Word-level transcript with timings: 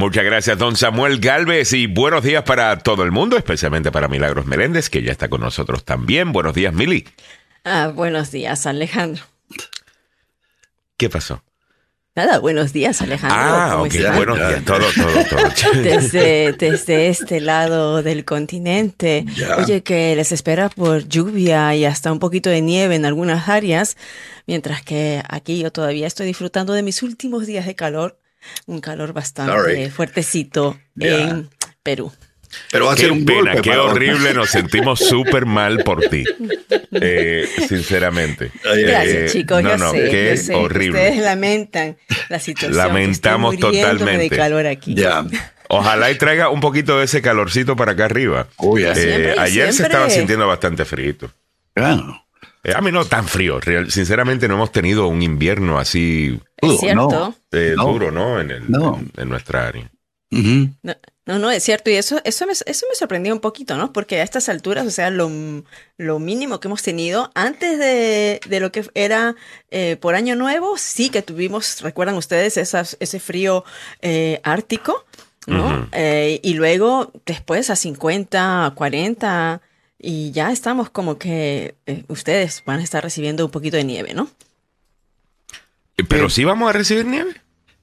Muchas 0.00 0.24
gracias, 0.24 0.56
don 0.56 0.76
Samuel 0.76 1.20
Galvez, 1.20 1.74
y 1.74 1.86
buenos 1.86 2.24
días 2.24 2.42
para 2.44 2.78
todo 2.78 3.02
el 3.02 3.12
mundo, 3.12 3.36
especialmente 3.36 3.92
para 3.92 4.08
Milagros 4.08 4.46
Meléndez, 4.46 4.88
que 4.88 5.02
ya 5.02 5.12
está 5.12 5.28
con 5.28 5.42
nosotros 5.42 5.84
también. 5.84 6.32
Buenos 6.32 6.54
días, 6.54 6.72
Mili. 6.72 7.06
Ah, 7.64 7.92
buenos 7.94 8.30
días, 8.30 8.64
Alejandro. 8.64 9.24
¿Qué 10.96 11.10
pasó? 11.10 11.42
Nada, 12.16 12.38
buenos 12.38 12.72
días, 12.72 13.02
Alejandro. 13.02 13.38
Ah, 13.38 13.68
¿Cómo 13.72 13.84
ok, 13.84 14.16
buenos 14.16 14.38
días, 14.38 14.64
todo, 14.64 14.86
todo, 14.96 15.24
todo. 15.28 15.72
Desde, 15.82 16.54
desde 16.54 17.08
este 17.08 17.42
lado 17.42 18.02
del 18.02 18.24
continente. 18.24 19.26
Oye, 19.58 19.82
que 19.82 20.16
les 20.16 20.32
espera 20.32 20.70
por 20.70 21.06
lluvia 21.08 21.74
y 21.74 21.84
hasta 21.84 22.10
un 22.10 22.20
poquito 22.20 22.48
de 22.48 22.62
nieve 22.62 22.94
en 22.94 23.04
algunas 23.04 23.50
áreas, 23.50 23.98
mientras 24.46 24.82
que 24.82 25.22
aquí 25.28 25.58
yo 25.58 25.70
todavía 25.70 26.06
estoy 26.06 26.24
disfrutando 26.24 26.72
de 26.72 26.82
mis 26.82 27.02
últimos 27.02 27.46
días 27.46 27.66
de 27.66 27.74
calor, 27.74 28.16
un 28.66 28.80
calor 28.80 29.12
bastante 29.12 29.52
Sorry. 29.52 29.90
fuertecito 29.90 30.78
en 30.98 31.48
Perú. 31.82 32.12
Pero 32.72 32.86
va 32.86 32.94
a 32.94 32.96
Qué 32.96 33.02
ser 33.02 33.12
un 33.12 33.24
pena, 33.24 33.52
golpe 33.52 33.62
qué 33.62 33.76
horrible, 33.76 34.34
nos 34.34 34.50
sentimos 34.50 34.98
súper 35.08 35.46
mal 35.46 35.84
por 35.84 36.00
ti. 36.08 36.24
Eh, 36.92 37.48
sinceramente. 37.68 38.50
Gracias, 38.64 39.06
Eh, 39.06 39.26
chicos. 39.30 39.62
no, 39.62 39.70
yo 39.70 39.76
no, 39.76 39.90
sé, 39.92 40.08
qué 40.10 40.34
yo 40.36 40.42
sé. 40.42 40.54
horrible. 40.56 40.98
Ustedes 40.98 41.22
lamentan 41.22 41.96
la 42.28 42.40
situación. 42.40 42.76
Lamentamos 42.76 43.56
totalmente. 43.56 44.18
de 44.18 44.30
calor 44.30 44.66
aquí. 44.66 44.94
Ya. 44.96 45.24
Ojalá 45.68 46.10
y 46.10 46.16
traiga 46.18 46.48
un 46.48 46.60
poquito 46.60 46.98
de 46.98 47.04
ese 47.04 47.22
calorcito 47.22 47.76
para 47.76 47.92
acá 47.92 48.06
arriba. 48.06 48.48
Uy. 48.58 48.82
Eh, 48.82 48.94
Siempre, 48.96 49.34
ayer 49.38 49.72
se 49.72 49.84
estaba 49.84 50.10
sintiendo 50.10 50.48
bastante 50.48 50.84
frío. 50.84 51.14
Ah, 51.76 52.24
Eh, 52.62 52.72
a 52.74 52.80
mí 52.80 52.92
no 52.92 53.04
tan 53.04 53.26
frío. 53.26 53.60
Real- 53.60 53.90
sinceramente 53.90 54.46
no 54.48 54.54
hemos 54.54 54.72
tenido 54.72 55.06
un 55.08 55.22
invierno 55.22 55.78
así 55.78 56.38
Es 56.58 56.78
cierto. 56.80 57.08
no. 57.08 57.34
eh, 57.52 57.74
No. 57.76 57.86
duro, 57.86 58.10
¿no? 58.10 58.40
En, 58.40 58.50
el- 58.50 58.70
No. 58.70 58.98
en, 58.98 59.10
en 59.16 59.28
nuestra 59.28 59.66
área. 59.68 59.90
No, 60.32 60.94
no, 61.26 61.38
no, 61.40 61.50
es 61.50 61.64
cierto. 61.64 61.90
Y 61.90 61.94
eso, 61.94 62.20
eso, 62.24 62.46
me, 62.46 62.52
eso 62.52 62.86
me 62.88 62.94
sorprendió 62.94 63.32
un 63.34 63.40
poquito, 63.40 63.76
¿no? 63.76 63.92
Porque 63.92 64.20
a 64.20 64.22
estas 64.22 64.48
alturas, 64.48 64.86
o 64.86 64.90
sea, 64.90 65.10
lo, 65.10 65.28
lo 65.96 66.18
mínimo 66.20 66.60
que 66.60 66.68
hemos 66.68 66.82
tenido 66.84 67.32
antes 67.34 67.78
de, 67.80 68.40
de 68.48 68.60
lo 68.60 68.70
que 68.70 68.84
era 68.94 69.34
eh, 69.70 69.96
por 70.00 70.14
Año 70.14 70.36
Nuevo, 70.36 70.78
sí 70.78 71.10
que 71.10 71.22
tuvimos, 71.22 71.80
recuerdan 71.82 72.14
ustedes, 72.16 72.56
esas, 72.58 72.96
ese 73.00 73.18
frío 73.18 73.64
eh, 74.02 74.40
ártico, 74.44 75.04
¿no? 75.48 75.88
Eh, 75.92 76.38
y 76.44 76.54
luego, 76.54 77.10
después 77.26 77.68
a 77.70 77.74
50, 77.76 78.66
a 78.66 78.70
40, 78.74 79.60
y 80.02 80.30
ya 80.32 80.50
estamos 80.50 80.88
como 80.90 81.18
que 81.18 81.74
eh, 81.86 82.04
ustedes 82.08 82.62
van 82.64 82.80
a 82.80 82.82
estar 82.82 83.02
recibiendo 83.02 83.44
un 83.44 83.50
poquito 83.50 83.76
de 83.76 83.84
nieve, 83.84 84.14
¿no? 84.14 84.28
Eh, 85.96 86.04
Pero 86.08 86.26
Eh, 86.26 86.30
sí 86.30 86.44
vamos 86.44 86.68
a 86.70 86.72
recibir 86.72 87.04
nieve. 87.06 87.34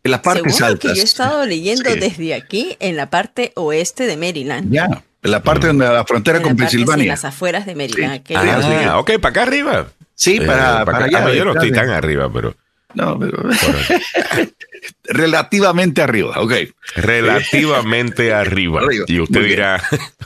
En 0.04 0.12
las 0.12 0.22
partes 0.22 0.44
Según 0.56 0.60
lo 0.62 0.66
altas. 0.68 0.92
que 0.92 0.96
yo 0.98 1.02
he 1.02 1.06
estado 1.06 1.46
leyendo 1.46 1.90
Sí. 1.92 2.00
desde 2.00 2.34
aquí, 2.34 2.78
en 2.80 2.96
la 2.96 3.10
parte 3.10 3.52
oeste 3.56 4.06
de 4.06 4.16
Maryland. 4.18 4.72
Ya. 4.72 5.04
En 5.24 5.32
la 5.32 5.44
parte 5.44 5.68
donde 5.68 5.86
la 5.86 6.06
frontera 6.06 6.38
En 6.38 6.44
con 6.44 6.52
la 6.52 6.58
sí, 6.70 6.78
en 6.78 6.82
Pensilvania. 6.86 7.08
las 7.12 7.26
afueras 7.26 7.66
de 7.66 7.76
Maryland. 7.76 8.22
Sí. 8.26 8.34
Ah, 8.36 8.62
sí. 8.62 8.86
Ah, 8.88 9.00
ok, 9.00 9.12
para 9.20 9.30
acá 9.32 9.44
arriba. 9.44 9.88
Sí, 10.16 10.38
Eh, 10.38 10.46
para, 10.46 10.86
para 10.86 10.98
acá. 11.00 11.06
allá. 11.08 11.26
Ah, 11.28 11.34
yo 11.34 11.46
no 11.46 11.52
estoy 11.52 11.72
tan 11.72 11.90
arriba, 11.90 12.32
pero 12.32 12.56
No, 12.94 13.20
pero 13.20 13.44
relativamente 15.04 16.02
arriba, 16.02 16.42
ok. 16.42 16.54
relativamente 16.96 18.34
arriba. 18.34 18.82
Arriba. 18.82 19.06
Y 19.08 19.20
usted 19.20 19.44
dirá, 19.44 19.84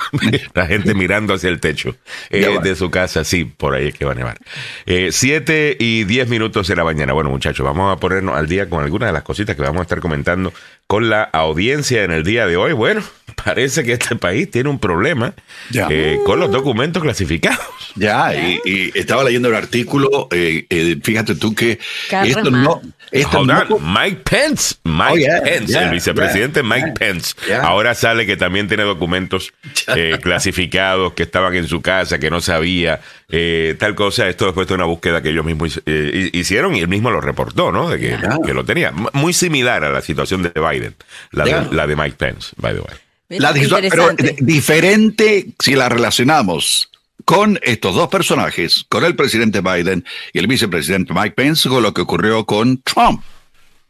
la 0.53 0.68
gente 0.68 0.94
mirando 0.94 1.34
hacia 1.34 1.50
el 1.50 1.59
techo 1.59 1.95
eh, 2.30 2.59
de 2.62 2.76
su 2.76 2.92
casa, 2.92 3.23
sí, 3.23 3.45
por 3.45 3.73
ahí 3.73 3.88
es 3.88 3.94
que 3.95 4.06
va 4.06 4.12
a 4.12 4.16
nevar. 4.16 4.38
Eh, 4.86 5.09
siete 5.12 5.76
y 5.80 6.03
diez 6.03 6.30
minutos 6.30 6.68
de 6.68 6.76
la 6.76 6.84
mañana. 6.84 7.14
Bueno, 7.14 7.30
muchachos, 7.30 7.66
vamos 7.66 7.92
a 7.92 8.00
ponernos 8.00 8.36
al 8.36 8.48
día 8.48 8.70
con 8.70 8.84
algunas 8.84 9.09
de 9.09 9.14
las 9.14 9.23
cositas 9.23 9.56
que 9.56 9.62
vamos 9.64 9.80
a 9.80 9.84
estar 9.84 10.00
comentando 10.00 10.53
con 10.92 11.09
la 11.09 11.23
audiencia 11.23 12.03
en 12.03 12.11
el 12.11 12.25
día 12.25 12.45
de 12.47 12.58
hoy. 12.58 12.73
Bueno, 12.73 13.02
parece 13.45 13.86
que 13.86 13.94
este 13.94 14.17
país 14.17 14.52
tiene 14.52 14.67
un 14.67 14.78
problema 14.78 15.34
Ya. 15.70 15.88
eh, 15.89 16.20
con 16.25 16.38
los 16.42 16.52
documentos 16.52 17.02
clasificados. 17.02 17.61
Ya, 17.95 18.36
y, 18.36 18.59
y 18.66 18.92
estaba 19.00 19.23
leyendo 19.23 19.47
el 19.47 19.56
artículo, 19.56 20.28
eh, 20.31 20.66
eh, 20.69 20.97
fíjate 21.01 21.35
tú 21.35 21.56
que 21.56 21.80
Caramba. 22.09 22.40
esto 22.40 22.51
no... 22.51 22.81
Esto 23.12 23.40
Hold 23.40 23.47
no 23.69 23.75
on, 23.75 23.94
Mike 23.94 24.22
Pence, 24.24 24.75
Mike 24.85 25.12
Oh, 25.12 25.18
yeah, 25.18 25.41
Pence, 25.44 25.74
yeah, 25.74 25.84
el 25.84 25.90
vicepresidente 25.91 26.62
yeah, 26.62 26.69
Mike 26.69 26.85
yeah, 26.85 26.94
Pence. 26.94 27.35
yeah. 27.46 27.62
Ahora 27.62 27.94
sale 27.94 28.25
que 28.25 28.38
también 28.38 28.69
tiene 28.69 28.84
documentos 28.84 29.51
eh, 29.96 30.18
clasificados 30.22 31.12
que 31.12 31.24
estaban 31.24 31.53
en 31.56 31.68
su 31.68 31.81
casa, 31.81 32.19
que 32.19 32.30
no 32.30 32.40
sabía 32.40 33.01
eh, 33.31 33.75
tal 33.80 33.96
cosa. 33.96 34.28
Esto 34.28 34.46
después 34.46 34.68
de 34.68 34.74
una 34.74 34.86
búsqueda 34.86 35.22
que 35.22 35.30
ellos 35.30 35.46
mismos 35.46 35.81
eh, 35.86 36.30
hicieron 36.34 36.75
y 36.75 36.81
él 36.81 36.90
mismo 36.90 37.09
lo 37.09 37.22
reportó, 37.22 37.72
¿no? 37.72 37.90
De 37.90 38.00
que, 38.00 38.53
lo 38.53 38.66
tenía. 38.66 38.92
Muy 39.14 39.34
similar 39.34 39.84
a 39.84 39.90
la 39.90 40.02
situación 40.02 40.44
de 40.44 40.52
Biden, 40.52 40.96
la, 41.31 41.46
de, 41.46 41.75
la 41.75 41.88
de 41.88 41.96
Mike 41.96 42.18
Pence, 42.18 42.52
by 42.58 42.74
the 42.74 42.81
way. 42.81 42.97
Mira, 43.30 43.53
La 43.53 43.90
pero 43.90 44.12
eh, 44.12 44.36
diferente 44.40 45.47
si 45.58 45.75
la 45.75 45.88
relacionamos 45.88 46.90
con 47.24 47.58
estos 47.62 47.96
dos 47.96 48.09
personajes, 48.09 48.86
con 48.90 49.06
el 49.06 49.16
presidente 49.16 49.62
Biden 49.62 50.03
y 50.34 50.40
el 50.40 50.48
vicepresidente 50.48 51.13
Mike 51.13 51.36
Pence, 51.36 51.69
con 51.69 51.81
lo 51.81 51.94
que 51.94 52.02
ocurrió 52.02 52.46
con 52.46 52.81
Trump. 52.81 53.24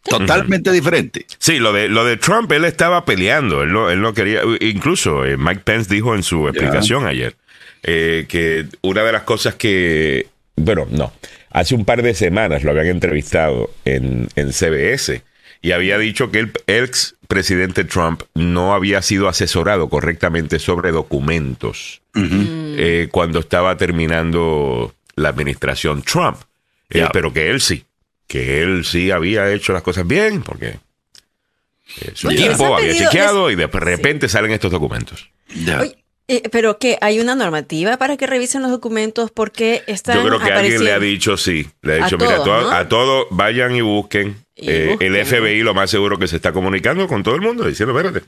Totalmente 0.04 0.72
diferente. 0.72 1.26
Sí, 1.40 1.58
lo 1.58 1.74
de, 1.74 1.88
lo 1.88 2.06
de 2.06 2.18
Trump, 2.18 2.52
él 2.52 2.66
estaba 2.66 3.06
peleando, 3.06 3.64
él 3.64 3.72
no, 3.72 3.90
él 3.90 4.02
no 4.02 4.14
quería, 4.14 4.42
incluso 4.60 5.26
eh, 5.26 5.38
Mike 5.38 5.62
Pence 5.64 5.94
dijo 5.94 6.16
en 6.16 6.24
su 6.24 6.48
explicación 6.48 7.08
ayer 7.08 7.36
eh, 7.84 8.26
que 8.28 8.66
una 8.82 9.04
de 9.04 9.12
las 9.12 9.24
cosas 9.24 9.56
que, 9.56 10.28
bueno, 10.56 10.88
no, 10.92 11.12
hace 11.50 11.76
un 11.76 11.86
par 11.86 12.02
de 12.04 12.14
semanas 12.14 12.64
lo 12.64 12.72
habían 12.72 12.88
entrevistado 12.88 13.72
en, 13.86 14.30
en 14.36 14.54
CBS 14.54 15.24
y 15.62 15.72
había 15.74 15.98
dicho 15.98 16.32
que 16.32 16.40
el 16.40 16.52
ex 16.68 17.16
presidente 17.28 17.84
Trump 17.84 18.24
no 18.34 18.74
había 18.74 19.02
sido 19.02 19.28
asesorado 19.30 19.90
correctamente 19.90 20.60
sobre 20.60 20.92
documentos 20.92 22.02
eh, 22.16 23.08
cuando 23.12 23.40
estaba 23.40 23.78
terminando 23.78 24.94
la 25.16 25.30
administración 25.30 26.02
Trump, 26.04 26.38
Eh, 26.90 27.08
pero 27.14 27.32
que 27.32 27.50
él 27.50 27.62
sí, 27.62 27.86
que 28.28 28.62
él 28.62 28.84
sí 28.84 29.12
había 29.12 29.50
hecho 29.54 29.72
las 29.72 29.82
cosas 29.82 30.06
bien, 30.06 30.42
porque 30.42 30.78
eh, 32.02 32.12
su 32.14 32.28
Oye, 32.28 32.46
equipo 32.48 32.76
había 32.76 32.92
pedido- 32.92 33.06
chequeado 33.10 33.48
les- 33.50 33.58
y 33.58 33.60
de 33.62 33.68
repente 33.68 34.28
salen 34.28 34.52
estos 34.52 34.72
documentos. 34.72 35.30
Oye, 35.80 36.01
pero 36.52 36.78
que 36.78 36.98
hay 37.02 37.20
una 37.20 37.36
normativa 37.36 37.98
para 37.98 38.18
que 38.18 38.28
revisen 38.28 38.62
los 38.62 38.72
documentos 38.72 39.32
porque 39.32 39.84
están 39.88 40.18
Yo 40.18 40.28
creo 40.28 40.40
que 40.40 40.52
alguien 40.52 40.84
le 40.84 40.94
ha 40.94 41.00
dicho 41.00 41.38
sí, 41.38 41.68
le 41.82 41.94
ha 41.94 42.04
A 42.04 42.06
dicho, 42.06 42.18
mira, 42.18 42.36
todos, 42.38 42.46
to- 42.46 42.62
¿no? 42.70 42.72
a 42.72 42.88
todos 42.88 43.26
vayan 43.32 43.76
y 43.76 43.82
busquen. 43.82 44.38
Y 44.56 44.70
Eh, 44.70 44.88
busquen. 44.92 45.16
El 45.16 45.26
FBI 45.26 45.62
lo 45.64 45.74
más 45.74 45.90
seguro 45.90 46.18
que 46.18 46.28
se 46.28 46.36
está 46.38 46.52
comunicando 46.54 47.08
con 47.08 47.24
todo 47.24 47.36
el 47.36 47.42
mundo 47.42 47.66
diciendo, 47.66 47.98
espérate. 47.98 48.26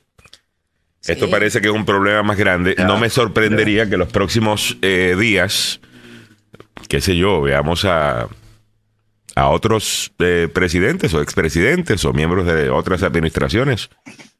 Esto 1.06 1.30
parece 1.30 1.60
que 1.60 1.68
es 1.68 1.74
un 1.74 1.86
problema 1.86 2.24
más 2.24 2.38
grande. 2.38 2.76
Ya, 2.78 2.86
no 2.86 2.98
me 2.98 3.10
sorprendería 3.10 3.90
que 3.90 3.98
los 3.98 4.08
próximos 4.10 4.78
eh, 4.82 5.16
días, 5.20 5.82
qué 6.88 7.02
sé 7.02 7.18
yo, 7.18 7.42
veamos 7.42 7.84
a, 7.84 8.30
a 9.36 9.50
otros 9.50 10.14
eh, 10.20 10.48
presidentes 10.54 11.14
o 11.14 11.22
expresidentes 11.22 12.06
o 12.06 12.14
miembros 12.14 12.46
de 12.46 12.70
otras 12.70 13.04
administraciones 13.04 13.90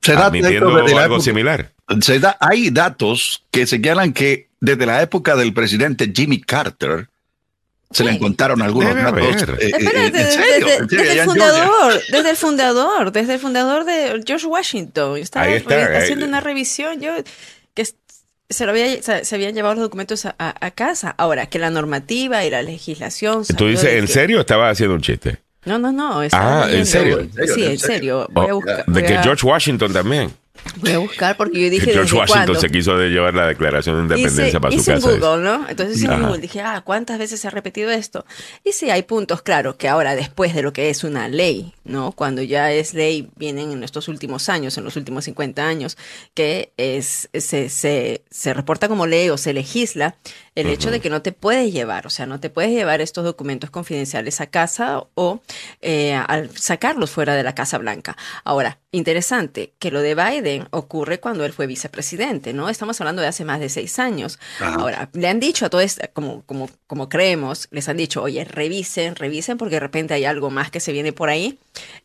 Se 0.04 0.14
da 0.14 0.26
admitiendo 0.28 0.68
algo 0.70 1.00
época- 1.00 1.22
similar. 1.22 1.72
se 2.02 2.20
da- 2.20 2.38
hay 2.40 2.70
datos 2.70 3.44
que 3.52 3.66
señalan 3.66 4.14
que 4.14 4.50
desde 4.60 4.86
la 4.86 5.02
época 5.02 5.36
del 5.36 5.54
presidente 5.54 6.12
Jimmy 6.14 6.42
Carter 6.42 7.08
se 7.92 8.04
le 8.04 8.12
encontraron 8.12 8.62
algunos 8.62 8.96
datos. 8.96 9.20
eh, 9.22 9.56
eh, 9.60 9.72
Espérate, 9.78 10.06
en 10.08 10.12
desde, 10.14 10.88
desde- 10.88 11.20
el 11.20 11.26
fundador, 11.26 12.02
desde 12.12 12.30
el 12.32 12.38
fundador, 12.38 13.12
desde 13.12 13.34
el 13.36 13.40
fundador 13.40 13.86
de 13.86 14.24
George 14.26 14.48
Washington. 14.48 15.18
Estaba 15.18 15.46
Ahí 15.46 15.54
está, 15.54 15.88
re- 15.88 15.98
haciendo 15.98 16.26
eh. 16.26 16.28
una 16.30 16.42
revisión, 16.42 17.00
yo 17.00 17.12
que 17.76 17.88
se, 18.50 18.66
lo 18.66 18.72
había, 18.72 19.02
se, 19.02 19.36
habían 19.36 19.54
llevado 19.54 19.76
los 19.76 19.84
documentos 19.84 20.26
a, 20.26 20.36
a- 20.40 20.72
casa. 20.72 21.14
Ahora, 21.18 21.46
que 21.46 21.60
la 21.60 21.70
normativa 21.70 22.44
y 22.44 22.50
la 22.50 22.62
legislación... 22.64 23.46
¿Tú 23.46 23.68
dices, 23.68 23.86
en 23.94 24.08
que- 24.08 24.12
serio? 24.12 24.40
Estaba 24.42 24.70
haciendo 24.72 24.96
un 24.96 25.02
chiste. 25.02 25.43
No, 25.66 25.80
no, 25.80 25.92
no. 25.92 26.22
Ah, 26.34 26.68
¿en 26.70 26.86
serio? 26.86 27.28
Sí, 27.56 27.66
¿En 27.66 27.80
serio? 27.80 28.28
Voy 28.32 28.50
a 28.50 28.54
Oh, 28.54 28.56
buscar. 28.58 28.86
de 28.86 29.04
que 29.04 29.18
George 29.20 29.46
Washington 29.46 29.94
también. 29.94 30.32
Voy 30.78 30.92
a 30.92 30.98
buscar 31.00 31.38
porque 31.38 31.62
yo 31.62 31.70
dije 31.70 31.86
Que 31.86 31.94
George 31.94 32.16
Washington 32.16 32.46
cuándo. 32.46 32.60
se 32.60 32.70
quiso 32.70 32.98
de 32.98 33.10
llevar 33.10 33.34
la 33.34 33.48
declaración 33.48 33.96
de 33.96 34.02
independencia 34.04 34.48
hice, 34.48 34.60
para 34.60 34.74
su 34.74 34.80
hice 34.80 34.94
en 34.94 35.02
casa. 35.02 35.12
Google, 35.12 35.44
¿no? 35.44 35.70
Entonces 35.70 36.02
en. 36.04 36.22
Google 36.22 36.40
dije, 36.40 36.62
ah, 36.62 36.82
¿cuántas 36.84 37.20
veces 37.20 37.40
se 37.40 37.48
ha 37.48 37.52
repetido 37.52 37.92
esto? 37.92 38.26
Y 38.64 38.72
sí, 38.72 38.90
hay 38.90 39.04
puntos, 39.04 39.42
claro, 39.42 39.78
que 39.78 39.88
ahora 39.88 40.16
después 40.16 40.54
de 40.54 40.62
lo 40.62 40.74
que 40.74 40.90
es 40.90 41.04
una 41.04 41.28
ley, 41.28 41.74
¿no? 41.84 42.12
Cuando 42.12 42.42
ya 42.42 42.72
es 42.72 42.94
ley, 42.94 43.30
vienen 43.36 43.72
en 43.72 43.84
estos 43.84 44.08
últimos 44.08 44.50
años, 44.50 44.78
en 44.78 44.84
los 44.84 44.96
últimos 44.96 45.26
50 45.26 45.66
años, 45.66 45.98
que 46.34 46.72
es 46.78 47.30
se, 47.34 47.70
se, 47.70 48.24
se 48.30 48.54
reporta 48.54 48.88
como 48.88 49.06
ley 49.08 49.30
o 49.30 49.38
se 49.38 49.54
legisla 49.54 50.16
el 50.56 50.68
hecho 50.68 50.92
de 50.92 51.00
que 51.00 51.10
no 51.10 51.22
te 51.22 51.32
puedes 51.32 51.74
llevar, 51.74 52.06
o 52.06 52.10
sea, 52.10 52.26
no 52.26 52.40
te 52.40 52.50
puedes 52.50 52.72
llevar 52.72 53.02
estos 53.02 53.24
documentos 53.24 53.70
confidenciales 53.70 54.40
a 54.40 54.48
casa 54.48 55.04
o 55.16 55.42
eh, 55.82 56.14
al 56.14 56.56
sacarlos 56.58 57.10
fuera 57.10 57.36
de 57.36 57.44
la 57.44 57.56
Casa 57.56 57.78
Blanca. 57.78 58.16
Ahora, 58.44 58.78
interesante 58.94 59.74
que 59.80 59.92
lo 59.92 60.02
de 60.02 60.16
Biden 60.16 60.68
ocurre 60.72 61.20
cuando 61.20 61.44
él 61.44 61.52
fue 61.52 61.68
vicepresidente, 61.68 62.54
¿no? 62.54 62.70
Estamos 62.70 63.02
hablando 63.02 63.22
de 63.22 63.28
hace 63.28 63.44
más 63.44 63.60
de 63.60 63.68
seis 63.68 64.00
años. 64.00 64.40
Ajá. 64.60 64.76
Ahora, 64.76 65.10
le 65.14 65.28
han 65.28 65.40
dicho 65.40 65.66
a 65.66 65.70
todo 65.70 65.82
esto, 65.82 66.04
como, 66.14 66.44
como, 66.46 66.70
como 66.88 67.10
creemos, 67.10 67.68
les 67.72 67.90
han 67.90 67.98
dicho, 67.98 68.22
oye, 68.24 68.46
revisen, 68.46 69.16
revisen, 69.16 69.58
porque 69.58 69.76
de 69.76 69.80
repente 69.82 70.14
hay 70.14 70.24
algo 70.26 70.50
más 70.52 70.72
que 70.72 70.80
se 70.80 70.92
viene 70.94 71.12
por 71.12 71.30
ahí. 71.30 71.58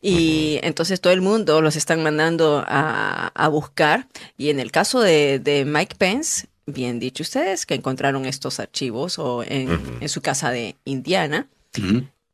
Y 0.02 0.58
entonces 0.62 1.00
todo 1.00 1.12
el 1.12 1.20
mundo 1.20 1.60
los 1.60 1.76
están 1.76 2.02
mandando 2.02 2.64
a, 2.66 3.28
a 3.34 3.48
buscar. 3.48 4.08
Y 4.36 4.48
en 4.50 4.58
el 4.58 4.72
caso 4.72 5.00
de, 5.00 5.38
de 5.38 5.64
Mike 5.66 5.96
Pence, 5.98 6.46
bien 6.66 6.98
dicho 6.98 7.22
ustedes, 7.22 7.66
que 7.66 7.74
encontraron 7.74 8.24
estos 8.26 8.60
archivos 8.60 9.18
o 9.18 9.44
en, 9.46 9.78
en 10.00 10.08
su 10.08 10.20
casa 10.22 10.50
de 10.50 10.74
Indiana. 10.84 11.46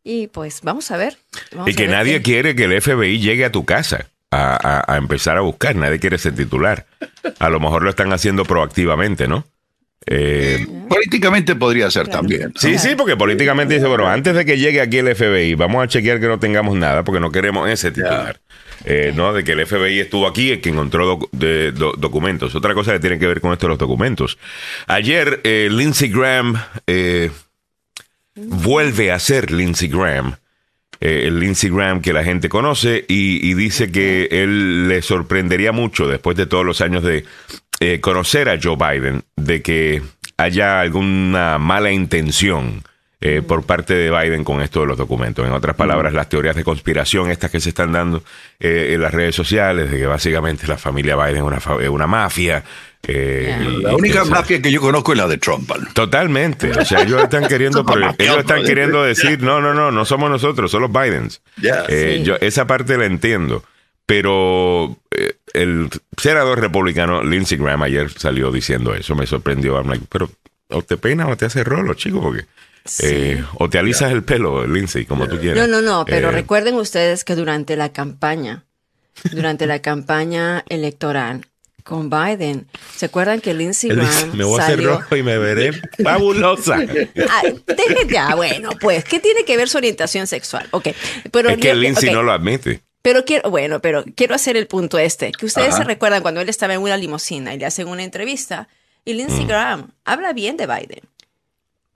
Y 0.05 0.29
pues 0.29 0.61
vamos 0.63 0.91
a 0.91 0.97
ver. 0.97 1.19
vamos 1.53 1.71
Y 1.71 1.75
que 1.75 1.87
nadie 1.89 2.15
qué- 2.19 2.23
quiere 2.23 2.55
que 2.55 2.65
el 2.65 2.81
FBI 2.81 3.19
llegue 3.21 3.45
a 3.45 3.53
tu 3.53 3.65
casa 3.65 4.11
a, 4.35 4.59
a- 4.81 4.95
a 4.95 4.97
empezar 4.97 5.37
a 5.37 5.41
buscar. 5.41 5.75
Nadie 5.77 5.99
quiere 6.01 6.19
ser 6.19 6.35
titular. 6.35 6.87
A 7.39 7.49
lo 7.51 7.61
mejor 7.61 7.83
lo 7.83 7.91
están 7.91 8.13
haciendo 8.13 8.45
proactivamente, 8.45 9.29
¿no? 9.29 9.45
Eh, 10.07 10.67
Políticamente 10.89 11.55
podría 11.57 11.91
ser 11.91 12.05
Claro. 12.05 12.19
también. 12.21 12.43
¿no? 12.55 12.61
sí, 12.61 12.79
sí, 12.79 12.95
porque 12.95 13.17
políticamente 13.17 13.75
dice, 13.75 13.87
bueno, 13.87 14.07
antes 14.07 14.35
de 14.35 14.45
que 14.45 14.59
llegue 14.59 14.83
aquí 14.83 14.99
el 14.99 15.15
FBI, 15.17 15.55
vamos 15.55 15.83
a 15.83 15.89
chequear 15.89 16.21
que 16.21 16.27
no 16.29 16.39
tengamos 16.39 16.77
nada, 16.77 17.05
porque 17.05 17.21
no 17.21 17.31
queremos 17.33 17.71
ese 17.71 17.91
titular. 17.91 18.39
Eh, 18.85 19.13
¿no? 19.17 19.33
De 19.33 19.45
que 19.45 19.53
el 19.53 19.67
FBI 19.67 20.01
estuvo 20.01 20.27
aquí 20.27 20.53
y 20.53 20.59
que 20.59 20.69
encontró 20.69 21.07
doc- 21.07 21.31
de- 21.33 21.73
do- 21.73 21.95
documentos. 21.97 22.55
Otra 22.55 22.75
cosa 22.75 22.93
que 22.93 23.01
tiene 23.01 23.19
que 23.19 23.27
ver 23.27 23.41
con 23.41 23.53
esto 23.55 23.65
de 23.67 23.71
los 23.71 23.79
documentos. 23.79 24.37
Ayer, 24.87 25.41
eh, 25.45 25.69
Lindsey 25.71 26.11
Graham 26.11 26.61
eh, 26.87 27.31
vuelve 28.35 29.11
a 29.13 29.19
ser 29.19 29.51
Lindsey 29.51 29.89
Graham. 29.89 30.37
Eh, 31.05 31.27
el 31.27 31.39
Lindsey 31.39 31.69
Graham 31.69 32.01
que 32.01 32.15
la 32.15 32.25
gente 32.25 32.49
conoce 32.49 33.05
y, 33.07 33.47
y 33.47 33.53
dice 33.53 33.93
que 33.93 34.27
él 34.31 34.89
le 34.89 35.03
sorprendería 35.03 35.71
mucho 35.71 36.09
después 36.09 36.35
de 36.35 36.47
todos 36.47 36.65
los 36.65 36.81
años 36.81 37.03
de 37.03 37.25
eh, 37.81 38.01
conocer 38.01 38.49
a 38.49 38.59
Joe 38.61 38.77
Biden, 38.77 39.23
de 39.37 39.61
que 39.61 40.01
haya 40.39 40.81
alguna 40.81 41.59
mala 41.59 41.93
intención 41.93 42.83
eh, 43.21 43.43
por 43.43 43.65
parte 43.65 43.93
de 43.93 44.11
Biden 44.11 44.45
con 44.45 44.63
esto 44.63 44.81
de 44.81 44.87
los 44.87 44.97
documentos. 44.97 45.47
En 45.47 45.53
otras 45.53 45.77
palabras, 45.77 46.15
las 46.15 46.29
teorías 46.29 46.57
de 46.57 46.65
conspiración, 46.65 47.31
estas 47.31 47.51
que 47.51 47.61
se 47.61 47.69
están 47.71 47.93
dando 47.93 48.23
eh, 48.59 48.93
en 48.95 49.03
las 49.03 49.13
redes 49.13 49.35
sociales, 49.35 49.91
de 49.91 49.99
que 49.99 50.07
básicamente 50.07 50.67
la 50.67 50.79
familia 50.79 51.17
Biden 51.17 51.37
es 51.37 51.67
una, 51.67 51.91
una 51.91 52.07
mafia. 52.07 52.65
Eh, 53.09 53.43
Yeah. 53.45 53.59
La 53.91 53.95
única 53.97 54.25
mafia 54.25 54.61
que 54.63 54.71
yo 54.73 54.81
conozco 54.81 55.13
es 55.13 55.19
la 55.19 55.29
de 55.29 55.39
Trump. 55.39 55.71
¿no? 55.71 55.93
Totalmente. 55.93 56.71
O 56.71 56.85
sea, 56.85 57.03
ellos 57.03 57.23
están 57.23 57.47
queriendo, 57.49 57.85
ellos 58.19 58.39
están 58.39 58.65
queriendo 58.65 59.03
decir, 59.05 59.43
no, 59.43 59.61
no, 59.61 59.75
no, 59.75 59.91
no 59.91 60.05
somos 60.05 60.31
nosotros, 60.31 60.71
son 60.71 60.83
los 60.83 60.93
Bidens. 60.93 61.41
Eh, 61.89 62.17
Sí. 62.19 62.25
yo 62.25 62.37
esa 62.41 62.67
parte 62.67 62.97
la 62.99 63.07
entiendo. 63.07 63.65
Pero 64.07 64.99
eh, 65.11 65.37
el 65.55 65.89
senador 66.21 66.61
republicano 66.61 67.23
Lindsey 67.25 67.57
Graham 67.57 67.83
ayer 67.85 68.11
salió 68.11 68.51
diciendo 68.51 68.95
eso. 68.95 69.15
Me 69.15 69.27
sorprendió. 69.27 69.77
I'm 69.79 69.89
like, 69.89 70.05
pero 70.11 70.31
o 70.69 70.83
te 70.83 70.97
peinas 70.99 71.29
o 71.31 71.37
te 71.37 71.47
hace 71.47 71.65
rolo, 71.65 71.95
chico, 71.95 72.21
porque 72.21 72.45
eh, 73.01 73.43
o 73.55 73.71
te 73.71 73.79
alisas 73.79 74.13
el 74.13 74.23
pelo, 74.23 74.67
Lindsey, 74.67 75.07
como 75.07 75.27
tú 75.27 75.39
quieras. 75.39 75.67
No, 75.69 75.81
no, 75.81 75.81
no, 75.81 76.05
pero 76.05 76.29
Eh, 76.29 76.33
recuerden 76.33 76.75
ustedes 76.75 77.25
que 77.25 77.35
durante 77.35 77.77
la 77.77 77.93
campaña, 77.93 78.65
durante 79.33 79.67
la 79.67 79.79
campaña 79.81 80.65
electoral 80.69 81.47
con 81.85 82.09
Biden, 82.09 82.67
¿se 82.97 83.07
acuerdan 83.07 83.41
que 83.43 83.53
Lindsey 83.55 83.91
dice, 83.91 84.01
Graham 84.03 84.37
me 84.37 84.45
voy 84.45 84.59
a 84.59 84.65
hacer 84.65 84.83
rojo 84.83 85.17
y 85.17 85.23
me 85.23 85.37
veré 85.39 85.73
fabulosa. 86.03 86.79
Deje 86.79 88.07
ya, 88.11 88.35
bueno, 88.35 88.71
pues, 88.81 89.05
¿qué 89.05 89.21
tiene 89.21 89.45
que 89.45 89.57
ver 89.57 89.69
su 89.69 89.77
orientación 89.77 90.27
sexual? 90.27 90.67
Ok, 90.71 90.89
pero 91.31 91.51
es 91.51 91.59
que 91.59 91.75
Lindsey 91.75 92.11
no 92.11 92.23
lo 92.23 92.33
admite. 92.33 92.81
Pero 93.03 93.27
quiero, 93.27 93.51
bueno, 93.51 93.81
pero 93.81 94.03
quiero 94.17 94.35
hacer 94.35 94.57
el 94.57 94.67
punto 94.67 94.99
este, 94.99 95.31
que 95.33 95.45
ustedes 95.45 95.69
Ajá. 95.75 95.79
se 95.79 95.85
recuerdan 95.85 96.23
cuando 96.23 96.41
él 96.41 96.49
estaba 96.49 96.73
en 96.73 96.81
una 96.81 96.97
limusina 96.97 97.53
y 97.53 97.59
le 97.59 97.67
hacen 97.67 97.87
una 97.87 98.03
entrevista 98.03 98.67
y 99.05 99.13
Mm. 99.13 99.17
Lindsey 99.19 99.45
Graham 99.45 99.91
habla 100.07 100.33
bien 100.33 100.57
de 100.57 100.67
Biden. 100.67 101.01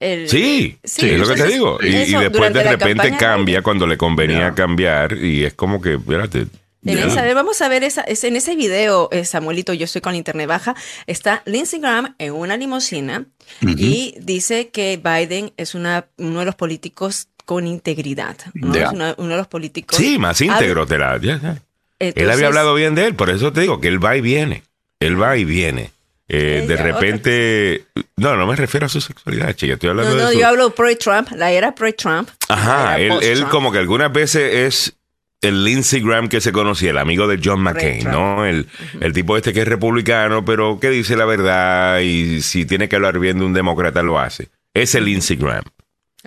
El- 0.00 0.28
Sí, 0.28 0.78
Sí, 0.84 1.08
es 1.08 1.18
lo 1.18 1.26
que 1.34 1.34
te 1.42 1.46
digo. 1.48 1.78
Y, 1.82 1.88
después 2.12 2.52
de 2.52 2.62
repente 2.62 3.16
cambia 3.16 3.62
cuando 3.62 3.86
le 3.86 3.96
convenía 3.96 4.52
cambiar 4.54 5.14
y 5.16 5.44
es 5.46 5.54
como 5.54 5.80
que, 5.80 5.94
espérate. 5.94 6.46
Deben 6.94 7.08
ya. 7.08 7.14
saber, 7.14 7.34
vamos 7.34 7.60
a 7.62 7.68
ver 7.68 7.84
esa, 7.84 8.02
es- 8.02 8.24
en 8.24 8.36
ese 8.36 8.56
video, 8.56 9.08
eh, 9.12 9.24
Samuelito, 9.24 9.72
yo 9.72 9.84
estoy 9.84 10.00
con 10.00 10.12
la 10.12 10.18
internet 10.18 10.48
baja, 10.48 10.74
está 11.06 11.42
Lindsey 11.44 11.80
Graham 11.80 12.14
en 12.18 12.32
una 12.32 12.56
limusina 12.56 13.24
y 13.62 14.14
dice 14.20 14.68
que 14.70 15.00
Biden 15.02 15.52
es 15.56 15.74
una, 15.74 16.06
uno 16.18 16.40
de 16.40 16.44
los 16.46 16.54
políticos 16.54 17.28
con 17.44 17.66
integridad. 17.66 18.36
¿no? 18.54 18.74
Ya. 18.74 18.86
Es 18.86 18.92
una- 18.92 19.14
uno 19.18 19.30
de 19.30 19.36
los 19.36 19.46
políticos. 19.48 19.96
Sí, 19.96 20.18
más 20.18 20.40
íntegro 20.40 20.86
te 20.86 20.98
la. 20.98 21.18
ya, 21.18 21.40
ya. 21.40 21.62
Él 22.00 22.30
había 22.30 22.46
hablado 22.48 22.74
bien 22.74 22.94
de 22.94 23.06
él, 23.06 23.14
por 23.14 23.30
eso 23.30 23.52
te 23.52 23.60
digo 23.62 23.80
que 23.80 23.88
él 23.88 24.02
va 24.04 24.16
y 24.16 24.20
viene. 24.20 24.62
Él 25.00 25.20
va 25.20 25.36
y 25.36 25.44
viene. 25.44 25.90
Eh, 26.28 26.66
de 26.68 26.76
repente. 26.76 27.84
No, 28.16 28.36
no 28.36 28.46
me 28.46 28.54
refiero 28.54 28.84
a 28.84 28.88
su 28.90 29.00
sexualidad, 29.00 29.54
chica. 29.54 29.74
Estoy 29.74 29.88
hablando 29.88 30.12
No, 30.14 30.22
no, 30.24 30.28
de 30.28 30.34
su. 30.34 30.40
yo 30.40 30.46
hablo 30.46 30.74
pro-Trump, 30.74 31.30
la 31.34 31.50
era 31.52 31.74
pro-Trump. 31.74 32.28
Ajá, 32.50 32.98
él, 33.00 33.44
como 33.50 33.72
que 33.72 33.78
algunas 33.78 34.12
veces 34.12 34.54
es 34.54 34.94
el 35.40 35.64
Lindsey 35.64 36.00
Graham 36.00 36.28
que 36.28 36.40
se 36.40 36.52
conocía, 36.52 36.90
el 36.90 36.98
amigo 36.98 37.28
de 37.28 37.40
John 37.42 37.60
McCain. 37.60 38.10
¿no? 38.10 38.44
El, 38.44 38.66
el 39.00 39.12
tipo 39.12 39.36
este 39.36 39.52
que 39.52 39.62
es 39.62 39.68
republicano, 39.68 40.44
pero 40.44 40.80
que 40.80 40.90
dice 40.90 41.16
la 41.16 41.24
verdad 41.26 42.00
y 42.00 42.42
si 42.42 42.64
tiene 42.64 42.88
que 42.88 42.96
hablar 42.96 43.18
bien 43.18 43.38
de 43.38 43.44
un 43.44 43.52
demócrata 43.52 44.02
lo 44.02 44.18
hace. 44.18 44.48
Es 44.74 44.94
el 44.94 45.04
Lindsey 45.04 45.36
Graham, 45.36 45.64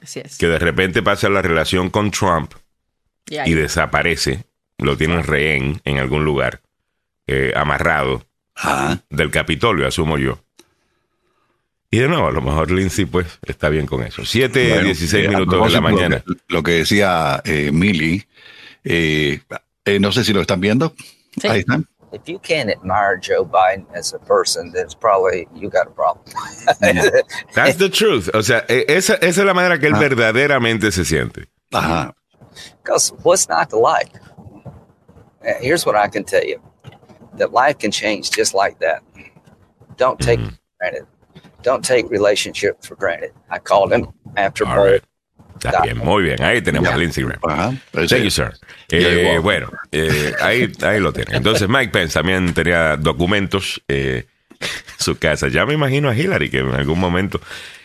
Así 0.01 0.21
es. 0.23 0.37
que 0.37 0.47
de 0.47 0.59
repente 0.59 1.01
pasa 1.03 1.29
la 1.29 1.41
relación 1.41 1.89
con 1.89 2.11
Trump 2.11 2.53
Y 3.29 3.53
desaparece, 3.53 4.43
lo 4.77 4.97
tienen 4.97 5.23
rehén 5.23 5.81
en 5.85 5.97
algún 5.99 6.25
lugar, 6.25 6.61
eh, 7.27 7.53
amarrado 7.55 8.25
Ajá. 8.55 9.03
del 9.09 9.29
Capitolio, 9.31 9.87
asumo 9.87 10.17
yo. 10.17 10.39
Y 11.93 11.99
de 11.99 12.07
nuevo, 12.07 12.27
a 12.27 12.31
lo 12.31 12.41
mejor 12.41 12.71
Lindsay 12.71 13.03
pues 13.05 13.39
está 13.45 13.67
bien 13.67 13.85
con 13.85 14.01
eso. 14.03 14.23
7, 14.25 14.69
Bueno, 14.69 14.85
16 14.85 15.13
eh, 15.23 15.27
a 15.27 15.29
minutos 15.29 15.67
de 15.67 15.71
la 15.73 15.81
mañana. 15.81 16.23
Lo, 16.25 16.35
lo 16.47 16.63
que 16.63 16.71
decía 16.71 17.41
eh, 17.43 17.71
Millie, 17.73 18.27
eh, 18.83 19.39
eh, 19.85 19.99
no 19.99 20.11
sé 20.11 20.23
si 20.23 20.33
lo 20.33 20.41
están 20.41 20.59
viendo. 20.61 20.93
Sí. 21.39 21.47
Ahí 21.47 21.59
están. 21.59 21.87
if 22.13 22.27
you 22.27 22.37
can't 22.39 22.69
admire 22.69 23.15
Joe 23.17 23.45
Biden 23.45 23.85
as 23.95 24.13
a 24.13 24.19
person, 24.19 24.71
then 24.73 24.83
it's 24.83 24.93
probably 24.93 25.47
you 25.55 25.69
got 25.69 25.87
a 25.87 25.91
problem. 25.91 26.25
That's 27.55 27.77
the 27.77 27.87
truth. 27.89 28.29
O 28.33 28.41
sea, 28.41 28.65
eh, 28.67 28.83
esa, 28.89 29.13
esa 29.21 29.41
es 29.41 29.45
la 29.45 29.53
manera 29.53 29.79
que 29.79 29.87
él 29.87 29.95
Ah. 29.95 29.99
verdaderamente 29.99 30.91
se 30.91 31.05
siente. 31.05 31.47
Ajá. 31.73 32.13
Because 32.83 33.13
what's 33.23 33.47
not 33.47 33.69
to 33.69 33.77
like? 33.77 34.11
Uh, 35.43 35.53
Here's 35.61 35.85
what 35.85 35.95
I 35.95 36.07
can 36.09 36.23
tell 36.25 36.43
you: 36.43 36.59
that 37.37 37.53
life 37.53 37.77
can 37.79 37.91
change 37.91 38.29
just 38.31 38.53
like 38.53 38.79
that. 38.79 39.01
Don't 39.97 40.19
take 40.19 40.39
it 40.41 40.49
for 40.51 40.59
granted. 40.79 41.05
Don't 41.63 41.83
take 41.85 42.09
relationships 42.09 42.87
for 42.87 42.95
granted. 42.95 43.31
I 43.49 43.59
called 43.59 43.93
him 43.93 44.07
after 44.35 44.65
All 44.67 44.75
both. 44.75 44.85
right. 44.91 45.03
Está 45.55 45.81
bien, 45.81 45.97
muy 45.97 46.23
bien. 46.23 46.41
Ahí 46.41 46.61
tenemos 46.61 46.87
Graham. 46.89 46.99
Ajá. 47.47 47.73
Ese- 47.93 48.07
Thank 48.15 48.23
you, 48.23 48.31
sir. 48.31 48.51
Yeah, 48.89 49.35
Eh, 49.35 49.39
bueno, 49.39 49.71
eh, 49.91 50.33
ahí, 50.41 50.71
ahí 50.81 50.99
lo 50.99 51.13
tienen. 51.13 51.35
Entonces, 51.35 51.67
Mike 51.69 51.91
Pence 51.91 52.13
también 52.13 52.53
tenía 52.53 52.97
documentos 52.97 53.81
eh, 53.87 54.25
en 54.59 54.67
su 54.97 55.17
casa. 55.17 55.47
Ya 55.47 55.65
me 55.65 55.73
imagino 55.73 56.09
a 56.09 56.15
Hillary 56.15 56.49
que 56.49 56.59
en 56.59 56.71
algún 56.71 56.99
momento. 56.99 57.39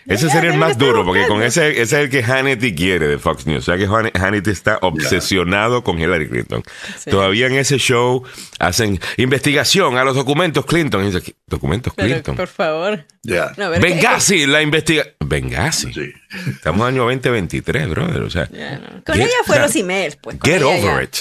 Ese 0.09 0.31
sería 0.31 0.51
el 0.53 0.59
más 0.59 0.79
duro, 0.79 1.05
porque 1.05 1.27
con 1.27 1.43
ese, 1.43 1.71
ese 1.71 1.83
es 1.83 1.93
el 1.93 2.11
que 2.11 2.23
Hannity 2.23 2.75
quiere 2.75 3.07
de 3.09 3.19
Fox 3.19 3.47
News. 3.47 3.69
O 3.69 3.73
sea 3.73 3.77
que 3.77 3.85
Han- 3.87 4.11
Hannity 4.15 4.51
está 4.51 4.79
obsesionado 4.83 5.83
con 5.83 5.99
Hillary 6.01 6.29
Clinton. 6.29 6.63
Sí. 6.99 7.11
Todavía 7.11 7.47
en 7.47 7.55
ese 7.55 7.79
show 7.79 8.23
hacen 8.59 9.01
investigación 9.17 9.99
a 9.99 10.05
los 10.05 10.15
documentos 10.15 10.65
Clinton. 10.67 11.03
Y 11.03 11.07
dice, 11.07 11.23
¿qué? 11.23 11.35
¿Documentos 11.47 11.93
Pero, 11.97 12.09
Clinton? 12.09 12.37
por 12.37 12.49
favor. 12.49 13.05
Ya. 13.23 13.53
No, 13.57 13.73
que- 13.73 13.81
Benghazi, 13.81 14.47
la 14.47 14.63
investiga. 14.63 15.05
Benghazi. 15.25 15.93
Sí. 15.93 16.13
Estamos 16.51 16.89
en 16.89 16.95
el 16.97 17.01
año 17.03 17.05
2023, 17.11 17.89
brother. 17.89 18.23
O 18.23 18.31
sea, 18.31 18.49
no. 18.53 19.03
Con 19.05 19.15
Get- 19.17 19.23
ella 19.27 19.35
fue 19.45 19.57
o 19.57 19.59
sea, 19.59 19.67
los 19.67 19.77
emails, 19.77 20.17
pues. 20.17 20.37
get 20.43 20.63
over 20.63 20.81
ya. 20.99 21.03
it. 21.03 21.17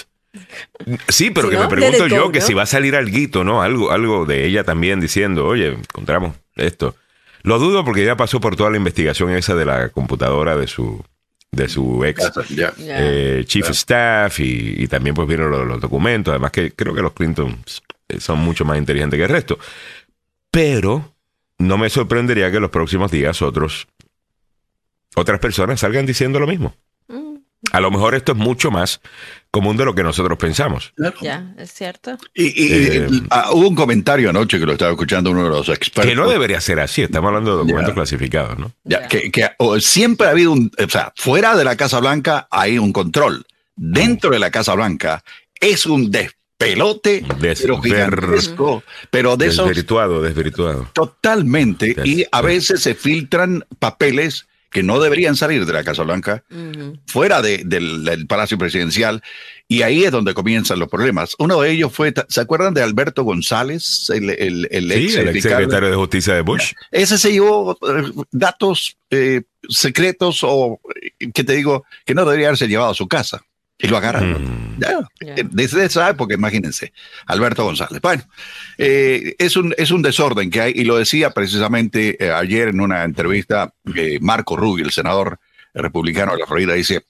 Sí, 1.08 1.32
pero 1.32 1.48
Si 1.48 1.52
que 1.52 1.58
no, 1.62 1.70
me 1.70 1.76
pregunto 1.76 2.08
yo 2.08 2.26
go, 2.26 2.32
que 2.32 2.40
¿no? 2.40 2.46
si 2.46 2.54
va 2.54 2.64
a 2.64 2.66
salir 2.66 2.96
algo, 2.96 3.44
¿no? 3.46 3.62
Algo, 3.62 3.92
algo 3.92 4.26
de 4.26 4.46
ella 4.46 4.64
también 4.66 5.00
diciendo, 5.00 5.46
oye, 5.48 5.70
encontramos 5.70 6.36
esto. 6.58 6.96
Lo 7.46 7.60
dudo 7.60 7.86
porque 7.86 8.04
ya 8.04 8.18
pasó 8.18 8.42
por 8.42 8.56
toda 8.56 8.72
la 8.72 8.78
investigación 8.78 9.30
esa 9.32 9.54
de 9.54 9.66
la 9.66 9.90
computadora 9.90 10.58
de 10.58 10.66
su, 10.66 11.04
de 11.52 11.70
su 11.70 12.04
ex 12.04 12.32
eh, 12.80 13.44
chief 13.46 13.70
staff 13.70 14.40
y, 14.40 14.74
y 14.84 14.88
también 14.88 15.14
pues 15.14 15.28
vieron 15.28 15.52
los, 15.52 15.66
los 15.68 15.80
documentos. 15.80 16.32
Además 16.32 16.52
que 16.52 16.72
creo 16.72 16.96
que 16.96 17.04
los 17.04 17.14
Clinton 17.14 17.56
son 18.18 18.40
mucho 18.40 18.66
más 18.66 18.80
inteligentes 18.80 19.18
que 19.18 19.24
el 19.24 19.30
resto. 19.30 19.60
Pero 20.50 21.14
no 21.60 21.78
me 21.78 21.90
sorprendería 21.92 22.50
que 22.50 22.58
en 22.58 22.64
los 22.64 22.72
próximos 22.72 23.12
días 23.12 23.42
otros 23.44 23.88
otras 25.16 25.40
personas 25.40 25.80
salgan 25.80 26.08
diciendo 26.08 26.40
lo 26.40 26.48
mismo. 26.48 26.76
A 27.72 27.80
lo 27.82 27.92
mejor 27.92 28.16
esto 28.16 28.32
es 28.34 28.38
mucho 28.38 28.72
más 28.72 29.02
común 29.52 29.78
de 29.78 29.86
lo 29.86 29.96
que 29.96 30.04
nosotros 30.04 30.38
pensamos. 30.38 30.94
ya, 31.22 31.54
es 31.58 31.72
cierto. 31.72 32.18
Y, 32.34 32.46
y- 32.46 32.74
Eh, 32.74 33.08
ah, 33.30 33.50
hubo 33.54 33.68
un 33.70 33.76
comentario 33.76 34.30
anoche 34.30 34.60
que 34.60 34.66
lo 34.66 34.74
estaba 34.74 34.92
escuchando 34.92 35.32
uno 35.32 35.44
de 35.46 35.50
los 35.50 35.70
expertos. 35.70 36.10
Que 36.10 36.16
no 36.16 36.30
debería 36.30 36.60
ser 36.62 36.80
así. 36.80 37.02
Estamos 37.04 37.30
hablando 37.30 37.52
de 37.52 37.58
documentos 37.60 37.90
Ya. 37.92 37.94
clasificados, 37.96 38.58
¿no? 38.60 38.72
Ya, 38.84 39.02
Ya. 39.04 39.08
que, 39.08 39.32
siempre 39.80 40.28
ha 40.28 40.32
habido 40.32 40.52
un, 40.52 40.72
o 40.78 40.90
sea, 40.90 41.14
fuera 41.16 41.56
de 41.56 41.64
la 41.64 41.76
Casa 41.78 42.00
Blanca 42.00 42.48
hay 42.52 42.78
un 42.78 42.92
control. 42.92 43.46
Dentro 43.78 44.30
de 44.32 44.40
la 44.40 44.52
Casa 44.52 44.74
Blanca 44.76 45.24
es 45.60 45.86
un 45.86 46.12
des- 46.12 46.32
pelote, 46.58 47.22
Des- 47.42 47.62
pero 47.62 47.82
ver- 47.82 47.92
gigantesco, 47.92 48.82
pero 49.10 49.36
de 49.36 49.48
esos 49.48 49.68
Desvirtuado, 49.68 50.22
desvirtuado. 50.22 50.90
totalmente, 50.94 51.94
Des- 51.94 52.06
y 52.06 52.26
a 52.32 52.42
veces 52.42 52.82
se 52.82 52.96
filtran 52.96 53.66
papeles 53.80 54.48
que 54.76 54.84
no 54.84 55.00
deberían 55.00 55.38
salir 55.38 55.66
de 55.66 55.72
la 55.72 55.86
Casa 55.86 56.04
Blanca, 56.04 56.44
fuera 57.08 57.42
de- 57.42 57.62
del, 57.66 58.04
del 58.04 58.28
Palacio 58.28 58.58
Presidencial, 58.58 59.24
y 59.70 59.84
ahí 59.84 60.04
es 60.04 60.12
donde 60.12 60.34
comienzan 60.34 60.80
los 60.80 60.90
problemas. 60.90 61.34
Uno 61.40 61.62
de 61.62 61.72
ellos 61.72 61.94
fue, 61.94 62.14
¿se 62.28 62.42
acuerdan 62.42 62.74
de 62.74 62.84
Alberto 62.84 63.24
González, 63.24 64.10
el, 64.14 64.32
el, 64.32 64.68
el 64.70 64.92
ex 64.92 65.14
Sí, 65.14 65.18
el 65.18 65.30
ex 65.30 65.44
secretario 65.44 65.90
de 65.90 65.96
Justicia 65.96 66.34
de 66.34 66.42
Bush. 66.42 66.74
Ese 66.92 67.18
se 67.18 67.32
llevó 67.32 67.78
eh, 67.88 68.12
datos 68.32 68.98
eh, 69.12 69.44
secretos 69.70 70.40
o, 70.44 70.82
eh, 71.22 71.32
que 71.34 71.46
te 71.46 71.54
digo, 71.54 71.86
que 72.06 72.14
no 72.14 72.26
debería 72.26 72.48
haberse 72.48 72.68
llevado 72.68 72.92
a 72.92 72.96
su 72.96 73.08
casa. 73.08 73.46
Y 73.78 73.88
lo 73.88 73.98
agarraron. 73.98 74.76
Mm. 74.76 74.80
Ya, 74.80 75.00
eh, 75.20 75.44
Desde 75.52 75.86
esa 75.86 76.10
época, 76.10 76.34
imagínense, 76.34 76.94
Alberto 77.26 77.64
González. 77.66 78.02
Bueno, 78.02 78.24
eh, 78.78 79.36
es, 79.38 79.58
un, 79.58 79.74
es 79.78 79.92
un 79.92 80.02
desorden 80.02 80.50
que 80.50 80.62
hay, 80.62 80.74
y 80.76 80.86
lo 80.86 80.98
decía 80.98 81.32
precisamente 81.32 82.24
eh, 82.24 82.32
ayer 82.32 82.70
en 82.70 82.80
una 82.80 83.04
entrevista 83.04 83.74
eh, 83.96 84.18
Marco 84.22 84.56
Rubio, 84.56 84.86
el 84.86 84.92
senador 84.92 85.40
republicano 85.74 86.34
de 86.34 86.40
la 86.40 86.48
Florida, 86.48 86.74
dice, 86.74 87.04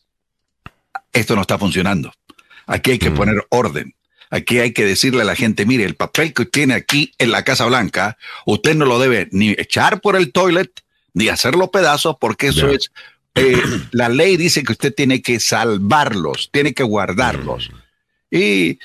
esto 1.14 1.36
no 1.36 1.42
está 1.42 1.58
funcionando. 1.58 2.12
Aquí 2.66 2.92
hay 2.92 3.00
que 3.00 3.12
Mm. 3.12 3.16
poner 3.16 3.46
orden. 3.50 3.94
Aquí 4.32 4.58
hay 4.60 4.74
que 4.74 4.86
decirle 4.86 5.22
a 5.22 5.26
la 5.26 5.36
gente, 5.36 5.68
mire, 5.68 5.84
el 5.86 5.96
papel 5.96 6.34
que 6.34 6.46
tiene 6.46 6.74
aquí 6.74 7.14
en 7.20 7.32
la 7.32 7.44
Casa 7.44 7.66
Blanca, 7.66 8.18
usted 8.48 8.76
no 8.76 8.86
lo 8.86 8.98
debe 8.98 9.30
ni 9.32 9.52
echar 9.52 10.02
por 10.02 10.16
el 10.16 10.32
toilet, 10.32 10.72
ni 11.14 11.30
hacerlo 11.30 11.70
pedazos, 11.70 12.18
porque 12.20 12.48
eso 12.48 12.70
es, 12.70 12.92
eh, 13.36 13.62
la 13.92 14.10
ley 14.10 14.38
dice 14.38 14.64
que 14.64 14.72
usted 14.74 14.94
tiene 14.94 15.22
que 15.22 15.40
salvarlos, 15.40 16.50
tiene 16.52 16.74
que 16.74 16.84
guardarlos. 16.84 17.70
Y, 18.32 18.80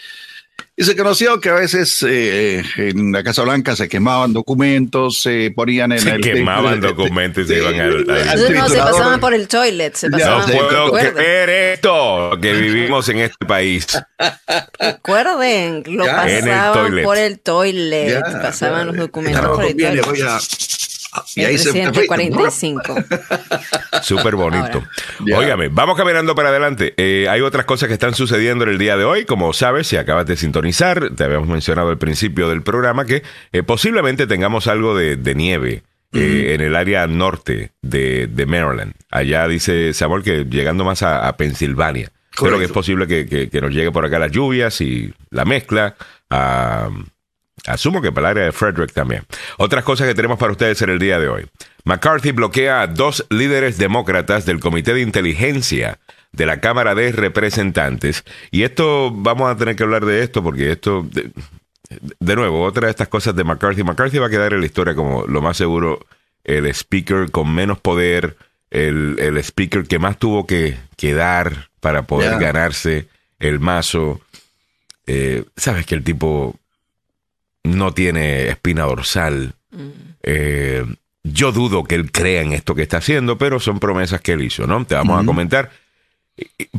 y 0.76 0.84
se 0.84 0.94
conoció 0.96 1.40
que 1.40 1.48
a 1.50 1.54
veces 1.54 2.02
eh, 2.08 2.62
en 2.76 3.12
la 3.12 3.22
Casa 3.24 3.42
Blanca 3.42 3.74
se 3.76 3.88
quemaban 3.88 4.32
documentos, 4.32 5.20
se 5.20 5.50
ponían 5.54 5.92
en 5.92 5.98
Se 6.00 6.10
el... 6.12 6.20
quemaban 6.20 6.80
documentos 6.80 7.44
y 7.44 7.48
se 7.48 7.58
iban 7.58 7.74
al- 7.80 8.10
al- 8.10 8.52
no, 8.54 8.68
se 8.68 8.78
pasaban 8.78 9.20
por 9.20 9.34
el 9.34 9.48
toilet, 9.48 9.94
se 9.94 10.08
pasaban 10.10 10.48
No 10.48 10.56
por 10.56 10.68
puedo 10.90 11.12
creer 11.14 11.48
esto 11.74 12.38
que 12.40 12.52
vivimos 12.54 13.08
en 13.08 13.18
este 13.20 13.44
país. 13.46 13.86
recuerden, 14.78 15.82
lo 15.86 16.04
Ya. 16.06 16.28
El 16.28 16.40
pasaban 16.44 16.72
toilet. 16.84 17.04
por 17.04 17.18
el 17.18 17.40
toilet, 17.40 18.10
Ya, 18.10 18.42
pasaban 18.42 18.80
ya, 18.80 18.84
los 18.86 18.96
documentos 18.96 19.46
por 19.48 19.64
el 19.64 19.68
conviene, 19.70 20.00
toilet. 20.02 20.06
voy 20.06 20.28
a- 20.28 20.38
y 21.36 21.40
El 21.40 21.46
ahí 21.48 21.58
se- 21.58 21.70
presidente 21.72 22.06
45. 22.06 22.94
Súper 24.02 24.36
bonito. 24.36 24.82
Óigame, 25.36 25.68
vamos 25.68 25.96
caminando 25.96 26.34
para 26.34 26.50
adelante. 26.50 26.94
Eh, 26.96 27.26
hay 27.28 27.40
otras 27.40 27.64
cosas 27.64 27.88
que 27.88 27.94
están 27.94 28.14
sucediendo 28.14 28.64
en 28.64 28.70
el 28.70 28.78
día 28.78 28.96
de 28.96 29.04
hoy. 29.04 29.24
Como 29.24 29.52
sabes, 29.52 29.86
si 29.86 29.96
acabas 29.96 30.26
de 30.26 30.36
sintonizar, 30.36 31.10
te 31.14 31.24
habíamos 31.24 31.48
mencionado 31.48 31.90
al 31.90 31.98
principio 31.98 32.48
del 32.48 32.62
programa 32.62 33.04
que 33.04 33.22
eh, 33.52 33.62
posiblemente 33.62 34.26
tengamos 34.26 34.66
algo 34.66 34.96
de, 34.96 35.16
de 35.16 35.34
nieve. 35.34 35.82
eh, 36.12 36.54
en 36.54 36.60
el 36.60 36.74
área 36.74 37.06
norte 37.06 37.70
de, 37.82 38.26
de 38.26 38.46
Maryland. 38.46 38.94
Allá 39.12 39.46
dice 39.46 39.94
Samuel 39.94 40.24
que 40.24 40.44
llegando 40.44 40.82
más 40.84 41.02
a, 41.04 41.28
a 41.28 41.36
Pensilvania. 41.36 42.10
Pero 42.40 42.58
que 42.58 42.64
es 42.64 42.72
posible 42.72 43.06
que, 43.06 43.26
que- 43.28 43.48
que 43.50 43.60
nos 43.60 43.70
llegue 43.72 43.92
por 43.92 44.04
acá 44.06 44.18
las 44.18 44.32
lluvias 44.32 44.80
y 44.80 45.12
la 45.30 45.44
mezcla. 45.44 45.94
Asumo 47.66 48.00
que 48.00 48.12
para 48.12 48.28
el 48.28 48.38
área 48.38 48.44
de 48.46 48.52
Frederick 48.52 48.92
también. 48.92 49.24
Otras 49.58 49.84
cosas 49.84 50.08
que 50.08 50.14
tenemos 50.14 50.38
para 50.38 50.52
ustedes 50.52 50.80
en 50.82 50.90
el 50.90 50.98
día 50.98 51.18
de 51.18 51.28
hoy. 51.28 51.46
McCarthy 51.84 52.32
bloquea 52.32 52.82
a 52.82 52.86
dos 52.86 53.26
líderes 53.30 53.78
demócratas 53.78 54.46
del 54.46 54.60
Comité 54.60 54.94
de 54.94 55.00
Inteligencia 55.02 55.98
de 56.32 56.46
la 56.46 56.60
Cámara 56.60 56.94
de 56.94 57.12
Representantes. 57.12 58.24
Y 58.50 58.62
esto, 58.62 59.10
vamos 59.12 59.50
a 59.50 59.56
tener 59.56 59.76
que 59.76 59.82
hablar 59.82 60.04
de 60.04 60.22
esto 60.22 60.42
porque 60.42 60.70
esto, 60.70 61.06
de, 61.10 61.30
de 62.18 62.36
nuevo, 62.36 62.62
otra 62.62 62.86
de 62.86 62.90
estas 62.90 63.08
cosas 63.08 63.34
de 63.34 63.44
McCarthy. 63.44 63.82
McCarthy 63.82 64.18
va 64.18 64.26
a 64.26 64.30
quedar 64.30 64.52
en 64.52 64.60
la 64.60 64.66
historia 64.66 64.94
como 64.94 65.26
lo 65.26 65.42
más 65.42 65.56
seguro 65.56 66.06
el 66.44 66.66
speaker 66.66 67.30
con 67.30 67.52
menos 67.54 67.80
poder, 67.80 68.36
el, 68.70 69.16
el 69.18 69.36
speaker 69.38 69.84
que 69.84 69.98
más 69.98 70.18
tuvo 70.18 70.46
que, 70.46 70.76
que 70.96 71.14
dar 71.14 71.70
para 71.80 72.02
poder 72.02 72.38
ganarse 72.38 73.08
el 73.38 73.58
mazo. 73.58 74.20
Eh, 75.06 75.44
Sabes 75.56 75.86
que 75.86 75.94
el 75.94 76.04
tipo 76.04 76.59
no 77.64 77.92
tiene 77.92 78.48
espina 78.48 78.84
dorsal. 78.84 79.54
Eh, 80.22 80.84
yo 81.22 81.52
dudo 81.52 81.84
que 81.84 81.94
él 81.94 82.10
crea 82.10 82.42
en 82.42 82.52
esto 82.52 82.74
que 82.74 82.82
está 82.82 82.98
haciendo, 82.98 83.38
pero 83.38 83.60
son 83.60 83.78
promesas 83.78 84.20
que 84.20 84.32
él 84.32 84.42
hizo, 84.42 84.66
¿no? 84.66 84.84
Te 84.84 84.94
vamos 84.94 85.22
a 85.22 85.26
comentar. 85.26 85.70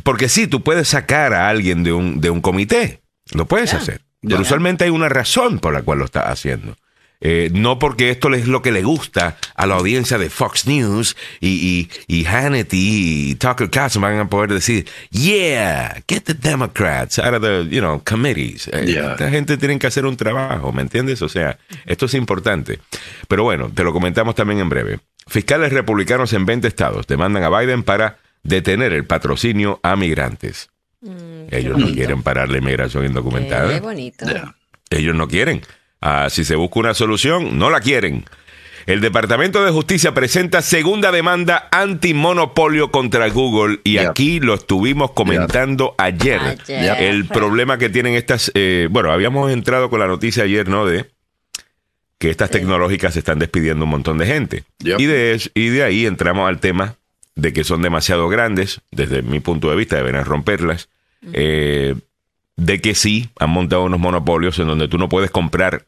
Porque 0.02 0.28
sí, 0.28 0.46
tú 0.46 0.62
puedes 0.62 0.88
sacar 0.88 1.32
a 1.32 1.48
alguien 1.48 1.84
de 1.84 1.92
un, 1.92 2.20
de 2.20 2.30
un 2.30 2.40
comité. 2.40 3.00
Lo 3.32 3.46
puedes 3.46 3.72
hacer. 3.74 4.02
Pero 4.20 4.40
usualmente 4.40 4.84
hay 4.84 4.90
una 4.90 5.08
razón 5.08 5.58
por 5.58 5.72
la 5.72 5.82
cual 5.82 5.98
lo 5.98 6.04
está 6.04 6.30
haciendo. 6.30 6.76
Eh, 7.24 7.50
no 7.52 7.78
porque 7.78 8.10
esto 8.10 8.34
es 8.34 8.48
lo 8.48 8.62
que 8.62 8.72
le 8.72 8.82
gusta 8.82 9.36
a 9.54 9.66
la 9.66 9.76
audiencia 9.76 10.18
de 10.18 10.28
Fox 10.28 10.66
News 10.66 11.16
y, 11.40 11.88
y, 12.08 12.14
y 12.20 12.24
Hannity 12.24 13.30
y 13.30 13.34
Tucker 13.36 13.70
Carlson 13.70 14.02
van 14.02 14.18
a 14.18 14.28
poder 14.28 14.52
decir, 14.52 14.86
yeah, 15.10 16.02
get 16.08 16.24
the 16.24 16.34
Democrats 16.34 17.20
out 17.20 17.34
of 17.34 17.42
the, 17.42 17.68
you 17.70 17.80
know, 17.80 18.02
committees. 18.04 18.68
Eh, 18.68 18.86
Yeah. 18.92 19.12
Esta 19.12 19.30
gente 19.30 19.56
tiene 19.56 19.78
que 19.78 19.86
hacer 19.86 20.04
un 20.04 20.16
trabajo, 20.16 20.72
¿me 20.72 20.82
entiendes? 20.82 21.22
O 21.22 21.28
sea, 21.28 21.58
esto 21.86 22.06
es 22.06 22.14
importante. 22.14 22.80
Pero 23.28 23.44
bueno, 23.44 23.70
te 23.72 23.84
lo 23.84 23.92
comentamos 23.92 24.34
también 24.34 24.58
en 24.58 24.68
breve. 24.68 24.98
Fiscales 25.28 25.72
republicanos 25.72 26.32
en 26.32 26.44
20 26.44 26.66
estados 26.66 27.06
demandan 27.06 27.44
a 27.44 27.48
Biden 27.60 27.84
para 27.84 28.18
detener 28.42 28.92
el 28.92 29.04
patrocinio 29.04 29.78
a 29.84 29.94
migrantes. 29.94 30.68
Ellos 31.50 31.78
no 31.78 31.86
quieren 31.92 32.22
parar 32.22 32.48
la 32.48 32.58
inmigración 32.58 33.06
indocumentada. 33.06 33.72
Qué 33.74 33.80
bonito. 33.80 34.24
Ellos 34.90 35.14
no 35.14 35.28
quieren. 35.28 35.62
Ah, 36.02 36.28
si 36.30 36.44
se 36.44 36.56
busca 36.56 36.80
una 36.80 36.94
solución, 36.94 37.58
no 37.58 37.70
la 37.70 37.80
quieren. 37.80 38.24
El 38.86 39.00
Departamento 39.00 39.64
de 39.64 39.70
Justicia 39.70 40.12
presenta 40.12 40.60
segunda 40.60 41.12
demanda 41.12 41.68
antimonopolio 41.70 42.90
contra 42.90 43.28
Google 43.28 43.78
y 43.84 43.92
Yep. 43.92 44.10
aquí 44.10 44.40
lo 44.40 44.54
estuvimos 44.54 45.12
comentando 45.12 45.94
ayer. 45.98 46.40
Ayer. 46.40 47.02
El 47.04 47.26
problema 47.26 47.78
que 47.78 47.88
tienen 47.88 48.14
estas, 48.14 48.50
eh, 48.54 48.88
bueno, 48.90 49.12
habíamos 49.12 49.52
entrado 49.52 49.88
con 49.88 50.00
la 50.00 50.08
noticia 50.08 50.42
ayer, 50.42 50.68
¿no? 50.68 50.84
De 50.84 51.06
que 52.18 52.30
estas 52.30 52.50
tecnológicas 52.50 53.16
están 53.16 53.38
despidiendo 53.38 53.84
un 53.84 53.90
montón 53.90 54.18
de 54.18 54.26
gente. 54.26 54.64
Yep. 54.80 55.00
Y, 55.00 55.06
de, 55.06 55.50
y 55.54 55.68
de 55.68 55.84
ahí 55.84 56.06
entramos 56.06 56.48
al 56.48 56.58
tema 56.58 56.96
de 57.36 57.52
que 57.52 57.62
son 57.64 57.82
demasiado 57.82 58.28
grandes, 58.28 58.80
desde 58.90 59.22
mi 59.22 59.38
punto 59.40 59.70
de 59.70 59.76
vista 59.76 59.96
deberían 59.96 60.24
romperlas, 60.24 60.88
eh, 61.32 61.94
de 62.56 62.80
que 62.80 62.94
sí 62.96 63.30
han 63.38 63.50
montado 63.50 63.84
unos 63.84 64.00
monopolios 64.00 64.58
en 64.58 64.66
donde 64.66 64.88
tú 64.88 64.98
no 64.98 65.08
puedes 65.08 65.30
comprar, 65.30 65.84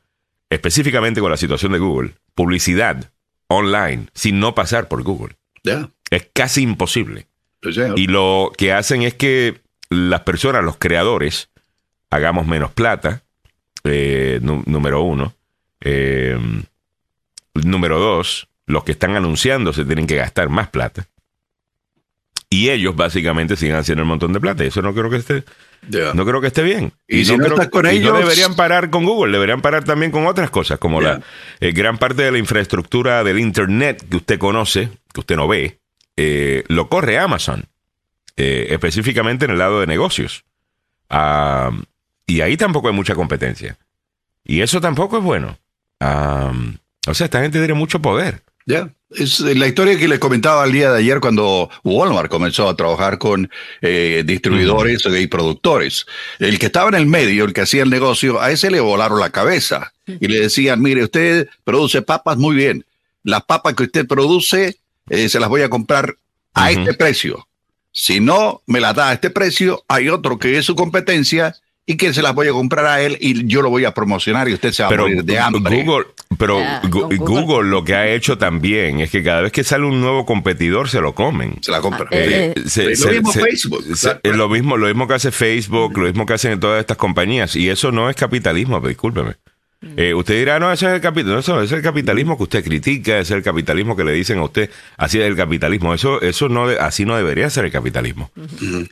específicamente 0.55 1.21
con 1.21 1.31
la 1.31 1.37
situación 1.37 1.73
de 1.73 1.79
Google, 1.79 2.15
publicidad 2.35 3.11
online 3.49 4.07
sin 4.15 4.41
no 4.41 4.55
pasar 4.55 4.89
por 4.89 5.03
Google. 5.03 5.37
Es 6.11 6.29
casi 6.33 6.63
imposible. 6.63 7.27
Y 7.97 8.07
lo 8.07 8.53
que 8.57 8.73
hacen 8.73 9.03
es 9.03 9.15
que 9.15 9.61
las 9.89 10.21
personas, 10.21 10.65
los 10.65 10.77
creadores, 10.77 11.49
hagamos 12.11 12.47
menos 12.47 12.73
plata, 12.73 13.23
eh, 13.85 14.41
número 14.43 15.03
uno. 15.03 15.35
Eh, 15.81 16.39
número 17.55 17.99
dos, 17.99 18.49
los 18.67 18.85
que 18.85 18.93
están 18.93 19.17
anunciando 19.17 19.73
se 19.73 19.85
tienen 19.85 20.07
que 20.07 20.17
gastar 20.17 20.49
más 20.49 20.69
plata. 20.69 21.07
Y 22.51 22.71
ellos 22.71 22.95
básicamente 22.95 23.57
siguen 23.57 23.77
haciendo 23.77 24.03
un 24.03 24.09
montón 24.09 24.33
de 24.33 24.41
plata. 24.41 24.65
Eso 24.65 24.83
no 24.83 24.95
creo 24.95 25.11
que 25.11 25.17
esté, 25.17 25.45
No 26.15 26.25
creo 26.25 26.41
que 26.41 26.47
esté 26.49 26.63
bien. 26.63 26.93
Y 27.09 27.25
si 27.25 27.33
no 27.37 27.45
creo- 27.45 27.55
estás 27.57 27.69
con 27.69 27.87
y 27.87 27.89
no 28.01 28.09
ellos- 28.09 28.19
deberían 28.21 28.55
parar 28.57 28.91
con 28.91 29.05
Google, 29.05 29.33
deberían 29.33 29.61
parar 29.61 29.85
también 29.85 30.11
con 30.11 30.27
otras 30.27 30.51
cosas, 30.51 30.79
como 30.79 31.01
la 31.01 31.21
eh, 31.61 31.73
gran 31.73 31.99
parte 31.99 32.23
de 32.23 32.33
la 32.33 32.39
infraestructura 32.39 33.23
del 33.25 33.39
Internet 33.39 34.05
que 34.09 34.17
usted 34.17 34.39
conoce, 34.39 34.91
que 35.13 35.21
usted 35.21 35.37
no 35.37 35.47
ve, 35.49 35.79
eh, 36.17 36.65
lo 36.69 36.89
corre 36.89 37.19
Amazon, 37.19 37.65
eh, 38.37 38.67
específicamente 38.71 39.45
en 39.45 39.53
el 39.53 39.59
lado 39.59 39.81
de 39.81 39.87
negocios. 39.87 40.45
Y 42.27 42.41
ahí 42.41 42.57
tampoco 42.57 42.89
hay 42.89 42.95
mucha 42.95 43.15
competencia. 43.15 43.77
Y 44.45 44.61
eso 44.63 44.81
tampoco 44.81 45.19
es 45.19 45.25
bueno. 45.25 45.59
O 46.01 47.15
sea, 47.15 47.27
esta 47.27 47.41
gente 47.43 47.59
tiene 47.59 47.75
mucho 47.75 48.01
poder. 48.01 48.43
Ya. 48.67 48.89
Es 49.15 49.41
eh, 49.41 49.55
la 49.55 49.67
historia 49.67 49.99
que 49.99 50.09
le 50.09 50.19
comentaba 50.19 50.65
el 50.65 50.73
día 50.73 50.91
de 50.91 50.99
ayer 50.99 51.21
cuando 51.21 51.71
Walmart 51.85 52.31
comenzó 52.31 52.69
a 52.69 52.77
trabajar 52.77 53.19
con 53.19 53.51
eh, 53.81 54.23
distribuidores 54.27 55.03
y 55.07 55.27
productores. 55.27 56.07
El 56.39 56.59
que 56.59 56.67
estaba 56.67 56.89
en 56.89 56.95
el 56.95 57.07
medio, 57.07 57.45
el 57.45 57.53
que 57.53 57.63
hacía 57.63 57.83
el 57.83 57.91
negocio, 57.91 58.41
a 58.41 58.51
ese 58.51 58.71
le 58.71 58.81
volaron 58.81 59.21
la 59.21 59.31
cabeza 59.31 59.93
y 60.07 60.27
le 60.29 60.41
decían, 60.41 60.83
mire, 60.83 61.05
usted 61.05 61.49
produce 61.65 62.03
papas 62.03 62.37
muy 62.37 62.57
bien. 62.57 62.85
Las 63.23 63.45
papas 63.45 63.75
que 63.75 63.85
usted 63.85 64.07
produce 64.07 64.77
eh, 65.09 65.29
se 65.29 65.41
las 65.41 65.49
voy 65.49 65.63
a 65.63 65.71
comprar 65.71 66.17
a 66.53 66.71
este 66.71 66.95
precio. 66.95 67.47
Si 67.93 68.21
no 68.21 68.63
me 68.67 68.81
las 68.81 68.95
da 68.95 69.11
a 69.11 69.13
este 69.13 69.31
precio, 69.31 69.85
hay 69.89 70.09
otro 70.09 70.39
que 70.39 70.59
es 70.59 70.65
su 70.65 70.75
competencia 70.75 71.55
y 71.87 71.97
que 71.97 72.15
se 72.15 72.23
las 72.23 72.35
voy 72.35 72.49
a 72.49 72.53
comprar 72.53 72.87
a 72.87 73.03
él 73.03 73.19
y 73.21 73.47
yo 73.47 73.61
lo 73.61 73.69
voy 73.71 73.85
a 73.85 73.93
promocionar 73.93 74.49
y 74.49 74.55
usted 74.55 74.73
se 74.73 74.83
va 74.83 74.89
pero 74.89 75.03
a 75.05 75.09
morir 75.09 75.25
de 75.25 75.39
hambre. 75.39 75.83
Google, 75.85 76.07
pero 76.39 76.59
con 76.91 76.91
Google. 76.91 77.17
Google. 77.19 77.71
lo 77.71 77.85
que 77.85 77.95
ha 77.95 78.09
hecho 78.09 78.39
también 78.39 79.01
es 79.01 79.11
que 79.11 79.23
cada 79.23 79.43
vez 79.43 79.53
que 79.53 79.65
sale 79.65 79.85
un 79.85 80.01
nuevo 80.01 80.25
competidor 80.25 80.89
se 80.89 81.01
lo 81.01 81.15
comen. 81.15 81.59
se 81.61 81.71
la 81.71 81.81
compra. 81.81 82.07
Ah, 82.11 82.15
eh, 82.17 82.55
Eh, 82.57 82.69
se- 82.69 82.95
lo 82.97 83.13
mismo 83.13 83.33
se- 83.33 83.41
Facebook. 83.43 83.85
se- 83.97 84.19
es 84.23 84.35
lo 84.37 84.49
mismo, 84.49 84.77
lo 84.79 84.87
mismo 84.87 85.07
que 85.07 85.15
hace 85.15 85.31
Facebook, 85.31 85.97
lo 85.99 86.05
mismo 86.07 86.25
que 86.25 86.33
hacen 86.33 86.59
todas 86.59 86.81
estas 86.81 86.97
compañías. 86.97 87.55
Y 87.57 87.69
eso 87.69 87.93
no 87.93 88.09
es 88.09 88.17
capitalismo, 88.17 88.81
discúlpeme. 88.81 89.35
Eh, 89.97 90.15
usted 90.15 90.35
dirá, 90.35 90.59
no, 90.59 90.73
eso 90.73 90.89
es 90.89 90.95
el 90.95 91.01
capitalismo. 91.01 91.39
Eso 91.39 91.63
es 91.63 91.73
el 91.73 91.83
capitalismo 91.83 92.37
que 92.37 92.43
usted 92.45 92.65
critica, 92.65 93.19
es 93.19 93.31
el 93.31 93.43
capitalismo 93.43 93.97
que 93.97 94.05
le 94.05 94.13
dicen 94.13 94.39
a 94.39 94.45
usted, 94.45 94.71
así 94.97 95.21
es 95.21 95.27
el 95.27 95.37
capitalismo. 95.37 95.95
Eso, 95.95 96.21
eso 96.21 96.49
no, 96.49 96.67
así 96.69 97.05
no 97.05 97.17
debería 97.17 97.49
ser 97.51 97.65
el 97.65 97.73
capitalismo. 97.73 98.31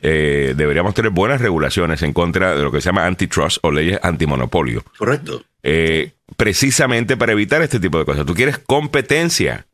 Eh, 0.01 0.53
deberíamos 0.55 0.93
tener 0.93 1.11
buenas 1.11 1.41
regulaciones 1.41 2.01
en 2.01 2.13
contra 2.13 2.55
de 2.55 2.63
lo 2.63 2.71
que 2.71 2.81
se 2.81 2.87
llama 2.89 3.05
antitrust 3.05 3.57
o 3.61 3.71
leyes 3.71 3.99
antimonopolio. 4.03 4.83
Correcto. 4.97 5.43
eh, 5.63 6.11
precisamente 6.37 7.15
para 7.17 7.31
evitar 7.33 7.61
este 7.61 7.79
tipo 7.79 7.97
de 7.99 8.05
cosas. 8.05 8.25
Tú 8.25 8.33
quieres 8.33 8.57
competencia. 8.57 9.65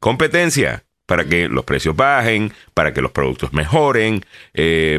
Competencia 0.00 0.84
para 1.06 1.24
que 1.24 1.48
los 1.48 1.64
precios 1.64 1.94
bajen, 1.96 2.52
para 2.74 2.92
que 2.92 3.00
los 3.00 3.12
productos 3.12 3.52
mejoren, 3.52 4.24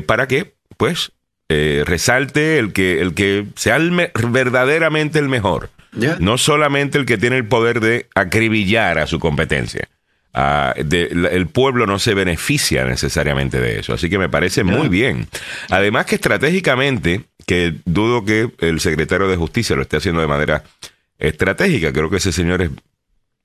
para 0.06 0.28
que, 0.28 0.54
pues, 0.78 1.12
eh, 1.50 1.84
resalte 1.86 2.60
el 2.60 2.74
que, 2.74 3.02
el 3.02 3.14
que 3.14 3.46
sea 3.56 3.76
el 3.78 3.92
me- 3.92 4.12
verdaderamente 4.30 5.20
el 5.20 5.30
mejor. 5.30 5.70
Ya. 5.94 6.18
No 6.20 6.38
solamente 6.38 6.98
el 6.98 7.06
que 7.06 7.18
tiene 7.18 7.38
el 7.38 7.46
poder 7.46 7.80
de 7.80 8.08
acribillar 8.16 9.00
a 9.00 9.08
su 9.08 9.20
competencia. 9.20 9.88
Ah, 10.34 10.74
de- 10.78 11.10
la- 11.14 11.30
el 11.30 11.48
pueblo 11.48 11.88
no 11.88 11.98
se 12.00 12.14
beneficia 12.14 12.86
necesariamente 12.86 13.60
de 13.60 13.80
eso. 13.80 13.94
Así 13.94 14.10
que 14.10 14.20
me 14.20 14.30
parece 14.30 14.64
muy 14.64 14.88
bien. 14.90 15.28
Además 15.70 16.06
que 16.06 16.16
estratégicamente, 16.16 17.24
que 17.46 17.76
dudo 17.86 18.26
que 18.26 18.52
el 18.60 18.80
secretario 18.80 19.28
de 19.28 19.38
Justicia 19.38 19.76
lo 19.76 19.82
esté 19.84 19.98
haciendo 19.98 20.22
de 20.22 20.28
manera 20.28 20.64
estratégica, 21.18 21.92
creo 21.94 22.10
que 22.10 22.18
ese 22.18 22.32
señor 22.32 22.62
es 22.62 22.70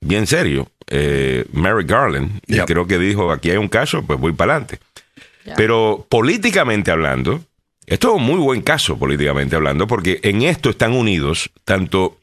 bien 0.01 0.27
serio. 0.27 0.69
Eh, 0.87 1.45
Mary 1.53 1.85
Garland, 1.85 2.39
y 2.45 2.59
creo 2.65 2.85
que 2.85 2.99
dijo, 2.99 3.31
aquí 3.31 3.49
hay 3.49 3.57
un 3.57 3.69
caso, 3.69 4.05
pues 4.05 4.19
voy 4.19 4.33
para 4.33 4.53
adelante. 4.57 4.79
Pero 5.55 6.05
políticamente 6.09 6.91
hablando, 6.91 7.43
esto 7.87 8.09
es 8.09 8.15
un 8.15 8.23
muy 8.23 8.39
buen 8.39 8.61
caso 8.61 8.97
políticamente 8.97 9.55
hablando, 9.55 9.87
porque 9.87 10.19
en 10.23 10.41
esto 10.43 10.69
están 10.69 10.93
unidos 10.93 11.51
tanto 11.65 12.17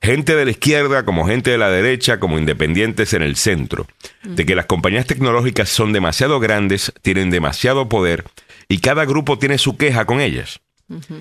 gente 0.00 0.36
de 0.36 0.44
la 0.44 0.50
izquierda 0.50 1.04
como 1.04 1.26
gente 1.26 1.50
de 1.50 1.58
la 1.58 1.70
derecha, 1.70 2.20
como 2.20 2.38
independientes 2.38 3.14
en 3.14 3.22
el 3.22 3.36
centro, 3.36 3.86
de 4.22 4.44
que 4.44 4.54
las 4.54 4.66
compañías 4.66 5.06
tecnológicas 5.06 5.70
son 5.70 5.92
demasiado 5.92 6.40
grandes, 6.40 6.92
tienen 7.02 7.30
demasiado 7.30 7.88
poder 7.88 8.24
y 8.68 8.78
cada 8.78 9.04
grupo 9.06 9.38
tiene 9.38 9.58
su 9.58 9.76
queja 9.76 10.04
con 10.04 10.20
ellas. 10.20 10.60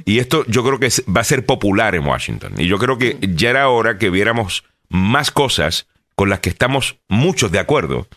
Y 0.06 0.20
esto 0.20 0.46
yo 0.48 0.63
creo 0.63 0.80
que 0.80 0.89
va 1.15 1.22
a 1.22 1.25
ser 1.25 1.46
popular 1.46 1.96
en 1.96 2.06
Washington. 2.06 2.53
Y 2.58 2.68
yo 2.68 2.77
creo 2.77 2.98
que 2.98 3.18
ya 3.22 3.50
era 3.50 3.70
hora 3.70 3.98
que 3.98 4.10
viéramos 4.10 4.65
más 4.89 5.32
cosas 5.32 5.88
con 6.15 6.30
las 6.30 6.42
que 6.42 6.50
estamos 6.50 6.98
muchos 7.08 7.51
de 7.51 7.60
acuerdo 7.60 8.08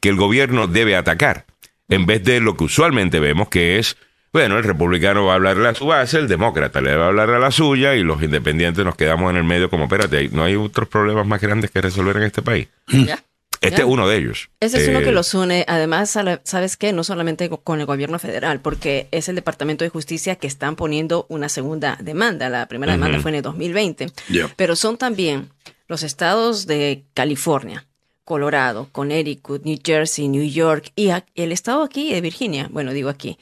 que 0.00 0.10
el 0.10 0.16
gobierno 0.16 0.66
debe 0.66 0.96
atacar, 0.96 1.46
en 1.88 2.06
vez 2.06 2.22
de 2.24 2.40
lo 2.40 2.56
que 2.56 2.64
usualmente 2.64 3.20
vemos, 3.20 3.48
que 3.48 3.78
es, 3.78 3.96
bueno, 4.32 4.58
el 4.58 4.64
republicano 4.64 5.24
va 5.24 5.32
a 5.32 5.34
hablarle 5.36 5.68
a 5.68 5.74
su 5.74 5.86
base, 5.86 6.18
el 6.18 6.28
demócrata 6.28 6.80
le 6.80 6.94
va 6.96 7.06
a 7.06 7.08
hablar 7.08 7.30
a 7.30 7.38
la 7.38 7.50
suya 7.50 7.94
y 7.96 8.02
los 8.02 8.22
independientes 8.22 8.84
nos 8.84 8.94
quedamos 8.96 9.30
en 9.30 9.36
el 9.36 9.44
medio 9.44 9.68
como, 9.70 9.84
espérate, 9.84 10.28
no 10.30 10.44
hay 10.44 10.54
otros 10.56 10.88
problemas 10.88 11.26
más 11.26 11.40
grandes 11.40 11.70
que 11.70 11.80
resolver 11.80 12.16
en 12.18 12.22
este 12.24 12.42
país. 12.42 12.68
Ya. 12.88 13.22
Este 13.62 13.82
es 13.82 13.86
uno 13.88 14.08
de 14.08 14.16
ellos. 14.16 14.48
Ese 14.58 14.80
es 14.80 14.88
uno 14.88 15.00
Eh, 15.00 15.04
que 15.04 15.12
los 15.12 15.34
une, 15.34 15.66
además, 15.68 16.16
¿sabes 16.44 16.76
qué? 16.78 16.94
No 16.94 17.04
solamente 17.04 17.50
co- 17.50 17.60
con 17.60 17.78
el 17.78 17.84
gobierno 17.84 18.18
federal, 18.18 18.60
porque 18.60 19.08
es 19.10 19.28
el 19.28 19.34
Departamento 19.34 19.84
de 19.84 19.90
Justicia 19.90 20.36
que 20.36 20.46
están 20.46 20.76
poniendo 20.76 21.26
una 21.28 21.50
segunda 21.50 21.98
demanda. 22.00 22.48
La 22.48 22.66
primera 22.68 22.92
demanda 22.92 23.20
fue 23.20 23.32
en 23.32 23.34
el 23.34 23.42
2020. 23.42 24.06
Ya. 24.30 24.48
Pero 24.56 24.76
son 24.76 24.96
también 24.96 25.50
los 25.88 26.02
estados 26.02 26.66
de 26.66 27.04
California, 27.12 27.84
Colorado, 28.30 28.88
Connecticut, 28.92 29.64
New 29.64 29.78
Jersey, 29.84 30.28
New 30.28 30.44
York 30.48 30.92
y 30.94 31.10
el 31.34 31.50
estado 31.50 31.82
aquí 31.82 32.12
de 32.12 32.20
Virginia, 32.20 32.68
bueno, 32.70 32.92
digo 32.92 33.08
aquí, 33.08 33.38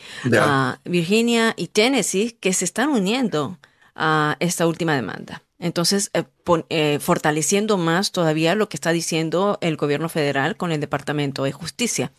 ah, 0.47 0.79
Virginia 0.87 1.53
y 1.59 1.67
Tennessee, 1.67 2.39
que 2.41 2.55
se 2.55 2.65
están 2.65 2.89
uniendo 2.89 3.59
a 3.95 4.37
esta 4.41 4.67
última 4.67 4.95
demanda. 4.95 5.43
Entonces, 5.59 6.09
eh, 6.15 6.23
pon- 6.43 6.65
eh, 6.71 6.99
fortaleciendo 7.01 7.77
más 7.77 8.13
todavía 8.13 8.55
lo 8.55 8.71
que 8.71 8.79
está 8.79 8.93
diciendo 8.93 9.59
el 9.61 9.77
gobierno 9.77 10.09
federal 10.09 10.57
con 10.57 10.73
el 10.73 10.81
Departamento 10.81 11.43
de 11.45 11.53
Justicia. 11.53 12.11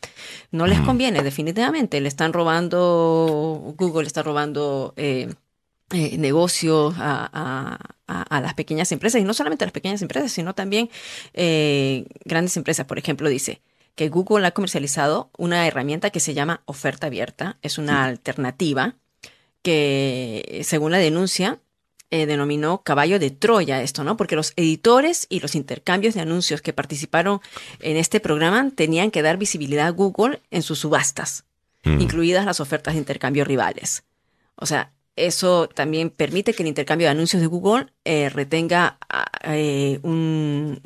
No 0.51 0.67
les 0.67 0.79
conviene, 0.81 1.23
definitivamente. 1.23 1.99
Le 2.01 2.07
están 2.09 2.33
robando, 2.33 3.73
Google 3.77 4.05
está 4.05 4.21
robando 4.21 4.93
eh, 4.95 5.33
eh, 5.91 6.17
negocios 6.17 6.95
a, 6.97 7.29
a- 7.33 7.77
a- 8.07 8.21
a 8.23 8.41
las 8.41 8.53
pequeñas 8.53 8.91
empresas, 8.91 9.21
y 9.21 9.23
no 9.23 9.33
solamente 9.33 9.63
a 9.63 9.67
las 9.67 9.73
pequeñas 9.73 10.01
empresas, 10.01 10.31
sino 10.31 10.53
también 10.55 10.89
eh, 11.33 12.05
grandes 12.25 12.55
empresas. 12.57 12.85
Por 12.85 12.97
ejemplo, 12.99 13.29
dice 13.29 13.61
que 13.95 14.09
Google 14.09 14.47
ha 14.47 14.51
comercializado 14.51 15.29
una 15.37 15.67
herramienta 15.67 16.09
que 16.09 16.19
se 16.19 16.33
llama 16.33 16.61
oferta 16.65 17.07
abierta. 17.07 17.57
Es 17.61 17.77
una 17.77 18.05
alternativa 18.05 18.95
que, 19.61 20.61
según 20.63 20.91
la 20.91 20.97
denuncia, 20.99 21.59
eh, 22.11 22.25
denominó 22.25 22.81
caballo 22.81 23.19
de 23.19 23.29
Troya 23.29 23.81
esto, 23.81 24.03
¿no? 24.03 24.17
Porque 24.17 24.35
los 24.35 24.53
editores 24.55 25.27
y 25.29 25.41
los 25.41 25.53
intercambios 25.53 26.15
de 26.15 26.21
anuncios 26.21 26.61
que 26.61 26.73
participaron 26.73 27.39
en 27.81 27.97
este 27.97 28.19
programa 28.19 28.71
tenían 28.73 29.11
que 29.11 29.21
dar 29.21 29.37
visibilidad 29.37 29.87
a 29.87 29.91
Google 29.91 30.41
en 30.49 30.63
sus 30.63 30.79
subastas, 30.79 31.43
mm. 31.83 31.99
incluidas 32.01 32.45
las 32.45 32.59
ofertas 32.59 32.93
de 32.95 32.99
intercambio 32.99 33.43
rivales. 33.45 34.03
O 34.55 34.65
sea, 34.65 34.91
eso 35.25 35.67
también 35.69 36.09
permite 36.09 36.53
que 36.53 36.63
el 36.63 36.69
intercambio 36.69 37.07
de 37.07 37.11
anuncios 37.11 37.41
de 37.41 37.47
Google 37.47 37.87
eh, 38.05 38.29
retenga 38.29 38.97
ah, 39.09 39.25
eh, 39.43 39.99
un, 40.03 40.79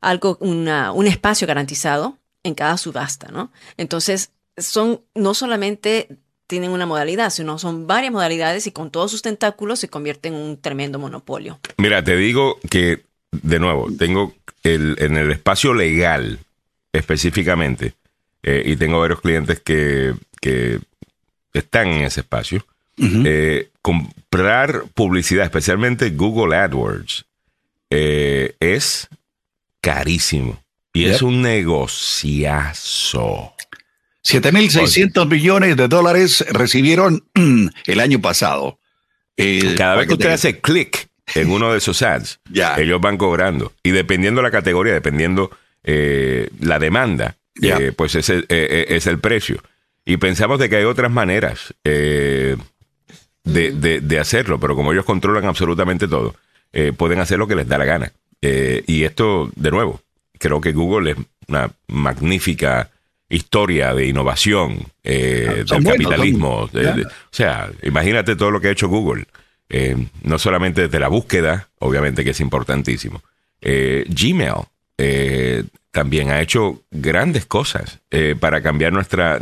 algo, 0.00 0.36
una- 0.40 0.92
un 0.92 1.06
espacio 1.06 1.46
garantizado 1.46 2.18
en 2.42 2.54
cada 2.54 2.76
subasta, 2.76 3.28
¿no? 3.30 3.52
Entonces, 3.76 4.30
son 4.56 5.00
no 5.14 5.34
solamente 5.34 6.08
tienen 6.46 6.70
una 6.72 6.86
modalidad, 6.86 7.30
sino 7.30 7.58
son 7.58 7.86
varias 7.86 8.12
modalidades 8.12 8.66
y 8.66 8.72
con 8.72 8.90
todos 8.90 9.10
sus 9.10 9.22
tentáculos 9.22 9.78
se 9.78 9.88
convierte 9.88 10.28
en 10.28 10.34
un 10.34 10.60
tremendo 10.60 10.98
monopolio. 10.98 11.58
Mira, 11.78 12.02
te 12.04 12.16
digo 12.16 12.58
que, 12.68 13.04
de 13.30 13.58
nuevo, 13.58 13.88
tengo 13.96 14.34
el, 14.62 14.96
en 14.98 15.16
el 15.16 15.30
espacio 15.32 15.72
legal 15.72 16.40
específicamente, 16.92 17.94
eh, 18.42 18.62
y 18.66 18.76
tengo 18.76 19.00
varios 19.00 19.20
clientes 19.20 19.60
que, 19.60 20.14
que 20.40 20.78
están 21.54 21.88
en 21.88 22.04
ese 22.04 22.20
espacio, 22.20 22.66
Eh, 23.24 23.68
comprar 23.82 24.84
publicidad, 24.94 25.44
especialmente 25.44 26.10
Google 26.10 26.56
AdWords, 26.56 27.24
eh, 27.90 28.54
es 28.60 29.08
carísimo. 29.80 30.62
Y 30.94 31.04
Yep. 31.04 31.14
es 31.14 31.22
un 31.22 31.42
negociazo. 32.32 33.54
7.600 34.24 35.26
millones 35.28 35.76
de 35.76 35.88
dólares 35.88 36.44
recibieron 36.50 37.24
el 37.86 38.00
año 38.00 38.20
pasado. 38.20 38.78
Eh, 39.36 39.74
Cada 39.76 39.96
vez 39.96 40.06
que 40.06 40.14
usted 40.14 40.30
hace 40.30 40.60
clic 40.60 41.08
en 41.34 41.50
uno 41.50 41.72
de 41.72 41.78
esos 41.78 42.02
ads, 42.02 42.38
ellos 42.78 43.00
van 43.00 43.16
cobrando. 43.16 43.72
Y 43.82 43.90
dependiendo 43.90 44.42
la 44.42 44.50
categoría, 44.50 44.92
dependiendo 44.92 45.50
eh, 45.82 46.50
la 46.60 46.78
demanda, 46.78 47.36
eh, 47.60 47.92
pues 47.96 48.14
ese 48.14 48.44
es 48.48 49.06
el 49.06 49.18
precio. 49.18 49.62
Y 50.04 50.18
pensamos 50.18 50.58
de 50.58 50.68
que 50.68 50.76
hay 50.76 50.84
otras 50.84 51.10
maneras 51.10 51.74
de, 53.44 53.72
de- 53.72 54.00
de 54.00 54.18
hacerlo, 54.18 54.58
pero 54.60 54.74
como 54.76 54.92
ellos 54.92 55.04
controlan 55.04 55.44
absolutamente 55.46 56.06
todo, 56.08 56.34
eh, 56.72 56.92
pueden 56.96 57.18
hacer 57.20 57.38
lo 57.38 57.46
que 57.46 57.54
les 57.56 57.68
da 57.68 57.78
la 57.78 57.84
gana. 57.84 58.12
Eh, 58.40 58.82
y 58.86 59.04
esto, 59.04 59.50
de 59.56 59.70
nuevo, 59.70 60.00
creo 60.38 60.60
que 60.60 60.72
Google 60.72 61.12
es 61.12 61.16
una 61.48 61.70
magnífica 61.88 62.90
historia 63.28 63.94
de 63.94 64.06
innovación, 64.06 64.78
eh, 65.04 65.64
del 65.68 65.82
buenos, 65.82 65.92
capitalismo. 65.92 66.68
son- 66.68 66.80
de- 66.80 66.84
ya. 66.84 66.92
de- 66.94 67.04
o 67.04 67.08
sea, 67.30 67.70
imagínate 67.82 68.36
todo 68.36 68.50
lo 68.50 68.60
que 68.60 68.68
ha 68.68 68.72
hecho 68.72 68.88
Google. 68.88 69.26
Eh, 69.68 69.96
no 70.22 70.38
solamente 70.38 70.82
desde 70.82 71.00
la 71.00 71.08
búsqueda, 71.08 71.68
obviamente 71.78 72.24
que 72.24 72.30
es 72.30 72.40
importantísimo. 72.40 73.22
Gmail 73.62 74.54
eh, 74.98 75.64
también 75.90 76.30
ha 76.30 76.40
hecho 76.40 76.82
grandes 76.90 77.46
cosas 77.46 78.00
eh, 78.10 78.34
para 78.38 78.62
cambiar 78.62 78.92
nuestra, 78.92 79.38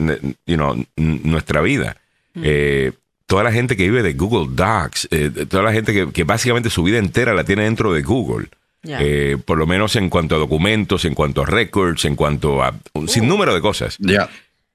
you 0.47 0.57
know, 0.57 0.85
nuestra 0.97 1.61
vida. 1.63 1.97
Eh, 2.37 2.93
toda 3.31 3.45
la 3.45 3.53
gente 3.53 3.77
que 3.77 3.85
vive 3.85 4.03
de 4.03 4.15
Google 4.15 4.49
Docs, 4.57 5.07
eh, 5.13 5.31
toda 5.49 5.63
la 5.63 5.73
gente 5.73 5.93
que, 5.93 6.11
que 6.11 6.25
básicamente 6.25 6.69
su 6.69 6.83
vida 6.83 6.99
entera 6.99 7.33
la 7.33 7.45
tiene 7.45 7.63
dentro 7.63 7.93
de 7.93 8.03
Google. 8.03 8.49
Eh, 8.83 9.37
por 9.45 9.57
lo 9.59 9.67
menos 9.67 9.95
en 9.95 10.09
cuanto 10.11 10.35
a 10.35 10.39
documentos, 10.39 11.05
en 11.05 11.15
cuanto 11.15 11.43
a 11.43 11.47
records, 11.47 12.05
en 12.07 12.17
cuanto 12.17 12.61
a 12.63 12.75
un 12.95 13.09
sinnúmero 13.09 13.55
de 13.55 13.61
cosas 13.61 13.97
Ya. 14.01 14.29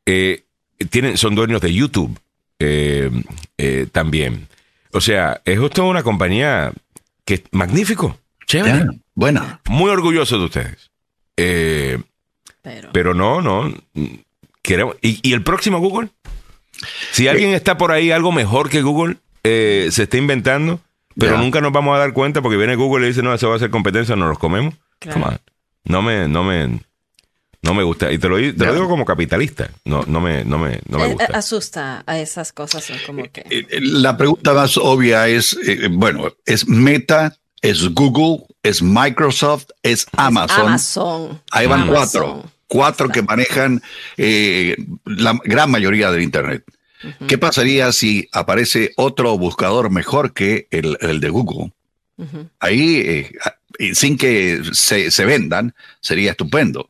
eh, 0.05 0.43
tienen, 0.89 1.17
son 1.17 1.35
dueños 1.35 1.59
de 1.59 1.73
YouTube 1.73 2.17
eh, 2.59 3.09
eh, 3.57 3.87
también. 3.91 4.47
O 4.93 5.01
sea, 5.01 5.41
es 5.43 5.59
justo 5.59 5.83
una 5.85 6.03
compañía 6.03 6.71
que 7.25 7.33
es 7.33 7.43
magnífico, 7.51 8.17
chévere, 8.45 8.77
Ya. 8.79 8.87
Buena. 9.15 9.59
muy 9.69 9.89
orgulloso 9.89 10.37
de 10.39 10.45
ustedes. 10.45 10.91
Eh, 11.35 11.97
Pero, 12.61 12.89
pero 12.93 13.13
no, 13.13 13.41
no. 13.41 13.73
mm, 13.95 14.05
Queremos, 14.61 14.95
¿y, 15.01 15.19
y 15.27 15.33
el 15.33 15.41
próximo 15.43 15.79
Google? 15.79 16.09
Si 17.11 17.27
alguien 17.27 17.51
está 17.51 17.77
por 17.77 17.91
ahí, 17.91 18.11
algo 18.11 18.31
mejor 18.31 18.69
que 18.69 18.81
Google 18.81 19.17
eh, 19.43 19.89
se 19.91 20.03
está 20.03 20.17
inventando, 20.17 20.79
pero 21.17 21.35
Ya. 21.35 21.41
nunca 21.41 21.61
nos 21.61 21.71
vamos 21.71 21.95
a 21.95 21.99
dar 21.99 22.13
cuenta 22.13 22.41
porque 22.41 22.57
viene 22.57 22.75
Google 22.75 23.05
y 23.05 23.09
dice, 23.09 23.21
no, 23.23 23.33
eso 23.33 23.49
va 23.49 23.55
a 23.55 23.59
ser 23.59 23.69
competencia, 23.69 24.15
nos 24.15 24.29
los 24.29 24.39
comemos. 24.39 24.73
Claro. 24.99 25.19
Come 25.21 25.33
on. 25.33 25.39
No 25.85 26.01
me, 26.01 26.27
no 26.27 26.43
me, 26.43 26.79
no 27.61 27.73
me 27.73 27.83
gusta. 27.83 28.11
Y 28.11 28.17
te 28.17 28.27
lo, 28.27 28.37
te 28.37 28.53
lo 28.65 28.73
digo 28.73 28.87
como 28.89 29.05
capitalista. 29.05 29.69
No, 29.85 30.03
no 30.07 30.19
me, 30.19 30.43
no 30.43 30.57
me, 30.57 30.79
no 30.89 30.97
me 30.97 31.05
Eh, 31.05 31.13
gusta. 31.13 31.37
asusta 31.37 32.03
a 32.07 32.19
esas 32.19 32.51
cosas, 32.53 32.85
como 33.05 33.23
que... 33.31 33.41
Eh, 33.41 33.67
eh, 33.69 33.79
La 33.81 34.17
pregunta 34.17 34.53
más 34.53 34.77
obvia 34.77 35.27
es, 35.27 35.55
eh, 35.67 35.87
bueno, 35.91 36.33
es 36.45 36.67
Meta, 36.67 37.37
es 37.61 37.93
Google, 37.93 38.45
es 38.63 38.81
Microsoft, 38.81 39.65
es 39.83 40.07
Amazon. 40.17 40.61
Amazon. 40.67 41.41
Ahí 41.51 41.67
van 41.67 41.81
Amazon. 41.81 41.95
cuatro. 42.41 42.51
Cuatro 42.67 43.09
que 43.09 43.21
manejan 43.21 43.81
eh, 44.17 44.75
la 45.05 45.39
gran 45.43 45.69
mayoría 45.71 46.11
del 46.11 46.23
Internet. 46.23 46.63
¿Qué 47.27 47.37
pasaría 47.37 47.91
si 47.91 48.27
aparece 48.31 48.91
otro 48.95 49.37
buscador 49.37 49.91
mejor 49.91 50.33
que 50.33 50.67
el, 50.71 50.97
el 51.01 51.19
de 51.19 51.29
Google? 51.29 51.71
Ahí, 52.59 52.95
eh, 53.05 53.31
y 53.77 53.93
sin 53.93 54.17
que 54.17 54.61
se, 54.71 55.11
se 55.11 55.25
vendan, 55.25 55.75
sería 55.99 56.31
estupendo. 56.31 56.89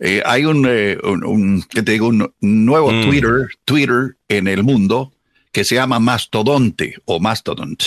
Eh, 0.00 0.22
hay 0.26 0.44
un, 0.46 0.66
eh, 0.68 0.98
un, 1.04 1.24
un- 1.24 1.62
¿qué 1.70 1.82
te 1.82 1.92
digo? 1.92 2.08
un 2.08 2.32
nuevo 2.40 2.90
Mm. 2.90 3.04
Twitter, 3.06 3.46
Twitter 3.64 4.16
en 4.28 4.48
el 4.48 4.64
mundo 4.64 5.12
que 5.52 5.62
se 5.64 5.76
llama 5.76 6.00
Mastodonte 6.00 6.96
o 7.04 7.20
Mastodont, 7.20 7.80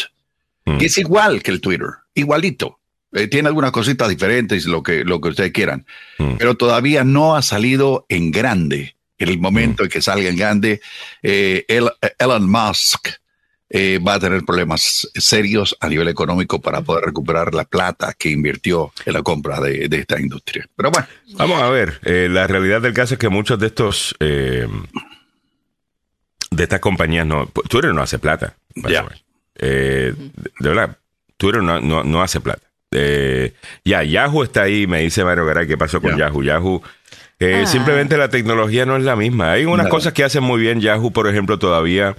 Mm. 0.65 0.77
que 0.77 0.85
es 0.85 0.97
igual 0.97 1.43
que 1.43 1.51
el 1.51 1.59
Twitter, 1.59 1.87
igualito. 2.13 2.76
Eh, 3.13 3.27
tiene 3.27 3.47
algunas 3.47 3.71
cositas 3.71 4.09
diferentes, 4.09 4.65
lo 4.65 4.83
que, 4.83 5.03
lo 5.05 5.21
que 5.21 5.29
ustedes 5.29 5.51
quieran, 5.51 5.85
Mm. 6.19 6.35
pero 6.37 6.55
todavía 6.55 7.03
no 7.03 7.35
ha 7.35 7.41
salido 7.41 8.05
en 8.09 8.31
grande. 8.31 8.95
En 9.19 9.29
el 9.29 9.39
momento 9.39 9.83
en 9.83 9.89
que 9.89 10.01
salga 10.01 10.29
en 10.29 10.35
grande, 10.37 10.79
eh, 11.23 11.65
El- 11.67 11.89
Elon 12.19 12.49
Musk 12.49 13.07
eh, 13.69 13.99
va 14.05 14.13
a 14.13 14.19
tener 14.19 14.43
problemas 14.45 15.09
serios 15.15 15.75
a 15.81 15.89
nivel 15.89 16.07
económico 16.07 16.61
para 16.61 16.81
poder 16.81 17.03
recuperar 17.05 17.53
la 17.53 17.65
plata 17.65 18.13
que 18.17 18.29
invirtió 18.29 18.93
en 19.05 19.11
la 19.13 19.23
compra 19.23 19.59
de, 19.59 19.89
de 19.89 19.97
esta 19.99 20.19
industria. 20.21 20.65
Pero 20.75 20.89
bueno, 20.91 21.07
Vamos 21.33 21.61
a 21.61 21.69
ver, 21.69 21.99
eh, 22.05 22.29
la 22.31 22.47
realidad 22.47 22.81
del 22.81 22.93
caso 22.93 23.15
es 23.15 23.19
que 23.19 23.27
muchos 23.29 23.59
de 23.59 23.67
estos, 23.67 24.15
eh, 24.21 24.67
de 26.51 26.63
estas 26.63 26.79
compañías, 26.79 27.25
no, 27.25 27.47
Twitter 27.69 27.93
no 27.93 28.01
hace 28.01 28.19
plata. 28.19 28.55
Eh, 28.75 30.13
de, 30.15 30.51
de 30.59 30.69
verdad, 30.69 30.97
Twitter 31.37 31.61
no, 31.61 31.81
no, 31.81 32.03
no 32.03 32.21
hace 32.21 32.39
plata. 32.39 32.66
Eh, 32.91 33.53
ya, 33.83 34.03
Yahoo 34.03 34.43
está 34.43 34.63
ahí, 34.63 34.87
me 34.87 35.01
dice 35.01 35.23
Mario 35.23 35.45
Garay, 35.45 35.67
¿qué 35.67 35.77
pasó 35.77 36.01
con 36.01 36.11
Ya. 36.17 36.27
Yahoo? 36.27 36.41
Yahoo, 36.43 36.81
eh, 37.39 37.61
Ah. 37.63 37.67
simplemente 37.67 38.17
la 38.17 38.29
tecnología 38.29 38.85
no 38.85 38.95
es 38.97 39.03
la 39.03 39.15
misma. 39.15 39.51
Hay 39.51 39.65
unas 39.65 39.85
No. 39.87 39.89
cosas 39.91 40.13
que 40.13 40.23
hacen 40.23 40.43
muy 40.43 40.61
bien 40.61 40.79
Yahoo, 40.79 41.11
por 41.11 41.27
ejemplo, 41.27 41.59
todavía 41.59 42.15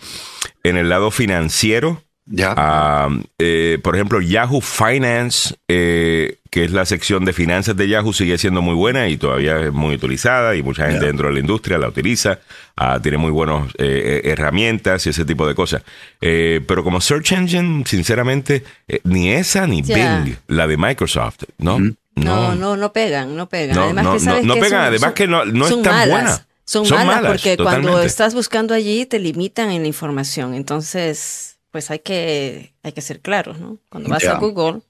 en 0.65 0.77
el 0.77 0.89
lado 0.89 1.11
financiero. 1.11 2.03
Ya. 2.31 2.55
Ah, 2.57 3.09
eh, 3.38 3.79
por 3.83 3.95
ejemplo, 3.95 4.21
Yahoo 4.21 4.61
Finance, 4.61 5.55
eh, 5.69 6.38
que 6.51 6.64
es 6.64 6.73
la 6.73 6.85
sección 6.87 7.25
de 7.25 7.33
finanzas 7.33 7.77
de 7.77 7.88
Yahoo, 7.88 8.12
sigue 8.12 8.38
siendo 8.38 8.62
muy 8.62 8.75
buena 8.75 9.09
y 9.09 9.17
todavía 9.17 9.59
es 9.61 9.73
muy 9.73 9.95
utilizada 9.97 10.55
y 10.57 10.62
mucha 10.62 10.88
gente 10.91 11.07
dentro 11.07 11.29
de 11.29 11.35
la 11.35 11.41
industria 11.41 11.79
la 11.79 11.88
utiliza. 11.88 12.41
Ah, 12.77 12.99
tiene 13.03 13.19
muy 13.19 13.31
buenas 13.31 13.67
eh, 13.79 14.21
eh, 14.25 14.31
herramientas 14.31 15.07
y 15.07 15.11
ese 15.11 15.25
tipo 15.25 15.47
de 15.47 15.55
cosas. 15.55 15.83
Eh, 16.21 16.61
pero 16.67 16.85
como 16.85 17.01
Search 17.01 17.33
Engine, 17.33 17.85
sinceramente, 17.87 18.64
ni 19.05 19.31
esa 19.33 19.67
ni. 19.67 19.83
Bing, 19.83 20.37
la 20.49 20.67
de 20.67 20.77
Microsoft, 20.77 21.45
¿no? 21.59 21.79
No, 22.14 22.55
no, 22.57 22.77
no 22.77 22.93
pegan, 22.93 23.37
no 23.37 23.49
pegan. 23.49 23.77
No, 23.77 23.85
además 23.85 24.05
no, 24.05 24.12
que 24.14 24.21
sabes 24.21 24.45
no, 24.45 24.55
que 24.55 24.61
pegan, 24.61 24.81
son- 24.81 24.88
además 24.88 25.01
son- 25.09 25.14
que 25.14 25.27
no- 25.29 25.45
no 25.45 25.67
es 25.69 25.83
tan 25.83 25.93
malas. 25.95 26.09
buena. 26.09 26.45
Son, 26.64 26.85
Son 26.85 26.99
malas, 26.99 27.14
malas, 27.23 27.31
porque 27.33 27.57
cuando 27.57 28.03
estás 28.03 28.35
buscando 28.35 28.75
allí 28.75 29.07
te 29.07 29.19
limitan 29.19 29.71
en 29.71 29.83
la 29.83 29.88
información. 29.88 30.53
Entonces, 30.53 31.48
pues 31.71 31.91
hay 31.91 31.99
que, 32.01 32.73
hay 32.83 32.93
que 32.93 33.01
ser 33.01 33.21
claros, 33.21 33.59
¿no? 33.59 33.79
Cuando 33.91 34.09
vas 34.11 34.23
a 34.37 34.39
Google, 34.39 34.81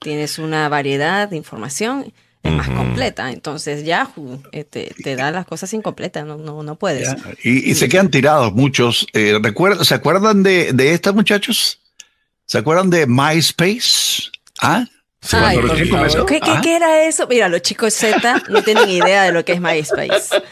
tienes 0.00 0.38
una 0.38 0.68
variedad 0.68 1.28
de 1.28 1.36
información 1.36 2.12
es 2.42 2.52
más 2.52 2.68
completa. 2.68 3.32
Entonces 3.32 3.84
Yahoo 3.84 4.40
eh, 4.52 4.62
te, 4.64 4.94
te 5.02 5.16
da 5.16 5.30
las 5.32 5.46
cosas 5.46 5.72
incompletas, 5.74 6.24
no, 6.24 6.36
no, 6.36 6.62
no 6.62 6.76
puedes. 6.76 7.08
Y, 7.42 7.70
y 7.70 7.74
se 7.74 7.88
quedan 7.88 8.10
tirados 8.10 8.52
muchos. 8.52 9.06
Eh, 9.14 9.38
recuerda- 9.42 9.84
¿Se 9.84 9.94
acuerdan 9.94 10.42
de, 10.44 10.72
de 10.72 10.92
estos 10.94 11.12
muchachos? 11.14 11.80
¿Se 12.44 12.58
acuerdan 12.58 12.88
de 12.90 13.06
MySpace? 13.08 14.30
¿Ah? 14.62 14.86
Sí, 15.26 15.36
Ay, 15.36 15.56
cuando 15.56 15.60
por 15.62 15.70
recién 15.70 15.88
favor. 15.88 16.06
comenzó. 16.08 16.26
¿Qué, 16.26 16.40
qué- 16.40 16.50
Ah. 16.50 16.60
qué 16.62 16.76
era 16.76 17.02
eso? 17.06 17.26
Mira, 17.28 17.48
los 17.48 17.62
chicos 17.62 17.92
Z 17.94 18.42
no 18.48 18.62
tienen 18.62 18.88
idea 18.88 19.24
de 19.24 19.32
lo 19.32 19.44
que 19.44 19.52
es 19.52 19.60
MySpace. 19.60 20.42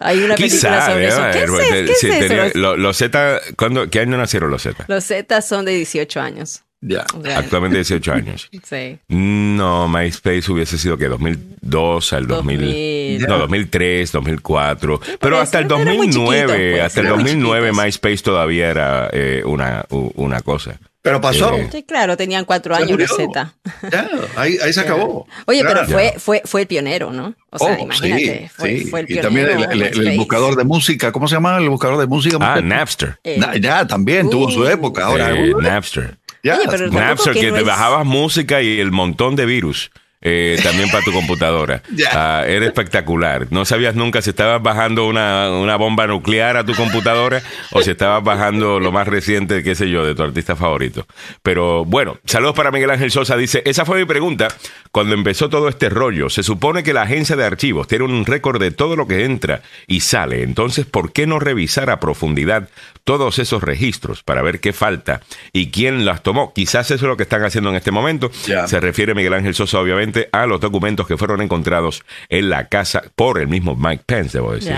Hay 0.00 0.18
una 0.22 0.34
película 0.34 0.60
Quizá, 0.78 0.86
sobre 0.86 1.06
eso. 1.08 1.22
debe 1.22 1.32
¿Qué 1.32 1.92
es, 1.92 2.02
eso? 2.02 2.34
Los- 2.34 2.54
lo- 2.54 2.76
los 2.76 2.96
Z, 2.96 3.40
¿cuándo- 3.56 3.88
¿qué 3.88 4.00
año 4.00 4.16
nacieron 4.16 4.50
los 4.50 4.62
Z? 4.62 4.84
Los 4.88 5.04
Z 5.04 5.40
son 5.42 5.64
de 5.64 5.72
18 5.72 6.20
años. 6.20 6.62
Ya. 6.86 7.06
Actualmente 7.36 7.78
18 7.78 8.12
años. 8.12 8.50
Sí. 8.62 8.98
No, 9.08 9.88
MySpace 9.88 10.52
hubiese 10.52 10.76
sido 10.76 10.98
que 10.98 11.06
2002 11.08 12.12
al 12.12 12.26
2000, 12.26 12.60
2000. 12.60 13.26
no, 13.26 13.38
2003, 13.38 14.12
2004, 14.12 15.00
pero 15.18 15.36
eso, 15.36 15.42
hasta 15.42 15.60
el 15.60 15.64
era 15.66 15.76
muy 15.76 15.86
2009, 16.08 16.40
chiquito, 16.52 16.70
pues, 16.72 16.82
hasta 16.82 17.00
el 17.00 17.06
era 17.06 17.14
muy 17.14 17.24
2009 17.24 17.66
chiquitos. 17.68 17.84
MySpace 17.84 18.18
todavía 18.18 18.68
era 18.68 19.08
eh, 19.12 19.42
una, 19.46 19.86
una 19.88 20.40
cosa. 20.42 20.78
Pero 21.04 21.20
pasó. 21.20 21.54
Sí, 21.70 21.82
claro, 21.82 22.16
tenían 22.16 22.46
cuatro 22.46 22.74
Se 22.74 22.80
años 22.82 22.92
murió. 22.92 23.06
Z. 23.14 23.54
Ya, 23.92 24.08
ahí, 24.36 24.56
ahí 24.64 24.72
se 24.72 24.80
acabó. 24.80 25.26
Oye, 25.44 25.62
pero 25.62 25.84
fue, 25.84 26.14
fue, 26.16 26.40
fue 26.46 26.62
el 26.62 26.66
pionero, 26.66 27.12
¿no? 27.12 27.34
O 27.50 27.58
sea, 27.58 27.76
Oh, 27.78 27.82
imagínate, 27.82 28.48
sí, 28.48 28.50
fue, 28.56 28.78
sí. 28.78 28.84
fue 28.86 29.00
el 29.00 29.04
y 29.04 29.18
pionero. 29.20 29.28
también 29.28 29.70
el, 29.70 29.82
el- 29.82 30.06
el 30.08 30.16
buscador 30.16 30.56
de 30.56 30.64
música, 30.64 31.12
¿cómo 31.12 31.28
se 31.28 31.34
llama 31.34 31.58
el 31.58 31.68
buscador 31.68 31.98
de 31.98 32.06
música? 32.06 32.38
Ah? 32.40 32.58
Napster. 32.62 33.18
Eh, 33.22 33.36
Na- 33.38 33.54
ya, 33.56 33.86
también 33.86 34.30
tuvo 34.30 34.50
su 34.50 34.60
Uh. 34.62 34.68
época. 34.68 35.04
Ahora, 35.04 35.30
Eh, 35.36 35.54
uh, 35.54 35.60
Napster. 35.60 36.16
ya. 36.42 36.56
Oye, 36.56 36.68
pero 36.70 36.88
Napster, 36.90 37.34
que 37.34 37.40
que 37.40 37.46
no 37.48 37.54
te 37.56 37.60
es- 37.60 37.66
bajabas 37.66 38.06
música 38.06 38.62
y 38.62 38.80
el 38.80 38.90
montón 38.90 39.36
de 39.36 39.44
virus. 39.44 39.90
Eh, 40.24 40.58
también 40.62 40.90
para 40.90 41.04
tu 41.04 41.12
computadora. 41.12 41.82
Ya. 41.94 42.08
Ah, 42.12 42.44
era 42.46 42.66
espectacular. 42.66 43.46
No 43.50 43.64
sabías 43.64 43.94
nunca 43.94 44.20
si 44.20 44.30
estabas 44.30 44.60
bajando 44.60 45.06
una, 45.06 45.50
una 45.50 45.76
bomba 45.76 46.06
nuclear 46.08 46.56
a 46.56 46.64
tu 46.64 46.74
computadora 46.74 47.40
o 47.70 47.82
si 47.82 47.90
estabas 47.92 48.24
bajando 48.24 48.80
lo 48.80 48.90
más 48.90 49.06
reciente, 49.06 49.62
qué 49.62 49.76
sé 49.76 49.90
yo, 49.90 50.04
de 50.04 50.14
tu 50.14 50.22
artista 50.24 50.56
favorito. 50.56 51.06
Pero 51.42 51.84
bueno, 51.84 52.18
saludos 52.24 52.56
para 52.56 52.72
Miguel 52.72 52.90
Ángel 52.90 53.12
Sosa. 53.12 53.36
Dice, 53.36 53.62
esa 53.64 53.84
fue 53.84 53.98
mi 53.98 54.06
pregunta 54.06 54.48
cuando 54.90 55.14
empezó 55.14 55.48
todo 55.48 55.68
este 55.68 55.88
rollo. 55.88 56.30
Se 56.30 56.42
supone 56.42 56.82
que 56.82 56.94
la 56.94 57.02
agencia 57.02 57.36
de 57.36 57.44
archivos 57.44 57.86
tiene 57.86 58.04
un 58.04 58.26
récord 58.26 58.60
de 58.60 58.70
todo 58.70 58.96
lo 58.96 59.06
que 59.06 59.24
entra 59.24 59.62
y 59.86 60.00
sale. 60.00 60.42
Entonces, 60.42 60.86
¿por 60.86 61.12
qué 61.12 61.26
no 61.26 61.38
revisar 61.38 61.90
a 61.90 62.00
profundidad 62.00 62.68
todos 63.04 63.38
esos 63.38 63.62
registros 63.62 64.22
para 64.22 64.42
ver 64.42 64.60
qué 64.60 64.72
falta 64.72 65.20
y 65.52 65.70
quién 65.70 66.04
las 66.04 66.22
tomó? 66.22 66.52
Quizás 66.54 66.90
eso 66.90 67.04
es 67.04 67.08
lo 67.08 67.16
que 67.16 67.24
están 67.24 67.44
haciendo 67.44 67.70
en 67.70 67.76
este 67.76 67.90
momento. 67.90 68.30
Se 68.66 68.80
refiere 68.80 69.14
Miguel 69.14 69.34
Ángel 69.34 69.54
Sosa, 69.54 69.78
obviamente, 69.78 70.13
a 70.32 70.46
los 70.46 70.60
documentos 70.60 71.06
que 71.06 71.16
fueron 71.16 71.40
encontrados 71.42 72.02
en 72.28 72.50
la 72.50 72.68
casa 72.68 73.02
por 73.14 73.38
el 73.40 73.48
mismo 73.48 73.74
Mike 73.76 74.04
Pence, 74.06 74.38
debo 74.38 74.52
decir. 74.52 74.76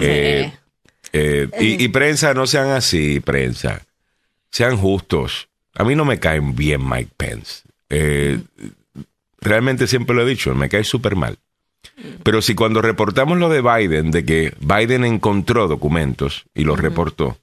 Eh, 0.00 0.52
Sí. 0.52 1.10
eh, 1.14 1.48
y, 1.60 1.84
y 1.84 1.88
prensa, 1.88 2.34
no 2.34 2.46
sean 2.46 2.68
así, 2.70 3.20
prensa. 3.20 3.82
Sean 4.50 4.76
justos. 4.76 5.48
A 5.74 5.84
mí 5.84 5.94
no 5.94 6.04
me 6.04 6.18
caen 6.18 6.54
bien 6.56 6.86
Mike 6.88 7.12
Pence. 7.16 7.62
Eh, 7.90 8.40
realmente 9.40 9.86
siempre 9.86 10.14
lo 10.16 10.22
he 10.22 10.28
dicho, 10.28 10.54
me 10.54 10.68
cae 10.68 10.84
súper 10.84 11.16
mal. 11.16 11.38
Pero 12.22 12.42
si 12.42 12.54
cuando 12.54 12.82
reportamos 12.82 13.38
lo 13.38 13.48
de 13.48 13.62
Biden, 13.62 14.10
de 14.10 14.24
que 14.24 14.52
Biden 14.60 15.04
encontró 15.04 15.68
documentos 15.68 16.44
y 16.54 16.64
los 16.64 16.78
reportó, 16.78 17.38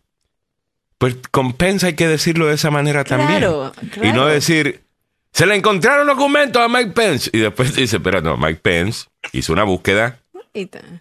pues 0.98 1.16
con 1.32 1.54
Pence 1.54 1.88
hay 1.88 1.94
que 1.96 2.08
decirlo 2.08 2.48
de 2.48 2.56
esa 2.56 2.72
manera 2.72 3.04
también. 3.04 3.40
Claro, 3.40 3.74
Y 3.98 4.08
no 4.08 4.14
claro. 4.14 4.26
decir, 4.28 4.82
se 5.36 5.46
le 5.46 5.56
encontraron 5.56 6.08
documentos 6.08 6.62
a 6.62 6.68
Mike 6.70 6.92
Pence. 6.92 7.30
Y 7.34 7.40
después 7.40 7.76
dice, 7.76 8.00
pero 8.00 8.22
no, 8.22 8.38
Mike 8.38 8.62
Pence 8.64 9.08
hizo 9.34 9.52
una 9.54 9.64
búsqueda, 9.64 10.20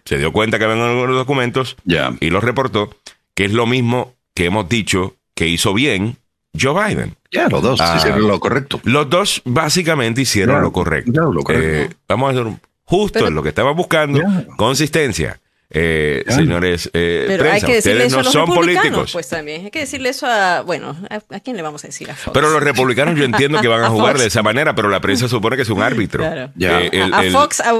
se 0.03 0.17
dio 0.17 0.33
cuenta 0.33 0.59
que 0.59 0.65
habían 0.65 0.81
algunos 0.81 1.15
documentos 1.15 1.77
Ya. 1.85 2.13
y 2.19 2.29
los 2.29 2.43
reportó, 2.43 2.89
que 3.33 3.45
es 3.45 3.53
lo 3.53 3.65
mismo 3.65 4.13
que 4.33 4.45
hemos 4.45 4.67
dicho 4.67 5.15
que 5.33 5.47
hizo 5.47 5.73
bien 5.73 6.17
Joe 6.59 6.73
Biden. 6.89 7.15
Ya, 7.31 7.47
los 7.47 7.61
dos 7.61 7.79
Ah. 7.81 7.95
hicieron 7.97 8.27
lo 8.27 8.39
correcto. 8.41 8.81
Los 8.83 9.09
dos 9.09 9.41
básicamente 9.45 10.21
hicieron 10.21 10.61
lo 10.61 10.71
correcto. 10.73 11.31
lo 11.31 11.41
correcto. 11.41 11.93
Eh, 11.93 11.97
vamos 12.07 12.27
a 12.29 12.31
hacer 12.41 12.53
justo 12.83 13.13
Pero- 13.13 13.27
en 13.29 13.35
lo 13.35 13.43
que 13.43 13.49
estaba 13.49 13.71
buscando, 13.71 14.21
consistencia. 14.57 15.39
Eh, 15.71 16.23
señores, 16.27 16.89
eh, 16.93 17.25
Pero 17.27 17.51
hay 17.51 17.61
que 17.61 17.75
decirle 17.75 18.05
ustedes 18.05 18.07
eso 18.07 18.15
no 18.17 18.19
a 18.21 18.23
los 18.23 18.33
son 18.33 18.47
republicanos, 18.47 18.83
políticos. 18.83 19.11
pues 19.13 19.29
también. 19.29 19.65
Hay 19.65 19.71
que 19.71 19.79
decirle 19.79 20.09
eso 20.09 20.27
a, 20.27 20.61
bueno, 20.61 20.95
¿a, 21.09 21.35
a 21.35 21.39
quién 21.39 21.57
le 21.57 21.63
vamos 21.63 21.83
a 21.83 21.87
decir? 21.87 22.09
A 22.11 22.15
Fox. 22.15 22.31
Pero 22.33 22.49
los 22.51 22.61
republicanos 22.61 23.17
yo 23.17 23.25
entiendo 23.25 23.59
que 23.61 23.67
van 23.67 23.81
a 23.83 23.85
A 23.87 23.89
jugar 23.89 24.13
Fox. 24.13 24.21
de 24.21 24.27
esa 24.27 24.43
manera, 24.43 24.75
pero 24.75 24.89
la 24.89 25.01
prensa 25.01 25.27
supone 25.27 25.55
que 25.55 25.63
es 25.63 25.69
un 25.69 25.81
árbitro. 25.81 26.23
Claro. 26.23 26.51
Ya. 26.55 26.81
Eh, 26.81 26.89
el- 26.93 27.13
a, 27.13 27.23
el- 27.25 27.31
Fox, 27.31 27.59
a, 27.61 27.73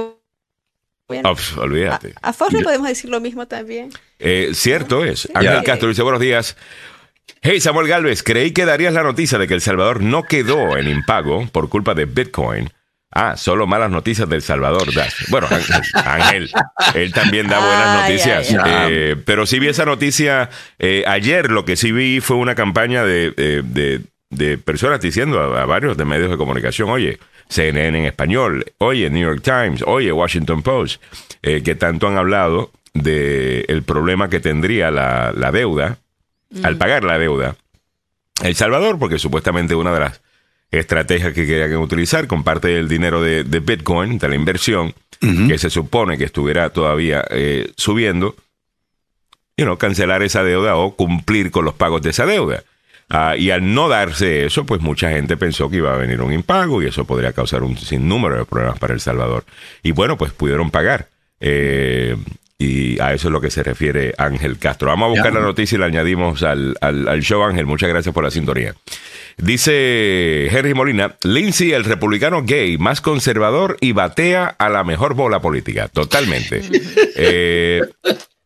bueno, 1.08 1.34
pf, 1.36 1.60
olvídate. 1.60 2.14
a- 2.20 2.30
a 2.30 2.32
Fox 2.32 2.52
le 2.52 2.62
podemos 2.62 2.88
decir 2.88 3.08
lo 3.08 3.20
mismo 3.20 3.46
también. 3.46 3.90
Eh, 4.18 4.50
cierto 4.54 5.04
es. 5.04 5.28
Ángel. 5.34 5.62
Castro 5.62 5.88
dice, 5.88 6.02
buenos 6.02 6.20
días. 6.20 6.56
Hey, 7.42 7.60
Samuel 7.60 7.86
Galvez, 7.86 8.22
creí 8.24 8.50
que 8.52 8.64
darías 8.64 8.94
la 8.94 9.02
noticia 9.04 9.38
de 9.38 9.46
que 9.46 9.54
El 9.54 9.60
Salvador 9.60 10.02
no 10.02 10.24
quedó 10.24 10.76
en 10.76 10.88
impago 10.88 11.46
por 11.52 11.68
culpa 11.68 11.94
de 11.94 12.04
Bitcoin 12.06 12.70
Ah, 13.18 13.36
solo 13.36 13.66
malas 13.66 13.90
noticias 13.90 14.28
del 14.28 14.42
Salvador. 14.42 14.92
das. 14.94 15.14
Bueno, 15.30 15.48
Ángel, 16.04 16.50
él 16.94 17.12
también 17.12 17.48
da 17.48 17.58
buenas 17.58 18.02
noticias. 18.02 18.50
ay, 18.50 18.56
ay. 18.62 18.92
Eh, 18.92 19.16
pero 19.24 19.46
sí 19.46 19.58
vi 19.58 19.68
esa 19.68 19.84
noticia 19.86 20.50
eh, 20.78 21.02
ayer. 21.06 21.50
Lo 21.50 21.64
que 21.64 21.76
sí 21.76 21.92
vi 21.92 22.20
fue 22.20 22.36
una 22.36 22.54
campaña 22.54 23.04
de, 23.04 23.32
eh, 23.36 23.62
de- 23.64 24.00
de 24.28 24.58
personas 24.58 25.00
diciendo 25.00 25.40
a, 25.40 25.62
a 25.62 25.66
varios 25.66 25.96
de 25.96 26.04
medios 26.04 26.28
de 26.30 26.36
comunicación, 26.36 26.90
oye, 26.90 27.18
CNN 27.48 27.96
en 28.00 28.04
español, 28.06 28.66
oye, 28.78 29.08
New 29.08 29.22
York 29.22 29.40
Times, 29.42 29.82
oye, 29.86 30.10
Washington 30.12 30.62
Post, 30.62 31.00
eh, 31.42 31.62
que 31.62 31.74
tanto 31.76 32.08
han 32.08 32.18
hablado 32.18 32.72
del 32.92 33.64
el 33.68 33.82
problema 33.84 34.28
que 34.28 34.40
tendría 34.40 34.90
la, 34.90 35.32
la 35.34 35.52
deuda 35.52 35.98
al 36.64 36.76
pagar 36.76 37.04
la 37.04 37.18
deuda. 37.18 37.54
El 38.42 38.54
Salvador, 38.56 38.98
porque 38.98 39.18
supuestamente 39.18 39.74
una 39.74 39.92
de 39.92 40.00
las 40.00 40.20
estrategias 40.70 41.32
que 41.32 41.46
querían 41.46 41.76
utilizar 41.76 42.26
con 42.26 42.42
parte 42.44 42.68
del 42.68 42.88
dinero 42.88 43.22
de, 43.22 43.44
de 43.44 43.60
Bitcoin, 43.60 44.18
de 44.18 44.28
la 44.28 44.34
inversión, 44.34 44.94
que 45.20 45.58
se 45.58 45.70
supone 45.70 46.18
que 46.18 46.24
estuviera 46.24 46.70
todavía 46.70 47.24
eh, 47.30 47.72
subiendo, 47.76 48.36
you 49.56 49.64
know, 49.64 49.76
cancelar 49.78 50.22
esa 50.22 50.44
deuda 50.44 50.76
o 50.76 50.94
cumplir 50.94 51.50
con 51.50 51.64
los 51.64 51.74
pagos 51.74 52.02
de 52.02 52.10
esa 52.10 52.26
deuda. 52.26 52.62
Ah, 53.08 53.36
y 53.36 53.50
al 53.50 53.72
no 53.74 53.88
darse 53.88 54.46
eso, 54.46 54.66
pues 54.66 54.80
mucha 54.80 55.10
gente 55.10 55.36
pensó 55.36 55.70
que 55.70 55.76
iba 55.76 55.94
a 55.94 55.96
venir 55.96 56.20
un 56.20 56.32
impago 56.32 56.82
y 56.82 56.86
eso 56.86 57.04
podría 57.04 57.32
causar 57.32 57.62
un 57.62 57.76
sinnúmero 57.76 58.36
de 58.36 58.44
problemas 58.44 58.78
para 58.78 58.94
El 58.94 59.00
Salvador. 59.00 59.44
Y 59.82 59.92
bueno, 59.92 60.16
pues 60.16 60.32
pudieron 60.32 60.70
pagar. 60.70 61.08
Eh, 61.40 62.16
y 62.58 62.98
a 63.00 63.12
eso 63.12 63.28
es 63.28 63.32
lo 63.32 63.40
que 63.40 63.50
se 63.50 63.62
refiere 63.62 64.14
Ángel 64.16 64.58
Castro. 64.58 64.88
Vamos 64.88 65.06
a 65.06 65.10
buscar 65.10 65.32
Ya. 65.32 65.40
la 65.40 65.44
noticia 65.46 65.76
y 65.76 65.78
la 65.78 65.86
añadimos 65.86 66.42
al, 66.42 66.74
al- 66.80 67.06
al 67.08 67.20
show, 67.22 67.42
Ángel. 67.42 67.66
Muchas 67.66 67.88
gracias 67.90 68.14
por 68.14 68.24
la 68.24 68.30
sintonía. 68.30 68.74
Dice 69.36 70.46
Henry 70.50 70.72
Molina, 70.72 71.16
Lindsay, 71.22 71.72
el 71.72 71.84
republicano 71.84 72.42
gay 72.44 72.78
más 72.78 73.02
conservador 73.02 73.76
y 73.82 73.92
batea 73.92 74.46
a 74.58 74.70
la 74.70 74.84
mejor 74.84 75.12
bola 75.14 75.40
política. 75.40 75.88
Totalmente. 75.88 76.62
Eh, 77.18 77.80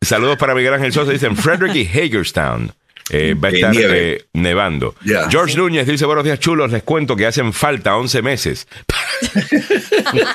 saludos 0.00 0.38
para 0.38 0.54
Miguel 0.54 0.72
Ángel 0.74 0.92
Sosa. 0.92 1.10
Dicen 1.10 1.36
Frederick 1.36 1.74
y 1.74 1.86
Hagerstown. 1.86 2.72
Eh, 3.10 3.34
va 3.34 3.48
a 3.48 3.50
estar 3.50 3.74
eh, 3.76 4.26
nevando. 4.32 4.94
George 5.28 5.56
Núñez 5.56 5.88
dice, 5.88 6.04
buenos 6.06 6.22
días 6.24 6.38
chulos, 6.38 6.70
les 6.70 6.84
cuento 6.84 7.16
que 7.16 7.26
hacen 7.26 7.52
falta 7.52 7.96
11 7.96 8.22
meses. 8.22 8.68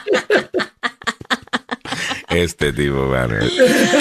este 2.43 2.71
tipo, 2.73 3.07
man. 3.07 3.29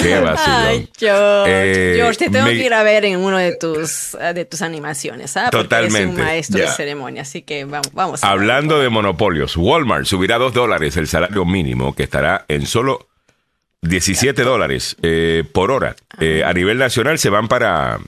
Qué 0.01 0.19
vacilón. 0.19 0.35
Ay, 0.65 0.89
George. 0.97 1.51
Eh, 1.91 1.95
George, 1.97 2.17
te 2.25 2.29
tengo 2.29 2.45
me- 2.45 2.53
que 2.55 2.65
ir 2.65 2.73
a 2.73 2.83
ver 2.83 3.05
en 3.05 3.17
uno 3.19 3.37
de 3.37 3.55
tus, 3.55 4.15
eh, 4.15 4.33
de 4.33 4.45
tus 4.45 4.61
animaciones, 4.61 5.35
¿ah? 5.37 5.49
Porque 5.51 5.57
eres 5.75 5.89
Totalmente. 5.89 6.19
un 6.21 6.25
maestro 6.27 6.59
de 6.59 6.67
ceremonia, 6.67 7.21
así 7.23 7.41
que 7.41 7.65
vamos, 7.65 7.91
vamos 7.93 8.23
a 8.23 8.29
Hablando 8.29 8.79
de 8.79 8.89
monopolios, 8.89 9.55
Walmart 9.57 10.05
subirá 10.05 10.37
2 10.37 10.53
dólares 10.53 10.95
el 10.97 11.07
salario 11.07 11.45
mínimo, 11.45 11.95
que 11.95 12.03
estará 12.03 12.45
en 12.47 12.65
solo 12.65 13.07
17 13.81 14.43
dólares 14.43 14.95
eh, 15.01 15.43
por 15.51 15.71
hora. 15.71 15.95
Eh, 16.19 16.43
a 16.45 16.53
nivel 16.53 16.77
nacional 16.77 17.19
se 17.19 17.29
van 17.29 17.47
para, 17.47 17.99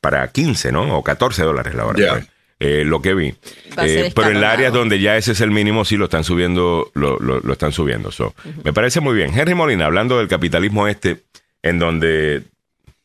para 0.00 0.28
15, 0.28 0.70
¿no? 0.72 0.96
O 0.98 1.02
14 1.02 1.42
dólares 1.42 1.74
la 1.74 1.86
hora. 1.86 1.98
Ya. 1.98 2.26
Eh, 2.60 2.82
lo 2.84 3.00
que 3.00 3.14
vi. 3.14 3.34
Eh, 3.82 4.10
pero 4.14 4.30
en 4.30 4.40
las 4.40 4.52
áreas 4.54 4.72
donde 4.72 4.98
ya 4.98 5.16
ese 5.16 5.32
es 5.32 5.40
el 5.40 5.50
mínimo, 5.52 5.84
sí 5.84 5.96
lo 5.96 6.06
están 6.06 6.24
subiendo, 6.24 6.90
lo, 6.94 7.16
lo- 7.20 7.38
lo 7.40 7.52
están 7.52 7.70
subiendo. 7.72 8.10
So, 8.10 8.34
Me 8.64 8.72
parece 8.72 9.00
muy 9.00 9.14
bien. 9.14 9.30
Henry 9.38 9.54
Molina, 9.54 9.86
hablando 9.86 10.18
del 10.18 10.26
capitalismo 10.26 10.88
este, 10.88 11.22
en 11.62 11.78
donde 11.78 12.42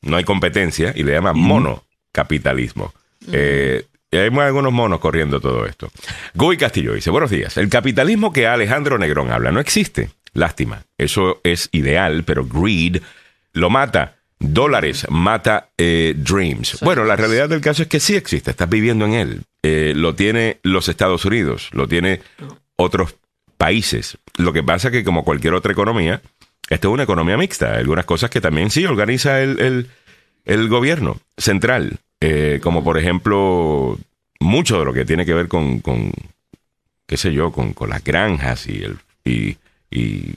no 0.01 0.17
hay 0.17 0.23
competencia, 0.23 0.91
y 0.95 1.03
le 1.03 1.11
llama 1.13 1.33
monocapitalismo. 1.33 2.93
Eh, 3.31 3.85
y 4.11 4.17
hay 4.17 4.29
algunos 4.29 4.71
monos 4.73 4.99
corriendo 4.99 5.39
todo 5.39 5.65
esto. 5.65 5.89
Guy 6.35 6.57
Castillo 6.57 6.93
dice, 6.93 7.09
buenos 7.09 7.31
días. 7.31 7.57
El 7.57 7.69
capitalismo 7.69 8.31
que 8.33 8.45
Alejandro 8.47 8.97
Negrón 8.97 9.31
habla 9.31 9.51
no 9.51 9.59
existe. 9.59 10.09
Lástima. 10.33 10.83
Eso 10.97 11.39
es 11.43 11.69
ideal, 11.71 12.23
pero 12.23 12.45
greed 12.45 13.01
lo 13.53 13.69
mata. 13.69 14.15
Dólares 14.39 15.05
mata 15.09 15.69
eh, 15.77 16.13
dreams. 16.17 16.79
Bueno, 16.81 17.05
la 17.05 17.15
realidad 17.15 17.49
del 17.49 17.61
caso 17.61 17.81
es 17.83 17.87
que 17.87 17.99
sí 17.99 18.15
existe. 18.15 18.51
Estás 18.51 18.69
viviendo 18.69 19.05
en 19.05 19.13
él. 19.13 19.41
Eh, 19.63 19.93
lo 19.95 20.15
tiene 20.15 20.59
los 20.63 20.89
Estados 20.89 21.23
Unidos, 21.25 21.69
lo 21.71 21.87
tiene 21.87 22.19
otros 22.75 23.15
países. 23.57 24.17
Lo 24.37 24.51
que 24.51 24.63
pasa 24.63 24.89
es 24.89 24.91
que 24.91 25.03
como 25.03 25.23
cualquier 25.23 25.53
otra 25.53 25.71
economía, 25.71 26.21
esto 26.69 26.89
es 26.89 26.93
una 26.93 27.03
economía 27.03 27.37
mixta. 27.37 27.75
Algunas 27.75 28.05
cosas 28.05 28.29
que 28.29 28.41
también 28.41 28.69
sí 28.69 28.85
organiza 28.85 29.41
el, 29.41 29.59
el- 29.59 29.89
el 30.45 30.67
gobierno 30.67 31.21
central, 31.37 31.99
eh, 32.19 32.59
como 32.61 32.83
por 32.83 32.97
ejemplo 32.97 33.97
mucho 34.41 34.77
de 34.79 34.83
lo 34.85 34.91
que 34.93 35.05
tiene 35.05 35.25
que 35.25 35.33
ver 35.33 35.47
con, 35.47 35.79
con 35.79 36.11
qué 37.07 37.15
sé 37.15 37.31
yo, 37.31 37.53
con, 37.53 37.71
con 37.71 37.89
las 37.89 38.03
granjas 38.03 38.67
y, 38.67 38.83
el, 38.83 38.97
y, 39.23 39.55
y, 39.89 40.33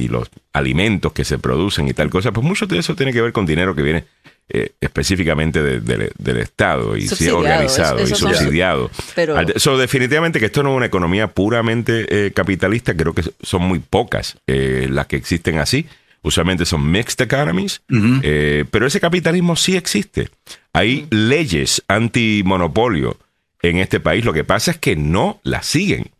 y 0.00 0.08
los 0.08 0.28
alimentos 0.52 1.12
que 1.12 1.24
se 1.24 1.38
producen 1.38 1.88
y 1.88 1.92
tal 1.94 2.10
cosa, 2.10 2.32
pues 2.32 2.46
mucho 2.46 2.66
de 2.66 2.78
eso 2.78 2.94
tiene 2.96 3.12
que 3.12 3.20
ver 3.20 3.32
con 3.32 3.46
dinero 3.46 3.74
que 3.74 3.82
viene 3.82 4.04
eh, 4.52 4.72
específicamente 4.80 5.62
de- 5.62 5.80
de- 5.80 6.10
del 6.18 6.36
Estado 6.38 6.96
y 6.96 7.02
sí 7.16 7.24
organizado 7.38 7.98
eso- 7.98 8.14
y 8.14 8.18
son- 8.18 8.34
subsidiado. 8.34 8.90
Pero- 9.14 9.36
Al- 9.36 9.54
so, 9.56 9.78
definitivamente 9.78 10.40
que 10.40 10.46
esto 10.46 10.64
no 10.64 10.70
es 10.72 10.76
una 10.76 10.86
economía 10.86 11.28
puramente 11.28 12.26
eh, 12.26 12.32
capitalista, 12.32 12.96
creo 12.96 13.14
que 13.14 13.22
son 13.42 13.62
muy 13.62 13.78
pocas 13.78 14.38
eh, 14.48 14.88
las 14.90 15.06
que 15.06 15.14
existen 15.14 15.58
así. 15.58 15.86
Usualmente 16.22 16.66
son 16.66 16.90
mixed 16.90 17.24
economies, 17.24 17.80
eh, 18.24 18.64
pero 18.72 18.86
ese 18.88 18.98
capitalismo 19.00 19.54
sí 19.54 19.76
existe. 19.76 20.28
Hay 20.72 21.06
leyes 21.10 21.82
antimonopolio 21.86 23.16
en 23.62 23.78
este 23.78 24.00
país. 24.00 24.24
Lo 24.24 24.32
que 24.32 24.44
pasa 24.44 24.72
es 24.72 24.78
que 24.78 24.96
no 24.96 25.40
las 25.44 25.64
siguen. 25.66 26.10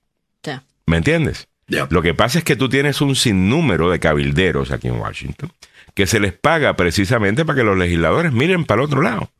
¿Me 0.86 0.96
entiendes? 0.98 1.48
Lo 1.90 2.02
que 2.02 2.14
pasa 2.14 2.38
es 2.38 2.44
que 2.44 2.56
tú 2.56 2.68
tienes 2.68 3.00
un 3.00 3.14
sinnúmero 3.16 3.90
de 3.90 3.98
cabilderos 4.00 4.70
aquí 4.72 4.88
en 4.88 4.96
Washington 5.00 5.52
que 5.94 6.06
se 6.06 6.20
les 6.20 6.32
paga 6.32 6.76
precisamente 6.76 7.44
para 7.44 7.56
que 7.58 7.64
los 7.64 7.76
legisladores 7.76 8.32
miren 8.32 8.64
para 8.64 8.80
el 8.82 8.86
otro 8.86 9.02
lado. 9.02 9.30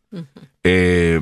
Eh, 0.64 1.20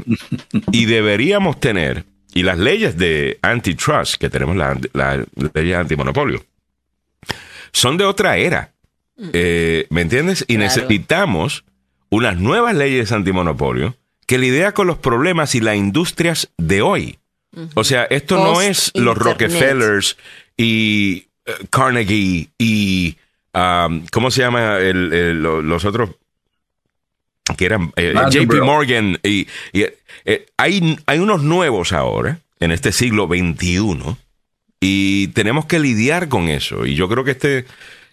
y 0.73 0.87
deberíamos 0.87 1.61
tener, 1.61 2.05
y 2.35 2.43
las 2.43 2.59
leyes 2.59 2.97
de 2.97 3.39
antitrust, 3.43 4.15
que 4.17 4.31
tenemos 4.31 4.57
las 4.57 4.79
las 4.95 5.21
leyes 5.55 5.77
antimonopolio, 5.77 6.43
son 7.73 7.97
de 7.99 8.05
otra 8.05 8.37
era. 8.39 8.73
Eh, 9.33 9.87
¿Me 9.91 10.01
entiendes? 10.03 10.43
Y 10.49 10.55
Claro. 10.57 10.61
necesitamos 10.65 11.65
unas 12.09 12.39
nuevas 12.39 12.75
leyes 12.75 13.13
antimonopolio 13.13 13.97
que 14.27 14.39
lidia 14.39 14.73
con 14.73 14.87
los 14.87 14.99
problemas 14.99 15.55
y 15.55 15.61
las 15.61 15.77
industrias 15.77 16.51
de 16.57 16.83
hoy. 16.83 17.19
O 17.75 17.83
sea, 17.85 18.05
esto 18.05 18.37
no 18.37 18.61
es 18.61 18.93
los. 18.95 19.17
Rockefellers 19.17 20.17
y 20.59 21.25
eh, 21.47 21.53
Carnegie 21.71 22.49
y 22.59 23.17
um, 23.55 24.05
¿cómo 24.13 24.31
se 24.31 24.43
llama 24.43 24.77
el- 24.79 25.13
el- 25.15 25.43
lo- 25.43 25.63
los 25.63 25.85
otros 25.87 26.11
que 27.57 27.65
eran 27.65 27.93
eh. 27.97 28.13
JP 28.31 28.61
Morgan 28.63 29.19
y, 29.23 29.47
y, 29.73 29.87
eh, 30.27 30.47
hay, 30.59 30.99
hay 31.07 31.19
unos 31.19 31.43
nuevos 31.43 31.93
ahora 31.95 32.41
en 32.61 32.73
este 32.73 32.93
siglo 32.93 33.27
XXI 33.27 34.17
y 34.81 35.29
tenemos 35.29 35.65
que 35.65 35.79
lidiar 35.79 36.29
con 36.29 36.49
eso 36.49 36.85
y 36.85 36.95
yo 36.95 37.09
creo 37.09 37.25
que 37.25 37.31
este 37.33 37.65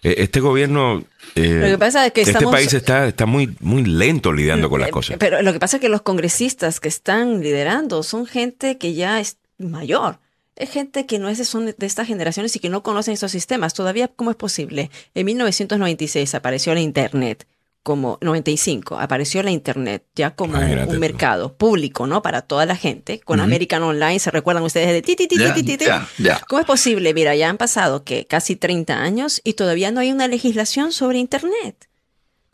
este 0.02 0.38
gobierno 0.40 1.02
eh, 1.34 1.58
Lo 1.62 1.66
que 1.66 1.78
pasa 1.78 2.06
es 2.06 2.12
que 2.12 2.20
este 2.20 2.32
estamos- 2.32 2.52
país 2.52 2.72
está, 2.72 3.06
está 3.08 3.26
muy 3.26 3.54
muy 3.60 3.84
lento 3.84 4.32
lidiando 4.32 4.70
con 4.70 4.80
las 4.80 4.90
cosas 4.90 5.16
Pero 5.18 5.42
lo 5.42 5.52
que 5.52 5.58
pasa 5.58 5.76
es 5.78 5.80
que 5.80 5.88
los 5.88 6.02
congresistas 6.02 6.78
que 6.80 6.88
están 6.88 7.40
liderando 7.42 8.02
son 8.04 8.24
gente 8.26 8.78
que 8.78 8.94
ya 8.94 9.20
es 9.20 9.36
mayor. 9.58 10.18
Es 10.56 10.70
gente 10.70 11.06
que 11.06 11.18
no 11.18 11.28
es 11.28 11.38
de, 11.38 11.44
son 11.44 11.66
de 11.66 11.74
estas 11.80 12.08
generaciones 12.08 12.56
y 12.56 12.58
que 12.58 12.70
no 12.70 12.82
conocen 12.82 13.14
estos 13.14 13.30
sistemas. 13.30 13.74
Todavía, 13.74 14.08
¿cómo 14.08 14.30
es 14.30 14.36
posible? 14.36 14.90
En 15.14 15.26
1996 15.26 16.34
apareció 16.34 16.74
la 16.74 16.80
Internet 16.80 17.46
como 17.86 18.18
95 18.20 18.98
apareció 18.98 19.44
la 19.44 19.52
internet 19.52 20.02
ya 20.16 20.34
como 20.34 20.56
Imagínate 20.56 20.88
un 20.88 20.94
tú. 20.94 21.00
mercado 21.00 21.52
público, 21.56 22.08
¿no? 22.08 22.20
Para 22.20 22.42
toda 22.42 22.66
la 22.66 22.74
gente. 22.74 23.20
Con 23.20 23.38
American 23.38 23.84
Online, 23.84 24.18
¿se 24.18 24.32
recuerdan 24.32 24.64
ustedes 24.64 24.88
de 24.88 25.02
ti, 25.02 25.14
ti, 25.14 25.28
ti, 25.28 25.36
ti, 25.38 25.62
ti, 25.62 25.78
ti. 25.78 25.84
¿Cómo 26.48 26.58
es 26.58 26.66
posible? 26.66 27.14
Mira, 27.14 27.36
ya 27.36 27.48
han 27.48 27.58
pasado 27.58 28.02
que 28.02 28.26
casi 28.26 28.56
30 28.56 29.00
años 29.00 29.40
y 29.44 29.52
todavía 29.52 29.92
no 29.92 30.00
hay 30.00 30.10
una 30.10 30.26
legislación 30.26 30.90
sobre 30.90 31.18
internet. 31.18 31.85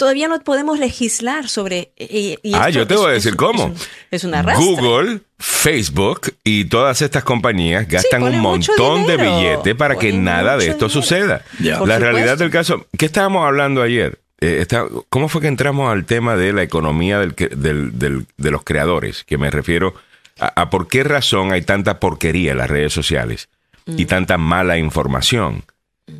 Todavía 0.03 0.27
no 0.27 0.41
podemos 0.41 0.81
legislar 0.81 1.49
sobre... 1.49 1.93
y- 1.97 2.37
y 2.43 2.55
Ah, 2.55 2.71
yo 2.71 2.89
te 2.89 2.95
es- 2.95 3.01
voy 3.01 3.11
a 3.11 3.13
decir 3.13 3.33
un- 3.33 3.37
cómo. 3.37 3.75
Es, 4.11 4.25
un- 4.25 4.31
una 4.31 4.43
rastra. 4.43 4.65
Google, 4.67 5.21
Facebook 5.39 6.35
y 6.43 6.65
todas 6.65 7.01
estas 7.03 7.23
compañías 7.23 7.87
gastan 7.87 8.25
un 8.25 8.41
montón 8.41 9.07
de 9.07 9.13
dinero. 9.17 9.37
billete 9.39 9.75
para 9.77 9.97
que 9.97 10.13
nada 10.13 10.57
de 10.57 10.67
esto 10.67 10.89
dinero. 10.89 11.03
suceda. 11.03 11.45
La 11.61 11.77
supuesto. 11.77 11.99
realidad 12.01 12.37
del 12.37 12.51
caso, 12.51 12.85
¿qué 12.99 13.07
estábamos 13.07 13.47
hablando 13.47 13.81
ayer? 13.81 14.19
Eh, 14.41 14.59
está- 14.61 14.87
¿Cómo 15.09 15.29
fue 15.29 15.41
que 15.41 15.47
entramos 15.47 15.93
al 15.93 16.05
tema 16.05 16.35
de 16.35 16.53
la 16.53 16.65
economía 16.65 17.21
del 17.21 17.37
que- 17.37 17.47
del- 17.49 17.97
del- 17.97 18.27
de 18.37 18.51
los 18.51 18.65
creadores? 18.65 19.23
Que 19.23 19.39
me 19.39 19.53
refiero 19.53 19.95
a, 20.41 20.63
a 20.63 20.69
por 20.69 20.89
qué 20.89 21.05
razón 21.05 21.53
hay 21.53 21.63
tanta 21.63 22.01
porquería 22.01 22.51
en 22.51 22.59
las 22.59 22.69
redes 22.69 22.93
sociales 22.93 23.49
y 23.87 24.07
tanta 24.07 24.37
mala 24.37 24.79
información. 24.79 25.63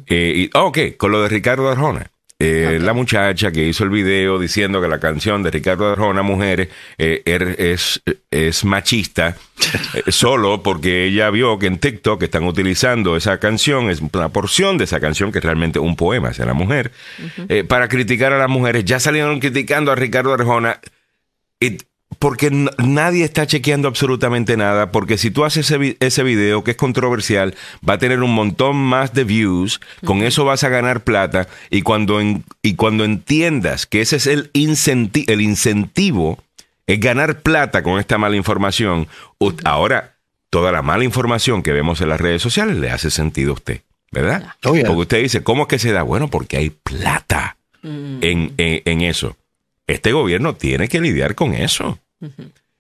Eh, 0.07 0.33
y, 0.37 0.51
ah, 0.55 0.63
ok, 0.63 0.79
con 0.97 1.11
lo 1.11 1.21
de 1.23 1.29
Ricardo 1.29 1.69
Arjona. 1.69 2.12
Eh, 2.45 2.79
la 2.81 2.93
muchacha 2.93 3.53
que 3.53 3.67
hizo 3.69 3.85
el 3.85 3.91
video 3.91 4.39
diciendo 4.39 4.81
que 4.81 4.89
la 4.89 4.99
canción 4.99 5.43
de 5.43 5.51
Ricardo 5.51 5.91
Arjona, 5.93 6.23
Mujeres, 6.23 6.69
eh, 6.99 7.23
er- 7.25 7.55
es, 7.59 8.03
es 8.31 8.65
machista, 8.65 9.37
eh, 9.95 10.11
solo 10.11 10.63
porque 10.63 11.05
ella 11.07 11.31
vio 11.31 11.59
que 11.59 11.67
en 11.67 11.79
TikTok 11.79 12.23
están 12.25 12.45
utilizando 12.45 13.17
esa 13.17 13.39
canción, 13.39 13.91
es 13.91 14.01
una 14.01 14.29
porción 14.31 14.77
de 14.79 14.85
esa 14.85 14.99
canción 14.99 15.31
que 15.31 15.39
es 15.39 15.45
realmente 15.45 15.79
un 15.79 15.95
poema 15.95 16.31
hacia 16.31 16.45
la 16.45 16.55
mujer, 16.55 16.91
eh, 17.49 17.63
para 17.65 17.87
criticar 17.89 18.33
a 18.33 18.39
las 18.39 18.49
mujeres. 18.49 18.85
Ya 18.85 18.99
salieron 18.99 19.39
criticando 19.39 19.93
a 19.93 19.95
Ricardo 19.95 20.33
Arjona. 20.35 20.81
Porque 22.19 22.51
nadie 22.79 23.25
está 23.25 23.47
chequeando 23.47 23.89
absolutamente 23.89 24.57
nada, 24.57 24.91
porque 24.93 25.19
si 25.19 25.31
tú 25.31 25.45
haces 25.45 25.67
ese, 25.67 25.79
vi- 25.79 25.97
ese 26.01 26.23
video 26.23 26.65
que 26.65 26.73
es 26.73 26.77
controversial, 26.77 27.55
va 27.89 27.95
a 27.95 27.99
tener 27.99 28.23
un 28.23 28.35
montón 28.35 28.77
más 28.77 29.13
de 29.15 29.25
views, 29.25 29.81
con 30.05 30.23
eso 30.23 30.45
vas 30.45 30.65
a 30.65 30.69
ganar 30.69 31.03
plata, 31.05 31.49
y 31.71 31.83
cuando, 31.83 32.21
en- 32.21 32.45
y 32.63 32.75
cuando 32.75 33.05
entiendas 33.05 33.87
que 33.87 34.01
ese 34.01 34.17
es 34.17 34.27
el, 34.27 34.53
incenti- 34.53 35.25
el 35.29 35.41
incentivo, 35.41 36.39
es 36.87 36.99
ganar 37.01 37.41
plata 37.41 37.83
con 37.83 37.99
esta 38.01 38.19
mala 38.19 38.37
información, 38.37 39.07
ahora 39.65 40.15
toda 40.51 40.73
la 40.73 40.83
mala 40.83 41.05
información 41.05 41.63
que 41.63 41.73
vemos 41.73 42.01
en 42.01 42.09
las 42.09 42.21
redes 42.21 42.43
sociales 42.43 42.77
le 42.77 42.91
hace 42.91 43.11
sentido 43.11 43.53
a 43.53 43.55
usted, 43.55 43.81
¿verdad? 44.11 44.55
Oh, 44.65 44.75
yeah. 44.75 44.87
Porque 44.87 45.01
usted 45.03 45.23
dice, 45.23 45.43
¿cómo 45.43 45.63
es 45.63 45.69
que 45.69 45.79
se 45.79 45.93
da? 45.93 46.03
Bueno, 46.03 46.29
porque 46.29 46.57
hay 46.59 46.71
plata 46.71 47.57
en, 47.83 48.53
en- 48.59 48.83
en 48.85 49.01
eso. 49.01 49.37
Este 49.93 50.13
gobierno 50.13 50.55
tiene 50.55 50.89
que 50.89 51.01
lidiar 51.01 51.35
con 51.35 51.55
eso. 51.55 51.99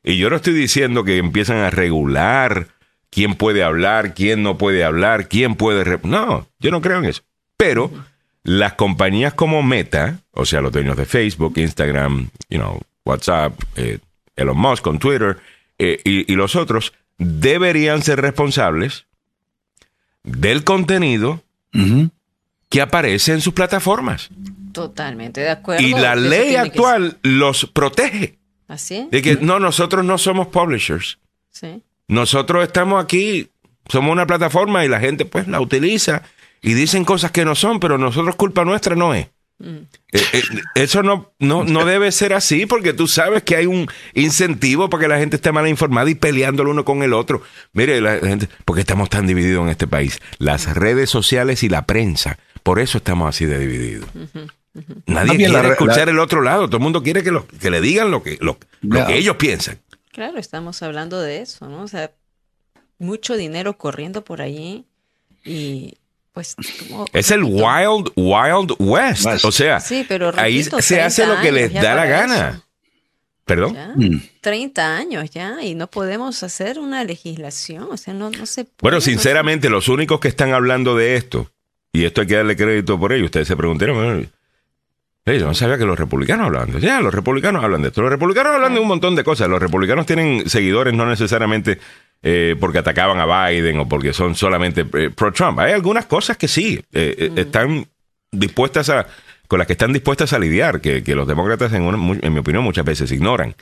Y 0.03 0.17
yo 0.19 0.31
no 0.31 0.37
estoy 0.37 0.55
diciendo 0.55 1.05
que 1.05 1.19
empiezan 1.19 1.59
a 1.59 1.71
regular 1.71 2.69
quién 3.11 3.35
puede 3.35 3.63
hablar, 3.63 4.15
quién 4.15 4.43
no 4.43 4.57
puede 4.59 4.85
hablar, 4.85 5.29
quién 5.29 5.55
puede... 5.57 5.85
re- 5.85 6.01
No, 6.05 6.47
yo 6.59 6.71
no 6.71 6.81
creo 6.81 6.99
en 6.99 7.05
eso. 7.07 7.23
Pero 7.57 7.91
las 8.45 8.73
compañías 8.75 9.35
como 9.35 9.63
Meta, 9.63 10.19
o 10.33 10.45
sea, 10.47 10.61
los 10.61 10.73
dueños 10.73 10.97
de 10.97 11.05
Facebook, 11.05 11.55
Instagram, 11.57 12.31
you 12.51 12.59
know, 12.59 12.81
WhatsApp, 13.05 13.53
eh, 13.77 13.99
Elon 14.37 14.57
Musk 14.57 14.83
con 14.83 14.99
Twitter 14.99 15.39
eh, 15.79 16.01
y, 16.05 16.33
y 16.33 16.37
los 16.37 16.57
otros, 16.57 16.93
deberían 17.19 18.03
ser 18.03 18.21
responsables 18.21 19.05
del 20.25 20.65
contenido 20.65 21.43
que 22.69 22.81
aparece 22.81 23.33
en 23.33 23.41
sus 23.41 23.53
plataformas. 23.55 24.31
Totalmente 24.73 25.41
de 25.41 25.51
acuerdo. 25.51 25.87
Y 25.87 25.93
la 25.93 26.15
ley 26.15 26.51
que 26.51 26.59
actual 26.59 27.19
los 27.23 27.67
protege. 27.67 28.39
Así. 28.69 29.09
De 29.11 29.23
que 29.23 29.37
no, 29.37 29.59
nosotros 29.59 30.05
no 30.05 30.19
somos 30.19 30.49
publishers. 30.49 31.19
Sí. 31.51 31.83
Nosotros 32.09 32.65
estamos 32.65 33.03
aquí, 33.03 33.51
somos 33.89 34.13
una 34.13 34.27
plataforma 34.27 34.85
y 34.85 34.89
la 34.89 35.01
gente 35.01 35.25
pues 35.25 35.47
la 35.49 35.61
utiliza 35.61 36.23
y 36.63 36.75
dicen 36.75 37.05
cosas 37.05 37.31
que 37.31 37.45
no 37.45 37.55
son, 37.55 37.81
pero 37.81 37.99
nosotros 37.99 38.37
culpa 38.37 38.65
nuestra 38.65 38.97
no 38.97 39.15
es. 39.15 39.29
Eh, 39.65 39.87
eh, 40.33 40.43
eso 40.75 41.03
no, 41.03 41.33
no, 41.39 41.65
no 41.65 41.85
debe 41.85 42.11
ser 42.11 42.33
así 42.33 42.67
porque 42.67 42.93
tú 42.93 43.07
sabes 43.07 43.43
que 43.43 43.57
hay 43.57 43.67
un 43.67 43.89
incentivo 44.15 44.91
para 44.91 45.03
que 45.03 45.09
la 45.09 45.19
gente 45.19 45.37
esté 45.37 45.53
mal 45.53 45.69
informada 45.69 46.11
y 46.11 46.15
peleando 46.15 46.63
el 46.63 46.69
uno 46.69 46.85
con 46.85 47.03
el 47.03 47.13
otro. 47.13 47.43
Mire, 47.73 48.01
la 48.01 48.19
gente, 48.19 48.49
porque 48.65 48.81
estamos 48.81 49.09
tan 49.09 49.27
divididos 49.27 49.63
en 49.65 49.71
este 49.71 49.87
país. 49.87 50.21
Las 50.39 50.75
redes 50.75 51.11
sociales 51.11 51.63
y 51.63 51.69
la 51.69 51.87
prensa. 51.87 52.39
Por 52.63 52.81
eso 52.81 52.99
estamos 52.99 53.29
así 53.29 53.45
de 53.47 53.59
divididos. 53.59 54.09
Más 54.15 54.62
bien 54.75 55.37
quiere 55.37 55.53
la 55.53 55.69
escuchar 55.69 56.07
la- 56.07 56.13
el 56.13 56.19
otro 56.19 56.41
lado. 56.43 56.67
Todo 56.67 56.79
el 56.79 56.83
mundo 56.83 57.03
quiere 57.03 57.23
que, 57.23 57.31
lo- 57.31 57.47
que 57.47 57.71
le 57.71 57.81
digan 57.81 58.11
lo 58.11 58.23
que, 58.23 58.39
lo, 58.41 58.59
que 58.59 59.17
ellos 59.17 59.37
piensan. 59.37 59.79
Claro, 60.13 60.39
estamos 60.39 60.83
hablando 60.83 61.21
de 61.21 61.41
eso, 61.43 61.69
¿no? 61.69 61.83
O 61.83 61.89
sea, 61.89 62.11
mucho 62.99 63.37
dinero 63.37 63.77
corriendo 63.79 64.23
por 64.25 64.43
allí 64.43 64.85
y 65.45 65.95
pues 66.33 66.55
como 66.89 67.05
Es 67.13 67.31
el 67.31 67.43
Wild, 67.45 68.11
Wild 68.17 68.75
West. 68.79 69.27
West. 69.27 69.45
O 69.45 69.53
sea, 69.53 69.81
Sí, 69.81 70.05
pero 70.09 70.33
ahí 70.37 70.63
se 70.63 71.01
hace 71.01 71.23
30 71.23 71.27
lo 71.37 71.41
que 71.43 71.53
les 71.53 71.73
da 71.75 71.95
la 71.95 72.07
gana. 72.07 72.49
eso. 72.51 72.65
¿Perdón? 73.45 73.75
Ya, 73.75 73.93
Mm. 73.97 74.23
30 74.41 74.97
años 74.97 75.29
ya 75.31 75.61
y 75.63 75.75
no 75.75 75.89
podemos 75.89 76.43
hacer 76.45 76.79
una 76.79 77.03
legislación, 77.03 77.89
o 77.91 77.97
sea, 77.97 78.15
no, 78.15 78.31
no 78.31 78.47
se 78.47 78.65
puede. 78.65 78.77
Bueno, 78.81 78.97
no 78.99 79.01
se- 79.01 79.11
sinceramente, 79.11 79.69
los 79.69 79.89
únicos 79.89 80.21
que 80.21 80.29
están 80.29 80.53
hablando 80.55 80.95
de 80.97 81.17
esto, 81.17 81.51
y 81.93 82.05
esto 82.05 82.21
hay 82.21 82.29
que 82.29 82.37
darle 82.37 82.57
crédito 82.57 82.99
por 83.01 83.13
ello, 83.13 83.25
ustedes 83.25 83.49
se 83.49 83.57
preguntaron, 83.57 83.97
bueno, 83.97 84.27
"Hey, 85.25 85.39
yo 85.39 85.47
no 85.47 85.55
sabía 85.55 85.79
que 85.79 85.85
los 85.85 85.99
republicanos 85.99 86.47
hablan 86.47 86.67
de 86.67 86.73
esto. 86.79 86.81
Ya, 86.87 87.01
los 87.01 87.15
republicanos 87.15 87.63
hablan 87.63 87.83
de 87.83 87.89
esto. 87.89 88.03
Los 88.03 88.11
republicanos 88.11 88.55
hablan 88.55 88.75
de 88.75 88.81
un 88.81 88.89
montón 88.89 89.15
de 89.15 89.23
cosas. 89.25 89.49
Los 89.49 89.61
republicanos 89.61 90.05
tienen 90.07 90.49
seguidores 90.49 90.93
no 90.95 91.07
necesariamente 91.07 91.79
eh, 92.23 92.57
porque 92.59 92.79
atacaban 92.79 93.19
a 93.21 93.49
Biden 93.51 93.79
o 93.79 93.89
porque 93.89 94.13
son 94.13 94.35
solamente 94.35 94.85
eh, 94.95 95.11
pro-Trump. 95.11 95.59
Hay 95.61 95.73
algunas 95.73 96.07
cosas 96.07 96.37
que 96.37 96.49
sí 96.49 96.81
eh, 96.93 97.31
están 97.37 97.87
dispuestas 98.31 98.89
a 98.91 99.07
con 99.49 99.59
las 99.59 99.67
que 99.67 99.75
están 99.75 99.93
dispuestas 99.93 100.33
a 100.33 100.39
lidiar, 100.39 100.81
que, 100.81 101.03
que 101.05 101.15
los 101.15 101.29
demócratas, 101.29 101.73
en, 101.75 101.83
una- 101.83 102.19
en 102.23 102.33
mi 102.33 102.39
opinión, 102.41 102.65
muchas 102.65 102.87
veces 102.87 103.13
ignoran. 103.13 103.55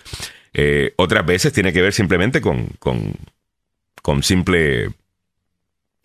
Otras 0.96 1.26
veces 1.26 1.52
tiene 1.52 1.72
que 1.72 1.82
ver 1.82 1.92
simplemente 1.92 2.40
con, 2.40 2.68
con, 2.78 3.14
con 4.00 4.22
simple 4.22 4.90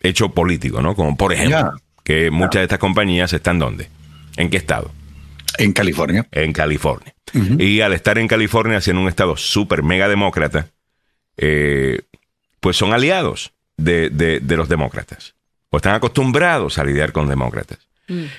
hecho 0.00 0.30
político, 0.30 0.82
¿no? 0.82 0.94
Como 0.96 1.16
por 1.16 1.32
ejemplo, 1.32 1.56
que 2.04 2.30
muchas 2.30 2.60
de 2.60 2.62
estas 2.64 2.78
compañías 2.80 3.32
están 3.32 3.58
¿dónde? 3.60 3.88
¿En 4.36 4.50
qué 4.50 4.56
estado? 4.56 4.90
En 5.58 5.72
California. 5.72 6.26
En 6.32 6.52
California. 6.52 7.14
Y 7.58 7.80
al 7.80 7.92
estar 7.92 8.18
en 8.18 8.28
California, 8.28 8.80
siendo 8.80 9.02
un 9.02 9.08
estado 9.08 9.36
súper 9.36 9.82
mega 9.82 10.08
demócrata, 10.08 10.68
eh, 11.36 12.00
pues 12.60 12.76
son 12.76 12.92
aliados 12.92 13.52
de, 13.76 14.10
de- 14.10 14.40
de 14.40 14.56
los 14.56 14.68
demócratas. 14.68 15.34
O 15.70 15.76
están 15.76 15.94
acostumbrados 15.94 16.78
a 16.78 16.84
lidiar 16.84 17.12
con 17.12 17.28
demócratas. 17.28 17.78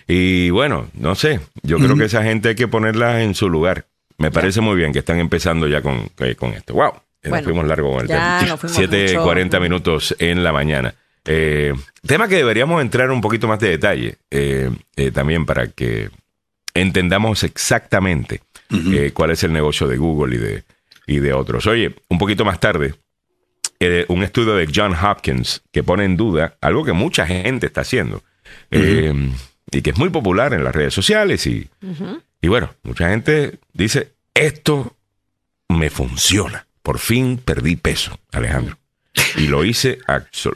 Y 0.07 0.49
bueno, 0.49 0.89
no 0.93 1.13
sé, 1.15 1.41
yo 1.61 1.77
creo 1.77 1.97
que 1.97 2.05
esa 2.05 2.23
gente 2.23 2.49
hay 2.49 2.55
que 2.55 2.69
ponerla 2.69 3.21
en 3.21 3.35
su 3.35 3.49
lugar. 3.49 3.85
Me 4.17 4.31
parece 4.31 4.61
muy 4.61 4.77
bien 4.77 4.93
que 4.93 4.99
están 4.99 5.19
empezando 5.19 5.67
ya 5.67 5.81
con, 5.81 6.09
eh, 6.19 6.35
con 6.35 6.53
esto. 6.53 6.73
¡Wow! 6.73 6.93
Eh, 6.95 6.99
Nos 7.23 7.29
Bueno, 7.31 7.43
fuimos 7.43 7.67
largo 7.67 7.91
con 7.91 8.01
el 8.01 8.07
ya 8.07 8.39
tema. 8.39 8.51
nos 8.51 8.59
fuimos 8.61 8.77
7.40 8.79 9.43
mucho. 9.45 9.59
minutos 9.61 10.15
en 10.19 10.43
la 10.43 10.53
mañana. 10.53 10.95
Eh, 11.25 11.73
tema 12.05 12.29
que 12.29 12.35
deberíamos 12.37 12.81
entrar 12.81 13.11
un 13.11 13.19
poquito 13.19 13.47
más 13.49 13.59
de 13.59 13.69
detalle 13.71 14.15
eh, 14.31 14.71
eh, 14.95 15.11
también 15.11 15.45
para 15.45 15.67
que 15.67 16.09
entendamos 16.81 17.43
exactamente 17.43 18.41
eh, 18.71 19.11
cuál 19.13 19.31
es 19.31 19.43
el 19.43 19.53
negocio 19.53 19.87
de 19.87 19.97
Google 19.97 20.35
y 20.35 20.39
de, 20.39 20.63
y 21.05 21.19
de 21.19 21.33
otros. 21.33 21.67
Oye, 21.67 21.95
un 22.09 22.17
poquito 22.17 22.45
más 22.45 22.59
tarde, 22.59 22.95
eh, 23.79 24.05
un 24.09 24.23
estudio 24.23 24.55
de 24.55 24.69
John 24.73 24.93
Hopkins 24.93 25.61
que 25.71 25.83
pone 25.83 26.05
en 26.05 26.17
duda 26.17 26.57
algo 26.61 26.83
que 26.83 26.93
mucha 26.93 27.25
gente 27.27 27.67
está 27.67 27.81
haciendo 27.81 28.23
eh, 28.71 29.13
y 29.71 29.81
que 29.81 29.89
es 29.91 29.97
muy 29.97 30.09
popular 30.09 30.53
en 30.53 30.63
las 30.63 30.75
redes 30.75 30.93
sociales 30.93 31.45
y, 31.47 31.69
y 32.41 32.47
bueno, 32.47 32.73
mucha 32.83 33.09
gente 33.09 33.59
dice, 33.73 34.13
esto 34.33 34.95
me 35.69 35.89
funciona. 35.89 36.65
Por 36.81 36.99
fin 36.99 37.37
perdí 37.37 37.75
peso, 37.75 38.17
Alejandro. 38.31 38.77
Y 39.35 39.47
lo 39.47 39.65
hice 39.65 39.99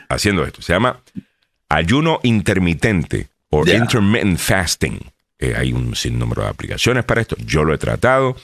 haciendo 0.07 0.45
esto. 0.45 0.62
Se 0.62 0.71
llama 0.71 1.01
ayuno 1.67 2.19
intermitente 2.23 3.29
o 3.49 3.67
intermittent 3.67 4.38
fasting. 4.38 4.99
Eh, 5.41 5.56
hay 5.58 5.73
un 5.73 5.95
sinnúmero 5.95 6.43
de 6.43 6.49
aplicaciones 6.49 7.04
para 7.04 7.19
esto. 7.19 7.36
Yo 7.39 7.63
lo 7.63 7.73
he 7.73 7.80
tratado. 7.80 8.38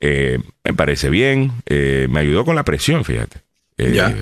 Eh, 0.00 0.40
me 0.64 0.74
parece 0.74 1.08
bien. 1.08 1.52
Eh, 1.66 2.08
me 2.10 2.18
ayudó 2.18 2.44
con 2.44 2.56
la 2.56 2.64
presión, 2.64 3.04
fíjate. 3.04 3.38
Ya. 3.78 4.12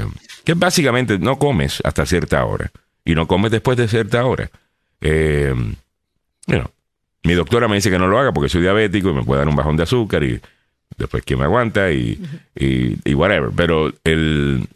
Que 0.44 0.52
básicamente 0.54 1.18
no 1.18 1.38
comes 1.38 1.80
hasta 1.84 2.06
cierta 2.06 2.44
hora 2.44 2.70
y 3.04 3.14
no 3.14 3.26
comes 3.26 3.50
después 3.50 3.76
de 3.78 3.88
cierta 3.88 4.24
hora. 4.24 4.50
Bueno, 5.00 6.70
mi 7.24 7.32
doctora 7.32 7.66
me 7.66 7.74
dice 7.74 7.90
que 7.90 7.98
no 7.98 8.06
lo 8.06 8.20
haga 8.20 8.32
porque 8.32 8.48
soy 8.48 8.60
diabético 8.60 9.08
y 9.10 9.14
me 9.14 9.24
puede 9.24 9.40
dar 9.40 9.48
un 9.48 9.56
bajón 9.56 9.76
de 9.76 9.82
azúcar 9.82 10.22
y 10.22 10.40
después 10.96 11.24
quién 11.24 11.40
me 11.40 11.46
aguanta 11.46 11.90
y, 11.90 12.20
y, 12.54 12.98
y 13.04 13.14
whatever. 13.14 13.50
Pero 13.56 13.92
el, 14.04 14.68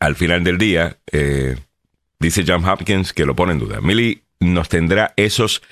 al 0.00 0.16
final 0.16 0.42
del 0.42 0.58
día, 0.58 0.96
dice 2.18 2.44
John 2.44 2.64
Hopkins 2.64 3.12
que 3.12 3.24
lo 3.24 3.36
pone 3.36 3.52
en 3.52 3.60
duda. 3.60 3.80
Millie 3.80 4.22
nos 4.40 4.68
tendrá 4.68 5.12
esos 5.16 5.62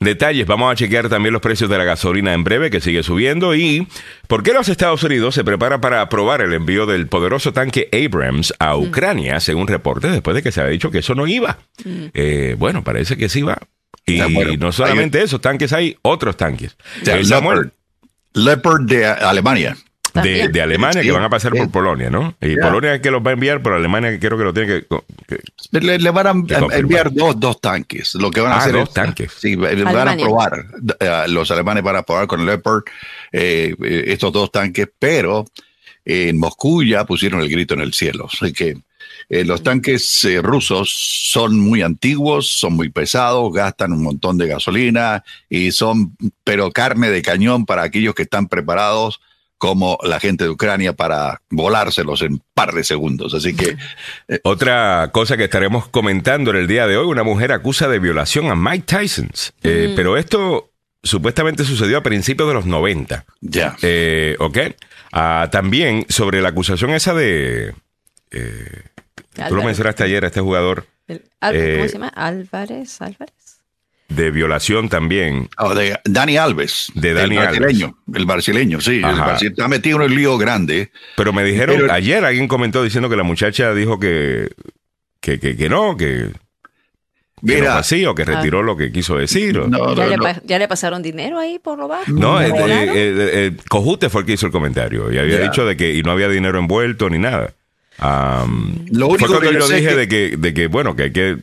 detalles. 0.00 0.46
Vamos 0.46 0.72
a 0.72 0.76
chequear 0.76 1.08
también 1.08 1.32
los 1.32 1.42
precios 1.42 1.68
de 1.70 1.78
la 1.78 1.84
gasolina 1.84 2.32
en 2.34 2.44
breve, 2.44 2.70
que 2.70 2.80
sigue 2.80 3.02
subiendo. 3.02 3.54
Y 3.54 3.86
por 4.26 4.42
qué 4.42 4.52
los 4.52 4.68
Estados 4.68 5.02
Unidos 5.02 5.34
se 5.34 5.44
prepara 5.44 5.80
para 5.80 6.00
aprobar 6.00 6.40
el 6.40 6.52
envío 6.52 6.86
del 6.86 7.06
poderoso 7.08 7.52
tanque 7.52 7.88
Abrams 7.92 8.54
a 8.58 8.76
Ucrania, 8.76 9.40
según 9.40 9.66
reportes, 9.68 10.12
después 10.12 10.34
de 10.34 10.42
que 10.42 10.52
se 10.52 10.60
había 10.60 10.72
dicho 10.72 10.90
que 10.90 10.98
eso 10.98 11.14
no 11.14 11.26
iba. 11.26 11.58
Eh, 11.84 12.54
bueno, 12.58 12.84
parece 12.84 13.16
que 13.16 13.28
sí 13.28 13.42
va. 13.42 13.58
Y 14.06 14.20
Ah, 14.20 14.28
bueno, 14.32 14.52
no 14.58 14.72
solamente 14.72 15.22
esos 15.22 15.40
tanques, 15.40 15.72
hay 15.72 15.96
otros 16.02 16.36
tanques. 16.36 16.76
sea, 17.04 17.18
Eh, 17.18 17.24
Samuel, 17.24 17.72
Leopard, 18.32 18.80
Leopard 18.80 18.82
de 18.86 19.06
Alemania. 19.06 19.76
De, 20.22 20.62
Alemania 20.62 21.02
Sí, 21.02 21.08
que 21.08 21.12
van 21.12 21.22
a 21.24 21.30
pasar 21.30 21.52
sí. 21.52 21.58
por 21.58 21.70
Polonia, 21.70 22.10
¿no? 22.10 22.34
Y. 22.40 22.56
Polonia 22.56 22.94
es 22.94 23.00
que 23.00 23.10
los 23.10 23.22
va 23.22 23.30
a 23.30 23.34
enviar, 23.34 23.62
pero 23.62 23.76
Alemania 23.76 24.18
creo 24.18 24.36
que 24.38 24.44
lo 24.44 24.52
tiene 24.54 24.68
que... 24.68 24.86
que- 25.26 25.80
Le, 25.80 25.98
le 25.98 26.10
van 26.10 26.26
a 26.26 26.32
confirmar. 26.32 26.74
enviar 26.78 27.12
dos, 27.12 27.38
dos 27.38 27.60
tanques. 27.60 28.14
Lo 28.14 28.30
que 28.30 28.40
van 28.40 28.52
a 28.52 28.56
Ah, 28.56 28.58
hacer 28.60 28.72
dos 28.72 28.88
es- 28.88 28.94
tanques. 28.94 29.32
Sí, 29.38 29.54
van 29.56 30.08
a 30.08 30.16
probar. 30.16 30.64
eh, 31.00 31.24
los 31.28 31.50
alemanes 31.50 31.82
van 31.82 31.96
a 31.96 32.02
probar 32.02 32.26
con 32.26 32.44
Leopard 32.46 32.82
eh, 33.32 33.74
eh, 33.82 34.04
estos 34.08 34.32
dos 34.32 34.50
tanques, 34.50 34.88
pero 34.98 35.44
en 36.04 36.38
Moscú 36.38 36.82
ya 36.82 37.04
pusieron 37.04 37.40
el 37.40 37.48
grito 37.48 37.74
en 37.74 37.80
el 37.80 37.92
cielo. 37.92 38.28
Así 38.32 38.52
que 38.52 38.78
eh, 39.30 39.44
los 39.44 39.62
tanques 39.62 40.24
eh, 40.24 40.40
rusos 40.40 40.90
son 40.90 41.58
muy 41.60 41.82
antiguos, 41.82 42.48
son 42.48 42.72
muy 42.74 42.88
pesados, 42.88 43.52
gastan 43.52 43.92
un 43.92 44.02
montón 44.02 44.38
de 44.38 44.46
gasolina 44.48 45.22
y 45.50 45.70
son, 45.72 46.16
pero 46.44 46.70
carne 46.70 47.10
de 47.10 47.20
cañón 47.20 47.66
para 47.66 47.82
aquellos 47.82 48.14
que 48.14 48.22
están 48.22 48.48
preparados 48.48 49.20
como 49.58 49.98
la 50.04 50.20
gente 50.20 50.44
de 50.44 50.50
Ucrania 50.50 50.92
para 50.92 51.42
volárselos 51.50 52.22
en 52.22 52.40
par 52.54 52.72
de 52.72 52.84
segundos. 52.84 53.34
Así 53.34 53.54
que... 53.54 53.76
Eh, 54.28 54.38
Otra 54.44 55.10
cosa 55.12 55.36
que 55.36 55.44
estaremos 55.44 55.88
comentando 55.88 56.50
en 56.52 56.56
el 56.58 56.66
día 56.68 56.86
de 56.86 56.96
hoy, 56.96 57.06
una 57.06 57.24
mujer 57.24 57.52
acusa 57.52 57.88
de 57.88 57.98
violación 57.98 58.50
a 58.50 58.54
Mike 58.54 58.84
Tyson. 58.86 59.30
Eh, 59.62 59.92
pero 59.96 60.16
esto 60.16 60.70
supuestamente 61.02 61.64
sucedió 61.64 61.98
a 61.98 62.02
principios 62.02 62.48
de 62.48 62.54
los 62.54 62.66
90. 62.66 63.24
Ya. 63.40 63.76
Eh, 63.82 64.36
¿Ok? 64.38 64.58
Ah, 65.12 65.48
también 65.50 66.06
sobre 66.08 66.40
la 66.42 66.50
acusación 66.50 66.90
esa 66.90 67.14
de... 67.14 67.74
eh, 68.30 68.82
tú 69.48 69.54
lo 69.56 69.62
mencionaste 69.64 70.04
ayer 70.04 70.24
a 70.24 70.28
este 70.28 70.40
jugador 70.40 70.86
El- 71.06 71.24
Al- 71.40 71.56
Eh, 71.56 71.74
¿Cómo 71.76 71.86
se 71.88 71.92
llama? 71.94 72.08
Álvarez, 72.08 73.00
Álvarez. 73.00 73.32
De 74.08 74.30
violación 74.30 74.88
también. 74.88 75.48
Oh, 75.58 75.74
de 75.74 75.98
Dani 76.04 76.36
Alves. 76.38 76.90
De 76.94 77.12
Dani 77.14 77.36
el 77.36 77.42
brasileño. 77.42 77.98
El 78.14 78.26
brasileño, 78.26 78.80
sí. 78.80 78.96
El 78.96 79.04
Ajá. 79.04 79.24
brasileño 79.26 79.52
está 79.54 79.68
metido 79.68 79.96
en 80.02 80.10
un 80.10 80.16
lío 80.16 80.38
grande. 80.38 80.90
Pero 81.16 81.32
me 81.32 81.44
dijeron, 81.44 81.76
Pero- 81.76 81.92
ayer 81.92 82.24
alguien 82.24 82.48
comentó 82.48 82.82
diciendo 82.82 83.08
que 83.10 83.16
la 83.16 83.22
muchacha 83.22 83.72
dijo 83.74 83.98
que, 84.00 84.48
que, 85.20 85.38
que, 85.38 85.56
que 85.56 85.68
no, 85.68 85.96
que, 85.96 86.06
que 86.06 86.32
no 86.32 86.32
Mira, 87.42 87.78
así, 87.78 88.04
o 88.06 88.14
que 88.14 88.24
retiró 88.24 88.62
lo 88.62 88.76
que 88.78 88.90
quiso 88.90 89.16
decir. 89.16 89.58
o- 89.58 89.68
no, 89.68 89.94
¿Ya, 89.94 90.04
no, 90.04 90.10
le 90.10 90.16
no. 90.16 90.22
pa- 90.22 90.40
ya 90.42 90.58
le 90.58 90.66
pasaron 90.68 91.02
dinero 91.02 91.38
ahí 91.38 91.58
por 91.58 91.78
lo 91.78 91.86
bajo? 91.86 92.10
No, 92.10 92.40
¿Le 92.40 92.46
eh, 92.46 92.50
regalaron? 92.52 92.88
eh, 92.88 92.92
eh, 92.94 93.30
eh, 93.34 93.52
Cojute 93.68 94.08
fue 94.08 94.22
el 94.22 94.26
que 94.26 94.32
hizo 94.32 94.46
el 94.46 94.52
comentario 94.52 95.12
y 95.12 95.18
había 95.18 95.38
dicho 95.38 95.66
de 95.66 95.76
que 95.76 95.92
y 95.94 96.02
no 96.02 96.12
había 96.12 96.28
dinero 96.28 96.58
envuelto 96.58 97.10
ni 97.10 97.18
nada. 97.18 97.52
Lo 98.00 99.08
único 99.08 99.26
fue 99.26 99.36
cuando 99.38 99.50
que 99.50 99.58
yo 99.58 99.68
dije 99.68 99.88
es 99.88 99.88
que- 99.88 99.96
de 99.96 100.08
que 100.08 100.36
de 100.38 100.54
que 100.54 100.66
bueno 100.68 100.96
que 100.96 101.02
hay 101.04 101.12
que 101.12 101.36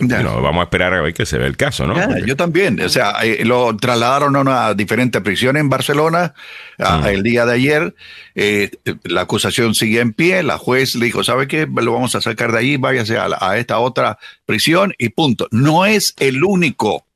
Ya. 0.00 0.22
no, 0.22 0.42
vamos 0.42 0.60
a 0.60 0.64
esperar 0.64 0.92
a 0.92 1.00
ver 1.00 1.14
que 1.14 1.24
se 1.24 1.38
ve 1.38 1.46
el 1.46 1.56
caso, 1.56 1.86
¿no? 1.86 1.96
Ya, 1.96 2.18
yo 2.24 2.36
también. 2.36 2.78
O 2.82 2.88
sea, 2.90 3.14
eh, 3.22 3.42
lo 3.46 3.74
trasladaron 3.76 4.36
a 4.36 4.40
una 4.40 4.74
diferente 4.74 5.22
prisión 5.22 5.56
en 5.56 5.70
Barcelona 5.70 6.34
a- 6.78 6.98
Mm. 6.98 7.06
el 7.06 7.22
día 7.22 7.46
de 7.46 7.54
ayer. 7.54 7.94
Eh, 8.34 8.70
la 9.04 9.22
acusación 9.22 9.74
sigue 9.74 10.00
en 10.00 10.12
pie. 10.12 10.42
La 10.42 10.58
juez 10.58 10.94
le 10.94 11.06
dijo, 11.06 11.24
¿sabe 11.24 11.48
qué? 11.48 11.66
Lo 11.74 11.92
vamos 11.94 12.14
a 12.14 12.20
sacar 12.20 12.52
de 12.52 12.58
ahí, 12.58 12.76
váyase 12.76 13.16
a, 13.16 13.28
la- 13.28 13.38
a 13.40 13.56
esta 13.56 13.78
otra 13.78 14.18
prisión 14.44 14.92
y 14.98 15.08
punto. 15.08 15.48
No 15.52 15.86
es 15.86 16.14
el 16.18 16.44
único. 16.44 17.06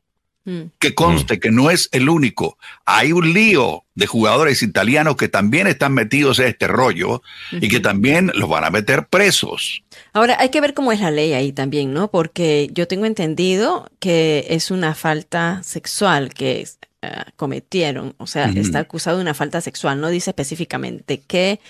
Mm. 0.45 0.63
Que 0.79 0.95
conste 0.95 1.39
que 1.39 1.51
no 1.51 1.71
es 1.71 1.89
el 1.93 2.09
único. 2.09 2.59
Hay 2.85 3.13
un 3.13 3.33
lío 3.33 3.85
de 3.95 4.07
jugadores 4.07 4.63
italianos 4.63 5.17
que 5.17 5.29
también 5.29 5.67
están 5.67 5.93
metidos 5.93 6.39
en 6.41 6.47
este 6.47 6.67
rollo 6.67 7.23
y 7.53 7.69
que 7.69 7.79
también 7.79 8.33
los 8.35 8.49
van 8.49 8.65
a 8.65 8.71
meter 8.71 9.07
presos. 9.07 9.85
Ahora, 10.13 10.37
hay 10.41 10.49
que 10.49 10.61
ver 10.61 10.75
cómo 10.75 10.91
es 10.91 11.01
la 11.01 11.11
ley 11.11 11.33
ahí 11.33 11.53
también, 11.53 11.93
¿no? 11.93 12.11
Porque 12.11 12.69
yo 12.73 12.89
tengo 12.89 13.07
entendido 13.07 13.89
que 14.01 14.47
es 14.49 14.71
una 14.71 14.95
falta 14.95 15.63
sexual 15.63 16.35
que 16.35 16.67
eh, 17.03 17.09
cometieron, 17.37 18.15
o 18.19 18.27
sea, 18.27 18.47
está 18.47 18.81
acusado 18.81 19.19
de 19.19 19.23
una 19.23 19.35
falta 19.35 19.61
sexual, 19.61 20.01
no 20.01 20.09
dice 20.09 20.31
específicamente 20.31 21.21
qué, 21.27 21.61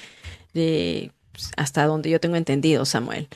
eh, 0.55 1.11
hasta 1.57 1.87
donde 1.87 2.11
yo 2.11 2.21
tengo 2.21 2.37
entendido, 2.37 2.85
Samuel. 2.85 3.29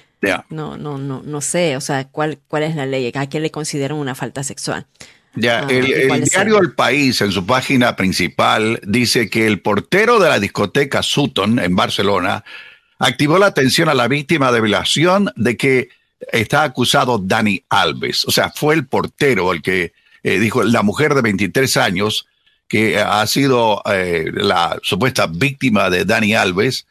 No, 0.51 0.77
no, 0.77 0.99
no, 0.99 1.23
no 1.23 1.41
sé, 1.41 1.77
o 1.77 1.81
sea, 1.81 2.09
cuál, 2.09 2.39
cuál 2.49 2.65
es 2.65 2.75
la 2.75 2.87
ley, 2.87 3.13
a 3.15 3.27
qué 3.29 3.41
le 3.41 3.51
consideran 3.51 3.99
una 3.99 4.15
falta 4.15 4.43
sexual. 4.43 4.87
Ya, 5.37 5.61
Ah, 5.61 5.67
el, 5.69 5.89
¿y 5.89 5.93
el 5.93 6.09
cuál 6.09 6.23
es 6.23 6.31
diario 6.31 6.59
el? 6.59 6.67
El 6.67 6.73
País, 6.73 7.21
en 7.21 7.33
su 7.33 7.47
página 7.47 7.95
principal, 7.97 8.81
dice 8.83 9.29
que 9.31 9.47
el 9.47 9.61
portero 9.61 10.19
de 10.19 10.29
la 10.29 10.41
discoteca 10.41 11.03
Sutton 11.03 11.59
en 11.59 11.77
Barcelona 11.77 12.45
activó 12.99 13.39
la 13.39 13.47
atención 13.47 13.89
a 13.89 13.95
la 13.95 14.09
víctima 14.09 14.51
de 14.53 14.61
violación 14.61 15.31
de 15.37 15.57
que 15.57 15.91
está 16.33 16.63
acusado 16.63 17.19
Dani 17.19 17.63
Alves. 17.69 18.25
O 18.27 18.31
sea, 18.31 18.51
fue 18.51 18.75
el 18.75 18.87
portero 18.87 19.53
el 19.53 19.63
que 19.63 19.93
eh, 20.23 20.39
dijo, 20.39 20.65
la 20.65 20.83
mujer 20.83 21.15
de 21.15 21.23
23 21.23 21.77
años 21.77 22.27
que 22.69 22.99
ha 22.99 23.25
sido 23.27 23.83
eh, 23.87 24.25
la 24.33 24.79
supuesta 24.83 25.27
víctima 25.27 25.89
de 25.91 26.05
Dani 26.05 26.35
Alves. 26.35 26.87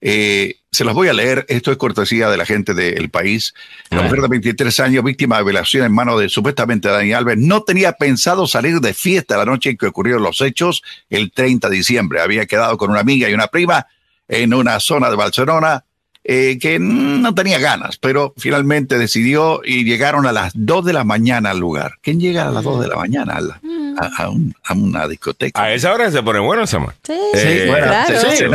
Eh, 0.00 0.56
se 0.72 0.84
los 0.84 0.94
voy 0.94 1.08
a 1.08 1.12
leer, 1.12 1.44
esto 1.48 1.72
es 1.72 1.76
cortesía 1.76 2.30
de 2.30 2.36
la 2.36 2.46
gente 2.46 2.74
del 2.74 3.10
país. 3.10 3.54
La 3.90 4.02
mujer 4.02 4.20
de 4.20 4.28
23 4.28 4.80
años, 4.80 5.04
víctima 5.04 5.38
de 5.38 5.44
violación 5.44 5.84
en 5.84 5.92
manos 5.92 6.20
de 6.20 6.28
supuestamente 6.28 6.88
Dani 6.88 7.12
Alves, 7.12 7.38
no 7.38 7.62
tenía 7.62 7.92
pensado 7.92 8.46
salir 8.46 8.80
de 8.80 8.94
fiesta 8.94 9.36
la 9.36 9.44
noche 9.44 9.70
en 9.70 9.76
que 9.76 9.86
ocurrieron 9.86 10.22
los 10.22 10.40
hechos, 10.40 10.82
el 11.10 11.32
30 11.32 11.68
de 11.68 11.76
diciembre. 11.76 12.20
Había 12.20 12.46
quedado 12.46 12.76
con 12.78 12.90
una 12.90 13.00
amiga 13.00 13.28
y 13.28 13.34
una 13.34 13.48
prima 13.48 13.86
en 14.28 14.54
una 14.54 14.78
zona 14.78 15.10
de 15.10 15.16
Barcelona 15.16 15.84
eh, 16.24 16.58
que 16.60 16.78
no 16.78 17.34
tenía 17.34 17.58
ganas, 17.58 17.96
pero 17.96 18.34
finalmente 18.36 18.98
decidió 18.98 19.62
y 19.64 19.84
llegaron 19.84 20.26
a 20.26 20.32
las 20.32 20.52
2 20.54 20.84
de 20.84 20.92
la 20.92 21.02
mañana 21.04 21.50
al 21.50 21.58
lugar. 21.58 21.94
¿Quién 22.02 22.20
llega 22.20 22.46
a 22.46 22.50
las 22.50 22.62
2 22.62 22.82
de 22.82 22.88
la 22.88 22.96
mañana 22.96 23.36
a, 23.36 23.40
la- 23.40 23.60
a- 23.98 24.22
a 24.24 24.28
un- 24.28 24.54
a 24.64 24.74
una 24.74 25.08
discoteca? 25.08 25.62
A 25.62 25.72
esa 25.72 25.92
hora 25.92 26.10
se 26.10 26.22
pone 26.22 26.38
bueno, 26.38 26.66
Samuel. 26.66 26.94
Sí, 27.02 27.14
Eh, 27.34 27.64
bueno, 27.68 27.86
claro. 27.86 28.20
se, 28.20 28.44
de 28.44 28.48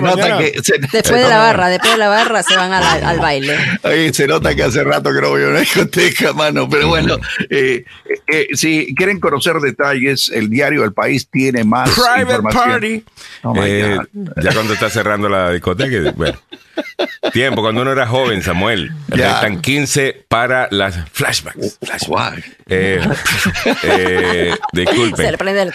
nota 0.00 0.16
mañana. 0.16 0.38
que 0.38 0.60
se- 0.62 0.78
Después 0.78 1.06
se 1.06 1.14
de 1.14 1.28
la 1.28 1.38
barra, 1.38 1.68
después 1.68 1.92
de 1.92 1.98
la 1.98 2.08
barra 2.08 2.42
se 2.42 2.56
van 2.56 2.72
a 2.72 2.80
la- 2.80 3.08
al 3.10 3.18
baile. 3.20 3.56
Oye, 3.84 4.12
se 4.14 4.26
nota 4.26 4.54
que 4.54 4.62
hace 4.62 4.82
rato 4.82 5.12
que 5.12 5.20
no 5.20 5.28
voy 5.28 5.42
a 5.44 5.48
una 5.48 5.60
discoteca, 5.60 6.32
mano. 6.32 6.68
Pero 6.70 6.88
bueno, 6.88 7.16
eh, 7.50 7.84
eh, 8.26 8.48
si 8.54 8.94
quieren 8.94 9.20
conocer 9.20 9.56
detalles, 9.56 10.30
el 10.34 10.48
diario 10.48 10.84
El 10.84 10.94
País 10.94 11.28
tiene 11.30 11.64
más 11.64 11.90
Private 11.90 12.20
información. 12.22 12.64
party. 12.70 13.04
Oh, 13.42 13.54
my 13.54 13.60
Eh, 13.62 13.98
God. 14.12 14.42
ya 14.42 14.52
cuando 14.54 14.72
está 14.72 14.88
cerrando 14.90 15.28
la 15.28 15.50
discoteca, 15.52 16.12
bueno. 16.16 16.38
Tiempo, 17.32 17.62
cuando 17.62 17.82
uno 17.82 17.92
era 17.92 18.06
joven, 18.06 18.42
Samuel. 18.42 18.92
Ya. 19.14 19.34
Están 19.36 19.60
15 19.60 20.24
para 20.28 20.68
las 20.70 21.08
flashbacks. 21.12 21.78
flashbacks. 21.80 22.06
Guay. 22.08 22.44
Eh, 22.66 23.00
eh, 23.84 24.54
Se 24.74 24.80
disculpen. 24.80 25.32
le 25.32 25.38
prende 25.38 25.62
el... 25.62 25.72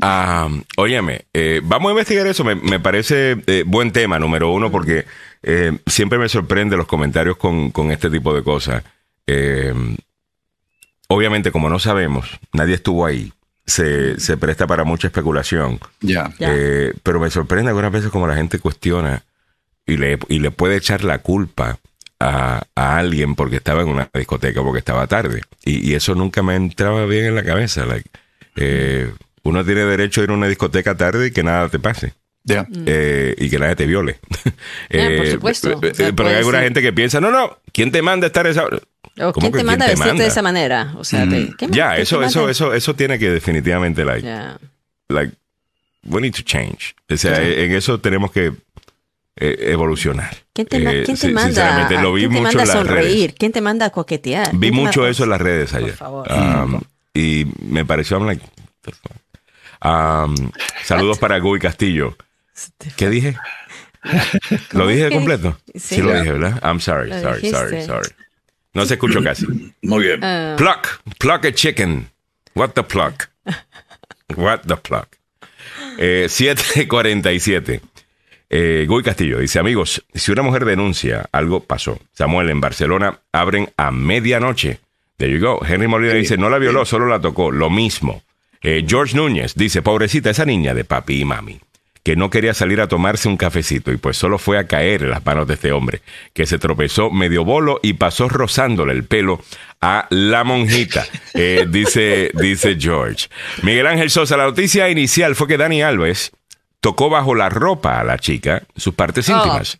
Ah, 0.00 0.48
óyeme, 0.76 1.24
eh, 1.32 1.60
vamos 1.64 1.88
a 1.88 1.92
investigar 1.92 2.26
eso. 2.26 2.44
Me, 2.44 2.54
me 2.56 2.78
parece 2.80 3.42
eh, 3.46 3.64
buen 3.66 3.90
tema, 3.92 4.18
número 4.18 4.50
uno, 4.52 4.70
porque 4.70 5.06
eh, 5.42 5.78
siempre 5.86 6.18
me 6.18 6.28
sorprende 6.28 6.76
los 6.76 6.86
comentarios 6.86 7.36
con, 7.36 7.70
con 7.70 7.90
este 7.90 8.10
tipo 8.10 8.34
de 8.34 8.42
cosas. 8.42 8.82
Eh, 9.26 9.72
obviamente, 11.08 11.50
como 11.52 11.70
no 11.70 11.78
sabemos, 11.78 12.28
nadie 12.52 12.74
estuvo 12.74 13.06
ahí. 13.06 13.32
Se, 13.66 14.20
se 14.20 14.36
presta 14.36 14.66
para 14.66 14.84
mucha 14.84 15.06
especulación. 15.06 15.80
Ya. 16.02 16.30
Eh, 16.38 16.92
pero 17.02 17.18
me 17.18 17.30
sorprende 17.30 17.70
algunas 17.70 17.92
veces 17.92 18.10
como 18.10 18.26
la 18.26 18.34
gente 18.36 18.58
cuestiona 18.58 19.22
y 19.86 19.96
le, 19.96 20.18
y 20.28 20.38
le 20.38 20.50
puede 20.50 20.76
echar 20.76 21.04
la 21.04 21.18
culpa 21.18 21.78
a, 22.20 22.62
a 22.74 22.96
alguien 22.98 23.34
porque 23.34 23.56
estaba 23.56 23.82
en 23.82 23.88
una 23.88 24.08
discoteca, 24.14 24.62
porque 24.62 24.78
estaba 24.78 25.06
tarde. 25.06 25.42
Y, 25.64 25.90
y 25.90 25.94
eso 25.94 26.14
nunca 26.14 26.42
me 26.42 26.54
entraba 26.56 27.04
bien 27.06 27.26
en 27.26 27.34
la 27.34 27.44
cabeza. 27.44 27.84
like, 27.86 28.08
eh, 28.56 29.10
uno 29.42 29.64
tiene 29.64 29.84
derecho 29.84 30.20
a 30.20 30.24
ir 30.24 30.30
a 30.30 30.34
una 30.34 30.48
discoteca 30.48 30.96
tarde 30.96 31.26
y 31.26 31.30
que 31.32 31.42
nada 31.42 31.68
te 31.68 31.78
pase. 31.78 32.14
Ya. 32.46 32.66
eh, 32.86 33.34
y 33.38 33.48
que 33.48 33.58
nadie 33.58 33.74
te 33.76 33.86
viole. 33.86 34.18
Ah, 34.92 35.08
por 35.16 35.26
supuesto. 35.26 35.70
eh, 35.82 35.90
O 35.90 35.94
sea, 35.94 36.12
pero 36.12 36.28
hay 36.28 36.36
alguna 36.36 36.58
ser. 36.58 36.64
gente 36.64 36.82
que 36.82 36.92
piensa, 36.92 37.20
no, 37.20 37.30
no, 37.30 37.58
¿quién 37.72 37.90
te 37.90 38.02
manda 38.02 38.26
a 38.26 38.28
estar 38.28 38.46
esa 38.46 38.64
hora? 38.64 38.78
¿O 39.18 39.32
¿Cómo 39.32 39.40
quién 39.40 39.52
que 39.52 39.58
te 39.58 39.64
manda 39.64 39.86
a 39.86 39.88
vestirte 39.88 40.08
manda? 40.10 40.22
de 40.24 40.28
esa 40.28 40.42
manera? 40.42 40.92
O 40.96 41.04
sea, 41.04 41.26
te- 41.28 41.52
¿qué 41.58 41.66
Ya, 41.70 41.88
más- 41.88 41.98
eso, 42.00 42.22
eso, 42.22 42.38
manda? 42.40 42.52
eso, 42.52 42.74
eso 42.74 42.94
tiene 42.94 43.18
que 43.18 43.30
definitivamente, 43.30 44.04
like, 44.04 44.26
like, 45.08 45.34
we 46.04 46.20
need 46.20 46.32
to 46.34 46.42
change. 46.42 46.94
O 47.10 47.16
sea, 47.16 47.42
en 47.42 47.72
eso 47.72 47.98
tenemos 48.00 48.30
que 48.30 48.52
eh, 49.36 49.56
evolucionar. 49.72 50.36
¿Quién 50.52 50.66
te, 50.66 50.76
Eh, 50.76 51.02
quién 51.04 51.16
te 51.16 51.26
si- 51.28 51.32
manda, 51.32 51.44
Sinceramente, 51.48 52.00
lo 52.02 52.12
vi 52.12 52.22
quién 52.22 52.32
te 52.32 52.40
mucho 52.40 52.58
manda 52.58 52.62
en 52.62 52.70
a 52.70 52.74
las 52.74 52.86
redes. 52.86 53.04
sonreír? 53.06 53.34
¿Quién 53.38 53.52
te 53.52 53.60
manda 53.60 53.86
a 53.86 53.90
coquetear? 53.90 54.50
Vi 54.52 54.58
¿Quién 54.60 54.72
te 54.74 54.80
mucho 54.80 55.00
manda- 55.00 55.10
eso 55.10 55.24
en 55.24 55.30
las 55.30 55.40
redes 55.40 55.74
ayer. 55.74 55.92
favor. 55.94 56.26
Um, 56.30 56.80
y 57.12 57.46
me 57.62 57.84
pareció, 57.84 58.16
I'm 58.18 58.26
like, 58.26 58.42
what 58.44 58.74
the 58.82 58.92
fuck? 58.92 59.16
Um, 59.84 60.50
saludos 60.84 61.18
para 61.18 61.38
Guy 61.38 61.58
Castillo. 61.58 62.16
¿Qué 62.96 63.10
dije? 63.10 63.36
¿Lo 64.50 64.58
¿Cómo 64.80 64.86
dije 64.88 65.08
que? 65.08 65.14
completo? 65.14 65.58
Sí. 65.74 65.96
Sí, 65.96 66.02
lo 66.02 66.12
dije, 66.14 66.32
¿verdad? 66.32 66.60
I'm 66.62 66.80
sorry, 66.80 67.10
Lo 67.10 67.20
sorry, 67.20 67.50
sorry, 67.50 67.70
dijiste. 67.72 67.86
sorry. 67.86 68.08
No 68.74 68.86
se 68.86 68.94
escuchó 68.94 69.22
casi. 69.22 69.46
Muy 69.82 70.04
bien. 70.04 70.20
Ah, 70.22 70.54
Pluck, 70.56 70.86
pluck 71.18 71.44
a 71.46 71.52
chicken. 71.52 72.08
What 72.54 72.70
the 72.70 72.82
pluck? 72.82 73.28
What 74.36 74.60
the 74.66 74.76
pluck? 74.76 75.08
Eh, 75.98 76.26
747. 76.28 77.80
Eh, 78.56 78.86
Guy 78.86 79.02
Castillo 79.02 79.40
dice, 79.40 79.58
amigos, 79.58 80.04
si 80.14 80.30
una 80.30 80.42
mujer 80.42 80.64
denuncia, 80.64 81.28
algo 81.32 81.64
pasó. 81.64 81.98
Samuel, 82.12 82.50
en 82.50 82.60
Barcelona 82.60 83.18
abren 83.32 83.70
a 83.76 83.90
medianoche. 83.90 84.78
There 85.16 85.32
you 85.32 85.44
go. 85.44 85.60
Henry 85.66 85.88
Molina 85.88 86.14
dice, 86.14 86.36
no 86.36 86.48
la 86.48 86.58
violó, 86.58 86.84
solo 86.84 87.08
la 87.08 87.20
tocó. 87.20 87.50
Lo 87.50 87.68
mismo. 87.68 88.22
Eh, 88.62 88.84
George 88.86 89.16
Núñez 89.16 89.56
dice, 89.56 89.82
pobrecita, 89.82 90.30
esa 90.30 90.44
niña 90.44 90.72
de 90.72 90.84
papi 90.84 91.22
y 91.22 91.24
mami, 91.24 91.58
que 92.04 92.14
no 92.14 92.30
quería 92.30 92.54
salir 92.54 92.80
a 92.80 92.86
tomarse 92.86 93.26
un 93.26 93.36
cafecito 93.36 93.90
y 93.90 93.96
pues 93.96 94.16
solo 94.16 94.38
fue 94.38 94.56
a 94.56 94.68
caer 94.68 95.02
en 95.02 95.10
las 95.10 95.26
manos 95.26 95.48
de 95.48 95.54
este 95.54 95.72
hombre, 95.72 96.02
que 96.32 96.46
se 96.46 96.60
tropezó 96.60 97.10
medio 97.10 97.44
bolo 97.44 97.80
y 97.82 97.94
pasó 97.94 98.28
rozándole 98.28 98.92
el 98.92 99.02
pelo 99.02 99.42
a 99.80 100.06
la 100.10 100.44
monjita, 100.44 101.04
eh, 101.34 101.66
dice, 101.68 102.30
dice 102.34 102.76
George. 102.78 103.26
Miguel 103.62 103.88
Ángel 103.88 104.10
Sosa, 104.10 104.36
la 104.36 104.44
noticia 104.44 104.88
inicial 104.88 105.34
fue 105.34 105.48
que 105.48 105.56
Dani 105.56 105.82
Alves 105.82 106.30
tocó 106.84 107.08
bajo 107.08 107.34
la 107.34 107.48
ropa 107.48 107.98
a 107.98 108.04
la 108.04 108.18
chica 108.18 108.62
sus 108.76 108.92
partes 108.94 109.30
Oh. 109.30 109.36
íntimas. 109.36 109.78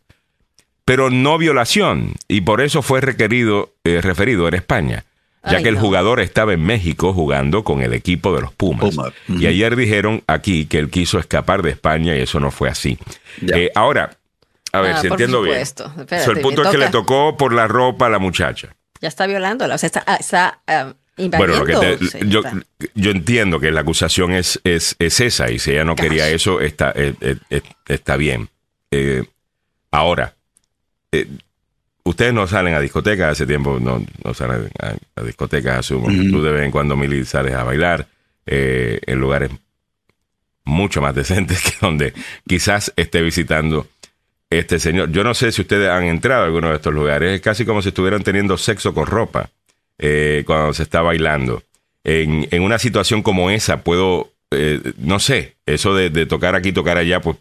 pero 0.86 1.10
no 1.10 1.36
violación, 1.36 2.14
y 2.28 2.40
por 2.40 2.62
eso 2.62 2.80
fue 2.80 3.02
requerido, 3.02 3.72
eh, 3.84 4.00
referido 4.02 4.48
en 4.48 4.54
España, 4.54 5.04
ya 5.44 5.58
Ay, 5.58 5.62
que 5.62 5.68
el 5.68 5.74
no. 5.74 5.80
jugador 5.82 6.20
estaba 6.20 6.54
en 6.54 6.62
México 6.62 7.12
jugando 7.12 7.62
con 7.62 7.82
el 7.82 7.92
equipo 7.92 8.34
de 8.34 8.40
los 8.40 8.52
Pumas. 8.54 8.94
Puma, 8.94 9.12
Y 9.28 9.46
ayer 9.46 9.76
dijeron 9.76 10.22
aquí 10.26 10.64
que 10.64 10.78
él 10.78 10.88
quiso 10.88 11.18
escapar 11.18 11.60
de 11.62 11.70
España 11.72 12.16
y 12.16 12.20
eso 12.20 12.40
no 12.40 12.50
fue 12.50 12.70
así. 12.70 12.98
Eh, 13.54 13.70
ahora, 13.74 14.16
a 14.72 14.80
ver 14.80 14.94
Ah, 14.94 15.00
si 15.02 15.06
entiendo 15.08 15.42
supuesto. 15.42 15.84
bien. 15.88 16.00
Espérate, 16.00 16.24
So, 16.24 16.30
el 16.32 16.40
punto 16.40 16.62
es 16.62 16.68
que 16.70 16.78
le 16.78 16.88
tocó 16.88 17.36
por 17.36 17.52
la 17.52 17.66
ropa 17.68 18.06
a 18.06 18.08
la 18.10 18.18
muchacha. 18.18 18.68
Ya 19.02 19.08
está 19.08 19.26
violándola, 19.26 19.74
o 19.74 19.78
sea, 19.78 19.86
está, 19.88 20.02
ah, 20.06 20.16
está 20.18 20.60
ah, 20.66 20.94
Bueno, 21.38 21.56
lo 21.58 21.64
que 21.64 21.72
te- 21.98 22.06
sí, 22.06 22.18
yo, 22.28 22.42
yo 22.94 23.10
entiendo 23.10 23.60
que 23.60 23.70
la 23.70 23.80
acusación 23.82 24.32
es, 24.32 24.60
es, 24.64 24.96
es 24.98 25.20
esa 25.20 25.50
y 25.50 25.58
si 25.58 25.70
ella 25.72 25.84
no 25.84 25.94
quería 25.94 26.28
eso, 26.30 26.60
está, 26.60 26.92
eh, 26.96 27.14
eh, 27.20 27.36
eh, 27.50 27.62
está 27.86 28.16
bien. 28.16 28.48
Eh, 28.90 29.22
ahora, 29.92 30.34
eh, 31.12 31.28
ustedes 32.02 32.34
no 32.34 32.46
salen 32.48 32.74
a 32.74 32.80
discotecas 32.80 33.32
hace 33.32 33.46
tiempo, 33.46 33.78
no, 33.80 34.04
no 34.24 34.34
salen 34.34 34.68
a, 34.82 34.94
a 35.20 35.22
discotecas, 35.24 35.78
asumo. 35.78 36.08
Tú 36.30 36.42
de 36.42 36.50
vez 36.52 36.64
en 36.64 36.70
cuando, 36.72 36.96
Mili, 36.96 37.24
sales 37.24 37.54
a 37.54 37.62
bailar 37.64 38.08
eh, 38.46 38.98
en 39.06 39.18
lugares 39.20 39.50
mucho 40.64 41.00
más 41.00 41.14
decentes 41.14 41.62
que 41.62 41.72
donde 41.80 42.12
quizás 42.46 42.92
esté 42.96 43.22
visitando 43.22 43.86
este 44.50 44.78
señor. 44.78 45.10
Yo 45.10 45.24
no 45.24 45.34
sé 45.34 45.52
si 45.52 45.62
ustedes 45.62 45.88
han 45.90 46.04
entrado 46.04 46.42
a 46.42 46.46
alguno 46.46 46.70
de 46.70 46.76
estos 46.76 46.92
lugares. 46.94 47.34
Es 47.36 47.40
casi 47.40 47.64
como 47.64 47.82
si 47.82 47.88
estuvieran 47.88 48.22
teniendo 48.22 48.56
sexo 48.58 48.94
con 48.94 49.06
ropa 49.06 49.50
eh, 49.98 50.42
cuando 50.46 50.72
se 50.72 50.82
está 50.82 51.02
bailando. 51.02 51.62
En, 52.02 52.48
en 52.50 52.62
una 52.62 52.78
situación 52.78 53.22
como 53.22 53.50
esa, 53.50 53.82
puedo, 53.82 54.32
eh, 54.50 54.80
no 54.98 55.18
sé, 55.18 55.56
eso 55.66 55.94
de, 55.94 56.10
de 56.10 56.26
tocar 56.26 56.54
aquí, 56.54 56.72
tocar 56.72 56.98
allá, 56.98 57.20
pues, 57.20 57.36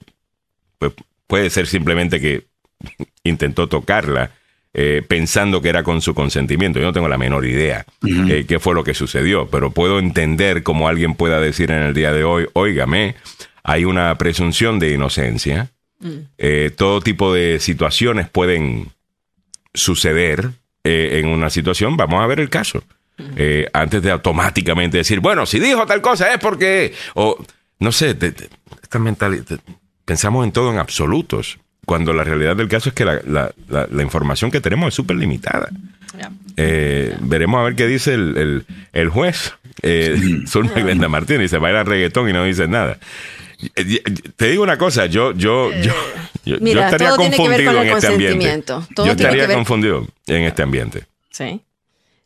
pues 0.77 0.93
puede 1.27 1.49
ser 1.49 1.67
simplemente 1.67 2.19
que 2.19 2.45
intentó 3.23 3.67
tocarla 3.67 4.31
eh, 4.75 5.03
pensando 5.07 5.61
que 5.61 5.69
era 5.69 5.83
con 5.83 6.01
su 6.01 6.15
consentimiento. 6.15 6.79
Yo 6.79 6.85
no 6.85 6.93
tengo 6.93 7.07
la 7.07 7.19
menor 7.19 7.45
idea 7.45 7.85
eh, 8.03 8.45
qué 8.47 8.59
fue 8.59 8.73
lo 8.73 8.83
que 8.83 8.95
sucedió, 8.95 9.47
pero 9.47 9.69
puedo 9.69 9.99
entender 9.99 10.63
cómo 10.63 10.87
alguien 10.87 11.13
pueda 11.13 11.39
decir 11.39 11.69
en 11.69 11.83
el 11.83 11.93
día 11.93 12.11
de 12.11 12.23
hoy, 12.23 12.47
óigame, 12.53 13.13
hay 13.63 13.85
una 13.85 14.17
presunción 14.17 14.79
de 14.79 14.93
inocencia. 14.93 15.69
Eh, 16.39 16.71
todo 16.75 17.01
tipo 17.01 17.33
de 17.33 17.59
situaciones 17.59 18.27
pueden 18.27 18.87
suceder 19.75 20.49
eh, 20.83 21.19
en 21.19 21.27
una 21.27 21.49
situación. 21.49 21.95
Vamos 21.97 22.21
a 22.23 22.27
ver 22.27 22.39
el 22.39 22.49
caso. 22.49 22.83
Eh, 23.35 23.67
antes 23.73 24.01
de 24.01 24.11
automáticamente 24.11 24.97
decir, 24.97 25.19
bueno, 25.19 25.45
si 25.45 25.59
dijo 25.59 25.85
tal 25.85 26.01
cosa 26.01 26.33
es 26.33 26.39
porque... 26.39 26.93
O, 27.13 27.37
no 27.79 27.91
sé, 27.91 28.15
te- 28.15 28.31
te- 28.31 28.49
esta 28.81 28.99
mentalidad... 28.99 29.43
Pensamos 30.05 30.45
en 30.45 30.51
todo 30.51 30.71
en 30.71 30.79
absolutos, 30.79 31.59
cuando 31.85 32.11
la 32.11 32.23
realidad 32.23 32.55
del 32.57 32.67
caso 32.67 32.89
es 32.89 32.95
que 32.95 33.05
la, 33.05 33.21
la- 33.25 33.53
la- 33.69 33.87
la 33.89 34.03
información 34.03 34.51
que 34.51 34.59
tenemos 34.61 34.89
es 34.89 34.93
súper 34.95 35.15
limitada. 35.17 35.69
Eh, 36.57 37.15
veremos 37.21 37.59
a 37.59 37.63
ver 37.63 37.75
qué 37.75 37.87
dice 37.87 38.13
el, 38.13 38.35
el- 38.37 38.65
el 38.93 39.09
juez. 39.09 39.53
Eh, 39.81 40.41
Zulma 40.47 40.73
Glenda 40.73 41.07
Martínez 41.07 41.43
dice, 41.43 41.57
baila 41.57 41.83
reggaetón 41.83 42.29
y 42.29 42.33
no 42.33 42.43
dice 42.43 42.67
nada. 42.67 42.97
Eh, 43.75 44.03
Te 44.35 44.47
digo 44.49 44.63
una 44.63 44.77
cosa, 44.77 45.05
yo, 45.05 45.33
yo, 45.33 45.71
yo, 45.81 45.93
yo, 46.45 46.55
estaría 46.55 47.09
todo 47.09 47.17
tiene 47.17 47.35
que 47.37 47.47
ver 47.49 47.65
confundido 47.65 47.73
con 47.73 47.81
el 47.83 47.87
en 47.89 47.95
este 47.97 48.07
ambiente. 48.07 48.61
Todo 48.63 48.85
Yo 48.87 48.93
tiene 48.95 49.11
estaría 49.11 49.41
que 49.43 49.47
ver- 49.47 49.55
confundido 49.57 50.07
en 50.27 50.41
este 50.43 50.61
ambiente. 50.63 51.05
Sí. 51.31 51.61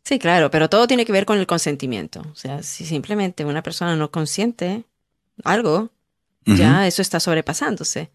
Sí, 0.03 0.19
claro, 0.19 0.49
pero 0.49 0.69
todo 0.69 0.87
tiene 0.87 1.05
que 1.05 1.11
ver 1.11 1.25
con 1.25 1.37
el 1.37 1.45
consentimiento. 1.47 2.21
O 2.31 2.35
sea, 2.35 2.63
si 2.63 2.85
simplemente 2.85 3.43
una 3.43 3.61
persona 3.61 3.95
no 3.97 4.09
consiente 4.09 4.83
algo, 5.43 5.89
ya 6.45 6.87
eso 6.87 7.01
está 7.01 7.19
sobrepasándose. 7.19 8.09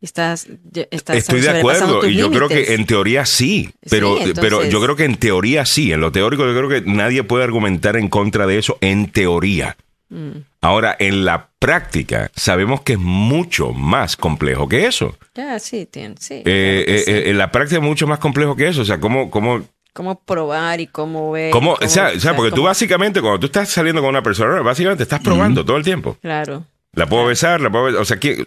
Estás, 0.00 0.46
estás 0.90 1.16
Estoy 1.16 1.40
de 1.40 1.48
acuerdo 1.50 2.06
y 2.06 2.14
yo 2.14 2.30
creo 2.30 2.46
que 2.48 2.74
en 2.74 2.84
teoría 2.86 3.24
sí, 3.26 3.70
pero, 3.88 4.18
Sí, 4.18 4.32
pero 4.34 4.64
yo 4.64 4.80
creo 4.82 4.94
que 4.96 5.04
en 5.06 5.16
teoría 5.16 5.64
sí, 5.64 5.92
en 5.92 6.00
lo 6.02 6.12
teórico 6.12 6.44
yo 6.46 6.54
creo 6.56 6.68
que 6.68 6.82
nadie 6.88 7.24
puede 7.24 7.42
argumentar 7.44 7.96
en 7.96 8.08
contra 8.08 8.46
de 8.46 8.58
eso 8.58 8.76
en 8.82 9.10
teoría. 9.10 9.76
Mm, 10.10 10.40
Ahora, 10.64 10.96
en 10.98 11.24
la 11.24 11.50
práctica 11.58 12.30
sabemos 12.34 12.80
que 12.80 12.94
es 12.94 12.98
mucho 12.98 13.72
más 13.72 14.16
complejo 14.16 14.68
que 14.68 14.86
eso. 14.86 15.16
ya, 15.34 15.58
sí, 15.58 15.86
tiene, 15.86 16.14
sí. 16.18 16.42
Eh, 16.46 16.84
claro 16.86 16.98
eh, 16.98 17.02
sí. 17.04 17.10
eh, 17.10 17.30
en 17.30 17.38
la 17.38 17.50
práctica 17.50 17.80
es 17.80 17.84
mucho 17.86 18.06
más 18.06 18.18
complejo 18.18 18.56
que 18.56 18.68
eso. 18.68 18.82
O 18.82 18.84
sea, 18.84 18.98
¿cómo, 18.98 19.30
cómo, 19.30 19.62
cómo 19.92 20.20
probar 20.24 20.80
y 20.80 20.86
cómo 20.86 21.30
ver. 21.32 21.50
cómo, 21.50 21.74
cómo- 21.76 21.86
o 21.86 21.88
sea, 21.90 22.12
o 22.16 22.20
sea, 22.20 22.34
porque 22.34 22.50
tú 22.54 22.62
básicamente, 22.62 23.20
cuando 23.20 23.40
tú 23.40 23.46
estás 23.46 23.68
saliendo 23.68 24.00
con 24.00 24.08
una 24.10 24.22
persona, 24.22 24.60
básicamente 24.62 25.02
estás 25.02 25.20
probando 25.20 25.64
todo 25.64 25.76
el 25.76 25.84
tiempo. 25.84 26.16
Claro. 26.22 26.64
La 26.92 27.06
puedo 27.06 27.26
besar, 27.26 27.60
la 27.60 27.70
puedo 27.70 27.84
besar. 27.84 28.00
O 28.00 28.04
sea, 28.04 28.16
¿quién- 28.18 28.42
o 28.42 28.46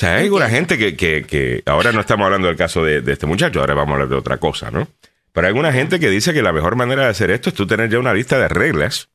sea, 0.00 0.16
hay 0.16 0.24
alguna 0.24 0.48
gente 0.48 0.78
que, 0.78 0.96
que, 0.96 1.24
que 1.24 1.62
ahora 1.66 1.90
no 1.92 2.00
estamos 2.00 2.24
hablando 2.26 2.46
del 2.48 2.56
caso 2.56 2.84
de, 2.84 3.00
de 3.00 3.12
este 3.12 3.26
muchacho, 3.26 3.58
ahora 3.60 3.74
vamos 3.74 3.90
a 3.90 3.94
hablar 3.94 4.08
de 4.08 4.16
otra 4.16 4.36
cosa, 4.36 4.70
¿no? 4.70 4.86
Pero 5.32 5.46
hay 5.46 5.50
alguna 5.50 5.72
gente 5.72 5.98
que 5.98 6.08
dice 6.10 6.32
que 6.32 6.42
la 6.42 6.52
mejor 6.52 6.76
manera 6.76 7.04
de 7.04 7.08
hacer 7.08 7.30
esto 7.30 7.48
es 7.48 7.54
tú 7.54 7.66
tener 7.66 7.90
ya 7.90 7.98
una 7.98 8.14
lista 8.14 8.38
de 8.38 8.48
reglas 8.48 9.08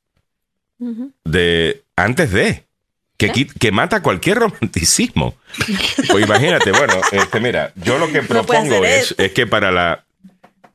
De 1.24 1.84
antes 1.96 2.32
de 2.32 2.66
que, 3.18 3.32
qui- 3.32 3.52
que 3.60 3.72
mata 3.72 4.02
cualquier 4.02 4.38
romanticismo. 4.40 5.36
Pues 6.10 6.26
imagínate, 6.26 6.72
bueno, 6.72 6.96
este, 7.12 7.40
mira, 7.40 7.72
yo 7.76 7.98
lo 8.00 8.12
que 8.12 8.22
propongo 8.24 8.84
es, 8.84 9.16
que 9.34 9.48
para 9.48 9.72
la 9.72 10.04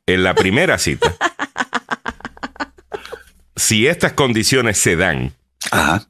en 0.06 0.22
la 0.22 0.34
primera 0.34 0.78
cita, 0.78 1.14
si 3.56 3.86
estas 3.86 4.12
condiciones 4.12 4.78
se 4.78 4.96
dan, 4.96 5.34
Ajá. 5.70 6.06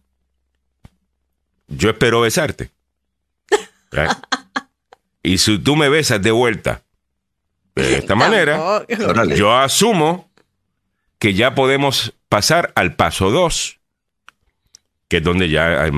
yo 1.69 1.91
espero 1.91 2.21
besarte. 2.21 2.71
Right? 3.91 4.11
Y 5.23 5.39
si 5.39 5.59
tú 5.59 5.75
me 5.77 5.89
besas 5.89 6.23
de 6.23 6.31
vuelta 6.31 6.83
de 7.75 7.99
esta 7.99 8.15
manera, 8.15 8.85
yo 9.35 9.57
asumo 9.57 10.31
que 11.19 11.35
ya 11.35 11.55
podemos 11.55 12.13
pasar 12.29 12.73
al 12.77 12.95
paso 12.95 13.31
2, 13.31 13.78
que 15.09 15.19
es 15.19 15.23
donde 15.23 15.49
ya 15.49 15.83
hay 15.83 15.91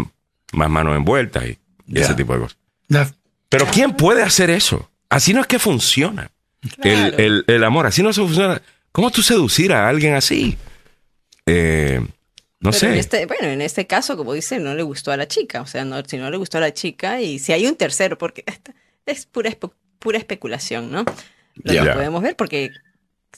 más 0.53 0.71
manos 0.71 0.97
envueltas 0.97 1.45
y 1.47 1.59
ese 1.99 2.15
tipo 2.15 2.33
de 2.35 2.41
cosas. 2.41 3.15
Pero 3.49 3.67
¿quién 3.67 3.93
puede 3.97 4.23
hacer 4.23 4.51
eso? 4.51 4.91
Así 5.09 5.35
no 5.35 5.41
es 5.41 5.47
que 5.47 5.59
funciona. 5.59 6.31
El, 6.63 6.71
Claro. 6.81 7.17
el- 7.19 7.45
el 7.47 7.65
amor, 7.65 7.87
así 7.87 8.03
no 8.03 8.13
se 8.13 8.21
funciona. 8.21 8.61
¿Cómo 8.93 9.11
tú 9.11 9.23
seducir 9.23 9.73
a 9.73 9.89
alguien 9.89 10.15
así? 10.15 10.57
Eh, 11.47 12.01
no 12.61 12.71
Pero 12.71 12.73
sé. 12.73 12.87
en 12.89 12.95
este, 12.95 13.27
bueno, 13.27 13.49
en 13.49 13.63
este 13.63 13.87
caso, 13.87 14.17
como 14.17 14.35
dice, 14.35 14.59
no 14.59 14.75
le 14.75 14.83
gustó 14.83 15.11
a 15.13 15.17
la 15.17 15.27
chica. 15.27 15.63
O 15.63 15.67
sea, 15.67 15.85
no, 15.85 16.03
si 16.05 16.19
no 16.19 16.31
le 16.31 16.37
gustó 16.37 16.59
a 16.59 16.61
la 16.61 16.75
chica 16.75 17.21
y 17.21 17.39
si 17.39 17.53
hay 17.53 17.67
un 17.67 17.77
tercero, 17.77 18.19
porque 18.19 18.45
es 19.07 19.27
pura, 19.27 19.51
espe- 19.51 19.73
pura 19.99 20.19
especulación, 20.19 20.91
¿no? 20.93 21.05
Lo 21.57 21.73
que 21.85 21.91
podemos 21.91 22.23
ver 22.23 22.37
porque 22.37 22.71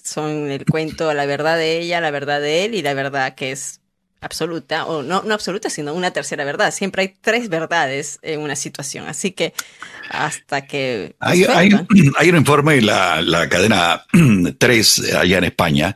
son 0.05 0.51
el 0.51 0.65
cuento, 0.67 1.13
la 1.15 1.27
verdad 1.27 1.57
de 1.57 1.79
ella, 1.79 2.01
la 2.01 2.11
verdad 2.11 2.41
de 2.41 2.65
él 2.65 2.75
y 2.75 2.83
la 2.83 2.95
verdad 2.95 3.35
que 3.35 3.53
es 3.53 3.81
absoluta, 4.23 4.87
o 4.87 5.03
no, 5.03 5.23
no 5.23 5.35
absoluta, 5.35 5.69
sino 5.69 5.93
una 5.95 6.11
tercera 6.13 6.45
verdad. 6.45 6.73
Siempre 6.73 7.03
hay 7.03 7.15
tres 7.21 7.49
verdades 7.49 8.19
en 8.23 8.41
una 8.41 8.57
situación. 8.57 9.07
Así 9.09 9.33
que 9.33 9.53
hasta 10.11 10.67
que... 10.67 11.15
Hay, 11.21 11.45
hay- 11.45 11.69
venga. 11.71 11.87
hay 12.19 12.31
un 12.31 12.37
informe 12.37 12.77
en 12.77 12.87
la, 12.87 13.21
la 13.21 13.49
cadena 13.49 14.05
3 14.59 15.15
allá 15.15 15.39
en 15.39 15.45
España 15.45 15.95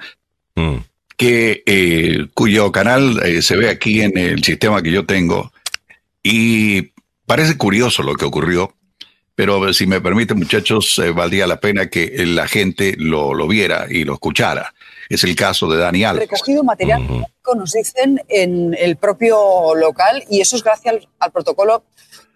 Mm. 0.58 0.76
que 1.18 1.62
eh, 1.66 2.28
cuyo 2.32 2.72
canal 2.72 3.20
eh, 3.24 3.42
se 3.42 3.56
ve 3.56 3.68
aquí 3.68 4.00
en 4.00 4.16
el 4.16 4.42
sistema 4.42 4.80
que 4.82 4.90
yo 4.90 5.04
tengo 5.04 5.52
y 6.22 6.92
parece 7.26 7.58
curioso 7.58 8.02
lo 8.02 8.14
que 8.14 8.24
ocurrió, 8.24 8.74
pero 9.34 9.74
si 9.74 9.86
me 9.86 10.00
permiten 10.00 10.38
muchachos, 10.38 10.98
eh, 10.98 11.10
valdría 11.10 11.46
la 11.46 11.60
pena 11.60 11.90
que 11.90 12.24
la 12.26 12.48
gente 12.48 12.94
lo, 12.98 13.34
lo 13.34 13.46
viera 13.46 13.86
y 13.90 14.04
lo 14.04 14.14
escuchara. 14.14 14.72
Es 15.08 15.24
el 15.24 15.36
caso 15.36 15.68
de 15.68 15.78
Dani 15.78 16.04
Alves. 16.04 16.28
recogido 16.28 16.64
material 16.64 17.06
genético, 17.06 17.54
nos 17.54 17.72
dicen, 17.72 18.20
en 18.28 18.74
el 18.74 18.96
propio 18.96 19.74
local 19.74 20.24
y 20.28 20.40
eso 20.40 20.56
es 20.56 20.62
gracias 20.62 20.94
al, 20.94 21.08
al 21.18 21.32
protocolo 21.32 21.84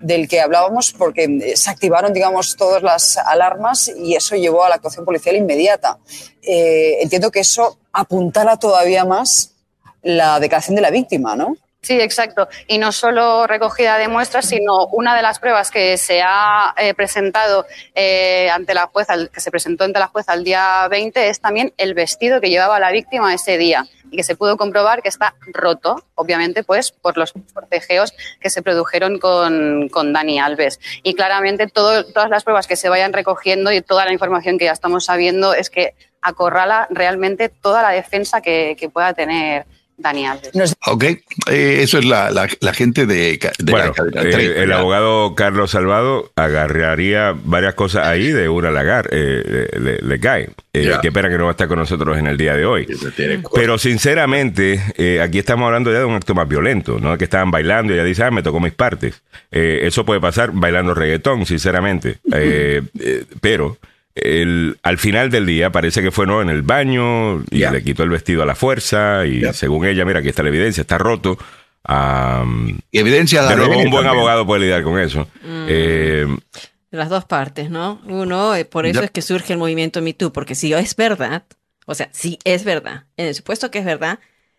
del 0.00 0.28
que 0.28 0.40
hablábamos 0.40 0.92
porque 0.92 1.24
eh, 1.24 1.56
se 1.56 1.70
activaron, 1.70 2.12
digamos, 2.12 2.56
todas 2.56 2.82
las 2.82 3.18
alarmas 3.18 3.92
y 3.96 4.14
eso 4.14 4.34
llevó 4.34 4.64
a 4.64 4.68
la 4.68 4.76
actuación 4.76 5.04
policial 5.04 5.36
inmediata. 5.36 5.98
Eh, 6.42 6.98
entiendo 7.02 7.30
que 7.30 7.40
eso 7.40 7.78
apuntala 7.92 8.56
todavía 8.56 9.04
más 9.04 9.54
la 10.02 10.40
declaración 10.40 10.76
de 10.76 10.82
la 10.82 10.90
víctima, 10.90 11.36
¿no? 11.36 11.56
Sí, 11.82 11.98
exacto. 11.98 12.46
Y 12.66 12.76
no 12.76 12.92
solo 12.92 13.46
recogida 13.46 13.96
de 13.96 14.06
muestras, 14.06 14.46
sino 14.46 14.84
una 14.88 15.16
de 15.16 15.22
las 15.22 15.38
pruebas 15.38 15.70
que 15.70 15.96
se 15.96 16.20
ha 16.22 16.74
eh, 16.76 16.92
presentado 16.92 17.64
eh, 17.94 18.50
ante 18.50 18.74
la 18.74 18.86
jueza, 18.88 19.14
que 19.32 19.40
se 19.40 19.50
presentó 19.50 19.84
ante 19.84 19.98
la 19.98 20.08
jueza 20.08 20.34
el 20.34 20.44
día 20.44 20.86
20, 20.88 21.30
es 21.30 21.40
también 21.40 21.72
el 21.78 21.94
vestido 21.94 22.38
que 22.42 22.50
llevaba 22.50 22.78
la 22.80 22.90
víctima 22.92 23.32
ese 23.32 23.56
día 23.56 23.86
y 24.10 24.16
que 24.18 24.24
se 24.24 24.36
pudo 24.36 24.58
comprobar 24.58 25.00
que 25.00 25.08
está 25.08 25.34
roto, 25.54 26.04
obviamente, 26.16 26.64
pues 26.64 26.92
por 26.92 27.16
los 27.16 27.32
forcejeos 27.54 28.12
que 28.40 28.50
se 28.50 28.60
produjeron 28.60 29.18
con, 29.18 29.88
con 29.88 30.12
Dani 30.12 30.38
Alves. 30.38 30.80
Y 31.02 31.14
claramente 31.14 31.66
todo- 31.66 32.04
todas 32.04 32.28
las 32.28 32.44
pruebas 32.44 32.66
que 32.66 32.76
se 32.76 32.90
vayan 32.90 33.14
recogiendo 33.14 33.72
y 33.72 33.80
toda 33.80 34.04
la 34.04 34.12
información 34.12 34.58
que 34.58 34.66
ya 34.66 34.72
estamos 34.72 35.06
sabiendo 35.06 35.54
es 35.54 35.70
que 35.70 35.94
acorrala 36.20 36.88
realmente 36.90 37.48
toda 37.48 37.80
la 37.80 37.90
defensa 37.92 38.42
que 38.42 38.90
pueda 38.92 39.14
tener 39.14 39.64
Dani 40.00 40.26
Alves. 40.26 40.54
Nos- 40.54 40.74
Ok, 40.86 41.04
eh, 41.04 41.80
eso 41.82 41.98
es 41.98 42.04
la, 42.04 42.30
la, 42.30 42.48
la 42.60 42.72
gente 42.74 43.06
de, 43.06 43.38
de 43.58 43.70
Bueno, 43.72 43.86
la 43.88 43.92
cadena 43.92 44.22
eh, 44.22 44.62
el 44.62 44.68
ya. 44.70 44.78
abogado 44.78 45.34
Carlos 45.34 45.70
Salvado 45.70 46.32
agarraría 46.36 47.34
varias 47.44 47.74
cosas 47.74 48.06
ahí 48.06 48.30
de 48.32 48.48
una 48.48 48.70
lagar, 48.70 49.08
eh, 49.12 49.68
le, 49.78 49.98
le 49.98 50.20
cae. 50.20 50.50
Eh, 50.72 50.84
Ya. 50.84 51.00
Qué 51.00 51.10
pena 51.12 51.28
que 51.28 51.36
no 51.36 51.44
va 51.44 51.50
a 51.50 51.52
estar 51.52 51.68
con 51.68 51.78
nosotros 51.78 52.16
en 52.18 52.26
el 52.26 52.36
día 52.36 52.54
de 52.54 52.64
hoy. 52.64 52.86
Pero 53.54 53.76
sinceramente, 53.78 54.80
eh, 54.96 55.20
aquí 55.20 55.38
estamos 55.38 55.66
hablando 55.66 55.92
ya 55.92 55.98
de 56.00 56.04
un 56.04 56.14
acto 56.14 56.34
más 56.34 56.48
violento, 56.48 56.98
¿no? 57.00 57.16
Que 57.18 57.24
estaban 57.24 57.50
bailando 57.50 57.92
y 57.92 57.96
ella 57.96 58.04
dice, 58.04 58.24
ah, 58.24 58.30
me 58.30 58.42
tocó 58.42 58.60
mis 58.60 58.72
partes. 58.72 59.22
Eh, 59.50 59.80
eso 59.82 60.04
puede 60.04 60.20
pasar 60.20 60.50
bailando 60.52 60.94
reggaetón, 60.94 61.44
sinceramente. 61.46 62.18
Eh, 62.32 62.82
eh, 63.00 63.24
pero 63.40 63.76
el, 64.14 64.78
al 64.82 64.98
final 64.98 65.30
del 65.30 65.46
día 65.46 65.70
parece 65.70 66.02
que 66.02 66.10
fue 66.10 66.26
no 66.26 66.42
en 66.42 66.48
el 66.50 66.62
baño 66.62 67.42
y 67.50 67.58
le 67.58 67.82
quitó 67.82 68.02
el 68.02 68.10
vestido 68.10 68.42
a 68.42 68.46
la 68.46 68.54
fuerza 68.54 69.26
y 69.26 69.42
según 69.54 69.86
ella, 69.86 70.04
mira, 70.04 70.20
aquí 70.20 70.28
está 70.28 70.42
la 70.42 70.48
evidencia, 70.50 70.82
está 70.82 70.98
roto. 70.98 71.38
Am, 71.84 72.78
Y 72.90 72.98
evidencia 72.98 73.42
de 73.42 73.56
nuevo, 73.56 73.72
un 73.78 73.90
buen 73.90 74.04
también. 74.04 74.08
abogado 74.18 74.46
puede 74.46 74.62
lidiar 74.62 74.82
con 74.82 74.98
eso. 74.98 75.26
Eh, 75.44 76.26
Las 76.90 77.08
dos 77.08 77.24
partes, 77.24 77.70
¿no? 77.70 78.00
Uno, 78.06 78.54
eh, 78.54 78.64
por 78.64 78.84
eso 78.86 79.02
es 79.02 79.10
que 79.10 79.22
surge 79.22 79.52
el 79.54 79.58
movimiento 79.58 80.02
Me 80.02 80.12
Too, 80.12 80.32
porque 80.32 80.54
si 80.54 80.72
es 80.74 80.94
verdad, 80.96 81.44
o 81.86 81.94
sea, 81.94 82.08
si 82.12 82.38
es 82.44 82.64
verdad, 82.64 83.04
en 83.16 83.28
el 83.28 83.34
supuesto 83.34 83.70
que 83.70 83.78
es 83.78 83.84
verdad, 83.84 84.18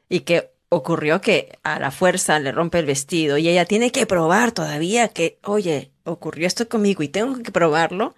y 0.10 0.22
que 0.22 0.50
ocurrió 0.70 1.22
que 1.22 1.60
a 1.64 1.80
la 1.80 1.92
fuerza 1.92 2.40
le 2.40 2.52
rompe 2.54 2.80
el 2.80 2.86
vestido 2.86 3.38
y 3.38 3.50
ella 3.50 3.66
tiene 3.66 3.92
que 3.92 4.06
probar 4.06 4.52
todavía 4.54 5.10
que, 5.10 5.38
oye, 5.44 5.92
ocurrió 6.06 6.48
esto 6.48 6.68
conmigo 6.70 7.04
y 7.04 7.10
tengo 7.10 7.44
que 7.44 7.52
probarlo, 7.52 8.16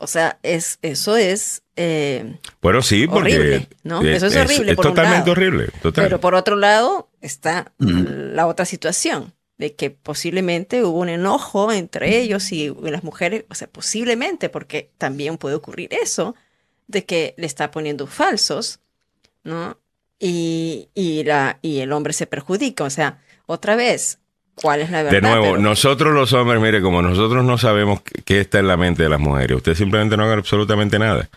o 0.00 0.06
sea, 0.06 0.38
es, 0.42 0.78
eso 0.82 1.16
es... 1.16 1.62
eh, 1.76 2.36
bueno, 2.60 2.82
sí, 2.82 3.06
porque. 3.06 3.34
Horrible, 3.36 3.68
¿no? 3.84 4.02
eh, 4.02 4.16
Eso 4.16 4.26
es 4.26 4.36
horrible 4.36 4.70
Es, 4.72 4.76
por 4.76 4.86
un 4.86 4.92
totalmente 4.94 5.18
lado. 5.20 5.32
horrible. 5.32 5.68
Total. 5.82 6.04
Pero 6.04 6.20
por 6.20 6.34
otro 6.34 6.56
lado 6.56 7.08
está 7.20 7.72
la 7.78 8.46
otra 8.46 8.64
situación 8.64 9.32
de 9.58 9.74
que 9.74 9.90
posiblemente 9.90 10.82
hubo 10.84 10.98
un 11.00 11.10
enojo 11.10 11.70
entre 11.70 12.18
ellos 12.18 12.50
y 12.50 12.74
las 12.82 13.04
mujeres, 13.04 13.44
o 13.50 13.54
sea, 13.54 13.68
posiblemente, 13.68 14.48
porque 14.48 14.90
también 14.96 15.36
puede 15.36 15.54
ocurrir 15.54 15.90
eso, 15.92 16.34
de 16.86 17.04
que 17.04 17.34
le 17.36 17.46
está 17.46 17.70
poniendo 17.70 18.06
falsos, 18.06 18.80
¿no? 19.44 19.78
Y, 20.18 20.88
y, 20.94 21.24
la, 21.24 21.58
y 21.62 21.80
el 21.80 21.92
hombre 21.92 22.12
se 22.14 22.26
perjudica, 22.26 22.84
o 22.84 22.90
sea, 22.90 23.22
otra 23.46 23.76
vez, 23.76 24.18
¿cuál 24.54 24.80
es 24.80 24.90
la 24.90 25.02
verdad? 25.02 25.10
De 25.12 25.20
nuevo, 25.20 25.44
Pero- 25.52 25.58
nosotros 25.58 26.14
los 26.14 26.32
hombres, 26.32 26.60
mire, 26.60 26.80
como 26.80 27.02
nosotros 27.02 27.44
no 27.44 27.58
sabemos 27.58 28.00
qué- 28.24 28.40
está 28.40 28.58
en 28.58 28.68
la 28.68 28.76
mente 28.76 29.02
de 29.02 29.08
las 29.08 29.20
mujeres, 29.20 29.56
usted 29.56 29.74
simplemente 29.74 30.16
no 30.16 30.24
haga 30.24 30.34
absolutamente 30.34 30.98
nada. 30.98 31.28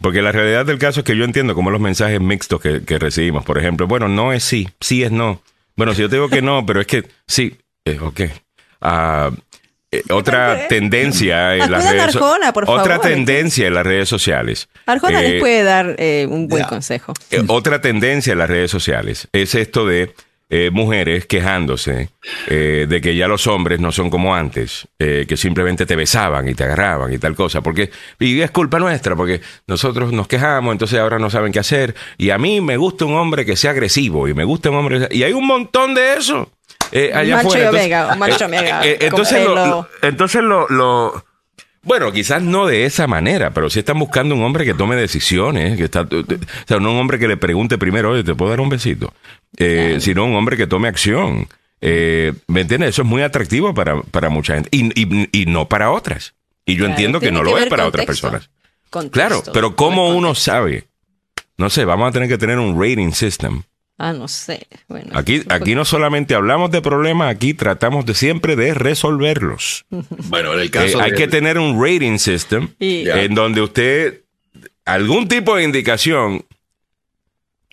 Porque 0.00 0.20
la 0.20 0.32
realidad 0.32 0.66
del 0.66 0.78
caso 0.78 1.00
es 1.00 1.06
que 1.06 1.16
yo 1.16 1.24
entiendo 1.24 1.54
como 1.54 1.70
los 1.70 1.80
mensajes 1.80 2.20
mixtos 2.20 2.60
que, 2.60 2.82
que 2.84 2.98
recibimos. 2.98 3.44
Por 3.44 3.58
ejemplo, 3.58 3.86
bueno, 3.86 4.08
no 4.08 4.32
es 4.32 4.42
sí, 4.42 4.68
sí 4.80 5.04
es 5.04 5.12
no. 5.12 5.40
Bueno, 5.76 5.94
si 5.94 6.02
yo 6.02 6.08
te 6.08 6.16
digo 6.16 6.28
que 6.28 6.42
no, 6.42 6.66
pero 6.66 6.80
es 6.80 6.86
que 6.88 7.04
sí, 7.28 7.56
eh, 7.84 7.98
ok. 8.00 8.20
Ah, 8.80 9.30
eh, 9.92 10.02
otra 10.10 10.66
tendencia 10.68 11.54
en 11.54 11.70
las 11.70 11.88
redes 11.88 12.16
Arjona, 12.16 12.52
por 12.52 12.64
Otra 12.68 12.96
favor. 12.96 13.00
tendencia 13.10 13.66
en 13.68 13.74
las 13.74 13.86
redes 13.86 14.08
sociales. 14.08 14.68
Arjona 14.86 15.20
Eh, 15.22 15.28
les 15.28 15.40
puede 15.40 15.62
dar 15.62 15.94
eh, 15.98 16.26
un 16.28 16.48
buen 16.48 16.64
consejo. 16.64 17.12
eh, 17.30 17.42
otra 17.46 17.80
tendencia 17.80 18.32
en 18.32 18.38
las 18.38 18.48
redes 18.50 18.70
sociales 18.72 19.28
es 19.32 19.54
esto 19.54 19.86
de 19.86 20.14
eh, 20.54 20.68
mujeres 20.70 21.24
quejándose 21.24 22.10
eh, 22.46 22.84
de 22.86 23.00
que 23.00 23.16
ya 23.16 23.26
los 23.26 23.46
hombres 23.46 23.80
no 23.80 23.90
son 23.90 24.10
como 24.10 24.34
antes, 24.34 24.86
eh, 24.98 25.24
que 25.26 25.38
simplemente 25.38 25.86
te 25.86 25.96
besaban 25.96 26.46
y 26.46 26.54
te 26.54 26.64
agarraban 26.64 27.10
y 27.10 27.16
tal 27.16 27.34
cosa, 27.34 27.62
porque 27.62 27.90
y 28.18 28.38
es 28.42 28.50
culpa 28.50 28.78
nuestra, 28.78 29.16
porque 29.16 29.40
nosotros 29.66 30.12
nos 30.12 30.28
quejamos, 30.28 30.72
entonces 30.72 30.98
ahora 30.98 31.18
no 31.18 31.30
saben 31.30 31.52
qué 31.52 31.58
hacer, 31.60 31.94
y 32.18 32.28
a 32.28 32.36
mí 32.36 32.60
me 32.60 32.76
gusta 32.76 33.06
un 33.06 33.14
hombre 33.14 33.46
que 33.46 33.56
sea 33.56 33.70
agresivo, 33.70 34.28
y 34.28 34.34
me 34.34 34.44
gusta 34.44 34.68
un 34.68 34.76
hombre, 34.76 35.08
y 35.10 35.22
hay 35.22 35.32
un 35.32 35.46
montón 35.46 35.94
de 35.94 36.16
eso. 36.18 36.50
allá 37.14 37.36
Macho 37.36 37.48
afuera. 37.48 37.62
y 37.62 37.64
Entonces- 37.64 37.68
omega, 37.80 38.14
macho 38.16 38.44
omega, 38.44 38.80
entonces 38.84 39.44
lo, 39.46 39.88
entonces 40.02 40.42
lo, 40.42 40.68
lo- 40.68 41.24
bueno, 41.82 42.12
quizás 42.12 42.42
no 42.42 42.66
de 42.66 42.84
esa 42.84 43.06
manera, 43.06 43.50
pero 43.50 43.68
sí 43.70 43.80
están 43.80 43.98
buscando 43.98 44.34
un 44.34 44.42
hombre 44.42 44.64
que 44.64 44.74
tome 44.74 44.96
decisiones, 44.96 45.76
que 45.76 45.84
está, 45.84 46.02
o 46.02 46.06
sea, 46.66 46.78
no 46.78 46.92
un 46.92 46.98
hombre 46.98 47.18
que 47.18 47.28
le 47.28 47.36
pregunte 47.36 47.78
primero, 47.78 48.10
oye, 48.10 48.22
¿te 48.24 48.34
puedo 48.34 48.50
dar 48.50 48.60
un 48.60 48.68
besito? 48.68 49.12
Eh, 49.56 49.98
Sino 50.00 50.24
un 50.24 50.34
hombre 50.34 50.56
que 50.56 50.66
tome 50.66 50.88
acción. 50.88 51.48
Eh, 51.80 52.32
¿Me 52.46 52.60
entiendes? 52.60 52.90
Eso 52.90 53.02
es 53.02 53.08
muy 53.08 53.22
atractivo 53.22 53.74
para, 53.74 54.00
para 54.02 54.28
mucha 54.30 54.54
gente 54.54 54.68
y, 54.70 54.86
y- 55.00 55.28
y 55.32 55.46
no 55.46 55.68
para 55.68 55.90
otras. 55.90 56.34
Y 56.64 56.74
yo 56.74 56.80
Claro, 56.84 56.92
entiendo 56.92 57.18
que 57.20 57.32
no 57.32 57.40
que 57.42 57.50
lo 57.50 57.58
es 57.58 57.66
para 57.66 57.86
otras 57.86 58.06
personas. 58.06 58.48
Contexto, 58.88 59.12
Claro, 59.12 59.42
pero 59.52 59.74
¿cómo 59.74 60.10
uno 60.10 60.34
sabe? 60.36 60.84
No 61.58 61.70
sé, 61.70 61.84
vamos 61.84 62.08
a 62.08 62.12
tener 62.12 62.28
que 62.28 62.38
tener 62.38 62.58
un 62.58 62.80
rating 62.80 63.10
system. 63.10 63.62
Ah, 63.98 64.12
no 64.12 64.26
sé. 64.26 64.66
Bueno, 64.88 65.10
Aquí, 65.14 65.42
aquí 65.48 65.74
no 65.74 65.84
solamente 65.84 66.34
hablamos 66.34 66.70
de 66.70 66.82
problemas, 66.82 67.32
aquí 67.32 67.54
tratamos 67.54 68.04
de 68.06 68.14
siempre 68.14 68.56
de 68.56 68.74
resolverlos. 68.74 69.84
Bueno, 70.28 70.54
en 70.54 70.60
el 70.60 70.66
Eh, 70.66 70.70
caso 70.70 71.00
hay 71.00 71.12
que 71.12 71.28
tener 71.28 71.58
un 71.58 71.80
rating 71.82 72.18
system 72.18 72.68
Y- 72.78 73.08
en 73.08 73.34
donde 73.34 73.60
usted, 73.60 74.22
algún 74.84 75.28
tipo 75.28 75.54
de 75.56 75.64
indicación, 75.64 76.44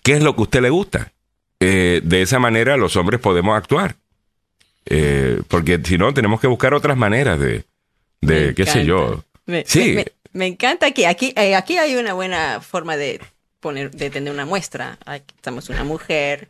qué 0.02 0.12
es 0.14 0.22
lo 0.22 0.34
que 0.34 0.40
a 0.40 0.44
usted 0.44 0.60
le 0.62 0.70
gusta. 0.70 1.12
Eh, 1.58 2.00
de 2.04 2.22
esa 2.22 2.38
manera 2.38 2.76
los 2.76 2.96
hombres 2.96 3.20
podemos 3.20 3.56
actuar. 3.56 3.96
Eh, 4.86 5.40
porque 5.48 5.80
si 5.84 5.98
no, 5.98 6.14
tenemos 6.14 6.40
que 6.40 6.46
buscar 6.46 6.72
otras 6.74 6.96
maneras 6.96 7.38
de, 7.38 7.64
de 8.20 8.54
qué 8.54 8.64
sé 8.66 8.84
yo. 8.86 9.24
Me, 9.46 9.64
Sí. 9.66 9.90
me- 9.90 9.94
me- 9.94 10.06
me 10.32 10.46
encanta 10.46 10.92
que 10.92 11.06
aquí, 11.06 11.32
eh, 11.36 11.54
aquí 11.56 11.76
hay 11.76 11.96
una 11.96 12.12
buena 12.14 12.60
forma 12.60 12.96
de 12.96 13.20
poner, 13.60 13.90
de 13.90 14.10
tener 14.10 14.32
una 14.32 14.46
muestra. 14.46 14.98
Aquí 15.06 15.34
estamos 15.36 15.68
una 15.68 15.84
mujer, 15.84 16.48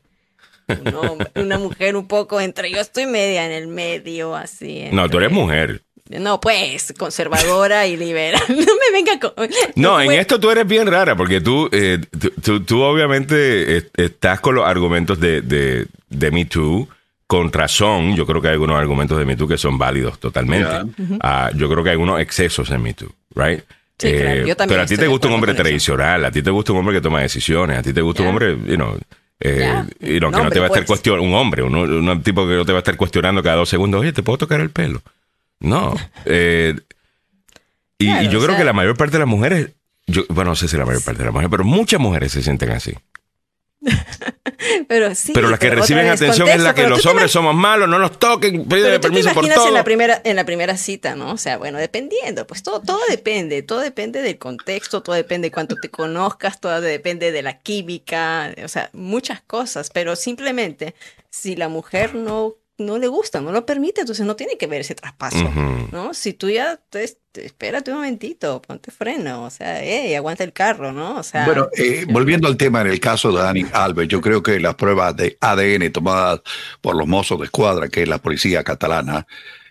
un 0.68 0.94
hombre, 0.94 1.30
una 1.36 1.58
mujer 1.58 1.96
un 1.96 2.06
poco 2.06 2.40
entre. 2.40 2.70
Yo 2.70 2.78
estoy 2.80 3.06
media 3.06 3.44
en 3.46 3.52
el 3.52 3.66
medio, 3.68 4.34
así. 4.36 4.84
No, 4.92 5.08
tú 5.08 5.18
eres 5.18 5.30
entre- 5.30 5.42
mujer. 5.42 5.82
No, 6.08 6.40
pues, 6.40 6.92
conservadora 6.98 7.86
y 7.86 7.96
liberal. 7.96 8.42
No 8.48 8.56
me 8.56 8.92
venga 8.92 9.20
con. 9.20 9.32
No, 9.76 10.00
en 10.00 10.06
Pues, 10.06 10.18
esto 10.20 10.40
tú 10.40 10.50
eres 10.50 10.66
bien 10.66 10.88
rara, 10.88 11.14
porque 11.16 11.40
tú, 11.40 11.68
eh, 11.70 11.98
tú, 12.18 12.30
tú- 12.42 12.60
tú 12.64 12.82
obviamente 12.82 13.76
estás 13.96 14.40
con 14.40 14.56
los 14.56 14.66
argumentos 14.66 15.20
de, 15.20 15.40
de, 15.42 15.86
de 16.08 16.30
Me 16.32 16.46
Too, 16.46 16.88
con 17.28 17.52
razón. 17.52 18.16
Yo 18.16 18.26
creo 18.26 18.42
que 18.42 18.48
hay 18.48 18.54
algunos 18.54 18.76
argumentos 18.76 19.18
de 19.18 19.24
Me 19.24 19.36
Too 19.36 19.46
que 19.46 19.56
son 19.58 19.78
válidos 19.78 20.18
totalmente. 20.18 20.68
Ya. 20.68 20.84
Ah, 21.20 21.50
yo 21.54 21.68
creo 21.70 21.84
que 21.84 21.90
hay 21.90 21.94
algunos 21.94 22.20
excesos 22.20 22.70
en 22.70 22.82
Me 22.82 22.92
Too, 22.92 23.12
¿right? 23.36 23.60
Sí, 24.00 24.12
claro, 24.12 24.46
yo 24.46 24.56
también 24.56 24.68
pero 24.68 24.82
a 24.82 24.86
ti 24.86 24.96
te 24.96 25.06
gusta 25.06 25.28
un 25.28 25.34
hombre 25.34 25.54
tradicional, 25.54 26.24
a 26.24 26.30
ti 26.30 26.42
te 26.42 26.50
gusta 26.50 26.72
un 26.72 26.78
hombre 26.78 26.94
que 26.96 27.00
toma 27.02 27.20
decisiones, 27.20 27.78
a 27.78 27.82
ti 27.82 27.92
te 27.92 28.00
gusta 28.00 28.22
un 28.22 28.28
hombre, 28.28 28.56
you 28.66 28.76
know, 28.76 28.98
eh, 29.40 29.56
Ya. 29.60 29.86
you 30.00 30.18
know, 30.18 30.28
Un 30.30 30.34
que 30.36 30.42
no 30.44 30.50
te 30.50 30.58
va 30.58 30.66
a 30.66 30.68
estar 30.68 30.80
pues. 30.84 30.86
cuestionando, 30.86 31.28
un 31.28 31.34
hombre, 31.34 31.62
un, 31.62 31.74
un 31.76 32.22
tipo 32.22 32.46
que 32.46 32.54
no 32.54 32.64
te 32.64 32.72
va 32.72 32.78
a 32.78 32.80
estar 32.80 32.96
cuestionando 32.96 33.42
cada 33.42 33.56
dos 33.56 33.68
segundos, 33.68 34.00
oye, 34.00 34.12
¿te 34.12 34.22
puedo 34.22 34.38
tocar 34.38 34.60
el 34.60 34.70
pelo? 34.70 35.02
No. 35.60 35.94
Eh, 36.24 36.74
y, 37.98 38.06
Claro, 38.06 38.22
y 38.22 38.28
yo 38.28 38.38
creo 38.38 38.48
sea- 38.50 38.56
que 38.58 38.64
la 38.64 38.72
mayor 38.72 38.96
parte 38.96 39.12
de 39.12 39.18
las 39.18 39.28
mujeres, 39.28 39.70
yo, 40.06 40.22
bueno, 40.30 40.52
no 40.52 40.56
sé 40.56 40.68
si 40.68 40.76
la 40.78 40.86
mayor 40.86 41.04
parte 41.04 41.18
de 41.18 41.24
las 41.26 41.32
mujeres, 41.34 41.50
pero 41.50 41.64
muchas 41.64 42.00
mujeres 42.00 42.32
se 42.32 42.42
sienten 42.42 42.70
así. 42.70 42.94
Pero 44.88 45.14
sí. 45.14 45.32
pero 45.32 45.48
las 45.48 45.58
que 45.58 45.70
reciben 45.70 46.06
atención 46.08 46.46
es 46.48 46.60
la 46.60 46.74
que 46.74 46.86
los 46.86 47.04
hombres 47.06 47.30
somos 47.30 47.54
malos, 47.54 47.88
no 47.88 47.98
nos 47.98 48.18
toquen, 48.18 48.68
te 48.68 49.00
permiso 49.00 49.32
por 49.32 49.48
todo. 49.48 49.68
en 49.68 49.74
la 49.74 49.84
primera 49.84 50.20
en 50.22 50.36
la 50.36 50.44
primera 50.44 50.76
cita, 50.76 51.14
¿no? 51.14 51.32
O 51.32 51.38
sea, 51.38 51.56
bueno, 51.56 51.78
dependiendo, 51.78 52.46
pues 52.46 52.62
todo 52.62 52.80
todo 52.82 53.00
depende, 53.08 53.62
todo 53.62 53.80
depende 53.80 54.20
del 54.20 54.36
contexto, 54.36 55.02
todo 55.02 55.16
depende 55.16 55.48
de 55.48 55.52
cuánto 55.52 55.76
te 55.76 55.88
conozcas, 55.88 56.60
todo 56.60 56.80
depende 56.82 57.32
de 57.32 57.42
la 57.42 57.58
química, 57.58 58.54
o 58.62 58.68
sea, 58.68 58.90
muchas 58.92 59.40
cosas, 59.40 59.88
pero 59.88 60.14
simplemente 60.14 60.94
si 61.30 61.56
la 61.56 61.68
mujer 61.68 62.14
no 62.14 62.56
no 62.80 62.98
le 62.98 63.06
gusta, 63.08 63.40
no 63.40 63.52
lo 63.52 63.64
permite, 63.66 64.00
entonces 64.00 64.26
no 64.26 64.34
tiene 64.36 64.56
que 64.58 64.66
ver 64.66 64.80
ese 64.80 64.94
traspaso. 64.94 65.48
¿no? 65.92 66.12
Si 66.14 66.32
tú 66.32 66.48
ya 66.50 66.80
te, 66.90 67.06
te- 67.32 67.46
espérate 67.46 67.90
un 67.90 67.98
momentito, 67.98 68.60
ponte 68.62 68.90
freno, 68.90 69.44
o 69.44 69.50
sea, 69.50 69.84
eh, 69.84 70.16
aguanta 70.16 70.42
el 70.44 70.52
carro, 70.52 70.90
¿no? 70.92 71.16
O 71.18 71.22
sea, 71.22 71.44
Bueno, 71.46 71.68
eh, 71.76 72.06
volviendo 72.08 72.48
al 72.48 72.56
tema, 72.56 72.80
en 72.80 72.88
el 72.88 72.98
caso 73.00 73.30
de 73.32 73.42
Dani 73.42 73.64
Alves, 73.72 74.08
yo 74.08 74.20
creo 74.20 74.42
que 74.42 74.58
las 74.58 74.74
pruebas 74.74 75.14
de 75.16 75.36
ADN 75.40 75.92
tomadas 75.92 76.40
por 76.80 76.96
los 76.96 77.06
mozos 77.06 77.38
de 77.38 77.44
escuadra, 77.44 77.88
que 77.88 78.02
es 78.02 78.08
la 78.08 78.18
policía 78.18 78.64
catalana, 78.64 79.26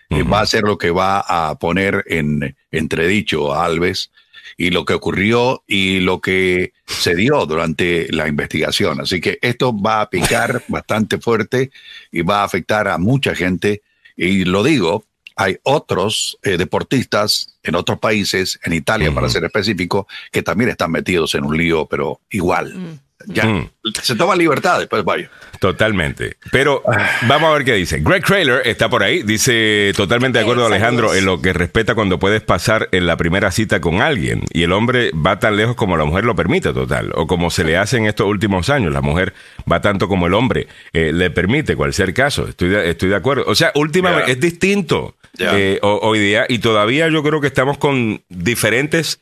eh, 0.08 0.22
va 0.22 0.40
a 0.40 0.46
ser 0.46 0.62
lo 0.62 0.78
que 0.78 0.90
va 0.90 1.20
a 1.20 1.58
poner 1.58 2.02
en 2.06 2.56
entredicho 2.70 3.52
a 3.52 3.64
Alves 3.66 4.10
y 4.56 4.70
lo 4.70 4.84
que 4.84 4.94
ocurrió 4.94 5.62
y 5.66 6.00
lo 6.00 6.20
que 6.20 6.72
se 6.90 7.14
dio 7.14 7.46
durante 7.46 8.08
la 8.12 8.28
investigación. 8.28 9.00
Así 9.00 9.20
que 9.20 9.38
esto 9.40 9.78
va 9.78 10.02
a 10.02 10.10
picar 10.10 10.62
bastante 10.68 11.18
fuerte 11.18 11.70
y 12.10 12.22
va 12.22 12.40
a 12.40 12.44
afectar 12.44 12.88
a 12.88 12.98
mucha 12.98 13.34
gente. 13.34 13.82
Y 14.16 14.44
lo 14.44 14.62
digo, 14.62 15.04
hay 15.36 15.58
otros 15.62 16.38
eh, 16.42 16.58
deportistas 16.58 17.58
en 17.62 17.74
otros 17.74 17.98
países, 17.98 18.60
en 18.64 18.72
Italia 18.72 19.12
para 19.12 19.28
ser 19.28 19.44
específico, 19.44 20.06
que 20.30 20.42
también 20.42 20.70
están 20.70 20.90
metidos 20.90 21.34
en 21.34 21.44
un 21.44 21.56
lío, 21.56 21.86
pero 21.86 22.20
igual. 22.30 22.74
mm, 22.74 22.98
Ya, 23.26 23.44
Mm. 23.44 23.68
se 24.02 24.16
toma 24.16 24.34
libertades, 24.34 24.86
pues 24.88 25.04
vaya. 25.04 25.30
Totalmente. 25.60 26.36
Pero 26.50 26.82
Ah. 26.86 27.06
vamos 27.28 27.50
a 27.50 27.52
ver 27.52 27.64
qué 27.64 27.74
dice. 27.74 27.98
Greg 28.00 28.24
Trailer 28.24 28.62
está 28.66 28.88
por 28.88 29.02
ahí. 29.02 29.22
Dice 29.22 29.92
totalmente 29.94 30.38
de 30.38 30.44
acuerdo, 30.44 30.64
Alejandro, 30.66 31.14
en 31.14 31.26
lo 31.26 31.40
que 31.42 31.52
respeta 31.52 31.94
cuando 31.94 32.18
puedes 32.18 32.40
pasar 32.40 32.88
en 32.92 33.06
la 33.06 33.16
primera 33.18 33.50
cita 33.50 33.80
con 33.80 34.00
alguien 34.00 34.42
y 34.54 34.62
el 34.62 34.72
hombre 34.72 35.10
va 35.12 35.38
tan 35.38 35.56
lejos 35.56 35.76
como 35.76 35.98
la 35.98 36.04
mujer 36.06 36.24
lo 36.24 36.34
permite, 36.34 36.72
total. 36.72 37.12
O 37.14 37.26
como 37.26 37.50
se 37.50 37.62
le 37.64 37.76
hace 37.76 37.98
en 37.98 38.06
estos 38.06 38.26
últimos 38.26 38.70
años. 38.70 38.92
La 38.92 39.02
mujer 39.02 39.34
va 39.70 39.80
tanto 39.82 40.08
como 40.08 40.26
el 40.26 40.32
hombre 40.34 40.66
eh, 40.94 41.12
le 41.12 41.30
permite, 41.30 41.76
cual 41.76 41.92
sea 41.92 42.06
el 42.06 42.14
caso. 42.14 42.48
Estoy 42.48 42.70
de, 42.70 42.88
estoy 42.90 43.10
de 43.10 43.16
acuerdo. 43.16 43.44
O 43.46 43.54
sea, 43.54 43.70
últimamente 43.74 44.32
es 44.32 44.40
distinto 44.40 45.16
eh, 45.38 45.78
ho- 45.82 46.00
hoy 46.02 46.18
día 46.20 46.46
y 46.48 46.58
todavía 46.60 47.08
yo 47.08 47.22
creo 47.22 47.40
que 47.42 47.46
estamos 47.48 47.76
con 47.78 48.22
diferentes 48.30 49.20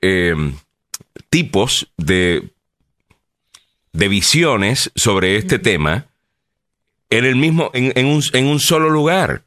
eh, 0.00 0.34
tipos 1.28 1.88
de 1.96 2.51
de 3.92 4.08
visiones 4.08 4.90
sobre 4.94 5.36
este 5.36 5.58
tema 5.58 6.06
en 7.10 7.24
el 7.24 7.36
mismo, 7.36 7.70
en, 7.74 7.92
en 7.94 8.06
un, 8.06 8.22
en 8.32 8.46
un 8.46 8.60
solo 8.60 8.88
lugar. 8.90 9.42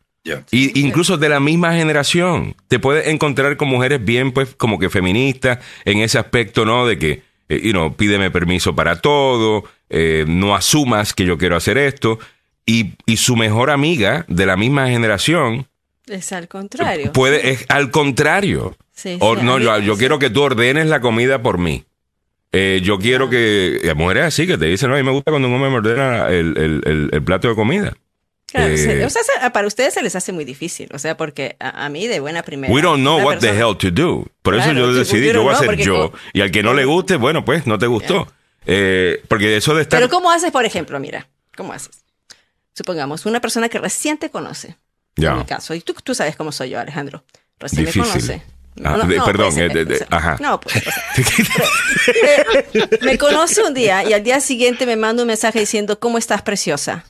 Y 0.49 0.79
incluso 0.79 1.17
de 1.17 1.29
la 1.29 1.39
misma 1.39 1.73
generación. 1.75 2.55
Te 2.67 2.79
puedes 2.79 3.07
encontrar 3.07 3.57
con 3.57 3.67
mujeres 3.67 4.03
bien, 4.03 4.31
pues, 4.31 4.55
como 4.55 4.79
que 4.79 4.89
feministas 4.89 5.59
en 5.85 5.99
ese 5.99 6.17
aspecto, 6.17 6.65
¿no? 6.65 6.87
De 6.87 6.97
que, 6.97 7.21
eh, 7.47 7.61
you 7.63 7.71
know, 7.73 7.93
pídeme 7.95 8.31
permiso 8.31 8.75
para 8.75 9.01
todo, 9.01 9.65
eh, 9.89 10.25
no 10.27 10.55
asumas 10.55 11.13
que 11.13 11.25
yo 11.25 11.37
quiero 11.37 11.55
hacer 11.55 11.77
esto. 11.77 12.17
Y, 12.65 12.93
y 13.05 13.17
su 13.17 13.35
mejor 13.35 13.69
amiga 13.69 14.25
de 14.27 14.47
la 14.47 14.57
misma 14.57 14.87
generación 14.89 15.67
Es 16.07 16.31
al 16.31 16.47
contrario. 16.47 17.11
puede, 17.13 17.51
es 17.51 17.65
al 17.69 17.91
contrario. 17.91 18.75
Sí, 18.93 19.17
O, 19.19 19.35
sí, 19.35 19.41
no, 19.43 19.59
yo, 19.59 19.77
yo 19.79 19.95
quiero 19.95 20.17
que 20.17 20.31
tú 20.31 20.41
ordenes 20.41 20.87
la 20.87 21.01
comida 21.01 21.43
por 21.43 21.59
mí. 21.59 21.83
Eh, 22.57 22.79
yo 22.81 22.97
quiero 22.97 23.29
que. 23.29 23.81
Las 23.83 23.95
mujeres 23.95 24.23
así 24.23 24.47
que 24.47 24.57
te 24.57 24.65
dicen, 24.65 24.89
no, 24.89 24.95
a 24.95 24.97
mí 24.99 25.03
me 25.03 25.11
gusta 25.11 25.31
cuando 25.31 25.47
un 25.49 25.53
hombre 25.55 25.69
me 25.69 25.75
ordena 25.77 26.27
el, 26.29 26.57
el- 26.57 26.81
el- 26.85 27.09
el 27.11 27.23
plato 27.23 27.49
de 27.49 27.55
comida. 27.55 27.93
Claro, 28.45 28.67
Eh, 28.73 29.03
o 29.05 29.09
sea, 29.09 29.21
se- 29.23 29.49
para 29.49 29.67
ustedes 29.67 29.93
se 29.95 30.01
les 30.01 30.15
hace 30.15 30.31
muy 30.31 30.45
difícil, 30.45 30.87
o 30.93 30.99
sea, 30.99 31.17
porque 31.17 31.57
a, 31.59 31.85
a 31.85 31.89
mí 31.89 32.07
de 32.07 32.21
buena 32.21 32.43
primera. 32.43 32.71
We 32.73 32.81
don't 32.81 33.01
know 33.01 33.17
what 33.25 33.39
the 33.39 33.47
persona- 33.49 33.67
hell 33.69 33.77
to 33.77 33.91
do. 33.91 34.27
Por 34.41 34.55
eso 34.55 34.63
Claro, 34.71 34.79
yo 34.79 34.91
sí, 34.93 34.99
decidí, 34.99 35.33
yo 35.33 35.43
voy 35.43 35.53
a 35.53 35.57
ser 35.57 35.75
yo. 35.75 36.13
Y 36.31 36.39
al 36.41 36.51
que 36.51 36.63
no 36.63 36.73
le 36.73 36.85
guste, 36.85 37.17
bueno, 37.17 37.43
pues 37.43 37.67
no 37.67 37.77
te 37.77 37.87
gustó. 37.87 38.27
Eh, 38.65 39.21
porque 39.27 39.57
eso 39.57 39.75
de 39.75 39.81
estar. 39.81 39.99
Pero 39.99 40.09
¿cómo 40.09 40.31
haces, 40.31 40.51
por 40.51 40.63
ejemplo? 40.63 40.97
Mira, 40.99 41.27
¿cómo 41.57 41.73
haces? 41.73 42.03
Supongamos 42.73 43.25
una 43.25 43.39
persona 43.41 43.67
que 43.69 43.79
recién 43.79 44.17
te 44.17 44.29
conoce. 44.29 44.77
Ya. 45.17 45.31
En 45.33 45.39
mi 45.39 45.45
caso, 45.45 45.73
y 45.73 45.81
tú, 45.81 45.93
tú 46.03 46.13
sabes 46.15 46.35
cómo 46.35 46.51
soy 46.51 46.69
yo, 46.71 46.79
Alejandro. 46.79 47.23
Recién 47.59 47.85
Difícil. 47.85 48.01
me 48.03 48.07
conoce. 48.09 48.41
Ah, 48.83 48.97
de- 49.07 49.21
perdón, 49.21 49.53
puede 49.53 49.65
eh, 49.67 49.69
de- 49.69 49.85
de- 49.85 49.95
o 49.95 49.97
sea, 49.97 50.07
ajá. 50.11 50.37
No, 50.41 50.59
pues. 50.59 50.75
sea, 50.75 51.65
me, 53.01 53.11
me 53.11 53.17
conoce 53.17 53.63
un 53.63 53.73
día 53.73 54.03
y 54.07 54.13
al 54.13 54.23
día 54.23 54.39
siguiente 54.41 54.85
me 54.85 54.95
manda 54.95 55.23
un 55.23 55.27
mensaje 55.27 55.59
diciendo, 55.59 55.99
¿cómo 55.99 56.17
estás, 56.17 56.41
preciosa? 56.41 57.05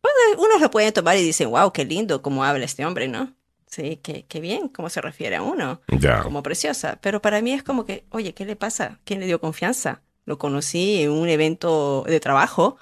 Pues, 0.00 0.12
eh, 0.32 0.36
unos 0.38 0.60
lo 0.60 0.70
pueden 0.70 0.92
tomar 0.92 1.16
y 1.16 1.22
dicen, 1.22 1.50
wow, 1.50 1.72
qué 1.72 1.84
lindo 1.84 2.22
cómo 2.22 2.44
habla 2.44 2.64
este 2.64 2.84
hombre, 2.84 3.08
¿no? 3.08 3.32
Sí, 3.66 3.98
qué, 4.02 4.24
qué 4.28 4.40
bien, 4.40 4.68
cómo 4.68 4.88
se 4.88 5.00
refiere 5.00 5.36
a 5.36 5.42
uno, 5.42 5.80
Ya. 5.88 6.22
como 6.22 6.42
preciosa. 6.42 6.98
Pero 7.00 7.20
para 7.20 7.40
mí 7.42 7.52
es 7.52 7.62
como 7.62 7.84
que, 7.84 8.04
oye, 8.10 8.32
¿qué 8.32 8.44
le 8.44 8.54
pasa? 8.56 9.00
¿Quién 9.04 9.20
le 9.20 9.26
dio 9.26 9.40
confianza? 9.40 10.00
Lo 10.26 10.38
conocí 10.38 11.02
en 11.02 11.10
un 11.10 11.28
evento 11.28 12.04
de 12.06 12.20
trabajo. 12.20 12.78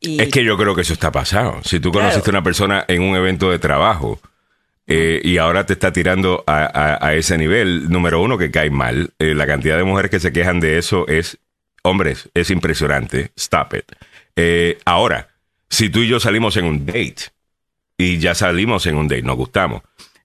Y, 0.00 0.20
Es 0.20 0.28
que 0.30 0.42
yo 0.44 0.56
creo 0.58 0.74
que 0.74 0.80
eso 0.80 0.92
está 0.94 1.12
pasado. 1.12 1.60
Si 1.64 1.78
tú 1.78 1.92
Claro. 1.92 2.06
conociste 2.08 2.30
a 2.30 2.32
una 2.32 2.42
persona 2.42 2.84
en 2.88 3.02
un 3.02 3.14
evento 3.16 3.50
de 3.50 3.58
trabajo 3.58 4.18
eh, 4.90 5.20
y 5.24 5.38
ahora 5.38 5.64
te 5.64 5.72
está 5.74 5.92
tirando 5.92 6.42
a, 6.46 6.64
a- 6.64 7.06
a 7.06 7.14
ese 7.14 7.38
nivel, 7.38 7.88
número 7.88 8.20
uno, 8.20 8.36
que 8.36 8.50
cae 8.50 8.70
mal. 8.70 9.10
Eh, 9.18 9.34
la 9.34 9.46
cantidad 9.46 9.76
de 9.76 9.84
mujeres 9.84 10.10
que 10.10 10.20
se 10.20 10.32
quejan 10.32 10.58
de 10.60 10.78
eso 10.78 11.06
es, 11.08 11.38
hombres, 11.82 12.28
es 12.34 12.50
impresionante. 12.50 13.30
Stop 13.36 13.74
it. 13.74 13.84
Eh, 14.36 14.78
ahora, 14.84 15.28
si 15.68 15.88
tú 15.90 16.00
y 16.00 16.08
yo 16.08 16.18
salimos 16.20 16.56
en 16.56 16.64
un 16.64 16.84
date 16.86 17.30
y 17.96 18.18
ya 18.18 18.34
salimos 18.34 18.84
en 18.86 18.96
un 18.96 19.06
date, 19.08 19.22
nos 19.22 19.36
gustamos. 19.36 19.82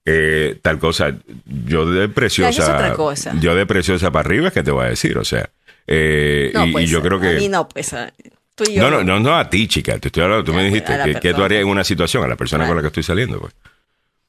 eh, 0.08 0.58
tal 0.62 0.78
cosa, 0.78 1.14
yo 1.66 1.84
de 1.90 2.08
preciosa, 2.08 2.50
Ya, 2.52 2.62
es 2.64 2.68
otra 2.70 2.92
cosa. 2.94 3.34
yo 3.40 3.54
de 3.56 3.66
preciosa 3.66 4.10
para 4.12 4.26
arriba 4.28 4.50
que 4.52 4.62
te 4.62 4.70
voy 4.70 4.84
a 4.86 4.88
decir, 4.90 5.18
o 5.18 5.24
sea, 5.24 5.50
eh, 5.88 6.50
no, 6.54 6.64
y, 6.66 6.72
pues, 6.72 6.84
y 6.84 6.86
yo 6.92 7.02
creo 7.02 7.18
a 7.18 7.20
que 7.22 7.34
mí 7.34 7.48
no, 7.48 7.68
pues, 7.68 7.92
a- 7.92 8.12
tú 8.54 8.62
y 8.68 8.74
yo. 8.74 8.82
no, 8.82 8.90
no, 8.90 9.02
no, 9.04 9.18
no 9.20 9.36
a 9.36 9.50
ti, 9.50 9.66
chica. 9.68 9.98
Te 9.98 10.08
estoy 10.08 10.22
hablando, 10.22 10.44
tú 10.44 10.52
Ya, 10.52 10.58
me 10.58 10.64
dijiste 10.64 10.92
a 10.92 11.04
que 11.20 11.34
tú 11.34 11.42
harías 11.42 11.62
en 11.62 11.68
una 11.68 11.82
situación 11.84 12.22
a 12.24 12.28
la 12.28 12.36
persona 12.36 12.66
con 12.68 12.76
la 12.76 12.82
que 12.82 12.88
estoy 12.88 13.02
saliendo. 13.02 13.40
Pues. 13.40 13.52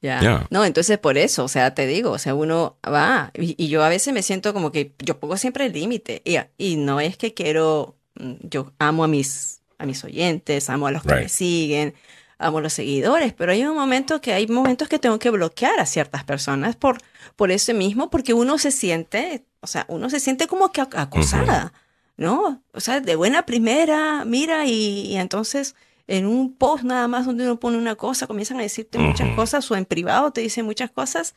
Ya. 0.00 0.22
Ya. 0.22 0.46
No, 0.50 0.64
entonces 0.64 0.98
por 0.98 1.18
eso, 1.18 1.44
o 1.44 1.48
sea, 1.48 1.74
te 1.74 1.86
digo, 1.86 2.12
o 2.12 2.18
sea, 2.18 2.34
uno 2.34 2.76
va 2.86 3.32
y, 3.34 3.54
y 3.62 3.68
yo 3.68 3.82
a 3.82 3.88
veces 3.88 4.14
me 4.14 4.22
siento 4.22 4.52
como 4.54 4.70
que 4.70 4.92
yo 5.00 5.18
pongo 5.18 5.36
siempre 5.36 5.66
el 5.66 5.72
límite 5.72 6.22
y, 6.24 6.36
y 6.56 6.76
no 6.76 7.00
es 7.00 7.16
que 7.16 7.34
quiero, 7.34 7.96
mm, 8.14 8.34
yo 8.42 8.72
amo 8.78 9.02
a 9.04 9.08
mis, 9.08 9.60
a 9.78 9.86
mis 9.86 10.04
oyentes, 10.04 10.70
amo 10.70 10.86
a 10.86 10.92
los 10.92 11.02
que 11.02 11.08
Right. 11.14 11.22
me 11.24 11.28
siguen, 11.28 11.94
amo 12.38 12.58
a 12.58 12.60
los 12.60 12.72
seguidores, 12.74 13.32
pero 13.34 13.50
hay 13.50 13.64
un 13.64 13.74
momento 13.74 14.20
que 14.20 14.32
hay 14.32 14.46
momentos 14.46 14.88
que 14.88 15.00
tengo 15.00 15.18
que 15.18 15.30
bloquear 15.30 15.80
a 15.80 15.86
ciertas 15.86 16.22
personas 16.22 16.76
por, 16.76 16.98
por 17.34 17.50
eso 17.50 17.74
mismo, 17.74 18.08
porque 18.08 18.34
uno 18.34 18.58
se 18.58 18.70
siente, 18.70 19.44
o 19.60 19.66
sea, 19.66 19.84
uno 19.88 20.08
se 20.10 20.20
siente 20.20 20.46
como 20.46 20.70
que 20.70 20.80
ac- 20.80 20.94
acosada, 20.96 21.72
¿no? 22.16 22.62
O 22.72 22.78
sea, 22.80 23.00
de 23.00 23.16
buena 23.16 23.44
primera, 23.46 24.24
mira, 24.24 24.64
y, 24.66 25.06
y 25.08 25.16
entonces 25.16 25.74
en 26.08 26.26
un 26.26 26.54
post 26.54 26.84
nada 26.84 27.06
más 27.06 27.26
donde 27.26 27.44
uno 27.44 27.60
pone 27.60 27.76
una 27.76 27.94
cosa, 27.94 28.26
comienzan 28.26 28.58
a 28.58 28.62
decirte 28.62 28.98
muchas 28.98 29.28
cosas 29.36 29.70
o 29.70 29.76
en 29.76 29.84
privado 29.84 30.32
te 30.32 30.40
dicen 30.40 30.64
muchas 30.64 30.90
cosas. 30.90 31.34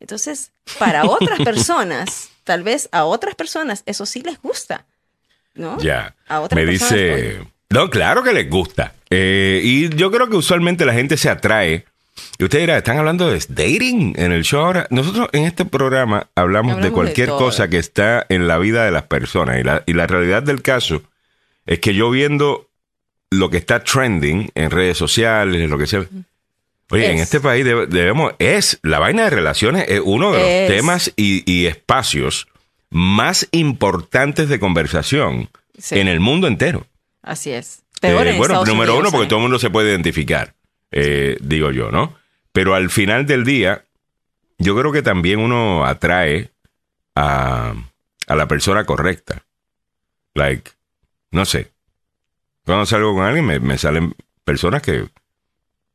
Entonces, 0.00 0.50
para 0.78 1.04
otras 1.04 1.40
personas, 1.44 2.30
tal 2.42 2.62
vez 2.62 2.88
a 2.90 3.04
otras 3.04 3.34
personas, 3.34 3.82
eso 3.86 4.06
sí 4.06 4.22
les 4.22 4.40
gusta, 4.40 4.86
¿no? 5.54 5.78
Ya. 5.78 6.16
A 6.26 6.40
otras 6.40 6.56
Me 6.56 6.66
personas, 6.66 6.94
dice. 6.94 7.40
No, 7.68 7.90
claro 7.90 8.22
que 8.22 8.32
les 8.32 8.48
gusta. 8.48 8.94
Eh, 9.10 9.60
y 9.62 9.90
yo 9.90 10.10
creo 10.10 10.28
que 10.28 10.36
usualmente 10.36 10.86
la 10.86 10.94
gente 10.94 11.16
se 11.18 11.28
atrae. 11.28 11.84
Y 12.38 12.44
usted 12.44 12.60
dirá, 12.60 12.78
¿están 12.78 12.96
hablando 12.96 13.28
de 13.28 13.44
dating 13.48 14.14
en 14.16 14.32
el 14.32 14.42
show 14.42 14.64
ahora? 14.64 14.86
Nosotros 14.90 15.28
en 15.32 15.44
este 15.44 15.64
programa 15.64 16.28
hablamos, 16.34 16.72
Hablamos 16.72 16.82
de 16.82 16.92
cualquier 16.92 17.28
cosa 17.28 17.68
que 17.68 17.78
está 17.78 18.24
en 18.28 18.46
la 18.46 18.58
vida 18.58 18.84
de 18.84 18.90
las 18.90 19.02
personas. 19.02 19.58
Y 19.60 19.64
la, 19.64 19.82
y 19.86 19.92
la 19.92 20.06
realidad 20.06 20.42
del 20.42 20.62
caso 20.62 21.02
es 21.66 21.80
que 21.80 21.94
yo 21.94 22.10
viendo 22.10 22.68
lo 23.38 23.50
que 23.50 23.56
está 23.58 23.82
trending 23.82 24.50
en 24.54 24.70
redes 24.70 24.96
sociales, 24.98 25.68
lo 25.68 25.78
que 25.78 25.86
sea. 25.86 26.04
Oye, 26.90 27.10
en 27.10 27.16
Es. 27.16 27.22
este 27.22 27.40
país 27.40 27.64
debe- 27.64 27.86
debemos, 27.86 28.34
es 28.38 28.78
la 28.82 28.98
vaina 28.98 29.24
de 29.24 29.30
relaciones, 29.30 29.86
es 29.88 30.00
uno 30.04 30.32
de 30.32 30.38
los 30.38 30.48
Es. 30.48 30.68
temas 30.68 31.12
y, 31.16 31.50
y 31.50 31.66
espacios 31.66 32.46
más 32.90 33.48
importantes 33.52 34.48
de 34.48 34.60
conversación 34.60 35.48
Sí. 35.78 35.98
en 35.98 36.06
el 36.08 36.20
mundo 36.20 36.46
entero. 36.46 36.86
Así 37.22 37.50
es. 37.50 37.82
Peor 38.00 38.26
Eh, 38.26 38.30
en 38.30 38.36
bueno, 38.38 38.54
Estados 38.54 38.68
número 38.68 38.92
Unidos, 38.92 39.00
uno, 39.08 39.10
porque 39.10 39.24
¿eh? 39.26 39.28
todo 39.28 39.38
el 39.38 39.42
mundo 39.42 39.58
se 39.58 39.70
puede 39.70 39.90
identificar, 39.90 40.54
eh, 40.92 41.36
digo 41.40 41.70
yo, 41.72 41.90
¿no? 41.90 42.14
Pero 42.52 42.74
al 42.74 42.90
final 42.90 43.26
del 43.26 43.44
día, 43.44 43.84
yo 44.58 44.76
creo 44.78 44.92
que 44.92 45.02
también 45.02 45.40
uno 45.40 45.84
atrae 45.86 46.50
a, 47.16 47.74
a 48.28 48.36
la 48.36 48.46
persona 48.46 48.84
correcta. 48.84 49.42
Like, 50.34 50.70
no 51.32 51.44
sé. 51.44 51.72
Cuando 52.64 52.86
salgo 52.86 53.14
con 53.14 53.24
alguien, 53.24 53.44
me, 53.46 53.60
me 53.60 53.78
salen 53.78 54.14
personas 54.44 54.82
que 54.82 55.06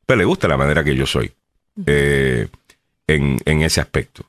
pues, 0.06 0.18
le 0.18 0.24
gusta 0.24 0.48
la 0.48 0.56
manera 0.56 0.84
que 0.84 0.94
yo 0.94 1.06
soy 1.06 1.32
eh, 1.86 2.48
en, 3.06 3.38
en 3.44 3.62
ese 3.62 3.80
aspecto. 3.80 4.24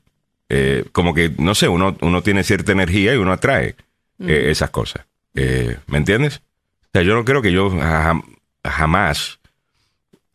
Eh, 0.48 0.84
como 0.92 1.14
que, 1.14 1.32
no 1.38 1.54
sé, 1.54 1.68
uno, 1.68 1.96
uno 2.00 2.22
tiene 2.22 2.44
cierta 2.44 2.72
energía 2.72 3.14
y 3.14 3.18
uno 3.18 3.32
atrae 3.32 3.76
eh, 4.20 4.46
esas 4.50 4.70
cosas. 4.70 5.06
¿Me 5.34 5.98
entiendes? 5.98 6.42
O 6.86 6.88
sea, 6.92 7.02
yo 7.02 7.14
no 7.14 7.24
creo 7.24 7.40
que 7.40 7.52
yo 7.52 7.70
jam- 7.70 8.24
jamás 8.64 9.38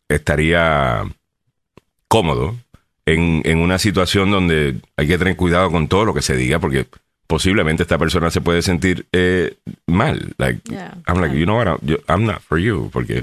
estaría 0.08 1.04
cómodo 2.08 2.56
en, 3.06 3.42
en 3.44 3.58
una 3.58 3.78
situación 3.78 4.30
donde 4.30 4.80
hay 4.96 5.06
que 5.06 5.18
tener 5.18 5.36
cuidado 5.36 5.70
con 5.70 5.88
todo 5.88 6.04
lo 6.04 6.14
que 6.14 6.22
se 6.22 6.36
diga 6.36 6.58
porque 6.58 6.86
posiblemente 7.28 7.84
esta 7.84 7.96
persona 7.98 8.30
se 8.32 8.40
puede 8.40 8.62
sentir 8.62 9.06
eh, 9.12 9.54
mal. 9.86 10.34
Like, 10.38 10.60
Yeah, 10.68 10.94
I'm 11.06 11.20
like, 11.20 11.28
claro. 11.30 11.34
you 11.34 11.44
know 11.44 11.56
what, 11.58 11.66
I'm, 11.68 11.98
I'm 12.08 12.24
not 12.26 12.40
for 12.42 12.58
you 12.58 12.90
porque 12.92 13.22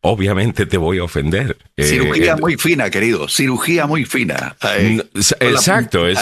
obviamente 0.00 0.66
te 0.66 0.76
voy 0.78 0.98
a 0.98 1.04
ofender. 1.04 1.56
Eh, 1.76 1.84
Cirugía 1.84 2.32
eh, 2.32 2.36
muy 2.40 2.56
fina, 2.56 2.90
querido. 2.90 3.28
Cirugía 3.28 3.86
muy 3.86 4.04
fina. 4.04 4.56
Ay, 4.60 5.00
Exacto, 5.40 6.08
es, 6.08 6.18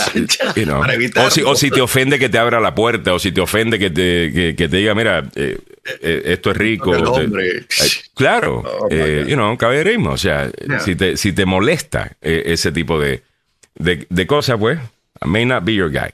you 0.56 0.64
know. 0.64 0.82
o, 1.16 1.30
si, 1.30 1.42
o 1.42 1.54
si 1.54 1.70
te 1.70 1.80
ofende 1.80 2.18
que 2.18 2.28
te 2.28 2.38
abra 2.38 2.60
la 2.60 2.74
puerta, 2.74 3.14
o 3.14 3.18
si 3.18 3.32
te 3.32 3.40
ofende 3.40 3.78
que 3.78 3.88
te, 3.90 4.30
que, 4.32 4.54
que 4.56 4.68
te 4.68 4.76
diga, 4.76 4.94
mira, 4.94 5.24
eh, 5.34 5.58
eh, 6.02 6.22
esto 6.26 6.50
es 6.50 6.56
rico. 6.58 6.94
El 6.94 7.32
te- 7.32 7.64
claro, 8.14 8.62
Oh, 8.66 8.88
eh, 8.90 9.24
you 9.26 9.34
know, 9.34 9.56
caballerismo. 9.56 10.10
O 10.10 10.18
sea, 10.18 10.50
Yeah. 10.68 10.80
si, 10.80 10.94
te, 10.94 11.16
si 11.16 11.32
te 11.32 11.46
molesta 11.46 12.16
eh, 12.20 12.42
ese 12.46 12.70
tipo 12.72 13.00
de, 13.00 13.22
de, 13.76 14.06
de 14.10 14.26
cosas, 14.26 14.58
pues, 14.58 14.78
I 15.24 15.26
may 15.28 15.44
not 15.46 15.64
be 15.64 15.74
your 15.74 15.90
guy. 15.90 16.10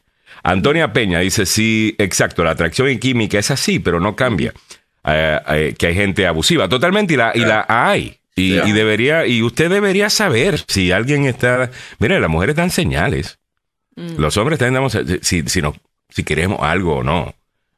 Antonia 0.49 0.93
Peña 0.93 1.19
dice, 1.21 1.45
sí, 1.45 1.95
exacto, 1.99 2.45
la 2.45 2.53
atracción 2.53 2.89
en 2.89 3.01
química 3.01 3.39
es 3.39 3.51
así, 3.51 3.81
pero 3.81 3.99
no 3.99 4.15
cambia. 4.15 4.53
Eh, 5.05 5.41
eh, 5.49 5.75
que 5.77 5.89
hay 5.89 5.95
gente 5.95 6.27
abusiva, 6.27 6.69
totalmente, 6.69 7.15
y 7.15 7.17
la, 7.17 7.33
y 7.35 7.41
la 7.41 7.65
hay. 7.69 8.19
Y, 8.37 8.55
Yeah. 8.55 8.69
y 8.69 8.73
debería, 8.73 9.27
y 9.27 9.43
usted 9.43 9.71
debería 9.71 10.11
saber 10.11 10.63
si 10.69 10.93
alguien 10.93 11.25
está. 11.27 11.71
Mire, 11.99 12.21
las 12.21 12.29
mujeres 12.31 12.55
dan 12.55 12.71
señales. 12.71 13.39
Mm. 13.97 14.19
Los 14.21 14.37
hombres 14.37 14.59
también 14.59 14.75
damos 14.75 14.97
si, 15.23 15.43
si, 15.49 15.63
no, 15.63 15.75
si 16.11 16.23
queremos 16.23 16.61
algo 16.63 16.97
o 16.99 17.03
no. 17.03 17.35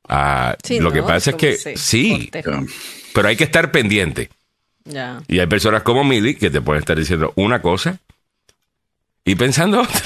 Ah, 0.08 0.56
Sí, 0.64 0.78
lo 0.80 0.88
¿no? 0.88 0.92
que 0.94 1.02
pasa 1.02 1.30
es 1.30 1.36
que 1.36 1.54
se 1.56 1.76
sí, 1.76 2.30
pero 3.14 3.28
hay 3.28 3.36
que 3.36 3.44
estar 3.44 3.70
pendiente. 3.70 4.30
Y 5.28 5.38
hay 5.38 5.46
personas 5.46 5.82
como 5.82 6.02
Milly 6.04 6.34
que 6.34 6.50
te 6.50 6.60
pueden 6.60 6.80
estar 6.80 6.98
diciendo 6.98 7.32
una 7.36 7.62
cosa 7.62 7.98
y 9.24 9.34
pensando 9.36 9.80
otra. 9.82 10.02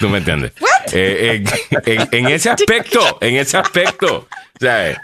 ¿Tú 0.00 0.08
me 0.08 0.18
entiendes? 0.18 0.52
Eh, 0.92 1.42
en, 1.44 1.78
en- 2.00 2.08
en 2.12 2.26
ese 2.28 2.50
aspecto, 2.50 3.18
en 3.20 3.36
ese 3.36 3.56
aspecto. 3.56 4.26
O 4.54 4.58
sea, 4.60 4.90
eh, 4.90 4.96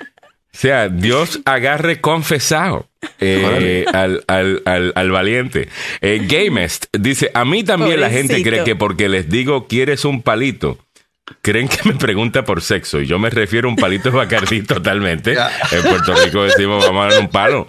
o 0.55 0.59
sea, 0.59 0.89
Dios 0.89 1.41
agarre 1.47 2.01
confesado 2.01 2.87
eh, 3.21 3.85
al, 3.93 4.23
al, 4.27 4.63
al, 4.67 4.93
al 4.95 5.11
valiente. 5.11 5.69
Eh, 6.03 6.21
Gamest 6.29 6.87
dice, 6.93 7.31
a 7.35 7.45
mí 7.45 7.65
también 7.65 8.01
la 8.01 8.11
gente 8.11 8.35
Pobrecito. 8.35 8.51
cree 8.51 8.65
que 8.65 8.77
porque 8.77 9.09
les 9.09 9.29
digo, 9.31 9.67
¿quieres 9.67 10.05
un 10.05 10.23
palito? 10.23 10.79
Creen 11.41 11.69
que 11.69 11.89
me 11.89 11.95
pregunta 11.95 12.45
por 12.45 12.61
sexo 12.61 13.01
y 13.01 13.07
yo 13.07 13.19
me 13.19 13.31
refiero 13.31 13.69
a 13.69 13.71
un 13.71 13.77
palito 13.77 14.11
de 14.11 14.17
Bacardí 14.19 14.63
totalmente. 14.63 15.35
Ya. 15.35 15.51
En 15.71 15.83
Puerto 15.83 16.15
Rico 16.23 16.43
decimos, 16.43 16.85
vamos 16.85 17.07
a 17.07 17.15
dar 17.15 17.21
un 17.23 17.29
palo. 17.31 17.67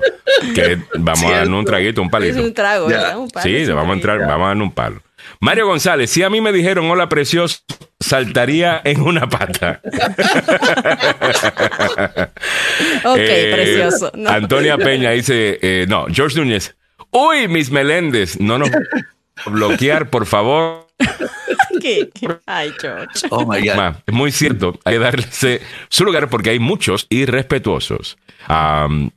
Que 0.54 0.80
vamos 0.96 1.24
a 1.32 1.38
darle 1.38 1.54
un 1.56 1.64
traguito, 1.64 2.02
un 2.02 2.08
Es 2.08 2.12
palito. 2.12 2.44
un 2.44 2.54
trago. 2.54 2.88
¿verdad? 2.88 3.18
Un 3.18 3.30
palo, 3.30 3.44
Sí, 3.46 3.56
es 3.56 3.70
vamos 3.74 3.92
a 3.92 3.94
entrar, 3.94 4.20
vamos 4.20 4.46
a 4.46 4.48
darle 4.50 4.64
un 4.64 4.72
palo. 4.74 5.02
Mario 5.44 5.68
González, 5.68 6.10
si 6.10 6.24
a 6.24 6.30
mí 6.30 6.40
me 6.40 6.54
dijeron 6.54 6.90
hola 6.90 7.10
precioso, 7.10 7.60
saltaría 8.00 8.80
en 8.86 9.02
una 9.02 9.28
pata. 9.28 9.82
Ok, 13.04 13.18
Eh, 13.20 13.52
precioso. 13.54 14.10
No. 14.16 14.30
Antonia 14.30 14.78
Peña 14.78 15.12
dice, 15.12 15.60
eh, 15.62 15.86
no, 15.90 16.06
George 16.10 16.40
Núñez, 16.40 16.78
uy, 17.12 17.50
mis 17.50 17.72
Meléndez, 17.72 18.40
no 18.40 18.58
nos 18.58 18.70
bloquear, 19.46 20.10
por 20.10 20.26
favor. 20.26 20.88
¿Qué? 21.82 22.10
Ay, 22.46 22.72
George. 22.80 23.28
Oh 23.30 23.46
my 23.46 23.60
God. 23.68 23.76
Ma, 23.76 24.02
es 24.08 24.14
muy 24.14 24.32
cierto, 24.32 24.80
hay 24.86 24.94
que 24.94 25.00
darle 25.00 25.26
su 25.90 26.06
lugar 26.06 26.30
porque 26.30 26.52
hay 26.52 26.60
muchos 26.60 27.06
irrespetuosos. 27.10 28.18
Am, 28.48 29.12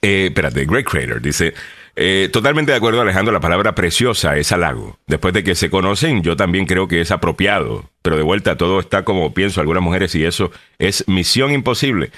eh, 0.00 0.26
espérate, 0.28 0.64
Greg 0.64 0.86
Crater 0.86 1.20
dice, 1.20 1.52
eh, 1.98 2.28
totalmente 2.32 2.70
de 2.72 2.78
acuerdo 2.78 3.00
Alejandro, 3.00 3.32
la 3.32 3.40
palabra 3.40 3.74
preciosa 3.74 4.36
es 4.36 4.52
halago. 4.52 4.98
Después 5.06 5.34
de 5.34 5.42
que 5.44 5.54
se 5.54 5.68
conocen, 5.70 6.22
yo 6.22 6.36
también 6.36 6.64
creo 6.66 6.86
que 6.88 7.00
es 7.00 7.10
apropiado. 7.10 7.90
Pero 8.02 8.16
de 8.16 8.22
vuelta, 8.22 8.56
todo 8.56 8.78
está 8.80 9.04
como 9.04 9.34
pienso 9.34 9.60
algunas 9.60 9.82
mujeres 9.82 10.14
y 10.14 10.24
eso 10.24 10.50
es 10.78 11.04
misión 11.08 11.52
imposible. 11.52 12.10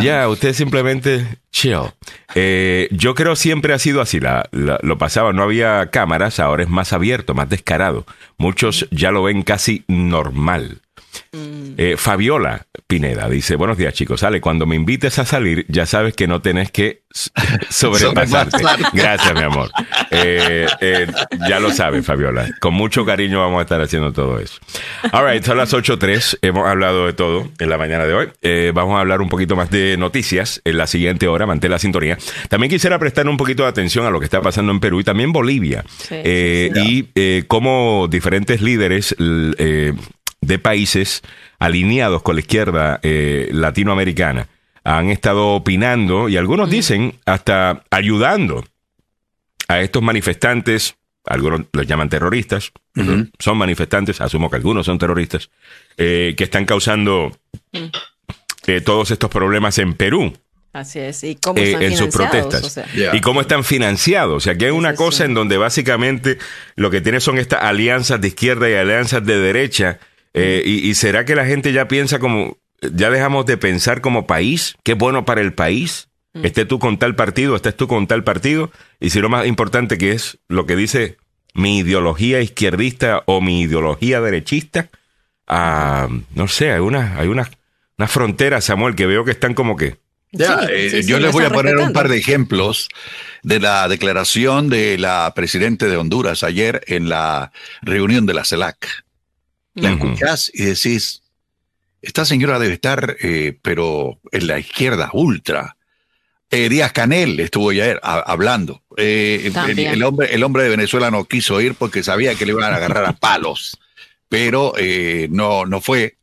Ya. 0.00 0.28
Usted 0.28 0.52
simplemente 0.52 1.24
chill. 1.52 1.78
Eh, 2.34 2.88
yo 2.90 3.14
creo 3.14 3.36
siempre 3.36 3.72
ha 3.72 3.78
sido 3.78 4.00
así. 4.00 4.20
La, 4.20 4.48
la- 4.52 4.78
lo 4.82 4.98
pasaba, 4.98 5.32
no 5.32 5.42
había 5.44 5.90
cámaras, 5.90 6.40
ahora 6.40 6.64
es 6.64 6.68
más 6.68 6.92
abierto, 6.92 7.34
más 7.34 7.48
descarado. 7.48 8.04
Muchos 8.36 8.88
ya 8.90 9.10
lo 9.12 9.22
ven 9.22 9.42
casi 9.42 9.84
normal. 9.88 10.80
Eh, 11.32 11.94
Fabiola 11.96 12.66
Pineda 12.86 13.28
dice, 13.28 13.56
buenos 13.56 13.76
días 13.76 13.94
chicos, 13.94 14.22
Ale, 14.22 14.40
cuando 14.40 14.66
me 14.66 14.74
invites 14.74 15.18
a 15.18 15.24
salir, 15.24 15.64
ya 15.68 15.86
sabes 15.86 16.14
que 16.14 16.26
no 16.26 16.40
tenés 16.42 16.72
que 16.72 17.02
sobrepasarte. 17.70 18.58
Gracias, 18.92 19.34
mi 19.34 19.42
amor. 19.42 19.70
Eh, 20.10 20.66
eh, 20.80 21.06
ya 21.48 21.60
lo 21.60 21.70
sabes, 21.70 22.04
Fabiola. 22.04 22.48
Con 22.60 22.74
mucho 22.74 23.04
cariño 23.04 23.40
vamos 23.40 23.58
a 23.58 23.62
estar 23.62 23.80
haciendo 23.80 24.12
todo 24.12 24.38
eso. 24.40 24.58
All 25.12 25.30
right, 25.30 25.44
son 25.44 25.58
las 25.58 25.72
8.03. 25.72 26.38
Hemos 26.42 26.66
hablado 26.66 27.06
de 27.06 27.12
todo 27.12 27.48
en 27.58 27.70
la 27.70 27.78
mañana 27.78 28.06
de 28.06 28.14
hoy. 28.14 28.72
Vamos 28.72 28.96
a 28.96 29.00
hablar 29.00 29.20
un 29.20 29.28
poquito 29.28 29.54
más 29.54 29.70
de 29.70 29.96
noticias 29.96 30.60
en 30.64 30.78
la 30.78 30.86
siguiente 30.86 31.28
hora. 31.28 31.46
Mantén 31.46 31.70
la 31.70 31.78
sintonía. 31.78 32.18
También 32.48 32.70
quisiera 32.70 32.98
prestar 32.98 33.28
un 33.28 33.36
poquito 33.36 33.64
de 33.64 33.68
atención 33.68 34.06
a 34.06 34.10
lo 34.10 34.18
que 34.18 34.24
está 34.24 34.40
pasando 34.40 34.72
en 34.72 34.80
Perú 34.80 35.00
y 35.00 35.04
también 35.04 35.32
Bolivia. 35.32 35.84
Sí, 35.88 36.14
Y 36.24 37.42
cómo 37.42 38.08
diferentes 38.08 38.60
líderes 38.62 39.14
de 40.48 40.58
países 40.58 41.22
alineados 41.58 42.22
con 42.22 42.34
la 42.34 42.40
izquierda 42.40 42.98
eh, 43.02 43.48
latinoamericana 43.52 44.48
han 44.82 45.10
estado 45.10 45.48
opinando 45.48 46.28
y 46.30 46.38
algunos 46.38 46.70
dicen 46.70 47.14
hasta 47.26 47.84
ayudando 47.90 48.64
a 49.68 49.80
estos 49.80 50.02
manifestantes, 50.02 50.96
algunos 51.26 51.66
los 51.72 51.86
llaman 51.86 52.08
terroristas, 52.08 52.72
son 53.38 53.58
manifestantes, 53.58 54.20
asumo 54.22 54.48
que 54.48 54.56
algunos 54.56 54.86
son 54.86 54.98
terroristas, 54.98 55.50
eh, 55.98 56.34
que 56.38 56.44
están 56.44 56.64
causando 56.64 57.36
eh, 58.66 58.80
todos 58.80 59.10
estos 59.10 59.28
problemas 59.28 59.76
en 59.78 59.92
Perú 59.92 60.32
Así 60.72 60.98
es. 60.98 61.24
¿Y 61.24 61.36
cómo 61.36 61.58
eh, 61.58 61.72
están 61.72 61.82
en 61.82 61.96
sus 61.96 62.14
financiados? 62.14 62.30
protestas. 62.30 62.64
O 62.64 62.70
sea, 62.70 62.86
Ya. 62.94 63.16
Y 63.16 63.20
cómo 63.20 63.40
están 63.40 63.64
financiados. 63.64 64.36
O 64.36 64.40
sea, 64.40 64.56
que 64.56 64.66
hay 64.66 64.70
una 64.70 64.92
sí, 64.92 64.96
cosa 64.96 65.18
sí. 65.18 65.22
en 65.24 65.34
donde 65.34 65.56
básicamente 65.56 66.38
lo 66.76 66.90
que 66.90 67.00
tiene 67.00 67.20
son 67.20 67.38
estas 67.38 67.62
alianzas 67.62 68.20
de 68.20 68.28
izquierda 68.28 68.68
y 68.68 68.74
alianzas 68.74 69.24
de 69.24 69.38
derecha. 69.38 69.98
Eh, 70.34 70.62
y, 70.64 70.88
y 70.88 70.94
será 70.94 71.24
que 71.24 71.34
la 71.34 71.46
gente 71.46 71.72
ya 71.72 71.88
piensa 71.88 72.18
como, 72.18 72.58
ya 72.80 73.10
dejamos 73.10 73.46
de 73.46 73.56
pensar 73.56 74.00
como 74.00 74.26
país? 74.26 74.76
¿Qué 74.82 74.92
es 74.92 74.98
bueno 74.98 75.24
para 75.24 75.40
el 75.40 75.52
país? 75.52 76.08
Esté 76.42 76.64
tú 76.64 76.78
con 76.78 76.98
tal 76.98 77.16
partido, 77.16 77.56
estés 77.56 77.76
tú 77.76 77.88
con 77.88 78.06
tal 78.06 78.22
partido. 78.22 78.70
Y 79.00 79.10
si 79.10 79.20
lo 79.20 79.28
más 79.28 79.46
importante 79.46 79.98
que 79.98 80.12
es 80.12 80.38
lo 80.48 80.66
que 80.66 80.76
dice 80.76 81.16
mi 81.54 81.78
ideología 81.78 82.40
izquierdista 82.40 83.22
o 83.26 83.40
mi 83.40 83.62
ideología 83.62 84.20
derechista, 84.20 84.88
ah, 85.46 86.08
no 86.34 86.48
sé, 86.48 86.72
hay 86.72 86.80
una, 86.80 87.18
hay 87.18 87.28
una, 87.28 87.50
una 87.96 88.08
frontera, 88.08 88.60
Samuel, 88.60 88.94
que 88.94 89.06
veo 89.06 89.24
que 89.24 89.32
están 89.32 89.54
como 89.54 89.76
que... 89.76 89.96
Ya, 90.30 90.60
Sí, 90.60 90.66
eh, 90.70 91.02
sí, 91.02 91.08
yo 91.08 91.18
les 91.18 91.32
voy 91.32 91.46
a 91.46 91.50
poner 91.50 91.78
un 91.78 91.94
par 91.94 92.08
de 92.08 92.18
ejemplos 92.18 92.90
de 93.42 93.60
la 93.60 93.88
declaración 93.88 94.68
de 94.68 94.98
la 94.98 95.32
presidenta 95.34 95.86
de 95.86 95.96
Honduras 95.96 96.42
ayer 96.42 96.84
en 96.86 97.08
la 97.08 97.50
reunión 97.80 98.26
de 98.26 98.34
la 98.34 98.44
CELAC. 98.44 99.04
La 99.82 99.90
escuchás 99.92 100.50
y 100.54 100.64
decís, 100.64 101.22
esta 102.02 102.24
señora 102.24 102.58
debe 102.58 102.74
estar, 102.74 103.16
eh, 103.20 103.58
pero 103.62 104.18
en 104.32 104.46
la 104.46 104.58
izquierda 104.58 105.10
ultra. 105.12 105.76
Eh, 106.50 106.68
Díaz 106.68 106.92
Canel 106.92 107.38
estuvo 107.40 107.70
ayer 107.70 108.00
a- 108.02 108.20
hablando. 108.20 108.82
Eh, 108.96 109.52
el, 109.92 110.02
hombre, 110.02 110.34
el 110.34 110.42
hombre 110.42 110.62
de 110.64 110.70
Venezuela 110.70 111.10
no 111.10 111.24
quiso 111.24 111.60
ir 111.60 111.74
porque 111.74 112.02
sabía 112.02 112.34
que 112.34 112.46
le 112.46 112.52
iban 112.52 112.72
a 112.72 112.76
agarrar 112.76 113.04
a 113.04 113.12
palos, 113.12 113.78
pero 114.28 114.72
eh, 114.78 115.28
no, 115.30 115.66
no 115.66 115.80
fue. 115.80 116.16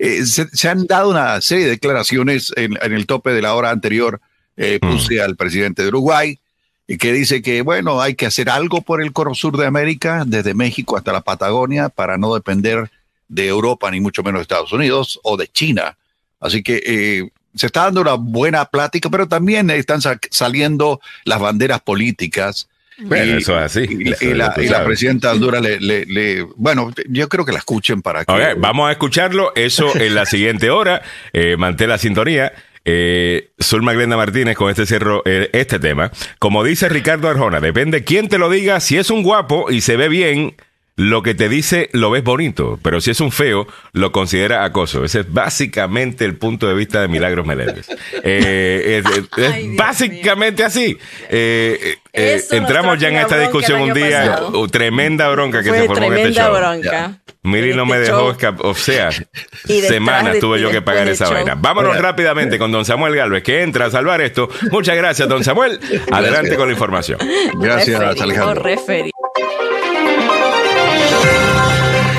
Eh, 0.00 0.24
se, 0.26 0.48
se 0.48 0.68
han 0.68 0.86
dado 0.86 1.10
una 1.10 1.40
serie 1.40 1.64
de 1.64 1.70
declaraciones 1.70 2.52
en, 2.56 2.76
en 2.82 2.92
el 2.92 3.06
tope 3.06 3.30
de 3.32 3.42
la 3.42 3.54
hora 3.54 3.70
anterior. 3.70 4.20
eh, 4.56 4.80
puse 4.80 5.20
al 5.22 5.36
presidente 5.36 5.82
de 5.82 5.88
Uruguay 5.88 6.40
y 6.88 6.98
que 6.98 7.12
dice 7.12 7.42
que, 7.42 7.62
bueno, 7.62 8.00
hay 8.00 8.16
que 8.16 8.26
hacer 8.26 8.50
algo 8.50 8.80
por 8.82 9.00
el 9.00 9.12
cono 9.12 9.34
sur 9.36 9.56
de 9.56 9.66
América, 9.66 10.24
desde 10.26 10.52
México 10.54 10.96
hasta 10.96 11.12
la 11.12 11.20
Patagonia, 11.20 11.88
para 11.90 12.18
no 12.18 12.34
depender 12.34 12.90
de 13.28 13.46
Europa, 13.46 13.90
ni 13.90 14.00
mucho 14.00 14.22
menos 14.22 14.38
de 14.40 14.42
Estados 14.42 14.72
Unidos 14.72 15.20
o 15.22 15.36
de 15.36 15.46
China. 15.48 15.96
Así 16.40 16.62
que 16.62 16.82
eh, 16.84 17.28
se 17.54 17.66
está 17.66 17.84
dando 17.84 18.00
una 18.00 18.14
buena 18.14 18.64
plática, 18.66 19.10
pero 19.10 19.26
también 19.28 19.70
están 19.70 20.00
sa- 20.00 20.18
saliendo 20.30 21.00
las 21.24 21.40
banderas 21.40 21.80
políticas. 21.80 22.68
Bueno, 23.00 23.34
Y- 23.34 23.38
eso 23.42 23.56
es 23.58 23.64
así. 23.64 23.80
Y, 23.88 24.04
la- 24.04 24.14
Eso 24.16 24.24
y 24.24 24.28
es 24.28 24.36
la, 24.36 24.46
lo 24.48 24.54
que 24.54 24.62
y 24.62 24.66
la 24.66 24.72
sabes. 24.72 24.86
presidenta 24.86 25.28
de 25.28 25.34
Honduras 25.34 25.62
le, 25.62 25.80
le- 25.80 26.06
le- 26.06 26.42
bueno, 26.56 26.92
yo 27.08 27.28
creo 27.28 27.44
que 27.44 27.52
la 27.52 27.58
escuchen 27.58 28.02
para 28.02 28.24
que... 28.24 28.54
Vamos 28.56 28.88
a 28.88 28.92
escucharlo. 28.92 29.52
Eso 29.54 29.94
en 29.96 30.14
la 30.14 30.26
siguiente 30.26 30.70
hora. 30.70 31.02
Eh, 31.32 31.56
mantén 31.56 31.88
la 31.90 31.98
sintonía. 31.98 32.52
Eh, 32.84 33.50
Zulma 33.62 33.92
Glenda 33.92 34.16
Martínez 34.16 34.56
con 34.56 34.70
este 34.70 34.86
cierro 34.86 35.22
eh, 35.26 35.50
este 35.52 35.78
tema. 35.78 36.10
Como 36.38 36.64
dice 36.64 36.88
Ricardo 36.88 37.28
Arjona, 37.28 37.60
depende 37.60 38.02
quién 38.02 38.28
te 38.28 38.38
lo 38.38 38.48
diga. 38.48 38.80
Si 38.80 38.96
es 38.96 39.10
un 39.10 39.22
guapo 39.22 39.70
y 39.70 39.80
se 39.82 39.96
ve 39.96 40.08
bien, 40.08 40.54
lo 40.98 41.22
que 41.22 41.32
te 41.34 41.48
dice 41.48 41.88
lo 41.92 42.10
ves 42.10 42.22
bonito. 42.24 42.78
Pero 42.82 43.00
si 43.00 43.10
es 43.12 43.20
un 43.20 43.30
feo, 43.32 43.66
lo 43.92 44.12
considera 44.12 44.64
acoso. 44.64 45.04
Ese 45.04 45.20
es 45.20 45.32
básicamente 45.32 46.24
el 46.24 46.36
punto 46.36 46.66
de 46.68 46.74
vista 46.74 47.00
de 47.00 47.08
Milagros 47.08 47.46
Meléndez. 47.46 47.86
Eh, 48.24 49.00
es, 49.06 49.16
es- 49.16 49.24
es 49.38 49.52
Ay, 49.52 49.62
Dios 49.68 49.76
básicamente 49.76 50.64
así. 50.64 50.98
Eh, 51.30 51.96
eh, 52.12 52.42
entramos 52.50 52.98
ya 52.98 53.08
en 53.08 53.16
esta 53.16 53.38
discusión 53.38 53.80
un 53.80 53.94
día. 53.94 54.24
pasado. 54.32 54.58
uh, 54.60 54.66
tremenda 54.68 55.28
bronca 55.28 55.62
que 55.62 55.68
Fue 55.68 55.80
se 55.80 55.86
formó 55.86 56.06
en 56.06 56.12
este 56.18 56.32
tremenda 56.32 56.44
show. 56.44 56.56
bronca. 56.56 57.20
Miri 57.44 57.74
no 57.74 57.86
me 57.86 57.94
este 57.96 58.06
dejó 58.08 58.18
show. 58.24 58.30
escapar, 58.32 58.66
o 58.66 58.74
sea, 58.74 59.10
semanas 59.64 60.34
de- 60.34 60.40
tuve 60.40 60.60
yo 60.60 60.70
que 60.70 60.82
pagar 60.82 61.06
esa 61.08 61.26
show. 61.26 61.34
vaina. 61.34 61.54
Vámonos 61.54 61.96
rápidamente 61.98 62.58
con 62.58 62.72
don 62.72 62.84
Samuel 62.84 63.14
Galvez, 63.14 63.42
que 63.44 63.62
entra 63.62 63.86
a 63.86 63.90
salvar 63.90 64.20
esto. 64.20 64.48
Muchas 64.72 64.96
gracias, 64.96 65.28
don 65.28 65.44
Samuel. 65.44 65.78
Adelante 66.10 66.56
con 66.56 66.66
la 66.66 66.72
información. 66.72 67.18
Gracias, 67.60 68.00
Alejandro. 68.00 68.62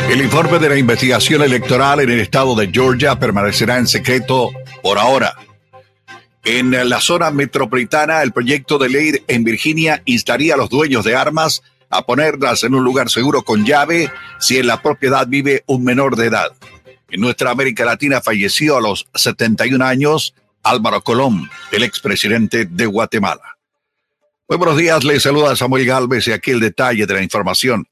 El 0.10 0.22
informe 0.22 0.58
de 0.58 0.70
la 0.70 0.76
investigación 0.76 1.44
electoral 1.44 2.00
en 2.00 2.10
el 2.10 2.20
estado 2.20 2.56
de 2.56 2.72
Georgia 2.74 3.20
permanecerá 3.20 3.78
en 3.78 3.86
secreto 3.86 4.50
por 4.82 4.98
ahora. 4.98 5.36
En 6.44 6.72
la 6.90 7.00
zona 7.00 7.30
metropolitana, 7.30 8.24
el 8.24 8.32
proyecto 8.32 8.80
de 8.80 8.90
ley 8.90 9.24
en 9.28 9.44
Virginia 9.44 10.02
instaría 10.06 10.56
a 10.56 10.58
los 10.58 10.70
dueños 10.70 11.06
de 11.06 11.16
armas 11.16 11.62
a 11.92 12.08
ponerlas 12.08 12.64
en 12.64 12.74
un 12.74 12.84
lugar 12.84 13.12
seguro 13.12 13.44
con 13.44 13.66
llave 13.66 14.12
si 14.40 14.58
en 14.58 14.66
la 14.66 14.82
propiedad 14.82 15.28
vive 15.28 15.64
un 15.68 15.84
menor 15.84 16.16
de 16.16 16.26
edad. 16.26 16.54
En 17.12 17.22
nuestra 17.22 17.52
América 17.52 17.86
Latina 17.86 18.20
falleció 18.20 18.78
a 18.78 18.82
los 18.82 19.08
71 19.14 19.86
años 19.86 20.34
Álvaro 20.64 21.04
Colón, 21.04 21.52
el 21.72 21.84
expresidente 21.84 22.66
de 22.66 22.86
Guatemala. 22.88 23.58
Muy 24.48 24.58
buenos 24.58 24.78
días, 24.78 25.04
les 25.04 25.22
saluda 25.22 25.56
Samuel 25.56 25.86
Galvez 25.86 26.28
y 26.28 26.32
aquí 26.32 26.50
el 26.50 26.60
detalle 26.60 27.06
de 27.06 27.14
la 27.14 27.22
información. 27.22 27.88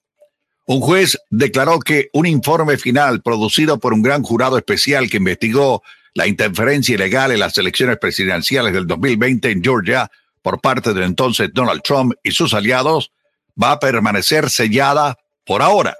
Un 0.69 0.81
juez 0.81 1.17
declaró 1.29 1.79
que 1.79 2.09
un 2.11 2.25
informe 2.25 2.77
final 2.77 3.21
producido 3.21 3.79
por 3.79 3.93
un 3.93 4.01
gran 4.01 4.21
jurado 4.21 4.57
especial 4.57 5.09
que 5.09 5.15
investigó 5.15 5.81
la 6.13 6.27
interferencia 6.27 6.93
ilegal 6.93 7.31
en 7.31 7.39
las 7.39 7.57
elecciones 7.57 7.97
presidenciales 7.97 8.73
del 8.73 8.85
2020 8.85 9.49
en 9.49 9.63
Georgia 9.63 10.11
por 10.41 10.59
parte 10.59 10.93
del 10.93 11.03
entonces 11.03 11.51
Donald 11.53 11.81
Trump 11.83 12.15
y 12.21 12.31
sus 12.31 12.53
aliados 12.53 13.13
va 13.61 13.71
a 13.71 13.79
permanecer 13.79 14.49
sellada 14.49 15.17
por 15.45 15.61
ahora. 15.61 15.95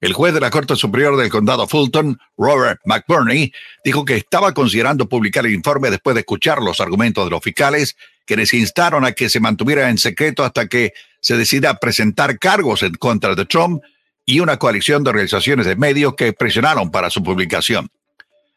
El 0.00 0.12
juez 0.12 0.34
de 0.34 0.40
la 0.40 0.50
Corte 0.50 0.74
Superior 0.74 1.16
del 1.16 1.30
Condado 1.30 1.68
Fulton, 1.68 2.18
Robert 2.36 2.80
McBurney, 2.86 3.52
dijo 3.84 4.04
que 4.04 4.16
estaba 4.16 4.52
considerando 4.52 5.08
publicar 5.08 5.46
el 5.46 5.54
informe 5.54 5.90
después 5.90 6.14
de 6.14 6.20
escuchar 6.20 6.60
los 6.60 6.80
argumentos 6.80 7.24
de 7.24 7.30
los 7.30 7.40
fiscales, 7.40 7.96
quienes 8.26 8.52
instaron 8.54 9.04
a 9.04 9.12
que 9.12 9.28
se 9.28 9.40
mantuviera 9.40 9.88
en 9.90 9.98
secreto 9.98 10.44
hasta 10.44 10.66
que 10.66 10.92
se 11.20 11.36
decida 11.36 11.74
presentar 11.78 12.38
cargos 12.38 12.82
en 12.82 12.94
contra 12.94 13.34
de 13.34 13.44
Trump 13.46 13.82
y 14.26 14.40
una 14.40 14.56
coalición 14.58 15.04
de 15.04 15.10
organizaciones 15.10 15.66
de 15.66 15.76
medios 15.76 16.14
que 16.14 16.32
presionaron 16.32 16.90
para 16.90 17.10
su 17.10 17.22
publicación. 17.22 17.90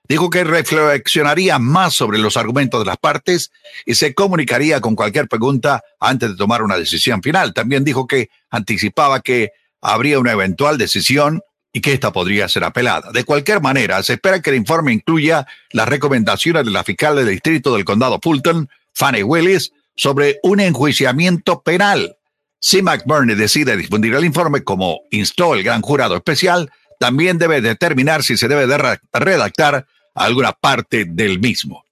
Dijo 0.09 0.29
que 0.29 0.45
reflexionaría 0.45 1.59
más 1.59 1.93
sobre 1.93 2.17
los 2.17 2.37
argumentos 2.37 2.79
de 2.79 2.85
las 2.85 2.97
partes 2.97 3.51
y 3.85 3.95
se 3.95 4.13
comunicaría 4.13 4.79
con 4.79 4.95
cualquier 4.95 5.27
pregunta 5.27 5.83
antes 5.99 6.29
de 6.29 6.35
tomar 6.37 6.63
una 6.63 6.77
decisión 6.77 7.21
final. 7.21 7.53
También 7.53 7.83
dijo 7.83 8.07
que 8.07 8.29
anticipaba 8.49 9.19
que 9.19 9.51
habría 9.81 10.19
una 10.19 10.31
eventual 10.31 10.77
decisión 10.77 11.41
y 11.73 11.81
que 11.81 11.91
esta 11.91 12.13
podría 12.13 12.47
ser 12.47 12.63
apelada. 12.63 13.11
De 13.11 13.25
cualquier 13.25 13.61
manera, 13.61 14.01
se 14.01 14.13
espera 14.13 14.41
que 14.41 14.49
el 14.49 14.55
informe 14.55 14.93
incluya 14.93 15.45
las 15.71 15.89
recomendaciones 15.89 16.65
de 16.65 16.71
la 16.71 16.85
fiscal 16.85 17.17
del 17.17 17.27
distrito 17.27 17.75
del 17.75 17.83
condado 17.83 18.17
Fulton, 18.23 18.69
Fanny 18.97 19.21
Willis, 19.21 19.71
sobre 19.95 20.39
un 20.41 20.59
enjuiciamiento 20.59 21.61
penal. 21.61 22.17
Si 22.59 22.81
McBurney 22.81 23.35
decide 23.35 23.77
difundir 23.77 24.15
el 24.15 24.25
informe 24.25 24.63
como 24.63 25.01
instó 25.11 25.53
el 25.53 25.61
gran 25.61 25.83
jurado 25.83 26.15
especial, 26.15 26.71
también 26.99 27.37
debe 27.37 27.61
determinar 27.61 28.23
si 28.23 28.37
se 28.37 28.47
debe 28.47 28.65
de 28.65 28.97
redactar 29.13 29.85
alguna 30.15 30.51
parte 30.53 31.05
del 31.05 31.39
mismo. 31.39 31.85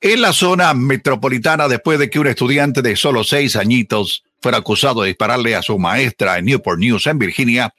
En 0.00 0.22
la 0.22 0.32
zona 0.32 0.72
metropolitana, 0.72 1.68
después 1.68 1.98
de 1.98 2.08
que 2.08 2.18
un 2.18 2.28
estudiante 2.28 2.80
de 2.80 2.96
solo 2.96 3.22
seis 3.22 3.54
añitos 3.54 4.24
fuera 4.40 4.58
acusado 4.58 5.02
de 5.02 5.08
dispararle 5.08 5.56
a 5.56 5.62
su 5.62 5.78
maestra 5.78 6.38
en 6.38 6.46
Newport 6.46 6.78
News, 6.78 7.06
en 7.06 7.18
Virginia, 7.18 7.74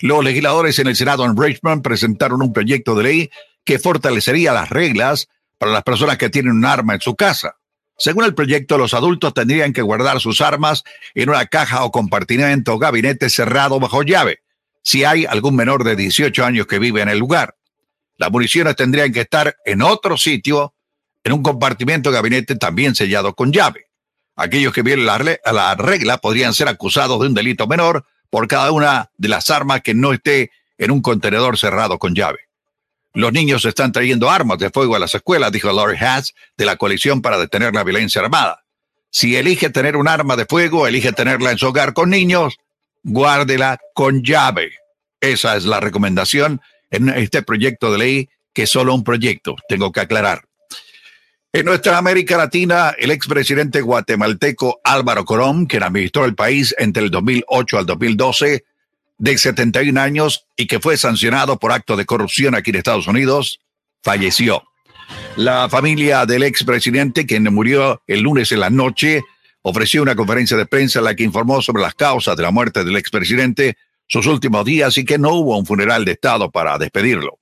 los 0.00 0.22
legisladores 0.22 0.78
en 0.80 0.88
el 0.88 0.96
Senado 0.96 1.24
en 1.24 1.34
Richmond 1.34 1.82
presentaron 1.82 2.42
un 2.42 2.52
proyecto 2.52 2.94
de 2.94 3.04
ley 3.04 3.30
que 3.64 3.78
fortalecería 3.78 4.52
las 4.52 4.68
reglas 4.68 5.28
para 5.56 5.72
las 5.72 5.82
personas 5.82 6.18
que 6.18 6.28
tienen 6.28 6.52
un 6.52 6.66
arma 6.66 6.94
en 6.94 7.00
su 7.00 7.14
casa. 7.16 7.56
Según 8.00 8.24
el 8.24 8.34
proyecto, 8.34 8.78
los 8.78 8.94
adultos 8.94 9.34
tendrían 9.34 9.74
que 9.74 9.82
guardar 9.82 10.20
sus 10.20 10.40
armas 10.40 10.84
en 11.14 11.28
una 11.28 11.44
caja 11.44 11.84
o 11.84 11.90
compartimento 11.90 12.72
o 12.72 12.78
gabinete 12.78 13.28
cerrado 13.28 13.78
bajo 13.78 14.02
llave, 14.02 14.40
si 14.82 15.04
hay 15.04 15.26
algún 15.26 15.54
menor 15.54 15.84
de 15.84 15.96
18 15.96 16.42
años 16.42 16.66
que 16.66 16.78
vive 16.78 17.02
en 17.02 17.10
el 17.10 17.18
lugar. 17.18 17.56
Las 18.16 18.30
municiones 18.30 18.74
tendrían 18.74 19.12
que 19.12 19.20
estar 19.20 19.54
en 19.66 19.82
otro 19.82 20.16
sitio, 20.16 20.74
en 21.24 21.34
un 21.34 21.42
compartimento 21.42 22.10
de 22.10 22.16
gabinete 22.16 22.56
también 22.56 22.94
sellado 22.94 23.34
con 23.34 23.52
llave. 23.52 23.90
Aquellos 24.34 24.72
que 24.72 24.80
violen 24.80 25.04
la, 25.04 25.38
la 25.52 25.74
regla 25.74 26.16
podrían 26.16 26.54
ser 26.54 26.68
acusados 26.68 27.20
de 27.20 27.26
un 27.26 27.34
delito 27.34 27.66
menor 27.66 28.06
por 28.30 28.48
cada 28.48 28.72
una 28.72 29.10
de 29.18 29.28
las 29.28 29.50
armas 29.50 29.82
que 29.82 29.92
no 29.92 30.14
esté 30.14 30.50
en 30.78 30.90
un 30.90 31.02
contenedor 31.02 31.58
cerrado 31.58 31.98
con 31.98 32.14
llave. 32.14 32.49
Los 33.12 33.32
niños 33.32 33.64
están 33.64 33.92
trayendo 33.92 34.30
armas 34.30 34.58
de 34.58 34.70
fuego 34.70 34.94
a 34.94 34.98
las 35.00 35.14
escuelas, 35.14 35.50
dijo 35.50 35.72
Laurie 35.72 35.98
Hatch 35.98 36.30
de 36.56 36.64
la 36.64 36.76
Coalición 36.76 37.22
para 37.22 37.38
Detener 37.38 37.74
la 37.74 37.82
Violencia 37.82 38.20
Armada. 38.20 38.64
Si 39.10 39.34
elige 39.34 39.70
tener 39.70 39.96
un 39.96 40.06
arma 40.06 40.36
de 40.36 40.46
fuego, 40.46 40.86
elige 40.86 41.12
tenerla 41.12 41.50
en 41.50 41.58
su 41.58 41.66
hogar 41.66 41.92
con 41.92 42.10
niños, 42.10 42.58
guárdela 43.02 43.78
con 43.94 44.22
llave. 44.22 44.72
Esa 45.20 45.56
es 45.56 45.64
la 45.64 45.80
recomendación 45.80 46.60
en 46.90 47.08
este 47.08 47.42
proyecto 47.42 47.90
de 47.90 47.98
ley, 47.98 48.28
que 48.52 48.62
es 48.62 48.70
solo 48.70 48.94
un 48.94 49.02
proyecto, 49.02 49.56
tengo 49.68 49.90
que 49.90 50.00
aclarar. 50.00 50.42
En 51.52 51.66
nuestra 51.66 51.98
América 51.98 52.36
Latina, 52.36 52.94
el 52.96 53.10
expresidente 53.10 53.80
guatemalteco 53.80 54.80
Álvaro 54.84 55.24
Colón, 55.24 55.66
quien 55.66 55.82
administró 55.82 56.24
el 56.24 56.36
país 56.36 56.72
entre 56.78 57.02
el 57.02 57.10
2008 57.10 57.78
al 57.78 57.86
2012, 57.86 58.64
de 59.20 59.36
71 59.36 60.00
años 60.00 60.46
y 60.56 60.66
que 60.66 60.80
fue 60.80 60.96
sancionado 60.96 61.58
por 61.58 61.72
acto 61.72 61.96
de 61.96 62.06
corrupción 62.06 62.54
aquí 62.54 62.70
en 62.70 62.76
Estados 62.76 63.06
Unidos, 63.06 63.60
falleció. 64.02 64.62
La 65.36 65.68
familia 65.68 66.24
del 66.24 66.42
expresidente, 66.42 67.26
quien 67.26 67.44
murió 67.52 68.02
el 68.06 68.20
lunes 68.20 68.50
en 68.50 68.60
la 68.60 68.70
noche, 68.70 69.22
ofreció 69.60 70.00
una 70.00 70.16
conferencia 70.16 70.56
de 70.56 70.64
prensa 70.64 71.00
en 71.00 71.04
la 71.04 71.14
que 71.14 71.22
informó 71.22 71.60
sobre 71.60 71.82
las 71.82 71.94
causas 71.94 72.34
de 72.34 72.42
la 72.42 72.50
muerte 72.50 72.82
del 72.82 72.96
expresidente, 72.96 73.76
sus 74.06 74.26
últimos 74.26 74.64
días 74.64 74.96
y 74.96 75.04
que 75.04 75.18
no 75.18 75.34
hubo 75.34 75.58
un 75.58 75.66
funeral 75.66 76.06
de 76.06 76.12
Estado 76.12 76.50
para 76.50 76.78
despedirlo. 76.78 77.38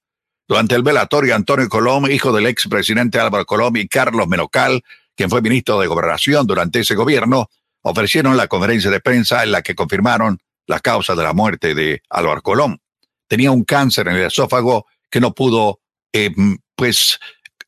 Durante 0.48 0.74
el 0.74 0.82
velatorio, 0.82 1.36
Antonio 1.36 1.68
Colom, 1.68 2.10
hijo 2.10 2.32
del 2.32 2.46
expresidente 2.46 3.20
Álvaro 3.20 3.46
Colom 3.46 3.76
y 3.76 3.86
Carlos 3.86 4.26
Menocal, 4.26 4.82
quien 5.14 5.30
fue 5.30 5.42
ministro 5.42 5.78
de 5.78 5.86
Gobernación 5.86 6.44
durante 6.44 6.80
ese 6.80 6.96
gobierno, 6.96 7.48
ofrecieron 7.82 8.36
la 8.36 8.48
conferencia 8.48 8.90
de 8.90 8.98
prensa 8.98 9.44
en 9.44 9.52
la 9.52 9.62
que 9.62 9.76
confirmaron 9.76 10.40
la 10.68 10.78
causa 10.78 11.16
de 11.16 11.24
la 11.24 11.32
muerte 11.32 11.74
de 11.74 12.02
Álvaro 12.08 12.42
Colom. 12.42 12.78
Tenía 13.26 13.50
un 13.50 13.64
cáncer 13.64 14.06
en 14.06 14.14
el 14.14 14.26
esófago 14.26 14.86
que 15.10 15.20
no 15.20 15.34
pudo, 15.34 15.80
eh, 16.12 16.30
pues, 16.76 17.18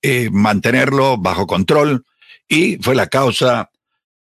eh, 0.03 0.31
mantenerlo 0.31 1.19
bajo 1.19 1.49
control 1.49 2.07
y 2.47 2.77
fue 2.77 2.95
la 2.95 3.09
causa 3.09 3.71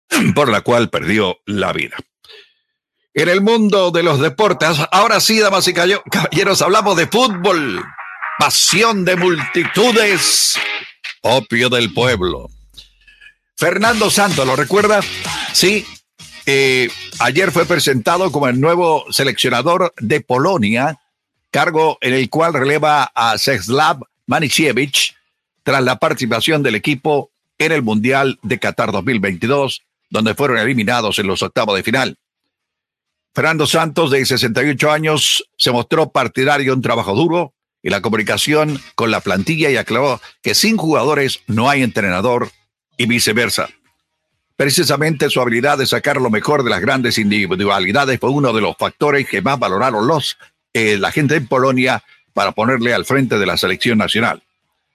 por 0.34 0.48
la 0.50 0.62
cual 0.62 0.90
perdió 0.90 1.38
la 1.46 1.72
vida 1.72 1.96
en 3.14 3.28
el 3.28 3.40
mundo 3.40 3.90
de 3.90 4.02
los 4.02 4.20
deportes. 4.20 4.78
Ahora 4.90 5.20
sí, 5.20 5.38
damas 5.38 5.68
y 5.68 5.74
caballeros, 5.74 6.62
hablamos 6.62 6.96
de 6.96 7.06
fútbol. 7.06 7.84
Pasión 8.38 9.04
de 9.04 9.16
multitudes, 9.16 10.58
opio 11.20 11.68
del 11.68 11.92
pueblo. 11.92 12.48
Fernando 13.56 14.10
Santos, 14.10 14.46
¿lo 14.46 14.56
recuerda? 14.56 15.00
Sí, 15.52 15.86
eh, 16.46 16.88
ayer 17.20 17.52
fue 17.52 17.66
presentado 17.66 18.32
como 18.32 18.48
el 18.48 18.60
nuevo 18.60 19.04
seleccionador 19.10 19.92
de 19.98 20.20
Polonia, 20.20 20.98
cargo 21.50 21.98
en 22.00 22.14
el 22.14 22.28
cual 22.30 22.54
releva 22.54 23.10
a 23.14 23.36
Czeslaw 23.38 24.00
Maniciewicz 24.26 25.14
tras 25.62 25.82
la 25.82 25.96
participación 25.98 26.62
del 26.62 26.74
equipo 26.74 27.30
en 27.58 27.72
el 27.72 27.82
Mundial 27.82 28.38
de 28.42 28.58
Qatar 28.58 28.90
2022, 28.90 29.82
donde 30.10 30.34
fueron 30.34 30.58
eliminados 30.58 31.18
en 31.18 31.26
los 31.26 31.42
octavos 31.42 31.76
de 31.76 31.82
final. 31.82 32.18
Fernando 33.34 33.66
Santos, 33.66 34.10
de 34.10 34.26
68 34.26 34.90
años, 34.90 35.48
se 35.56 35.70
mostró 35.70 36.10
partidario 36.10 36.72
de 36.72 36.76
un 36.76 36.82
trabajo 36.82 37.14
duro 37.14 37.54
y 37.82 37.90
la 37.90 38.02
comunicación 38.02 38.80
con 38.94 39.10
la 39.10 39.20
plantilla 39.20 39.70
y 39.70 39.76
aclaró 39.76 40.20
que 40.42 40.54
sin 40.54 40.76
jugadores 40.76 41.40
no 41.46 41.70
hay 41.70 41.82
entrenador 41.82 42.50
y 42.96 43.06
viceversa. 43.06 43.70
Precisamente 44.56 45.30
su 45.30 45.40
habilidad 45.40 45.78
de 45.78 45.86
sacar 45.86 46.20
lo 46.20 46.30
mejor 46.30 46.62
de 46.62 46.70
las 46.70 46.80
grandes 46.80 47.18
individualidades 47.18 48.20
fue 48.20 48.30
uno 48.30 48.52
de 48.52 48.60
los 48.60 48.76
factores 48.76 49.28
que 49.28 49.42
más 49.42 49.58
valoraron 49.58 50.06
los 50.06 50.36
eh, 50.74 50.96
la 50.98 51.10
gente 51.10 51.36
en 51.36 51.46
Polonia 51.46 52.02
para 52.32 52.52
ponerle 52.52 52.94
al 52.94 53.04
frente 53.04 53.38
de 53.38 53.46
la 53.46 53.56
selección 53.56 53.98
nacional. 53.98 54.42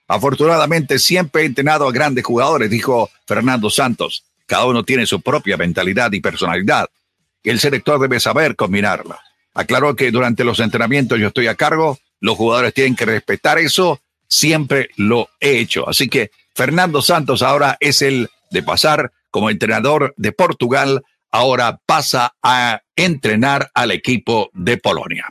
Afortunadamente 0.08 0.98
siempre 0.98 1.42
he 1.42 1.46
entrenado 1.46 1.86
a 1.86 1.92
grandes 1.92 2.24
jugadores, 2.24 2.70
dijo 2.70 3.10
Fernando 3.26 3.70
Santos. 3.70 4.24
Cada 4.46 4.64
uno 4.64 4.82
tiene 4.82 5.06
su 5.06 5.20
propia 5.20 5.56
mentalidad 5.56 6.10
y 6.12 6.20
personalidad 6.20 6.88
el 7.50 7.60
selector 7.60 8.00
debe 8.00 8.20
saber 8.20 8.56
combinarla. 8.56 9.20
Aclaró 9.54 9.96
que 9.96 10.10
durante 10.10 10.44
los 10.44 10.60
entrenamientos 10.60 11.18
yo 11.18 11.28
estoy 11.28 11.46
a 11.46 11.54
cargo, 11.54 11.98
los 12.20 12.36
jugadores 12.36 12.74
tienen 12.74 12.96
que 12.96 13.06
respetar 13.06 13.58
eso, 13.58 14.00
siempre 14.28 14.90
lo 14.96 15.28
he 15.40 15.58
hecho. 15.58 15.88
Así 15.88 16.08
que 16.08 16.30
Fernando 16.54 17.02
Santos 17.02 17.42
ahora 17.42 17.76
es 17.80 18.02
el 18.02 18.28
de 18.50 18.62
pasar 18.62 19.12
como 19.30 19.50
entrenador 19.50 20.14
de 20.16 20.32
Portugal, 20.32 21.02
ahora 21.30 21.80
pasa 21.84 22.34
a 22.42 22.82
entrenar 22.96 23.70
al 23.74 23.90
equipo 23.90 24.50
de 24.54 24.76
Polonia. 24.76 25.28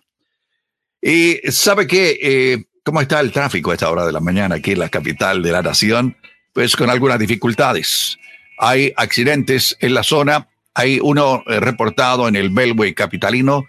Y 1.01 1.39
sabe 1.51 1.87
que, 1.87 2.19
eh, 2.21 2.65
¿cómo 2.83 3.01
está 3.01 3.19
el 3.19 3.31
tráfico 3.31 3.71
a 3.71 3.73
esta 3.75 3.89
hora 3.89 4.05
de 4.05 4.11
la 4.11 4.19
mañana 4.19 4.55
aquí 4.55 4.71
en 4.71 4.79
la 4.79 4.89
capital 4.89 5.41
de 5.41 5.51
la 5.51 5.61
nación? 5.61 6.17
Pues 6.53 6.75
con 6.75 6.89
algunas 6.89 7.19
dificultades. 7.19 8.17
Hay 8.57 8.93
accidentes 8.97 9.77
en 9.79 9.93
la 9.93 10.03
zona, 10.03 10.47
hay 10.73 10.99
uno 11.01 11.43
eh, 11.47 11.59
reportado 11.59 12.27
en 12.27 12.35
el 12.35 12.49
Belway 12.49 12.93
capitalino 12.93 13.67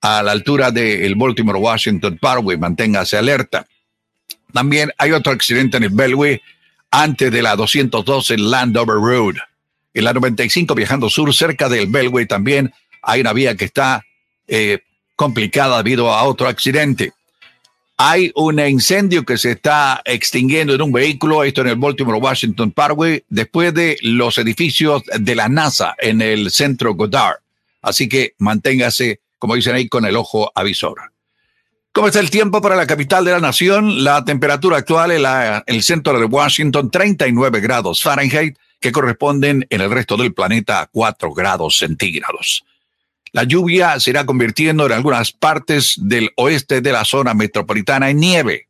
a 0.00 0.22
la 0.22 0.32
altura 0.32 0.70
del 0.70 1.14
Baltimore 1.14 1.58
Washington 1.58 2.18
Parkway. 2.20 2.56
Manténgase 2.58 3.16
alerta. 3.16 3.66
También 4.52 4.90
hay 4.98 5.12
otro 5.12 5.32
accidente 5.32 5.76
en 5.76 5.84
el 5.84 5.90
Belway 5.90 6.40
antes 6.90 7.32
de 7.32 7.42
la 7.42 7.56
212 7.56 8.38
Landover 8.38 8.96
Road. 8.96 9.36
En 9.94 10.04
la 10.04 10.12
95 10.12 10.74
viajando 10.74 11.08
sur 11.08 11.32
cerca 11.32 11.68
del 11.68 11.86
Belway 11.86 12.26
también 12.26 12.74
hay 13.00 13.20
una 13.20 13.32
vía 13.32 13.56
que 13.56 13.64
está 13.64 14.04
eh, 14.48 14.80
complicada 15.14 15.78
debido 15.82 16.12
a 16.12 16.24
otro 16.24 16.48
accidente. 16.48 17.12
Hay 17.96 18.32
un 18.34 18.58
incendio 18.58 19.24
que 19.24 19.38
se 19.38 19.52
está 19.52 20.02
extinguiendo 20.04 20.74
en 20.74 20.82
un 20.82 20.90
vehículo, 20.90 21.44
esto 21.44 21.60
en 21.60 21.68
el 21.68 21.76
Baltimore 21.76 22.18
Washington 22.18 22.72
Parkway, 22.72 23.22
después 23.28 23.72
de 23.72 23.96
los 24.02 24.36
edificios 24.38 25.02
de 25.16 25.34
la 25.36 25.48
NASA 25.48 25.94
en 25.98 26.20
el 26.20 26.50
centro 26.50 26.94
Goddard. 26.94 27.36
Así 27.80 28.08
que 28.08 28.34
manténgase, 28.38 29.20
como 29.38 29.54
dicen 29.54 29.76
ahí, 29.76 29.88
con 29.88 30.04
el 30.04 30.16
ojo 30.16 30.50
avisor. 30.56 31.13
¿Cómo 31.94 32.08
está 32.08 32.18
el 32.18 32.28
tiempo 32.30 32.60
para 32.60 32.74
la 32.74 32.88
capital 32.88 33.24
de 33.24 33.30
la 33.30 33.38
nación? 33.38 34.02
La 34.02 34.24
temperatura 34.24 34.78
actual 34.78 35.12
en 35.12 35.22
la- 35.22 35.62
el 35.64 35.80
centro 35.84 36.18
de 36.18 36.24
Washington, 36.24 36.90
39 36.90 37.60
grados 37.60 38.02
Fahrenheit, 38.02 38.58
que 38.80 38.90
corresponden 38.90 39.64
en 39.70 39.80
el 39.80 39.92
resto 39.92 40.16
del 40.16 40.34
planeta 40.34 40.80
a 40.80 40.86
4 40.88 41.32
grados 41.32 41.78
centígrados. 41.78 42.64
La 43.30 43.44
lluvia 43.44 44.00
se 44.00 44.10
irá 44.10 44.26
convirtiendo 44.26 44.86
en 44.86 44.90
algunas 44.92 45.30
partes 45.30 45.94
del 45.96 46.32
oeste 46.34 46.80
de 46.80 46.90
la 46.90 47.04
zona 47.04 47.32
metropolitana 47.32 48.10
en 48.10 48.18
nieve. 48.18 48.66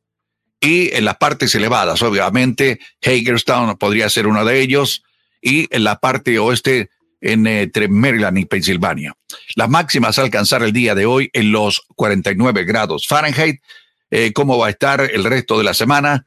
Y 0.61 0.95
en 0.95 1.07
las 1.07 1.17
partes 1.17 1.55
elevadas, 1.55 2.03
obviamente, 2.03 2.79
Hagerstown 3.03 3.79
podría 3.79 4.11
ser 4.11 4.27
uno 4.27 4.45
de 4.45 4.61
ellos, 4.61 5.03
y 5.41 5.67
en 5.75 5.83
la 5.83 5.99
parte 5.99 6.39
oeste 6.39 6.91
en, 7.25 7.47
eh, 7.47 7.63
entre 7.63 7.89
Maryland 7.89 8.39
y 8.39 8.45
Pensilvania. 8.45 9.15
Las 9.57 9.69
máximas 9.69 10.19
a 10.19 10.23
alcanzar 10.23 10.63
el 10.63 10.73
día 10.73 10.95
de 10.95 11.07
hoy 11.07 11.31
en 11.33 11.51
los 11.53 11.83
49 11.97 12.65
grados 12.65 13.07
Fahrenheit. 13.09 13.61
Eh, 14.11 14.33
¿Cómo 14.33 14.59
va 14.59 14.69
a 14.69 14.71
estar 14.71 15.01
el 15.01 15.25
resto 15.25 15.59
de 15.59 15.65
la 15.65 15.75
semana? 15.75 16.27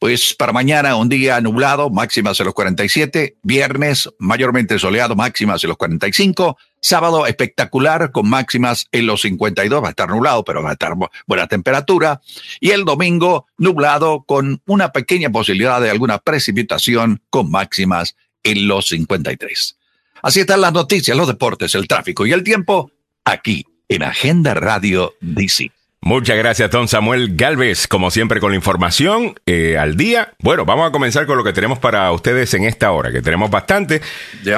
Pues 0.00 0.32
para 0.34 0.52
mañana 0.52 0.94
un 0.94 1.08
día 1.08 1.40
nublado, 1.40 1.90
máximas 1.90 2.38
en 2.38 2.46
los 2.46 2.54
47. 2.54 3.36
Viernes 3.42 4.08
mayormente 4.20 4.78
soleado, 4.78 5.16
máximas 5.16 5.62
en 5.64 5.68
los 5.68 5.76
45. 5.76 6.56
Sábado 6.80 7.26
espectacular 7.26 8.12
con 8.12 8.28
máximas 8.30 8.86
en 8.92 9.06
los 9.08 9.22
52. 9.22 9.82
Va 9.82 9.88
a 9.88 9.90
estar 9.90 10.08
nublado, 10.08 10.44
pero 10.44 10.62
va 10.62 10.70
a 10.70 10.72
estar 10.74 10.92
bu- 10.92 11.10
buena 11.26 11.48
temperatura. 11.48 12.20
Y 12.60 12.70
el 12.70 12.84
domingo 12.84 13.46
nublado 13.56 14.22
con 14.24 14.62
una 14.66 14.92
pequeña 14.92 15.30
posibilidad 15.30 15.80
de 15.80 15.90
alguna 15.90 16.18
precipitación 16.18 17.20
con 17.28 17.50
máximas 17.50 18.14
en 18.44 18.68
los 18.68 18.86
53. 18.88 19.77
Así 20.22 20.40
están 20.40 20.60
las 20.60 20.72
noticias, 20.72 21.16
los 21.16 21.28
deportes, 21.28 21.74
el 21.74 21.86
tráfico 21.86 22.26
y 22.26 22.32
el 22.32 22.42
tiempo 22.42 22.90
aquí 23.24 23.64
en 23.88 24.02
Agenda 24.02 24.54
Radio 24.54 25.14
DC. 25.20 25.70
Muchas 26.00 26.38
gracias, 26.38 26.70
don 26.70 26.86
Samuel 26.86 27.34
Galvez, 27.34 27.88
como 27.88 28.10
siempre 28.12 28.38
con 28.38 28.50
la 28.52 28.56
información 28.56 29.34
eh, 29.46 29.76
al 29.76 29.96
día. 29.96 30.32
Bueno, 30.38 30.64
vamos 30.64 30.88
a 30.88 30.92
comenzar 30.92 31.26
con 31.26 31.36
lo 31.36 31.42
que 31.42 31.52
tenemos 31.52 31.80
para 31.80 32.10
ustedes 32.12 32.54
en 32.54 32.62
esta 32.64 32.92
hora, 32.92 33.10
que 33.10 33.20
tenemos 33.20 33.50
bastante 33.50 34.00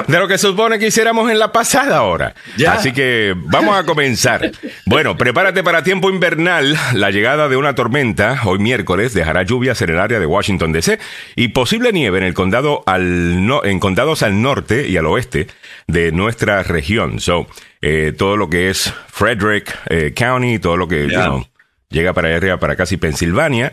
de 0.07 0.19
lo 0.19 0.27
que 0.27 0.37
supone 0.37 0.77
que 0.77 0.87
hiciéramos 0.87 1.29
en 1.31 1.39
la 1.39 1.51
pasada 1.51 2.03
hora. 2.03 2.35
Así 2.69 2.93
que 2.93 3.33
vamos 3.35 3.75
a 3.75 3.83
comenzar. 3.85 4.51
bueno, 4.85 5.17
prepárate 5.17 5.63
para 5.63 5.83
tiempo 5.83 6.11
invernal. 6.11 6.77
La 6.93 7.09
llegada 7.09 7.49
de 7.49 7.57
una 7.57 7.73
tormenta 7.73 8.39
hoy 8.45 8.59
miércoles 8.59 9.13
dejará 9.15 9.41
lluvias 9.41 9.81
en 9.81 9.89
el 9.89 9.99
área 9.99 10.19
de 10.19 10.27
Washington 10.27 10.71
DC 10.71 10.99
y 11.35 11.49
posible 11.49 11.91
nieve 11.91 12.19
en 12.19 12.23
el 12.23 12.35
condado 12.35 12.83
al 12.85 13.45
no- 13.47 13.65
en 13.65 13.79
condados 13.79 14.21
al 14.21 14.41
norte 14.43 14.87
y 14.87 14.95
al 14.95 15.07
oeste 15.07 15.47
de 15.91 16.11
nuestra 16.11 16.63
región. 16.63 17.19
So, 17.19 17.47
eh, 17.81 18.13
todo 18.17 18.37
lo 18.37 18.49
que 18.49 18.69
es 18.69 18.93
Frederick 19.07 19.77
eh, 19.89 20.13
County, 20.15 20.59
todo 20.59 20.77
lo 20.77 20.87
que 20.87 21.03
you 21.03 21.09
Ya. 21.09 21.25
know, 21.25 21.45
llega 21.89 22.13
para 22.13 22.27
allá 22.29 22.37
arriba, 22.37 22.57
para 22.57 22.75
casi 22.75 22.97
Pensilvania. 22.97 23.71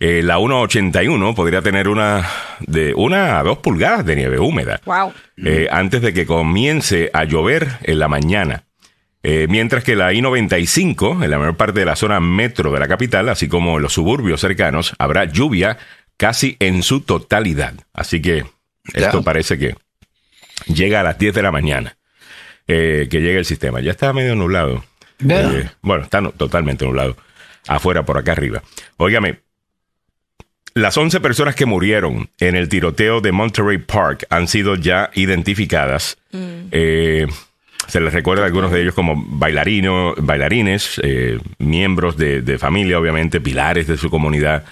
Eh, 0.00 0.22
la 0.22 0.36
181 0.38 1.34
podría 1.34 1.60
tener 1.60 1.88
una 1.88 2.24
de 2.60 2.94
una 2.94 3.40
a 3.40 3.42
dos 3.42 3.58
pulgadas 3.58 4.06
de 4.06 4.14
nieve 4.14 4.38
húmeda 4.38 4.80
Wow. 4.84 5.12
eh, 5.44 5.66
antes 5.72 6.00
de 6.02 6.12
que 6.14 6.24
comience 6.24 7.10
a 7.12 7.24
llover 7.24 7.66
en 7.82 7.98
la 7.98 8.06
mañana. 8.06 8.62
Eh, 9.24 9.46
mientras 9.50 9.82
que 9.82 9.96
la 9.96 10.12
I-95, 10.12 11.24
en 11.24 11.30
la 11.30 11.38
mayor 11.38 11.56
parte 11.56 11.80
de 11.80 11.86
la 11.86 11.96
zona 11.96 12.20
metro 12.20 12.70
de 12.70 12.78
la 12.78 12.86
capital, 12.86 13.28
así 13.28 13.48
como 13.48 13.76
en 13.76 13.82
los 13.82 13.92
suburbios 13.92 14.40
cercanos, 14.40 14.94
habrá 15.00 15.24
lluvia 15.24 15.78
casi 16.16 16.56
en 16.60 16.84
su 16.84 17.00
totalidad. 17.00 17.74
Así 17.92 18.22
que 18.22 18.44
esto 18.94 19.24
parece 19.24 19.58
que 19.58 19.74
llega 20.66 21.00
a 21.00 21.02
las 21.02 21.18
10 21.18 21.34
de 21.34 21.42
la 21.42 21.52
mañana, 21.52 21.96
eh, 22.66 23.08
que 23.10 23.20
llega 23.20 23.38
el 23.38 23.44
sistema. 23.44 23.80
Ya 23.80 23.90
está 23.92 24.12
medio 24.12 24.34
nublado. 24.34 24.84
Eh, 25.60 25.68
bueno, 25.82 26.04
está 26.04 26.20
no- 26.20 26.30
totalmente 26.32 26.84
nublado. 26.84 27.16
Afuera, 27.66 28.04
por 28.04 28.16
acá 28.18 28.32
arriba. 28.32 28.62
Óigame, 28.96 29.40
las 30.74 30.96
11 30.96 31.20
personas 31.20 31.54
que 31.54 31.66
murieron 31.66 32.30
en 32.38 32.54
el 32.54 32.68
tiroteo 32.68 33.20
de 33.20 33.32
Monterey 33.32 33.78
Park 33.78 34.26
han 34.30 34.46
sido 34.48 34.76
ya 34.76 35.10
identificadas. 35.14 36.18
Eh, 36.32 37.26
se 37.88 38.00
les 38.00 38.12
recuerda 38.12 38.44
a 38.44 38.46
algunos 38.46 38.70
de 38.70 38.82
ellos 38.82 38.94
como 38.94 39.14
bailarino, 39.26 40.14
bailarines, 40.18 41.00
eh, 41.02 41.38
miembros 41.58 42.16
de, 42.16 42.42
de 42.42 42.58
familia, 42.58 42.98
obviamente, 42.98 43.40
pilares 43.40 43.86
de 43.86 43.96
su 43.96 44.08
comunidad. 44.10 44.64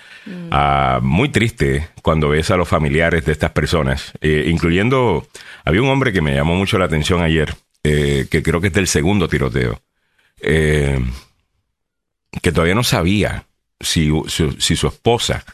Ah, 0.50 0.98
muy 1.02 1.28
triste 1.28 1.88
cuando 2.02 2.28
ves 2.28 2.50
a 2.50 2.56
los 2.56 2.68
familiares 2.68 3.24
de 3.24 3.32
estas 3.32 3.50
personas, 3.52 4.12
eh, 4.20 4.46
incluyendo, 4.48 5.26
había 5.64 5.82
un 5.82 5.88
hombre 5.88 6.12
que 6.12 6.20
me 6.22 6.34
llamó 6.34 6.56
mucho 6.56 6.78
la 6.78 6.86
atención 6.86 7.22
ayer, 7.22 7.54
eh, 7.84 8.26
que 8.30 8.42
creo 8.42 8.60
que 8.60 8.68
es 8.68 8.72
del 8.72 8.88
segundo 8.88 9.28
tiroteo, 9.28 9.80
eh, 10.40 10.98
que 12.42 12.52
todavía 12.52 12.74
no 12.74 12.82
sabía 12.84 13.46
si, 13.80 14.08
su- 14.26 14.56
si 14.58 14.76
su 14.76 14.88
esposa 14.88 15.44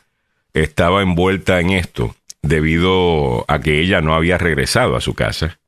estaba 0.54 1.02
envuelta 1.02 1.60
en 1.60 1.70
esto 1.70 2.16
debido 2.42 3.44
a 3.48 3.60
que 3.60 3.80
ella 3.80 4.00
no 4.00 4.14
había 4.14 4.38
regresado 4.38 4.96
a 4.96 5.00
su 5.00 5.14
casa, 5.14 5.58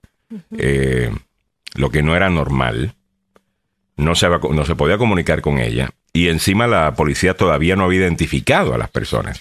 eh, 0.59 1.11
lo 1.74 1.90
que 1.90 2.02
no 2.02 2.16
era 2.16 2.30
normal. 2.30 2.94
No 3.96 4.14
se, 4.16 4.28
no 4.28 4.64
se 4.64 4.74
podía 4.74 4.98
comunicar 4.98 5.40
con 5.40 5.59
ella. 5.59 5.90
Y 6.15 6.29
encima 6.29 6.69
la 6.69 6.95
policía 6.95 7.35
todavía 7.35 7.75
no 7.75 7.85
había 7.85 7.99
identificado 7.99 8.73
a 8.73 8.79
las 8.79 8.89
personas. 8.89 9.41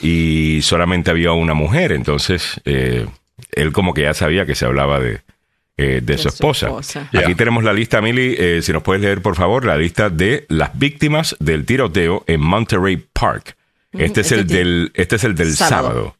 Y 0.00 0.60
solamente 0.62 1.10
había 1.10 1.32
una 1.32 1.52
mujer. 1.52 1.92
Entonces, 1.92 2.58
eh, 2.64 3.06
él 3.52 3.72
como 3.72 3.92
que 3.92 4.02
ya 4.02 4.14
sabía 4.14 4.46
que 4.46 4.54
se 4.54 4.64
hablaba 4.64 4.98
de, 4.98 5.20
eh, 5.76 6.00
de, 6.02 6.16
su 6.16 6.28
esposa. 6.28 6.70
Ya. 7.12 7.20
Aquí 7.20 7.34
tenemos 7.34 7.64
la 7.64 7.74
lista, 7.74 8.00
Mili. 8.00 8.34
eh, 8.38 8.60
si 8.62 8.72
nos 8.72 8.82
puedes 8.82 9.02
leer, 9.02 9.20
por 9.20 9.36
favor, 9.36 9.66
la 9.66 9.76
lista 9.76 10.08
de 10.08 10.46
las 10.48 10.78
víctimas 10.78 11.36
del 11.38 11.66
tiroteo 11.66 12.24
en 12.26 12.40
Monterey 12.40 12.96
Park. 13.12 13.56
Este, 13.92 14.22
es, 14.22 14.32
este 14.32 14.40
el 14.40 14.46
del, 14.46 14.92
este 14.94 15.16
es 15.16 15.24
el 15.24 15.34
del 15.34 15.54
sábado. 15.54 15.88
Sábado. 15.88 16.16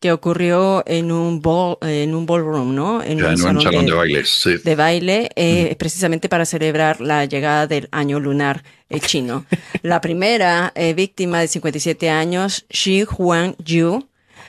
Que 0.00 0.12
ocurrió 0.12 0.84
en 0.86 1.10
un 1.10 1.42
ball, 1.42 1.76
en 1.82 2.14
un 2.14 2.26
ballroom, 2.26 2.74
¿no? 2.74 3.02
En 3.02 3.18
Ya 3.18 3.32
en 3.32 3.56
un 3.56 3.60
salón 3.60 3.86
de 3.86 3.92
baile. 3.92 4.24
Sí. 4.24 4.56
de 4.62 4.76
baile, 4.76 5.30
eh, 5.34 5.74
precisamente 5.76 6.28
para 6.28 6.44
celebrar 6.44 7.00
la 7.00 7.24
llegada 7.24 7.66
del 7.66 7.88
año 7.90 8.20
lunar 8.20 8.62
eh, 8.88 9.00
chino. 9.00 9.44
La 9.82 10.00
primera 10.00 10.72
eh, 10.76 10.94
víctima 10.94 11.40
de 11.40 11.48
57 11.48 12.08
años, 12.08 12.66
Xi 12.68 13.04
Huang 13.04 13.56
Yu, 13.58 14.06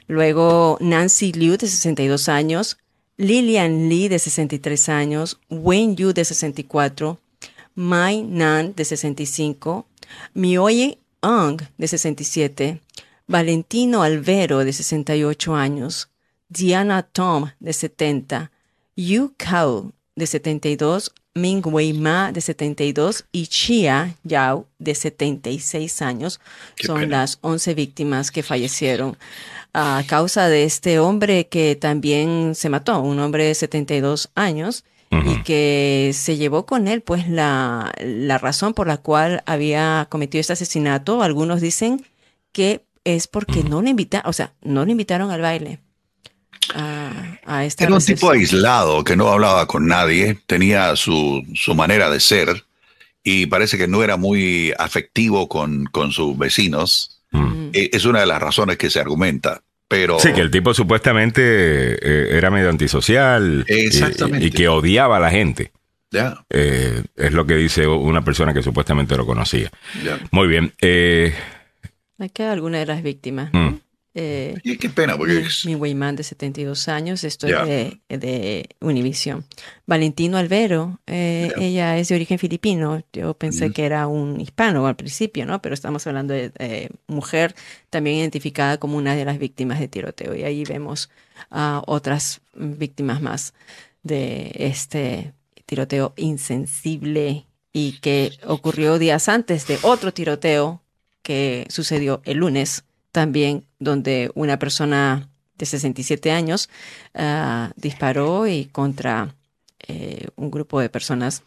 luego 0.08 0.78
Nancy 0.80 1.32
Liu, 1.34 1.58
de 1.58 1.68
62 1.68 2.30
años, 2.30 2.78
Lilian 3.18 3.90
Li, 3.90 4.08
de 4.08 4.20
63 4.20 4.90
años, 4.90 5.40
Wen 5.50 5.96
Yu, 5.96 6.14
de 6.14 6.24
64, 6.24 7.20
Mai 7.76 8.22
Nan, 8.24 8.74
de 8.76 8.86
65, 8.86 9.88
Mioye 10.34 11.00
Ang, 11.22 11.62
de 11.78 11.88
67, 11.88 12.80
Valentino 13.30 14.02
Alvero, 14.02 14.66
de 14.66 14.74
68 14.74 15.56
años, 15.56 16.10
Diana 16.50 17.04
Tom, 17.04 17.52
de 17.60 17.74
70, 17.74 18.52
Yu 18.96 19.36
Kao, 19.38 19.92
de 20.16 20.26
72, 20.26 21.14
Ming 21.36 21.62
Wei 21.64 21.94
Ma, 21.94 22.32
de 22.32 22.42
72, 22.42 23.26
y 23.32 23.46
Chia 23.46 24.16
Yao, 24.24 24.66
de 24.80 24.96
76 24.96 26.02
años. 26.02 26.40
Qué 26.76 26.88
Son 26.88 27.02
pena. 27.02 27.20
las 27.20 27.38
11 27.42 27.76
víctimas 27.76 28.32
que 28.32 28.42
fallecieron 28.42 29.16
a 29.74 30.04
causa 30.08 30.50
de 30.50 30.64
este 30.64 30.98
hombre 30.98 31.48
que 31.48 31.76
también 31.76 32.56
se 32.56 32.70
mató, 32.70 33.00
un 33.00 33.20
hombre 33.20 33.44
de 33.44 33.54
72 33.54 34.32
años, 34.34 34.86
y 35.12 35.44
que 35.44 36.12
se 36.16 36.38
llevó 36.38 36.66
con 36.66 36.88
él 36.88 37.02
pues 37.02 37.30
la, 37.30 37.94
la 38.00 38.40
razón 38.40 38.74
por 38.74 38.88
la 38.88 38.98
cual 38.98 39.44
había 39.46 40.08
cometido 40.10 40.40
este 40.40 40.54
asesinato. 40.54 41.22
Algunos 41.22 41.62
dicen 41.62 42.06
que 42.52 42.89
es 43.16 43.28
porque 43.28 43.64
no 43.64 43.82
le 43.82 43.90
invitaron, 43.92 44.30
o 44.30 44.34
sea, 44.34 44.54
no 44.62 44.86
le 44.86 44.92
invitaron 44.92 45.32
al 45.32 45.42
baile. 45.42 45.80
A, 46.76 47.40
a 47.46 47.66
esta 47.66 47.86
Era 47.86 47.96
un 47.96 48.04
tipo 48.06 48.30
aislado 48.30 49.04
que 49.04 49.16
no 49.16 49.30
hablaba 49.30 49.66
con 49.68 49.88
nadie, 49.88 50.38
tenía 50.46 50.96
su, 50.96 51.44
su 51.56 51.74
manera 51.74 52.10
de 52.12 52.20
ser 52.20 52.64
y 53.24 53.48
parece 53.48 53.78
que 53.78 53.88
no 53.88 54.04
era 54.04 54.18
muy 54.18 54.74
afectivo 54.78 55.48
con, 55.50 55.86
con 55.86 56.12
sus 56.12 56.38
vecinos. 56.38 57.22
Mm. 57.32 57.70
Eh, 57.74 57.90
Es 57.94 58.06
una 58.06 58.20
de 58.20 58.26
las 58.28 58.42
razones 58.42 58.78
que 58.78 58.90
se 58.90 59.00
argumenta. 59.00 59.62
Pero 59.88 60.20
Sí, 60.20 60.32
que 60.34 60.42
el 60.42 60.52
tipo 60.52 60.72
supuestamente 60.76 61.42
eh, 61.44 62.38
era 62.38 62.52
medio 62.52 62.70
antisocial 62.70 63.66
y- 63.68 63.74
Exactamente. 63.88 64.46
Y, 64.46 64.52
que 64.52 64.68
odiaba 64.68 65.18
a 65.18 65.20
la 65.20 65.32
gente. 65.32 65.72
ya, 66.12 66.44
Eh, 66.52 67.02
es 67.16 67.34
lo 67.34 67.48
que 67.48 67.56
dice 67.56 67.88
una 67.88 68.24
persona 68.24 68.54
que 68.54 68.62
supuestamente 68.62 69.18
lo 69.18 69.26
conocía. 69.26 69.72
Muy 70.30 70.48
bien. 70.48 70.74
eh, 70.82 71.34
Aquí 72.20 72.44
hay 72.44 72.50
alguna 72.50 72.80
de 72.80 72.86
las 72.86 73.02
víctimas. 73.04 73.52
Mm. 73.54 73.76
Eh, 74.16 74.56
Y 74.64 74.78
qué 74.78 74.90
pena, 74.90 75.16
porque 75.18 75.34
Mi, 75.36 75.42
es- 75.42 75.66
mi 75.66 75.76
Weyman 75.76 76.16
de 76.16 76.24
72 76.24 76.88
años, 76.90 77.24
esto 77.24 77.48
es 77.48 77.66
de, 77.66 78.02
de 78.10 78.68
Univision. 78.82 79.46
Valentino 79.86 80.38
Alvero, 80.38 81.00
eh, 81.08 81.52
ella 81.58 81.98
es 81.98 82.10
de 82.10 82.16
origen 82.16 82.40
filipino. 82.40 83.04
Yo 83.14 83.36
pensé 83.36 83.66
Ujú. 83.66 83.74
que 83.76 83.86
era 83.86 84.08
un 84.08 84.42
hispano 84.42 84.88
al 84.88 84.96
principio, 84.96 85.46
¿no? 85.46 85.62
Pero 85.62 85.74
estamos 85.76 86.06
hablando 86.08 86.34
de 86.34 86.52
eh, 86.58 86.90
mujer 87.08 87.56
también 87.92 88.18
identificada 88.18 88.78
como 88.80 88.98
una 88.98 89.16
de 89.16 89.26
las 89.26 89.38
víctimas 89.38 89.80
de 89.80 89.88
tiroteo. 89.88 90.36
Y 90.36 90.44
ahí 90.44 90.64
vemos 90.66 91.10
a 91.52 91.84
otras 91.86 92.42
víctimas 92.56 93.22
más 93.22 93.54
de 94.04 94.52
este 94.56 95.34
tiroteo 95.68 96.14
insensible 96.18 97.46
y 97.72 97.94
que 98.00 98.32
ocurrió 98.46 98.98
días 98.98 99.30
antes 99.30 99.68
de 99.68 99.78
otro 99.84 100.12
tiroteo 100.14 100.82
que 101.22 101.66
sucedió 101.70 102.22
el 102.26 102.38
lunes, 102.38 102.84
también 103.12 103.66
donde 103.80 104.32
una 104.36 104.60
persona 104.60 105.30
de 105.58 105.66
67 105.66 106.32
años 106.32 106.70
uh, 107.16 107.72
disparó 107.76 108.48
y 108.48 108.66
contra 108.66 109.36
eh, 109.88 110.28
un 110.36 110.52
grupo 110.52 110.80
de 110.80 110.90
personas 110.90 111.44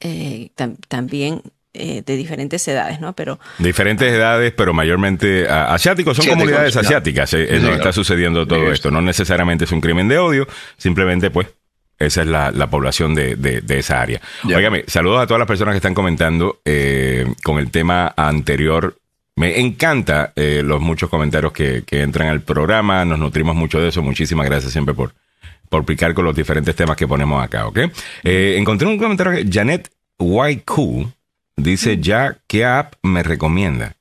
eh, 0.00 0.50
tam 0.54 0.76
también 0.88 1.42
eh, 1.74 2.02
de 2.04 2.16
diferentes 2.16 2.66
edades, 2.66 2.98
¿no? 2.98 3.14
Pero 3.14 3.38
diferentes 3.58 4.10
edades, 4.10 4.52
pero 4.56 4.72
mayormente 4.72 5.44
uh, 5.44 5.72
asiáticos 5.72 6.16
son 6.16 6.26
comunidades 6.26 6.74
no. 6.74 6.80
asiáticas. 6.80 7.32
Eh, 7.34 7.46
sí, 7.48 7.56
donde 7.58 7.76
está 7.76 7.92
sucediendo 7.92 8.46
todo 8.46 8.72
esto. 8.72 8.90
No 8.90 9.00
necesariamente 9.00 9.64
es 9.64 9.72
un 9.72 9.80
crimen 9.80 10.08
de 10.08 10.18
odio, 10.18 10.48
simplemente, 10.76 11.30
pues, 11.30 11.48
esa 11.98 12.22
es 12.22 12.28
la, 12.28 12.50
la 12.50 12.68
población 12.68 13.14
de, 13.14 13.36
de, 13.36 13.60
de, 13.60 13.78
esa 13.78 14.00
área. 14.00 14.20
Yeah. 14.44 14.58
Óigame, 14.58 14.84
saludos 14.86 15.20
a 15.20 15.26
todas 15.26 15.38
las 15.38 15.48
personas 15.48 15.72
que 15.72 15.78
están 15.78 15.94
comentando 15.94 16.60
eh, 16.64 17.26
con 17.42 17.58
el 17.58 17.70
tema 17.70 18.14
anterior. 18.16 18.96
Me 19.36 19.60
encanta 19.60 20.32
eh, 20.36 20.62
los 20.64 20.80
muchos 20.80 21.10
comentarios 21.10 21.52
que, 21.52 21.82
que, 21.84 22.02
entran 22.02 22.28
al 22.28 22.40
programa. 22.40 23.04
Nos 23.04 23.18
nutrimos 23.18 23.54
mucho 23.54 23.80
de 23.80 23.88
eso. 23.88 24.02
Muchísimas 24.02 24.46
gracias 24.46 24.72
siempre 24.72 24.94
por, 24.94 25.12
por 25.68 25.84
picar 25.84 26.14
con 26.14 26.24
los 26.24 26.34
diferentes 26.34 26.74
temas 26.74 26.96
que 26.96 27.06
ponemos 27.06 27.42
acá, 27.42 27.66
¿ok? 27.66 27.78
Eh, 28.24 28.56
encontré 28.58 28.86
un 28.88 28.98
comentario 28.98 29.32
que 29.32 29.50
Janet 29.50 29.90
YQ 30.18 31.08
dice 31.56 31.98
ya, 31.98 32.38
¿qué 32.46 32.64
app 32.64 32.94
me 33.02 33.22
recomienda? 33.22 33.94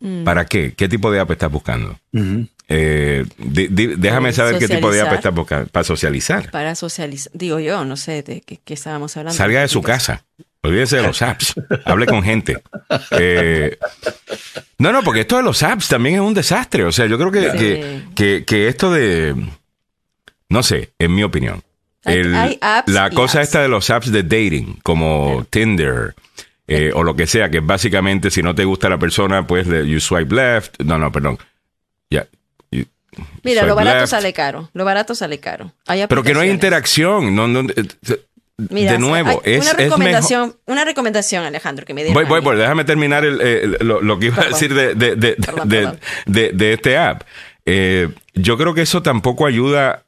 Mm. 0.00 0.24
¿Para 0.24 0.46
qué? 0.46 0.74
¿Qué 0.74 0.88
tipo 0.88 1.10
de 1.10 1.20
app 1.20 1.30
estás 1.30 1.50
buscando? 1.50 1.98
Mm 2.12 2.20
-hmm. 2.20 2.48
Eh, 2.70 3.24
di, 3.38 3.68
di, 3.68 3.86
déjame 3.96 4.32
saber 4.32 4.54
socializar. 4.54 4.68
qué 4.68 4.76
tipo 4.76 4.90
de 4.90 5.00
app 5.00 5.12
está 5.14 5.30
buscando. 5.30 5.68
Para 5.68 5.84
socializar. 5.84 6.50
Para 6.50 6.74
socializar. 6.74 7.32
Digo 7.34 7.58
yo, 7.58 7.84
no 7.84 7.96
sé 7.96 8.22
de 8.22 8.42
qué, 8.42 8.60
qué 8.62 8.74
estábamos 8.74 9.16
hablando. 9.16 9.36
Salga 9.36 9.62
de 9.62 9.68
su 9.68 9.82
casa. 9.82 10.24
Olvídese 10.62 10.96
de 10.96 11.02
los 11.02 11.22
apps. 11.22 11.54
Hable 11.84 12.06
con 12.06 12.22
gente. 12.22 12.62
Eh, 13.12 13.78
no, 14.78 14.92
no, 14.92 15.02
porque 15.02 15.20
esto 15.20 15.36
de 15.36 15.42
los 15.42 15.62
apps 15.62 15.88
también 15.88 16.16
es 16.16 16.20
un 16.20 16.34
desastre. 16.34 16.84
O 16.84 16.92
sea, 16.92 17.06
yo 17.06 17.16
creo 17.16 17.30
que, 17.30 17.50
sí. 17.52 17.58
que, 17.58 18.04
que, 18.14 18.44
que, 18.44 18.68
esto 18.68 18.92
de. 18.92 19.34
No 20.48 20.62
sé, 20.62 20.90
en 20.98 21.14
mi 21.14 21.22
opinión. 21.22 21.62
El, 22.04 22.34
hay 22.34 22.58
apps 22.60 22.92
la 22.92 23.10
cosa 23.10 23.38
apps. 23.38 23.48
esta 23.48 23.62
de 23.62 23.68
los 23.68 23.88
apps 23.90 24.10
de 24.10 24.22
dating, 24.22 24.80
como 24.82 25.46
Tinder. 25.50 26.14
Eh, 26.66 26.90
o 26.94 27.02
lo 27.02 27.16
que 27.16 27.26
sea, 27.26 27.50
que 27.50 27.60
básicamente 27.60 28.30
si 28.30 28.42
no 28.42 28.54
te 28.54 28.64
gusta 28.64 28.90
la 28.90 28.98
persona, 28.98 29.46
pues 29.46 29.66
you 29.66 30.00
swipe 30.00 30.34
left. 30.34 30.82
No, 30.82 30.98
no, 30.98 31.10
perdón. 31.10 31.38
Ya, 32.10 32.26
Mira, 33.42 33.64
lo 33.64 33.74
barato 33.74 34.00
left. 34.00 34.10
sale 34.10 34.32
caro. 34.32 34.70
Lo 34.72 34.84
barato 34.84 35.14
sale 35.14 35.38
caro. 35.38 35.72
Pero 35.86 36.22
que 36.22 36.34
no 36.34 36.40
hay 36.40 36.50
interacción. 36.50 37.34
No, 37.34 37.48
no, 37.48 37.66
Mira, 38.70 38.92
de 38.92 38.98
nuevo, 38.98 39.40
es, 39.44 39.62
una 39.62 39.72
recomendación, 39.72 40.56
una 40.66 40.84
recomendación, 40.84 41.44
Alejandro, 41.44 41.86
que 41.86 41.94
me 41.94 42.12
Voy, 42.12 42.24
voy, 42.24 42.40
voy, 42.40 42.56
déjame 42.56 42.84
terminar 42.84 43.24
el, 43.24 43.40
el, 43.40 43.76
lo, 43.82 44.00
lo, 44.02 44.18
que 44.18 44.26
iba 44.26 44.34
perdón. 44.34 44.52
a 44.52 44.54
decir 44.56 44.74
de, 44.74 44.94
de, 44.96 45.14
de, 45.14 45.34
perdón, 45.34 45.68
perdón. 45.68 46.00
de 46.26 46.72
este 46.72 46.98
app. 46.98 47.22
Eh, 47.70 48.08
yo 48.32 48.56
creo 48.56 48.72
que 48.72 48.80
eso 48.80 49.02
tampoco 49.02 49.46
ayuda 49.46 50.04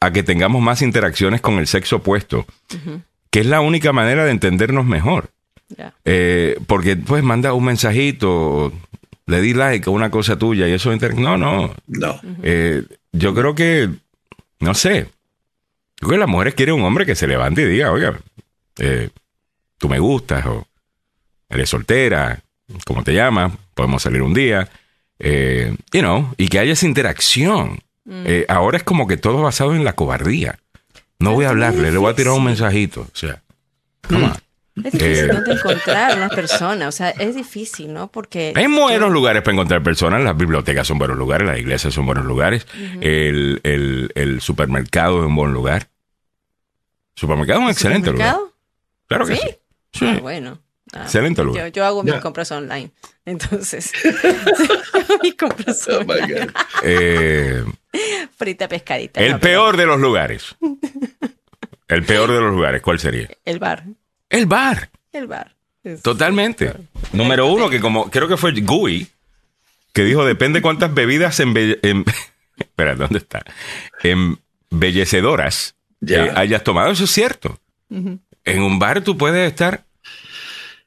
a 0.00 0.12
que 0.12 0.24
tengamos 0.24 0.60
más 0.60 0.82
interacciones 0.82 1.40
con 1.40 1.58
el 1.58 1.68
sexo 1.68 1.96
opuesto, 1.96 2.38
uh 2.38 2.74
-huh. 2.74 3.02
que 3.30 3.40
es 3.40 3.46
la 3.46 3.60
única 3.60 3.92
manera 3.92 4.24
de 4.24 4.32
entendernos 4.32 4.84
mejor. 4.84 5.30
Yeah. 5.76 5.94
Eh, 6.04 6.58
porque 6.66 6.96
pues 6.96 7.22
manda 7.22 7.52
un 7.52 7.64
mensajito, 7.64 8.72
le 9.26 9.40
di 9.40 9.54
like 9.54 9.88
a 9.88 9.92
una 9.92 10.10
cosa 10.10 10.36
tuya 10.36 10.68
y 10.68 10.72
eso 10.72 10.92
inter... 10.92 11.14
no 11.14 11.36
no. 11.36 11.74
No. 11.86 12.20
Eh, 12.42 12.82
yo 13.12 13.34
creo 13.34 13.54
que 13.54 13.88
no 14.60 14.74
sé. 14.74 15.08
Creo 15.96 16.10
que 16.10 16.18
las 16.18 16.28
mujeres 16.28 16.54
quieren 16.54 16.74
un 16.74 16.84
hombre 16.84 17.06
que 17.06 17.14
se 17.14 17.26
levante 17.26 17.62
y 17.62 17.66
diga 17.66 17.92
oiga 17.92 18.18
eh, 18.78 19.10
tú 19.78 19.88
me 19.88 19.98
gustas 19.98 20.44
o 20.46 20.66
eres 21.48 21.70
soltera 21.70 22.40
cómo 22.84 23.04
te 23.04 23.14
llamas 23.14 23.52
podemos 23.74 24.02
salir 24.02 24.22
un 24.22 24.34
día 24.34 24.68
eh, 25.18 25.74
you 25.92 26.00
know 26.00 26.34
y 26.36 26.48
que 26.48 26.58
haya 26.58 26.72
esa 26.72 26.86
interacción. 26.86 27.80
Mm. 28.04 28.22
Eh, 28.26 28.46
ahora 28.48 28.76
es 28.76 28.82
como 28.82 29.06
que 29.06 29.16
todo 29.16 29.40
basado 29.40 29.74
en 29.74 29.84
la 29.84 29.94
cobardía. 29.94 30.58
No 31.18 31.32
voy 31.32 31.46
a 31.46 31.50
hablarle 31.50 31.90
le 31.90 31.98
voy 31.98 32.12
a 32.12 32.16
tirar 32.16 32.34
un 32.34 32.44
mensajito 32.44 33.02
o 33.02 33.16
sea 33.16 33.42
come 34.06 34.24
on. 34.24 34.43
Es 34.76 34.92
difícil 34.92 35.30
eh, 35.30 35.42
encontrar 35.46 36.16
una 36.16 36.28
persona, 36.28 36.88
o 36.88 36.92
sea, 36.92 37.10
es 37.10 37.36
difícil, 37.36 37.92
¿no? 37.92 38.10
Porque... 38.10 38.52
Hay 38.56 38.66
buenos 38.66 39.12
lugares 39.12 39.42
para 39.42 39.54
encontrar 39.54 39.84
personas, 39.84 40.22
las 40.22 40.36
bibliotecas 40.36 40.86
son 40.86 40.98
buenos 40.98 41.16
lugares, 41.16 41.46
las 41.46 41.58
iglesias 41.58 41.94
son 41.94 42.06
buenos 42.06 42.24
lugares, 42.24 42.66
uh 42.74 42.78
-huh. 42.78 42.98
el, 43.02 43.60
el, 43.62 44.10
el, 44.16 44.40
supermercado 44.40 45.20
es 45.20 45.26
un 45.26 45.36
buen 45.36 45.52
lugar. 45.52 45.88
Supermercado 47.14 47.60
es 47.60 47.64
un 47.64 47.70
excelente 47.70 48.06
supermercado? 48.06 48.38
lugar. 48.40 48.54
Claro 49.06 49.26
que 49.26 49.36
sí. 49.36 49.42
sí. 49.92 49.98
sí. 50.00 50.06
Ah, 50.06 50.18
bueno. 50.20 50.60
Ah, 50.92 51.02
excelente 51.02 51.44
lugar. 51.44 51.66
Yo, 51.66 51.72
yo 51.72 51.84
hago 51.84 52.02
yeah. 52.02 52.14
mis 52.14 52.22
compras 52.22 52.50
online, 52.50 52.90
entonces... 53.24 53.92
mis 55.22 55.36
compras 55.36 55.88
oh 55.88 56.00
online. 56.00 56.48
Oh 56.48 56.80
eh, 56.82 57.64
Frita 58.36 58.66
pescadita. 58.66 59.20
El 59.20 59.32
no, 59.32 59.38
peor 59.40 59.76
pero... 59.76 59.82
de 59.82 59.86
los 59.86 60.00
lugares. 60.00 60.56
el 61.86 62.04
peor 62.04 62.32
de 62.32 62.40
los 62.40 62.52
lugares, 62.52 62.82
¿cuál 62.82 62.98
sería? 62.98 63.28
El 63.44 63.60
bar. 63.60 63.84
El 64.34 64.46
bar. 64.46 64.90
El 65.12 65.28
bar. 65.28 65.54
Es 65.84 66.02
Totalmente. 66.02 66.72
Número 67.12 67.46
uno, 67.46 67.70
que 67.70 67.78
como 67.78 68.10
creo 68.10 68.26
que 68.26 68.36
fue 68.36 68.52
Gui, 68.52 69.06
que 69.92 70.02
dijo, 70.02 70.24
depende 70.24 70.60
cuántas 70.60 70.92
bebidas 70.92 71.38
en... 71.38 71.54
en 71.56 72.04
espera, 72.58 72.96
¿dónde 72.96 73.18
está? 73.18 73.44
Embellecedoras 74.02 75.76
yeah. 76.00 76.26
eh, 76.26 76.32
hayas 76.34 76.64
tomado. 76.64 76.90
Eso 76.90 77.04
es 77.04 77.10
cierto. 77.12 77.60
Uh 77.90 77.96
-huh. 77.96 78.18
En 78.44 78.62
un 78.62 78.78
bar 78.80 79.02
tú 79.02 79.16
puedes 79.16 79.48
estar... 79.48 79.84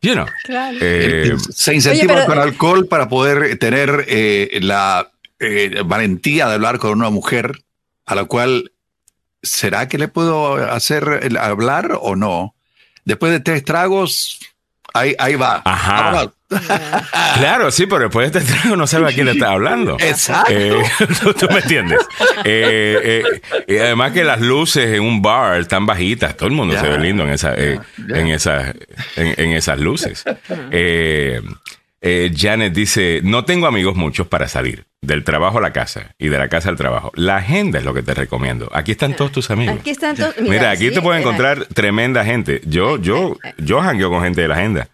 You 0.01 0.13
know, 0.13 0.27
claro. 0.43 0.77
eh, 0.79 1.35
se 1.49 1.73
incentiva 1.73 2.13
Oye, 2.13 2.23
pero... 2.25 2.25
con 2.27 2.39
alcohol 2.39 2.87
para 2.87 3.09
poder 3.09 3.57
tener 3.57 4.05
eh, 4.07 4.59
la 4.61 5.09
eh, 5.39 5.81
valentía 5.83 6.47
de 6.47 6.53
hablar 6.53 6.79
con 6.79 6.91
una 6.91 7.09
mujer 7.09 7.63
a 8.05 8.13
la 8.13 8.25
cual... 8.25 8.73
¿Será 9.41 9.87
que 9.87 9.97
le 9.97 10.07
puedo 10.09 10.55
hacer 10.55 11.29
hablar 11.39 11.97
o 12.01 12.15
no? 12.15 12.56
Después 13.07 13.31
de 13.31 13.39
tres 13.39 13.63
tragos, 13.63 14.39
ahí, 14.93 15.15
ahí 15.17 15.35
va. 15.35 15.61
Ajá. 15.63 16.29
claro, 17.37 17.71
sí, 17.71 17.87
pero 17.87 18.03
después 18.03 18.31
de 18.31 18.39
este 18.39 18.53
trago 18.53 18.75
no 18.75 18.85
sabe 18.85 19.09
a 19.09 19.13
quién 19.13 19.25
le 19.25 19.31
está 19.31 19.51
hablando. 19.51 19.97
Exacto. 19.99 20.51
Eh, 20.51 20.83
¿tú, 21.21 21.33
¿tú, 21.33 21.47
me 21.49 21.59
entiendes. 21.59 21.99
Eh, 22.43 23.23
eh, 23.23 23.41
y 23.67 23.77
además 23.77 24.11
que 24.11 24.25
las 24.25 24.41
luces 24.41 24.93
en 24.93 25.03
un 25.03 25.21
bar 25.21 25.59
están 25.59 25.85
bajitas. 25.85 26.35
Todo 26.35 26.49
el 26.49 26.55
mundo 26.55 26.73
yeah. 26.73 26.81
se 26.81 26.89
ve 26.89 26.99
lindo 26.99 27.23
en, 27.23 27.29
esa, 27.29 27.55
yeah. 27.55 27.81
en, 28.09 28.27
esa, 28.27 28.73
en, 29.15 29.33
en, 29.37 29.51
esas 29.53 29.79
luces. 29.79 30.23
Eh, 32.01 32.31
Janet 32.35 32.73
dice, 32.73 33.21
no 33.23 33.43
tengo 33.45 33.65
amigos 33.65 33.95
muchos 33.95 34.27
para 34.27 34.47
salir 34.47 34.85
del 35.01 35.23
trabajo 35.23 35.57
a 35.57 35.61
la 35.61 35.73
casa 35.73 36.15
y 36.19 36.29
de 36.29 36.37
la 36.37 36.47
casa 36.47 36.69
al 36.69 36.75
trabajo. 36.75 37.11
La 37.15 37.37
agenda 37.37 37.79
es 37.79 37.85
lo 37.85 37.93
que 37.93 38.03
te 38.03 38.13
recomiendo. 38.13 38.69
Aquí 38.73 38.91
están 38.91 39.15
todos 39.15 39.31
tus 39.31 39.49
amigos. 39.49 39.79
Aquí 39.79 39.89
están 39.89 40.15
todos. 40.15 40.35
Mira, 40.37 40.51
Mira, 40.51 40.71
aquí 40.71 40.89
sí, 40.89 40.93
te 40.93 41.01
puedes 41.01 41.21
encontrar 41.21 41.65
tremenda 41.67 42.23
gente. 42.23 42.61
Yo, 42.65 42.97
yo, 42.97 43.37
yo 43.57 43.81
jangueo 43.81 44.09
con 44.09 44.23
gente 44.23 44.41
de 44.41 44.47
la 44.47 44.55
agenda. 44.55 44.89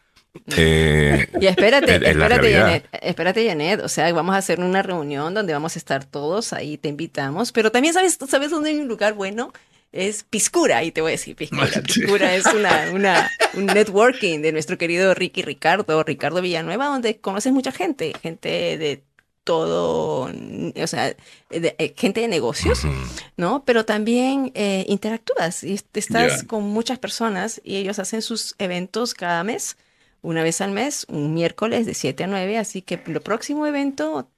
Eh, 0.56 1.28
y 1.42 1.46
espérate, 1.46 1.96
es, 1.96 2.02
es 2.02 2.08
espérate, 2.10 2.54
Janet, 2.54 2.90
espérate, 3.02 3.48
Janet. 3.48 3.82
O 3.82 3.90
sea, 3.90 4.12
vamos 4.14 4.36
a 4.36 4.38
hacer 4.38 4.60
una 4.60 4.82
reunión 4.82 5.34
donde 5.34 5.54
vamos 5.54 5.76
a 5.76 5.80
estar 5.80 6.06
todos 6.06 6.54
ahí, 6.54 6.78
te 6.78 6.90
invitamos. 6.90 7.52
Pero 7.52 7.72
también 7.72 7.94
sabes, 7.94 8.18
¿sabes 8.28 8.50
dónde 8.50 8.70
hay 8.70 8.78
un 8.78 8.88
lugar 8.88 9.14
bueno? 9.14 9.52
Es 9.94 10.24
Piscura, 10.24 10.84
y 10.84 10.92
te 10.92 11.02
voy 11.02 11.10
a 11.10 11.14
decir 11.14 11.36
Piscura. 11.36 11.70
Piscura 11.86 12.36
es 12.36 12.46
una, 12.48 12.90
una, 12.92 13.32
un 13.54 13.68
networking 13.68 14.42
de 14.42 14.52
nuestro 14.52 14.78
querido 14.78 15.14
Ricky 15.14 15.44
Ricardo, 15.44 16.04
Ricardo 16.04 16.42
Villanueva, 16.42 16.88
donde 16.88 17.20
conoces 17.20 17.54
mucha 17.54 17.72
gente, 17.72 18.12
gente 18.22 18.78
de 18.78 19.04
todo, 19.44 20.32
o 20.32 20.88
sea, 20.88 21.16
de, 21.50 21.76
eh, 21.78 21.94
gente 21.96 22.22
de 22.22 22.28
negocios, 22.28 22.84
uh 22.86 22.88
-huh. 22.88 23.08
¿no? 23.38 23.64
Pero 23.66 23.86
también 23.86 24.52
eh, 24.56 24.86
interactúas 24.88 25.64
y 25.64 25.74
estás 25.74 26.38
yeah. 26.38 26.48
con 26.48 26.64
muchas 26.64 26.98
personas 26.98 27.62
y 27.64 27.76
ellos 27.76 28.00
hacen 28.00 28.22
sus 28.22 28.56
eventos 28.58 29.14
cada 29.14 29.44
mes, 29.44 29.78
una 30.22 30.44
vez 30.44 30.62
al 30.62 30.72
mes, 30.72 31.06
un 31.10 31.34
miércoles 31.34 31.86
de 31.86 31.94
7 31.94 32.24
a 32.24 32.28
9, 32.28 32.58
así 32.58 32.82
que 32.82 33.00
el 33.06 33.22
próximo 33.22 33.68
evento 33.68 34.30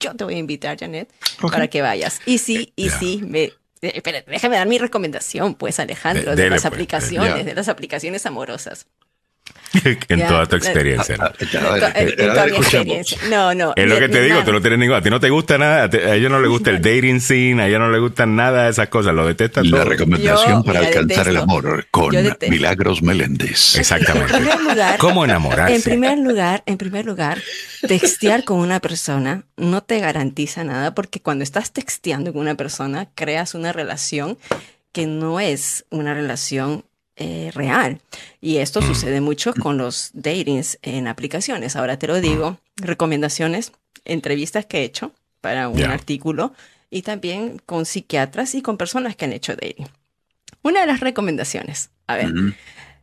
yo 0.00 0.14
te 0.14 0.24
voy 0.24 0.34
a 0.34 0.38
invitar, 0.38 0.78
Janet, 0.78 1.12
okay. 1.38 1.50
para 1.50 1.68
que 1.68 1.82
vayas. 1.82 2.20
Y 2.24 2.38
sí, 2.38 2.72
y 2.76 2.84
yeah. 2.84 2.98
sí, 2.98 3.20
me 3.22 3.52
Espera, 3.94 4.22
déjame 4.26 4.56
dar 4.56 4.66
mi 4.66 4.78
recomendación, 4.78 5.54
pues, 5.54 5.78
Alejandro, 5.80 6.34
de, 6.36 6.44
de 6.44 6.50
las 6.50 6.62
pues, 6.62 6.72
aplicaciones, 6.72 7.44
de 7.44 7.54
las 7.54 7.68
aplicaciones 7.68 8.26
amorosas. 8.26 8.86
en 10.08 10.26
toda 10.26 10.46
tu 10.46 10.56
experiencia. 10.56 11.16
¿no? 11.16 11.30
en, 11.94 12.08
en 12.08 12.16
toda 12.16 12.46
mi 12.46 12.56
experiencia. 12.56 13.18
No, 13.30 13.54
no. 13.54 13.72
Es 13.76 13.88
lo 13.88 13.98
que 13.98 14.08
te 14.08 14.22
digo, 14.22 14.42
tú 14.44 14.52
no 14.52 14.60
tienes 14.60 14.78
ningún. 14.78 14.96
A 14.96 15.02
ti 15.02 15.10
no 15.10 15.20
te 15.20 15.30
gusta 15.30 15.58
nada. 15.58 15.84
A 15.84 16.14
ellos 16.14 16.30
no 16.30 16.40
les 16.40 16.48
gusta 16.48 16.70
el 16.70 16.80
dating 16.80 17.20
scene, 17.20 17.62
a 17.62 17.68
ellos 17.68 17.80
no 17.80 17.90
les 17.90 18.00
gustan 18.00 18.36
nada 18.36 18.64
de 18.64 18.70
esas 18.70 18.88
cosas. 18.88 19.14
Lo 19.14 19.26
detestan 19.26 19.70
La 19.70 19.78
todo. 19.78 19.90
recomendación 19.90 20.58
yo, 20.58 20.64
para 20.64 20.80
alcanzar 20.80 21.06
detesto. 21.06 21.30
el 21.30 21.36
amor 21.36 21.86
con 21.90 22.14
Milagros 22.48 23.02
Meléndez. 23.02 23.76
Exactamente. 23.76 24.34
En 24.36 24.42
primer 24.44 24.60
lugar, 24.62 24.98
¿Cómo 24.98 25.24
enamorarse? 25.24 25.74
En 25.76 25.82
primer 25.82 26.18
lugar, 26.18 26.62
en 26.66 26.78
primer 26.78 27.04
lugar, 27.06 27.38
textear 27.86 28.44
con 28.44 28.58
una 28.58 28.80
persona 28.80 29.44
no 29.56 29.82
te 29.82 30.00
garantiza 30.00 30.64
nada 30.64 30.94
porque 30.94 31.20
cuando 31.20 31.44
estás 31.44 31.72
texteando 31.72 32.32
con 32.32 32.42
una 32.42 32.54
persona 32.54 33.08
creas 33.14 33.54
una 33.54 33.72
relación 33.72 34.38
que 34.92 35.06
no 35.06 35.40
es 35.40 35.84
una 35.90 36.14
relación 36.14 36.84
eh, 37.16 37.50
real. 37.54 38.00
Y 38.40 38.58
esto 38.58 38.82
sucede 38.82 39.20
mucho 39.20 39.54
con 39.54 39.78
los 39.78 40.10
datings 40.12 40.78
en 40.82 41.08
aplicaciones. 41.08 41.74
Ahora 41.76 41.98
te 41.98 42.06
lo 42.06 42.20
digo, 42.20 42.58
recomendaciones, 42.76 43.72
entrevistas 44.04 44.66
que 44.66 44.78
he 44.80 44.84
hecho 44.84 45.12
para 45.40 45.68
un 45.68 45.82
artículo 45.84 46.52
y 46.90 47.02
también 47.02 47.60
con 47.64 47.86
psiquiatras 47.86 48.54
y 48.54 48.62
con 48.62 48.76
personas 48.76 49.16
que 49.16 49.24
han 49.24 49.32
hecho 49.32 49.54
dating. 49.54 49.88
Una 50.62 50.80
de 50.80 50.86
las 50.86 51.00
recomendaciones, 51.00 51.90
a 52.06 52.16
ver, 52.16 52.32
Ujú. 52.32 52.52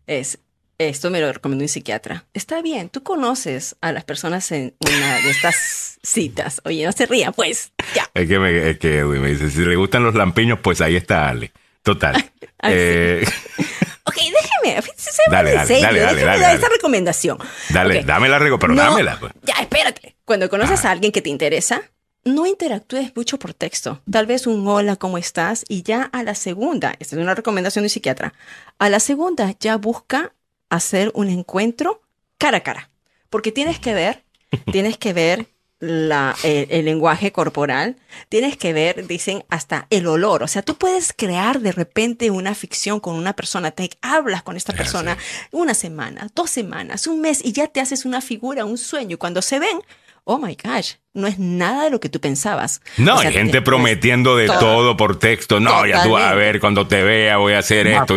es, 0.07 0.39
esto 0.77 1.09
me 1.09 1.21
lo 1.21 1.31
recomendó 1.31 1.63
un 1.63 1.69
psiquiatra. 1.69 2.25
Está 2.33 2.61
bien, 2.61 2.89
tú 2.89 3.03
conoces 3.03 3.75
a 3.81 3.91
las 3.91 4.03
personas 4.03 4.51
en 4.51 4.73
una 4.79 5.15
de 5.21 5.29
estas 5.29 5.97
citas. 6.03 6.61
Oye, 6.65 6.85
no 6.85 6.91
se 6.91 7.05
ría, 7.05 7.31
pues, 7.31 7.71
ya. 7.95 8.09
Es 8.13 8.27
que, 8.27 8.39
me, 8.39 8.69
es 8.69 8.77
que 8.79 8.99
Edwin 8.99 9.21
me 9.21 9.29
dice, 9.29 9.49
si 9.49 9.59
le 9.65 9.75
gustan 9.75 10.03
los 10.03 10.13
lampiños, 10.15 10.59
pues 10.61 10.81
ahí 10.81 10.95
está 10.95 11.29
Ale. 11.29 11.51
Total. 11.81 12.29
Eh, 12.65 13.25
Ok, 14.05 14.15
déjeme, 14.15 14.81
se 14.97 15.21
va 15.29 15.37
Dale, 15.37 15.51
dale, 15.53 15.67
serio, 15.67 15.83
dale, 15.83 15.99
dale, 16.01 16.15
déjeme 16.21 16.39
dar 16.39 16.55
esa 16.57 16.69
recomendación. 16.69 17.37
dale, 17.69 17.99
Ok. 17.99 18.05
dame 18.05 18.29
la 18.29 18.39
regla, 18.39 18.57
pero 18.59 18.73
No, 18.73 18.81
dámela. 18.83 19.17
Pues. 19.19 19.31
Ya, 19.43 19.53
espérate. 19.61 20.15
Cuando 20.25 20.49
conoces 20.49 20.83
a 20.85 20.91
alguien 20.91 21.11
que 21.11 21.21
te 21.21 21.29
interesa, 21.29 21.81
no 22.25 22.45
interactúes 22.45 23.13
mucho 23.15 23.39
por 23.39 23.53
texto. 23.53 24.01
Tal 24.09 24.25
vez 24.25 24.45
un 24.47 24.67
hola, 24.67 24.95
¿cómo 24.97 25.17
estás? 25.17 25.63
Y 25.69 25.83
ya 25.83 26.03
a 26.11 26.23
la 26.23 26.35
segunda, 26.35 26.95
esta 26.99 27.15
es 27.15 27.21
una 27.21 27.35
recomendación 27.35 27.83
de 27.83 27.87
un 27.87 27.89
psiquiatra, 27.89 28.33
a 28.79 28.89
la 28.89 28.99
segunda 28.99 29.53
ya 29.59 29.77
busca 29.77 30.33
hacer 30.69 31.11
un 31.15 31.29
encuentro 31.29 32.01
cara 32.37 32.57
a 32.57 32.61
cara. 32.61 32.89
Porque 33.29 33.51
tienes 33.51 33.79
que 33.79 33.93
ver, 33.93 34.23
tienes 34.71 34.97
que 34.97 35.13
ver 35.13 35.47
la, 35.83 36.35
el, 36.43 36.67
el 36.69 36.85
lenguaje 36.85 37.31
corporal, 37.31 37.97
tienes 38.29 38.55
que 38.57 38.71
ver, 38.73 39.05
dicen, 39.05 39.43
hasta 39.49 39.87
el 39.89 40.07
olor. 40.07 40.43
O 40.43 40.47
sea, 40.47 40.61
tú 40.61 40.75
puedes 40.75 41.13
crear 41.13 41.59
de 41.59 41.71
repente 41.73 42.31
una 42.31 42.55
ficción 42.55 42.99
con 42.99 43.15
una 43.15 43.33
persona, 43.33 43.71
te 43.71 43.89
hablas 44.01 44.43
con 44.43 44.55
esta 44.55 44.73
Ah, 44.73 44.77
persona 44.77 45.17
una 45.51 45.73
semana, 45.73 46.29
dos 46.33 46.49
semanas, 46.49 47.05
un 47.07 47.21
mes 47.21 47.43
y 47.43 47.51
ya 47.51 47.67
te 47.67 47.81
haces 47.81 48.05
una 48.05 48.21
figura, 48.21 48.65
un 48.65 48.77
sueño. 48.77 49.15
Y 49.15 49.17
cuando 49.17 49.41
se 49.41 49.59
ven, 49.59 49.81
oh 50.25 50.37
my 50.37 50.55
gosh, 50.63 50.93
no 51.13 51.27
es 51.27 51.37
nada 51.37 51.83
de 51.83 51.89
lo 51.89 51.99
que 51.99 52.09
tú 52.09 52.19
pensabas. 52.19 52.81
No, 52.97 53.15
O 53.15 53.19
sea, 53.19 53.27
hay 53.29 53.33
gente 53.35 53.51
te- 53.59 53.61
prometiendo 53.61 54.35
de 54.37 54.47
todo. 54.47 54.59
todo. 54.59 54.97
por 54.97 55.19
texto. 55.19 55.59
No, 55.59 55.85
ya 55.85 56.03
tú 56.03 56.11
vas 56.11 56.31
a 56.31 56.33
ver, 56.33 56.59
cuando 56.59 56.87
te 56.87 57.03
vea 57.03 57.37
voy 57.37 57.53
a 57.53 57.59
hacer 57.59 57.87
esto. 57.87 58.15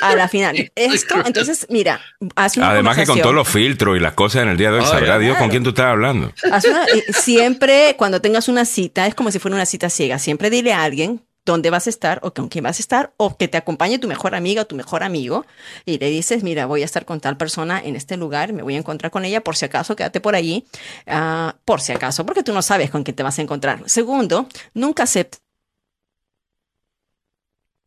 a 0.00 0.14
la 0.16 0.28
final. 0.28 0.70
Esto, 0.74 1.14
entonces, 1.24 1.66
mira, 1.70 2.00
haz 2.34 2.56
una 2.56 2.70
Además 2.70 2.96
que 2.96 3.06
con 3.06 3.20
todos 3.20 3.34
los 3.34 3.48
filtros 3.48 3.96
y 3.96 4.00
las 4.00 4.12
cosas 4.14 4.42
en 4.42 4.48
el 4.50 4.56
día 4.56 4.70
de 4.70 4.78
hoy, 4.78 4.84
Oh, 4.86 4.90
sabrá 4.90 5.06
ya. 5.14 5.18
Dios 5.18 5.36
con 5.38 5.50
quién 5.50 5.62
tú 5.62 5.70
estás 5.70 5.86
hablando. 5.86 6.32
Haz 6.50 6.64
una- 6.64 6.86
siempre 7.12 7.94
cuando 7.96 8.20
tengas 8.20 8.48
una 8.48 8.64
cita, 8.64 9.06
es 9.06 9.14
como 9.14 9.30
si 9.30 9.38
fuera 9.38 9.54
una 9.56 9.66
cita 9.66 9.90
ciega. 9.90 10.18
Siempre 10.18 10.50
dile 10.50 10.72
a 10.72 10.82
alguien 10.82 11.22
dónde 11.46 11.70
vas 11.70 11.86
a 11.86 11.90
estar 11.90 12.18
o 12.22 12.34
con 12.34 12.48
quién 12.48 12.64
vas 12.64 12.78
a 12.78 12.82
estar 12.82 13.12
o 13.16 13.38
que 13.38 13.48
te 13.48 13.56
acompañe 13.56 13.98
tu 13.98 14.06
mejor 14.08 14.34
amiga 14.34 14.62
o 14.62 14.66
tu 14.66 14.76
mejor 14.76 15.02
amigo 15.02 15.46
y 15.86 15.98
le 15.98 16.10
dices, 16.10 16.42
mira, 16.42 16.66
voy 16.66 16.82
a 16.82 16.84
estar 16.84 17.06
con 17.06 17.20
tal 17.20 17.38
persona 17.38 17.80
en 17.82 17.96
este 17.96 18.18
lugar, 18.18 18.52
me 18.52 18.62
voy 18.62 18.74
a 18.74 18.78
encontrar 18.78 19.10
con 19.10 19.24
ella, 19.24 19.40
por 19.42 19.56
si 19.56 19.64
acaso, 19.64 19.96
quédate 19.96 20.20
por 20.20 20.34
allí, 20.34 20.66
ah, 21.06 21.54
por 21.64 21.80
si 21.80 21.92
acaso, 21.92 22.26
porque 22.26 22.42
tú 22.42 22.52
no 22.52 22.60
sabes 22.60 22.90
con 22.90 23.02
quién 23.04 23.14
te 23.16 23.22
vas 23.22 23.38
a 23.38 23.42
encontrar. 23.42 23.80
Segundo, 23.86 24.46
nunca 24.74 25.04
aceptes, 25.04 25.40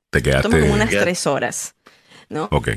Te 0.09 0.23
quedaste. 0.23 0.49
toma 0.49 0.59
como 0.61 0.73
unas 0.73 0.89
tres 0.89 1.27
horas, 1.27 1.75
¿no? 2.29 2.47
Ok. 2.51 2.69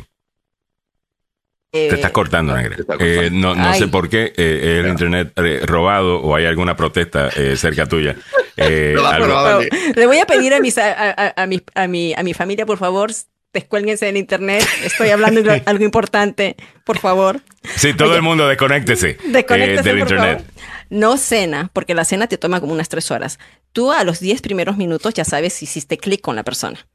Eh, 1.74 1.88
Te 1.88 1.94
estás 1.94 2.10
cortando, 2.10 2.54
negra. 2.54 2.76
te 2.76 2.82
está 2.82 2.98
cortando. 2.98 3.22
Eh, 3.22 3.30
no 3.30 3.54
no 3.54 3.72
sé 3.72 3.88
por 3.88 4.10
qué 4.10 4.32
eh, 4.36 4.80
el 4.80 4.88
internet 4.90 5.32
eh, 5.36 5.60
robado 5.64 6.20
o 6.20 6.34
hay 6.36 6.44
alguna 6.44 6.76
protesta 6.76 7.28
eh, 7.34 7.56
cerca 7.56 7.86
tuya. 7.86 8.14
Eh, 8.56 8.92
No, 8.94 9.02
Vale. 9.02 9.68
le 9.94 10.06
voy 10.06 10.18
a 10.18 10.26
pedir 10.26 10.52
a, 10.54 10.60
mis, 10.60 10.76
a, 10.78 10.92
a- 11.10 11.34
a 11.42 11.46
mi, 11.46 11.62
a, 11.74 11.86
mi, 11.86 12.14
a 12.14 12.22
mi 12.22 12.34
familia, 12.34 12.66
por 12.66 12.78
favor, 12.78 13.10
descuélguense 13.52 14.06
del 14.06 14.16
internet. 14.16 14.66
Estoy 14.84 15.08
hablando 15.10 15.42
de 15.42 15.62
algo 15.66 15.84
importante, 15.84 16.56
por 16.84 16.98
favor. 16.98 17.40
Sí, 17.76 17.94
todo 17.94 18.08
Oye, 18.08 18.16
el 18.16 18.22
mundo 18.22 18.46
desconéctese, 18.48 19.18
Desconéctese, 19.24 19.80
eh, 19.80 19.92
del 19.94 19.98
por 20.00 20.10
internet. 20.12 20.38
favor. 20.38 20.52
No 20.90 21.16
cena, 21.16 21.70
porque 21.72 21.94
la 21.94 22.04
cena 22.04 22.26
te 22.26 22.36
toma 22.38 22.60
como 22.60 22.72
unas 22.74 22.88
tres 22.90 23.10
horas. 23.10 23.38
Tú 23.72 23.92
a 23.92 24.04
los 24.04 24.20
diez 24.20 24.42
primeros 24.42 24.76
minutos 24.76 25.14
ya 25.14 25.24
sabes 25.24 25.54
si 25.54 25.64
hiciste 25.64 25.96
clic 25.96 26.20
con 26.20 26.36
la 26.36 26.42
persona. 26.42 26.86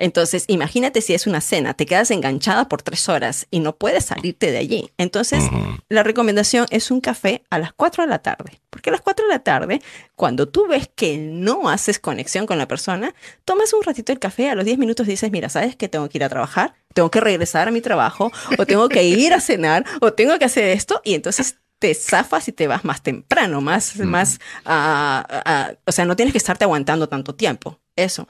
Entonces, 0.00 0.44
imagínate 0.48 1.02
si 1.02 1.12
es 1.12 1.26
una 1.26 1.42
cena, 1.42 1.74
te 1.74 1.84
quedas 1.86 2.10
enganchada 2.10 2.68
por 2.68 2.82
tres 2.82 3.08
horas 3.08 3.46
y 3.50 3.60
no 3.60 3.76
puedes 3.76 4.06
salirte 4.06 4.50
de 4.50 4.58
allí. 4.58 4.90
Entonces, 4.96 5.44
la 5.90 6.02
recomendación 6.02 6.66
es 6.70 6.90
un 6.90 7.02
café 7.02 7.44
a 7.50 7.58
las 7.58 7.74
4 7.74 8.04
de 8.04 8.08
la 8.08 8.20
tarde. 8.20 8.60
Porque 8.70 8.88
a 8.88 8.92
las 8.92 9.02
4 9.02 9.26
de 9.26 9.32
la 9.32 9.40
tarde, 9.40 9.82
cuando 10.16 10.48
tú 10.48 10.66
ves 10.66 10.88
que 10.94 11.18
no 11.18 11.68
haces 11.68 11.98
conexión 11.98 12.46
con 12.46 12.56
la 12.56 12.66
persona, 12.66 13.14
tomas 13.44 13.74
un 13.74 13.82
ratito 13.82 14.10
el 14.10 14.18
café, 14.18 14.48
a 14.48 14.54
los 14.54 14.64
10 14.64 14.78
minutos 14.78 15.06
dices, 15.06 15.30
mira, 15.30 15.50
¿sabes 15.50 15.76
que 15.76 15.88
tengo 15.88 16.08
que 16.08 16.16
ir 16.18 16.24
a 16.24 16.30
trabajar? 16.30 16.74
Tengo 16.94 17.10
que 17.10 17.20
regresar 17.20 17.68
a 17.68 17.70
mi 17.70 17.82
trabajo, 17.82 18.32
o 18.58 18.64
tengo 18.66 18.88
que 18.88 19.04
ir 19.04 19.34
a 19.34 19.40
cenar, 19.40 19.84
o 20.00 20.14
tengo 20.14 20.38
que 20.38 20.46
hacer 20.46 20.64
esto, 20.64 21.02
y 21.04 21.14
entonces 21.14 21.56
te 21.80 21.94
zafas 21.94 22.46
y 22.46 22.52
te 22.52 22.68
vas 22.68 22.84
más 22.84 23.02
temprano, 23.02 23.60
más, 23.60 23.96
más, 23.96 24.38
ah, 24.64 25.26
ah, 25.44 25.72
o 25.84 25.90
sea, 25.92 26.04
no 26.04 26.14
tienes 26.14 26.32
que 26.32 26.38
estarte 26.38 26.62
aguantando 26.64 27.08
tanto 27.08 27.34
tiempo. 27.34 27.80
Eso. 27.96 28.28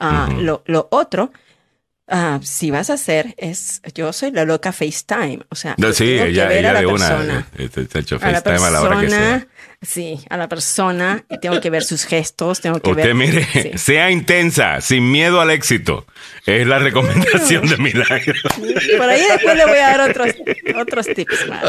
Ujú. 0.00 0.40
lo, 0.42 0.62
lo 0.66 0.86
otro, 0.92 1.32
si 2.42 2.70
vas 2.70 2.90
a 2.90 2.94
hacer, 2.94 3.34
es, 3.38 3.80
yo 3.94 4.12
soy 4.12 4.32
la 4.32 4.44
loca 4.44 4.72
FaceTime, 4.72 5.40
o 5.48 5.54
sea, 5.54 5.74
No, 5.78 5.92
sí, 5.92 6.04
tengo 6.06 6.24
que 6.24 6.30
ella, 6.30 6.46
ver 6.48 6.56
a 6.56 6.60
ella 6.60 6.72
la 6.72 6.80
de 6.80 6.86
una. 6.86 7.08
persona 7.08 7.48
eh, 7.56 7.70
eh, 7.74 7.86
se 7.90 7.98
ha 7.98 8.00
hecho 8.00 8.16
a 8.16 8.18
la 8.30 8.40
FaceTime 8.42 8.66
a 8.66 8.70
la 8.70 8.82
hora 8.82 9.00
que 9.00 9.10
sea. 9.10 9.46
Sí, 9.82 10.20
a 10.28 10.36
la 10.36 10.48
persona, 10.48 11.24
y 11.30 11.38
tengo 11.38 11.60
que 11.60 11.70
ver 11.70 11.82
sus 11.82 12.04
gestos, 12.04 12.60
tengo 12.60 12.80
que 12.80 12.90
Usted 12.90 13.02
ver. 13.02 13.14
mire, 13.14 13.46
sí. 13.52 13.70
sea 13.76 14.10
intensa, 14.10 14.80
sin 14.80 15.10
miedo 15.10 15.40
al 15.40 15.50
éxito. 15.50 16.06
Es 16.46 16.66
la 16.66 16.78
recomendación 16.78 17.66
de 17.66 17.76
Milagro. 17.78 18.34
Por 18.96 19.08
ahí 19.08 19.22
después 19.30 19.56
le 19.56 19.66
voy 19.66 19.78
a 19.78 19.96
dar 19.96 20.10
otros, 20.10 20.34
otros 20.76 21.06
tips 21.06 21.48
más. 21.48 21.64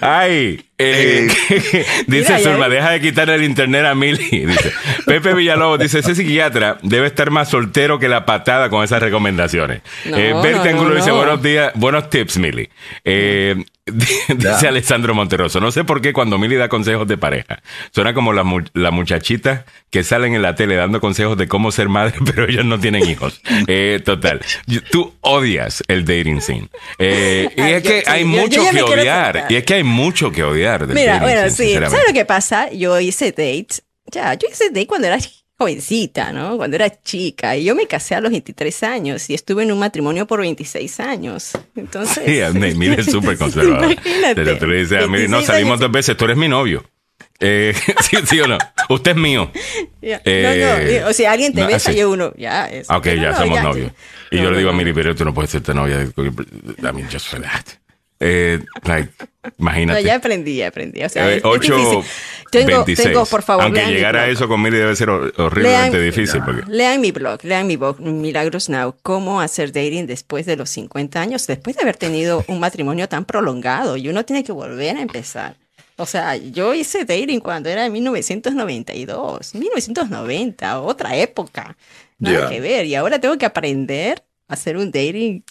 Ay, 0.00 0.64
eh, 0.78 1.28
dice 2.06 2.38
Zulma, 2.38 2.68
deja 2.68 2.90
de 2.90 3.00
quitar 3.00 3.30
el 3.30 3.44
internet 3.44 3.84
a 3.84 3.94
Mili. 3.94 4.24
Dice, 4.46 4.72
Pepe 5.06 5.34
Villalobos 5.34 5.78
dice, 5.78 6.00
ese 6.00 6.14
psiquiatra 6.14 6.78
debe 6.82 7.06
estar 7.06 7.30
más 7.30 7.48
soltero 7.48 7.98
que 7.98 8.08
la 8.08 8.26
patada 8.26 8.68
con 8.70 8.82
esas 8.82 9.00
recomendaciones. 9.00 9.82
No, 10.04 10.16
eh, 10.16 10.30
no, 10.30 10.42
no, 10.42 10.94
dice, 10.94 11.08
no. 11.08 11.16
buenos 11.16 11.42
días, 11.42 11.72
buenos 11.74 12.10
tips, 12.10 12.38
Mili. 12.38 12.68
Eh, 13.04 13.64
dice 13.86 14.36
Ya. 14.38 14.68
Alessandro 14.68 15.14
Monterroso, 15.14 15.60
no 15.60 15.70
sé 15.70 15.84
por 15.84 16.00
qué 16.00 16.12
cuando 16.12 16.38
Mili 16.38 16.56
da 16.56 16.68
consejos 16.68 17.06
de 17.06 17.16
pareja, 17.18 17.62
suena 17.92 18.14
como 18.14 18.32
las 18.32 18.44
mu- 18.44 18.64
las 18.72 18.92
muchachitas 18.92 19.64
que 19.90 20.02
salen 20.02 20.34
en 20.34 20.42
la 20.42 20.54
tele 20.54 20.74
dando 20.76 21.00
consejos 21.00 21.36
de 21.36 21.48
cómo 21.48 21.70
ser 21.70 21.88
madre, 21.88 22.14
pero 22.24 22.48
ellos 22.48 22.64
no 22.64 22.80
tienen 22.80 23.08
hijos. 23.08 23.40
Eh, 23.66 24.00
total. 24.04 24.40
Tú 24.90 25.14
odias 25.20 25.82
el 25.88 26.04
dating 26.04 26.40
scene. 26.40 26.68
Eh, 26.98 27.48
y 27.56 27.60
es 27.60 27.82
que 27.82 28.02
hay 28.06 28.24
mucho 28.24 28.62
que 28.70 28.82
odiar. 28.82 29.46
Y 29.50 29.56
es 29.56 29.64
que 29.64 29.74
hay 29.74 29.84
mucho 29.84 30.32
que 30.32 30.42
odiar 30.44 30.86
Mira, 30.86 31.18
bueno, 31.20 31.50
scene, 31.50 31.84
sí. 31.86 31.90
¿sabes 31.90 32.04
lo 32.08 32.14
que 32.14 32.24
pasa? 32.24 32.70
Yo 32.72 32.98
hice 33.00 33.30
dates, 33.32 33.82
ya, 34.10 34.34
yo 34.34 34.48
hice 34.50 34.68
date 34.70 34.86
cuando 34.86 35.06
era 35.08 35.18
jovencita, 35.58 36.32
¿no? 36.32 36.56
Cuando 36.56 36.76
era 36.76 36.90
chica, 37.02 37.56
y 37.56 37.64
yo 37.64 37.74
me 37.74 37.86
casé 37.86 38.14
a 38.14 38.20
los 38.20 38.30
23 38.32 38.82
años 38.82 39.30
y 39.30 39.34
estuve 39.34 39.62
en 39.62 39.72
un 39.72 39.78
matrimonio 39.78 40.26
por 40.26 40.40
26 40.40 41.00
años. 41.00 41.52
Entonces. 41.76 42.24
Sí, 42.26 42.58
mí- 42.58 42.74
Mili 42.74 42.96
es 43.00 43.06
súper 43.06 43.38
conservador. 43.38 43.92
Imagínate. 43.92 44.34
Pero 44.34 44.58
tú 44.58 44.66
le 44.66 44.78
dices 44.80 45.02
a 45.02 45.06
Mili, 45.06 45.28
no, 45.28 45.36
26 45.38 45.46
salimos 45.46 45.70
años. 45.72 45.80
dos 45.80 45.92
veces, 45.92 46.16
tú 46.16 46.24
eres 46.24 46.36
mi 46.36 46.48
novio. 46.48 46.84
Eh, 47.40 47.74
sí, 48.00 48.16
sí 48.26 48.40
o 48.40 48.46
no. 48.46 48.58
Usted 48.88 49.12
es 49.12 49.16
mío. 49.16 49.50
Ya, 50.02 50.20
Eh, 50.24 50.98
no, 51.00 51.04
no, 51.04 51.08
o 51.10 51.12
sea, 51.12 51.32
alguien 51.32 51.52
te 51.52 51.60
no, 51.62 51.66
besa 51.68 51.92
y 51.92 52.02
uno, 52.02 52.32
ya 52.36 52.66
es. 52.68 52.88
Ok, 52.90 53.06
ya 53.20 53.34
somos 53.36 53.62
novios. 53.62 53.92
Y 54.30 54.38
yo 54.42 54.50
le 54.50 54.58
digo 54.58 54.70
a 54.70 54.72
no. 54.72 54.78
Mili, 54.78 54.92
pero 54.92 55.14
tú 55.14 55.24
no 55.24 55.32
puedes 55.34 55.50
ser 55.50 55.60
tu 55.62 55.72
novia. 55.74 56.02
I 56.02 56.12
mean, 56.92 57.08
just 57.10 57.26
for 57.28 57.40
that. 57.40 57.64
Eh, 58.26 58.58
like, 58.84 59.10
No, 59.42 59.52
imagínate. 59.58 60.02
ya 60.02 60.14
aprendí, 60.14 60.56
ya 60.56 60.68
aprendí. 60.68 61.02
O 61.04 61.08
sea, 61.10 61.28
Eh, 61.28 61.32
es- 61.32 61.38
es 61.38 61.44
8, 61.44 61.76
difícil. 61.76 61.98
tengo, 62.50 62.70
26. 62.78 63.08
tengo, 63.08 63.26
por 63.26 63.42
favor, 63.42 63.64
Aunque 63.64 63.84
llegar 63.84 64.16
a 64.16 64.28
eso 64.28 64.48
con 64.48 64.62
Mili 64.62 64.78
debe 64.78 64.96
ser 64.96 65.08
hor- 65.10 65.32
horriblemente 65.36 65.98
Lean- 65.98 66.04
difícil. 66.10 66.40
Porque, 66.42 66.62
Lean 66.68 67.00
mi 67.02 67.10
blog, 67.12 67.44
lean 67.44 67.66
mi 67.66 67.76
blog, 67.76 68.00
Milagros 68.00 68.70
Now, 68.70 68.94
cómo 69.02 69.42
hacer 69.42 69.72
dating 69.72 70.06
después 70.06 70.46
de 70.46 70.56
los 70.56 70.70
50 70.70 71.20
años, 71.20 71.46
después 71.46 71.76
de 71.76 71.82
haber 71.82 71.96
tenido 71.96 72.42
un 72.48 72.60
matrimonio 72.60 73.08
tan 73.10 73.26
prolongado 73.26 73.98
y 73.98 74.08
uno 74.08 74.24
tiene 74.24 74.42
que 74.42 74.52
volver 74.52 74.96
a 74.96 75.02
empezar. 75.02 75.56
O 75.96 76.06
sea, 76.06 76.36
yo 76.36 76.72
hice 76.74 77.04
dating 77.04 77.40
cuando 77.40 77.68
era 77.68 77.84
en 77.86 77.92
1992, 77.92 79.54
1990, 79.54 80.80
otra 80.80 81.16
época, 81.16 81.76
nada 82.18 82.40
Ya. 82.44 82.48
que 82.48 82.60
ver. 82.60 82.86
Y 82.86 82.94
ahora 82.94 83.20
tengo 83.20 83.36
que 83.38 83.46
aprender 83.46 84.22
a 84.48 84.54
hacer 84.54 84.76
un 84.76 84.90
dating. 84.90 85.42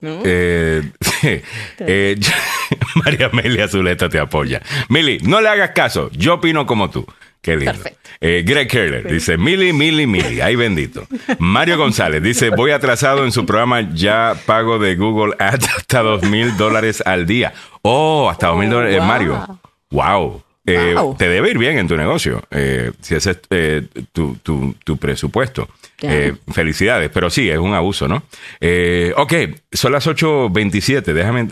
¿no? 0.00 0.22
Eh, 0.24 0.80
eh, 1.80 2.16
María 3.04 3.26
Amelia 3.32 3.68
Zuleta 3.68 4.08
te 4.08 4.18
apoya. 4.18 4.62
Mili, 4.88 5.18
no 5.22 5.40
le 5.40 5.48
hagas 5.48 5.70
caso. 5.70 6.10
Yo 6.12 6.34
opino 6.34 6.66
como 6.66 6.90
tú. 6.90 7.06
Qué 7.40 7.56
lindo. 7.56 7.72
Perfecto. 7.72 8.10
Eh, 8.20 8.42
Greg 8.44 8.68
Kerler 8.68 9.08
dice, 9.10 9.38
Mili, 9.38 9.72
Mili, 9.72 10.06
Mili. 10.06 10.40
Ay, 10.40 10.56
bendito. 10.56 11.06
Mario 11.38 11.78
González 11.78 12.20
dice, 12.20 12.50
voy 12.50 12.72
atrasado 12.72 13.24
en 13.24 13.30
su 13.30 13.46
programa, 13.46 13.92
ya 13.94 14.34
pago 14.44 14.78
de 14.80 14.96
Google 14.96 15.34
Ads 15.38 15.68
hasta 15.76 16.02
dos 16.02 16.22
mil 16.24 16.56
dólares 16.56 17.00
al 17.06 17.26
día. 17.26 17.52
Oh, 17.82 18.28
hasta 18.28 18.48
dos 18.48 18.58
mil 18.58 18.68
Oh, 18.68 18.74
dólares. 18.74 18.96
Eh, 18.96 18.98
wow. 18.98 19.06
Mario. 19.06 19.60
Wow. 19.90 20.42
Eh, 20.74 20.94
Wow. 20.94 21.16
te 21.16 21.28
debe 21.28 21.50
ir 21.50 21.58
bien 21.58 21.78
en 21.78 21.88
tu 21.88 21.96
negocio, 21.96 22.42
eh, 22.50 22.92
si 23.00 23.14
ese 23.14 23.30
es 23.32 23.38
eh, 23.50 23.82
tu, 24.12 24.36
tu- 24.42 24.74
tu 24.84 24.96
presupuesto. 24.96 25.68
Eh, 26.00 26.34
felicidades, 26.52 27.10
pero 27.12 27.28
sí, 27.28 27.50
es 27.50 27.58
un 27.58 27.74
abuso, 27.74 28.06
¿no? 28.06 28.22
Eh, 28.60 29.12
ok, 29.16 29.32
son 29.72 29.92
las 29.92 30.06
8.27, 30.06 31.02
déjame... 31.12 31.48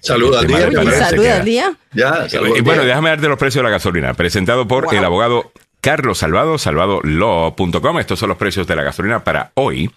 Saluda 0.00 0.40
al 0.40 0.46
día. 0.46 0.70
Saluda 1.08 1.36
al 1.38 1.44
día. 1.44 1.72
Ya, 1.92 2.26
Y 2.56 2.60
bueno, 2.60 2.84
déjame 2.84 3.08
darte 3.08 3.26
los 3.26 3.38
precios 3.38 3.60
de 3.60 3.64
la 3.64 3.70
gasolina. 3.70 4.12
Presentado 4.14 4.68
por 4.68 4.94
el 4.94 5.02
abogado 5.04 5.50
Carlos 5.82 6.18
Salvado, 6.18 6.58
salvadolaw.com. 6.58 7.98
Estos 7.98 8.20
son 8.20 8.28
los 8.28 8.38
precios 8.38 8.68
de 8.68 8.76
la 8.76 8.84
gasolina 8.84 9.24
para 9.24 9.50
hoy. 9.54 9.90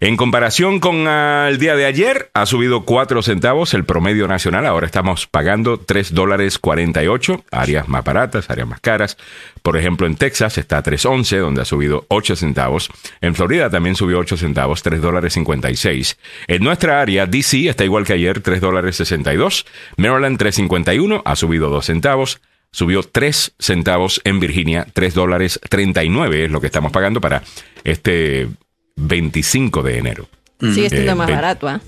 En 0.00 0.16
comparación 0.16 0.80
con 0.80 1.06
ah, 1.06 1.46
el 1.48 1.58
día 1.58 1.76
de 1.76 1.86
ayer, 1.86 2.28
ha 2.34 2.44
subido 2.44 2.84
4 2.84 3.22
centavos 3.22 3.72
el 3.72 3.84
promedio 3.84 4.26
nacional. 4.26 4.66
Ahora 4.66 4.84
estamos 4.84 5.28
pagando 5.28 5.78
3 5.78 6.12
dólares 6.12 6.58
48, 6.58 7.44
áreas 7.52 7.88
más 7.88 8.02
baratas, 8.02 8.50
áreas 8.50 8.66
más 8.66 8.80
caras. 8.80 9.16
Por 9.62 9.76
ejemplo, 9.76 10.08
en 10.08 10.16
Texas 10.16 10.58
está 10.58 10.78
a 10.78 10.82
3.11, 10.82 11.38
donde 11.38 11.62
ha 11.62 11.64
subido 11.64 12.04
8 12.08 12.34
centavos. 12.34 12.90
En 13.20 13.36
Florida 13.36 13.70
también 13.70 13.94
subió 13.94 14.18
8 14.18 14.36
centavos, 14.36 14.82
3 14.82 15.00
dólares 15.00 15.34
56. 15.34 16.18
En 16.48 16.64
nuestra 16.64 17.00
área, 17.00 17.26
DC 17.26 17.68
está 17.68 17.84
igual 17.84 18.04
que 18.04 18.14
ayer, 18.14 18.40
3 18.40 18.60
dólares 18.60 18.96
62. 18.96 19.66
Maryland 19.98 20.36
3.51, 20.36 21.22
ha 21.24 21.36
subido 21.36 21.70
2 21.70 21.86
centavos. 21.86 22.40
Subió 22.72 23.02
3 23.02 23.54
centavos 23.58 24.20
en 24.24 24.38
Virginia, 24.40 24.86
3 24.92 25.14
dólares 25.14 25.58
39 25.70 26.44
es 26.44 26.50
lo 26.50 26.60
que 26.60 26.66
estamos 26.66 26.92
pagando 26.92 27.20
para 27.20 27.42
este 27.84 28.48
25 28.96 29.82
de 29.82 29.98
enero. 29.98 30.28
Sigue 30.60 30.88
siendo 30.90 31.12
Eh, 31.12 31.14
más 31.14 31.26
ve- 31.28 31.34
barato, 31.34 31.68
¿ah? 31.68 31.80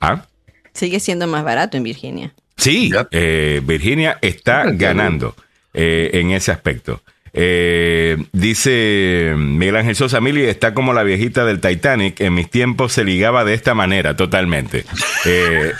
¿Ah? 0.00 0.26
Sigue 0.74 1.00
siendo 1.00 1.26
más 1.26 1.44
barato 1.44 1.76
en 1.76 1.82
Virginia. 1.82 2.34
Sí, 2.56 2.90
Yep. 2.90 3.08
eh, 3.12 3.60
Virginia 3.64 4.18
está 4.20 4.64
ganando 4.70 5.34
eh, 5.74 6.10
en 6.14 6.30
ese 6.32 6.52
aspecto. 6.52 7.02
Eh, 7.34 8.18
dice 8.32 9.32
Miguel 9.36 9.76
Ángel 9.76 9.96
Sosa, 9.96 10.20
Mili 10.20 10.44
está 10.44 10.74
como 10.74 10.92
la 10.92 11.02
viejita 11.02 11.44
del 11.44 11.60
Titanic. 11.60 12.20
En 12.20 12.34
mis 12.34 12.50
tiempos 12.50 12.92
se 12.92 13.04
ligaba 13.04 13.44
de 13.44 13.54
esta 13.54 13.74
manera, 13.74 14.16
totalmente. 14.16 14.84
Eh, 15.24 15.72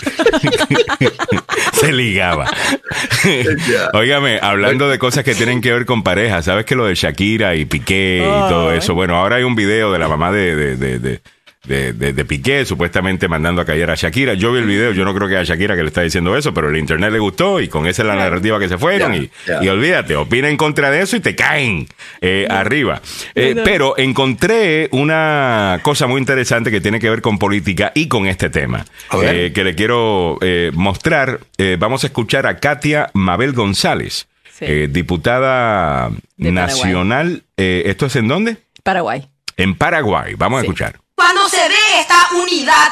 se 1.73 1.93
ligaba. 1.93 2.51
Óigame, 3.93 4.39
hablando 4.41 4.89
de 4.89 4.99
cosas 4.99 5.25
que 5.25 5.35
tienen 5.35 5.61
que 5.61 5.73
ver 5.73 5.85
con 5.87 6.03
pareja, 6.03 6.43
¿sabes 6.43 6.65
que 6.65 6.75
lo 6.75 6.87
de 6.87 6.95
Shakira 6.95 7.55
y 7.55 7.65
Piqué 7.65 8.19
y 8.25 8.49
todo 8.49 8.73
eso? 8.73 8.95
Bueno, 8.95 9.17
ahora 9.17 9.37
hay 9.37 9.43
un 9.45 9.55
video 9.55 9.93
de 9.93 9.99
la 9.99 10.09
mamá 10.09 10.33
de, 10.33 10.55
de, 10.57 10.77
de, 10.77 10.99
de- 10.99 11.21
de- 11.67 11.93
de- 11.93 12.13
de 12.13 12.25
Piqué, 12.25 12.65
supuestamente 12.65 13.29
mandando 13.29 13.63
a 13.63 13.65
callar 13.65 13.91
a 13.91 13.95
Shakira. 13.95 14.35
Yo 14.35 14.53
vi 14.53 14.59
el 14.59 14.67
video, 14.67 14.93
yo 14.93 15.05
no 15.05 15.15
creo 15.15 15.29
que 15.29 15.37
a 15.37 15.45
Shakira 15.45 15.77
que 15.77 15.83
le 15.83 15.89
está 15.89 16.03
diciendo 16.03 16.37
eso, 16.37 16.53
pero 16.53 16.69
el 16.71 16.77
internet 16.77 17.13
le 17.13 17.19
gustó 17.21 17.61
y 17.61 17.69
con 17.69 17.87
esa 17.87 18.03
es 18.03 18.09
la 18.09 18.17
narrativa 18.17 18.59
que 18.59 18.69
se 18.69 18.79
fueron. 18.79 19.15
y, 19.15 19.31
y 19.61 19.69
olvídate, 19.69 20.17
opina 20.17 20.49
en 20.49 20.57
contra 20.57 20.91
de 20.91 21.01
eso 21.03 21.17
y 21.17 21.21
te 21.21 21.37
caen 21.37 21.87
eh, 22.21 22.47
arriba. 22.51 23.01
Eh, 23.35 23.55
pero 23.65 23.97
encontré 23.97 24.89
una 24.93 25.79
cosa 25.83 26.07
muy 26.09 26.19
interesante 26.21 26.71
que 26.71 26.81
tiene 26.81 26.99
que 26.99 27.09
ver 27.11 27.23
con 27.23 27.39
política 27.39 27.93
y 27.95 28.09
con 28.09 28.27
este 28.27 28.51
tema, 28.51 28.85
eh, 29.23 29.53
que 29.55 29.63
le 29.65 29.75
quiero 29.77 30.39
eh, 30.41 30.71
mostrar. 30.75 31.41
Eh, 31.59 31.77
vamos 31.79 32.03
a 32.03 32.09
escuchar 32.09 32.47
a 32.47 32.59
Katia 32.59 33.11
Mabel 33.15 33.53
González, 33.53 34.27
Sí. 34.51 34.65
eh, 34.69 34.89
diputada 34.91 36.11
nacional. 36.37 37.43
Eh, 37.57 37.85
¿Esto 37.87 38.07
es 38.07 38.17
en 38.17 38.29
dónde? 38.29 38.57
Paraguay. 38.83 39.29
En 39.57 39.75
Paraguay. 39.77 40.35
Vamos 40.37 40.59
a 40.59 40.63
escuchar. 40.63 40.97
Cuando 41.23 41.49
se 41.49 41.69
ve 41.69 42.01
esta 42.01 42.31
unidad, 42.33 42.89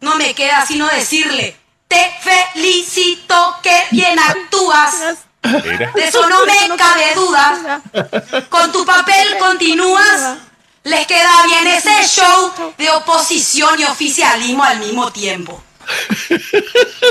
no 0.00 0.16
me 0.16 0.34
queda 0.34 0.64
sino 0.64 0.88
decirle, 0.88 1.54
te 1.86 2.14
felicito 2.22 3.58
que 3.62 3.76
bien 3.90 4.18
actúas. 4.18 5.18
Mira. 5.42 5.92
De 5.94 6.08
eso 6.08 6.26
no 6.30 6.46
me 6.46 6.76
cabe 6.78 7.14
duda. 7.14 7.82
Con 8.48 8.72
tu 8.72 8.86
papel 8.86 9.36
continúas. 9.38 10.38
Les 10.84 11.06
queda 11.06 11.42
bien 11.44 11.66
ese 11.66 12.08
show 12.08 12.74
de 12.78 12.88
oposición 12.88 13.78
y 13.78 13.84
oficialismo 13.84 14.64
al 14.64 14.78
mismo 14.78 15.12
tiempo. 15.12 15.62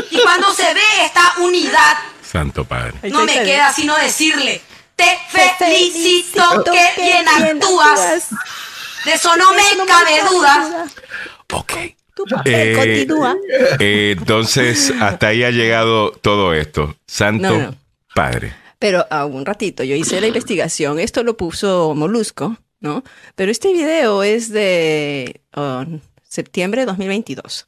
Y 0.09 0.21
cuando 0.21 0.51
se 0.55 0.73
ve 0.73 1.05
esta 1.05 1.35
unidad, 1.37 1.97
Santo 2.23 2.65
Padre. 2.65 2.95
no 3.11 3.25
me 3.25 3.43
queda 3.43 3.71
sino 3.71 3.95
decirle, 3.95 4.59
te 4.95 5.19
felicito 5.59 6.63
que 6.63 6.93
bien 6.99 7.27
actúas. 7.27 8.29
De 9.05 9.13
eso 9.13 9.35
no 9.37 9.53
me 9.53 9.61
cabe 9.87 10.11
duda. 10.29 10.87
Ok. 11.53 11.73
Papel 12.29 12.53
Eh, 12.53 12.75
continúa. 12.75 13.37
eh, 13.79 14.15
entonces, 14.17 14.91
hasta 14.99 15.27
ahí 15.27 15.43
ha 15.45 15.51
llegado 15.51 16.11
todo 16.11 16.53
esto. 16.53 16.95
Santo 17.07 17.49
No, 17.49 17.57
no. 17.57 17.75
Padre. 18.13 18.53
Pero 18.77 19.05
a 19.09 19.25
un 19.25 19.45
ratito, 19.45 19.83
yo 19.83 19.95
hice 19.95 20.19
la 20.19 20.27
investigación. 20.27 20.99
Esto 20.99 21.23
lo 21.23 21.37
puso 21.37 21.93
Molusco, 21.95 22.57
¿no? 22.81 23.03
Pero 23.35 23.51
este 23.51 23.71
video 23.71 24.23
es 24.23 24.49
de 24.51 25.41
oh, 25.55 25.85
septiembre 26.27 26.81
de 26.81 26.87
2022. 26.87 27.65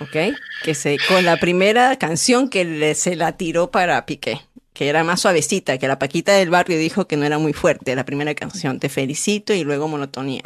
¿Ok? 0.00 0.16
Que 0.62 0.74
se, 0.74 0.98
con 1.08 1.24
la 1.24 1.38
primera 1.38 1.96
canción 1.96 2.48
que 2.48 2.64
le- 2.64 2.94
se 2.94 3.14
la 3.16 3.36
tiró 3.36 3.70
para 3.70 4.04
Piqué, 4.06 4.40
que 4.76 4.90
era 4.90 5.02
más 5.04 5.22
suavecita, 5.22 5.78
que 5.78 5.88
la 5.88 5.98
Paquita 5.98 6.34
del 6.34 6.50
barrio 6.50 6.76
dijo 6.76 7.06
que 7.06 7.16
no 7.16 7.24
era 7.24 7.38
muy 7.38 7.54
fuerte, 7.54 7.96
la 7.96 8.04
primera 8.04 8.34
canción. 8.34 8.78
Te 8.78 8.90
felicito 8.90 9.54
y 9.54 9.64
luego 9.64 9.88
monotonía. 9.88 10.42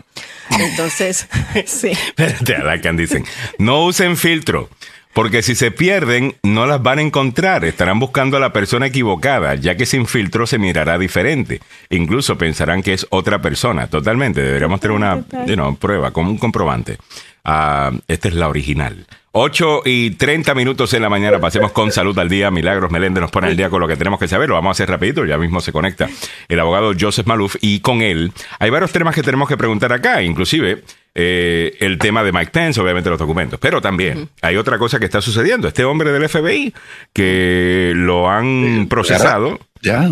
Entonces, 0.57 1.27
sí. 1.67 1.89
Espérate, 1.89 2.55
Alacan 2.55 2.97
dicen, 2.97 3.25
no 3.59 3.85
usen 3.85 4.17
filtro, 4.17 4.71
porque 5.15 5.43
si 5.43 5.57
se 5.57 5.73
pierden, 5.73 6.37
no 6.45 6.67
las 6.67 6.81
van 6.81 7.01
a 7.01 7.03
encontrar. 7.03 7.65
Estarán 7.65 7.99
buscando 7.99 8.37
a 8.37 8.41
la 8.41 8.53
persona 8.53 8.87
equivocada, 8.87 9.57
ya 9.57 9.77
que 9.77 9.85
sin 9.85 10.07
filtro 10.07 10.47
se 10.47 10.59
mirará 10.59 10.97
diferente. 10.97 11.61
Incluso 11.89 12.39
pensarán 12.39 12.85
que 12.85 12.93
es 12.93 13.09
otra 13.11 13.43
persona. 13.43 13.89
Totalmente, 13.89 14.43
deberíamos 14.43 14.79
tener 14.79 14.97
una 14.97 15.25
you 15.45 15.55
know, 15.55 15.75
prueba, 15.75 16.13
como 16.13 16.31
un 16.31 16.39
comprobante. 16.39 16.99
Ah, 17.45 17.91
esta 18.07 18.29
es 18.29 18.35
la 18.35 18.49
original. 18.49 19.07
8 19.33 19.83
y 19.85 20.11
30 20.13 20.55
minutos 20.55 20.93
en 20.95 21.03
la 21.03 21.09
mañana, 21.09 21.39
pasemos 21.39 21.71
con 21.71 21.93
salud 21.93 22.19
al 22.19 22.29
día. 22.29 22.51
Milagros 22.51 22.91
Meléndez 22.91 23.21
nos 23.21 23.31
pone 23.31 23.47
al 23.47 23.57
día 23.57 23.71
con 23.71 23.81
lo 23.81 23.87
que 23.87 23.97
tenemos 23.97 24.19
que 24.19 24.27
saber. 24.27 24.49
Lo 24.49 24.57
vamos 24.57 24.71
a 24.71 24.73
hacer 24.73 24.89
rapidito, 24.91 25.25
ya 25.25 25.39
mismo 25.39 25.61
se 25.61 25.71
conecta 25.73 26.09
el 26.49 26.59
abogado 26.61 26.93
Joseph 26.99 27.27
Maluf 27.27 27.55
y 27.61 27.79
con 27.81 28.03
él 28.03 28.33
hay 28.59 28.71
varios 28.71 28.91
temas 28.91 29.15
que 29.15 29.23
tenemos 29.23 29.49
que 29.49 29.57
preguntar 29.57 29.93
acá, 29.93 30.21
inclusive 30.23 30.83
eh, 31.15 31.77
el 31.81 31.99
tema 31.99 32.25
de 32.25 32.33
Mike 32.33 32.51
Pence, 32.51 32.81
obviamente 32.81 33.09
los 33.09 33.19
documentos, 33.21 33.61
pero 33.61 33.81
también 33.81 34.29
hay 34.43 34.57
otra 34.57 34.79
cosa 34.79 34.99
que 34.99 35.05
está 35.05 35.21
sucediendo. 35.21 35.69
Este 35.69 35.85
hombre 35.85 36.11
del 36.11 36.29
FBI 36.29 36.75
que 37.13 37.93
lo 37.95 38.29
han 38.29 38.87
procesado 38.89 39.61
Ya. 39.81 40.11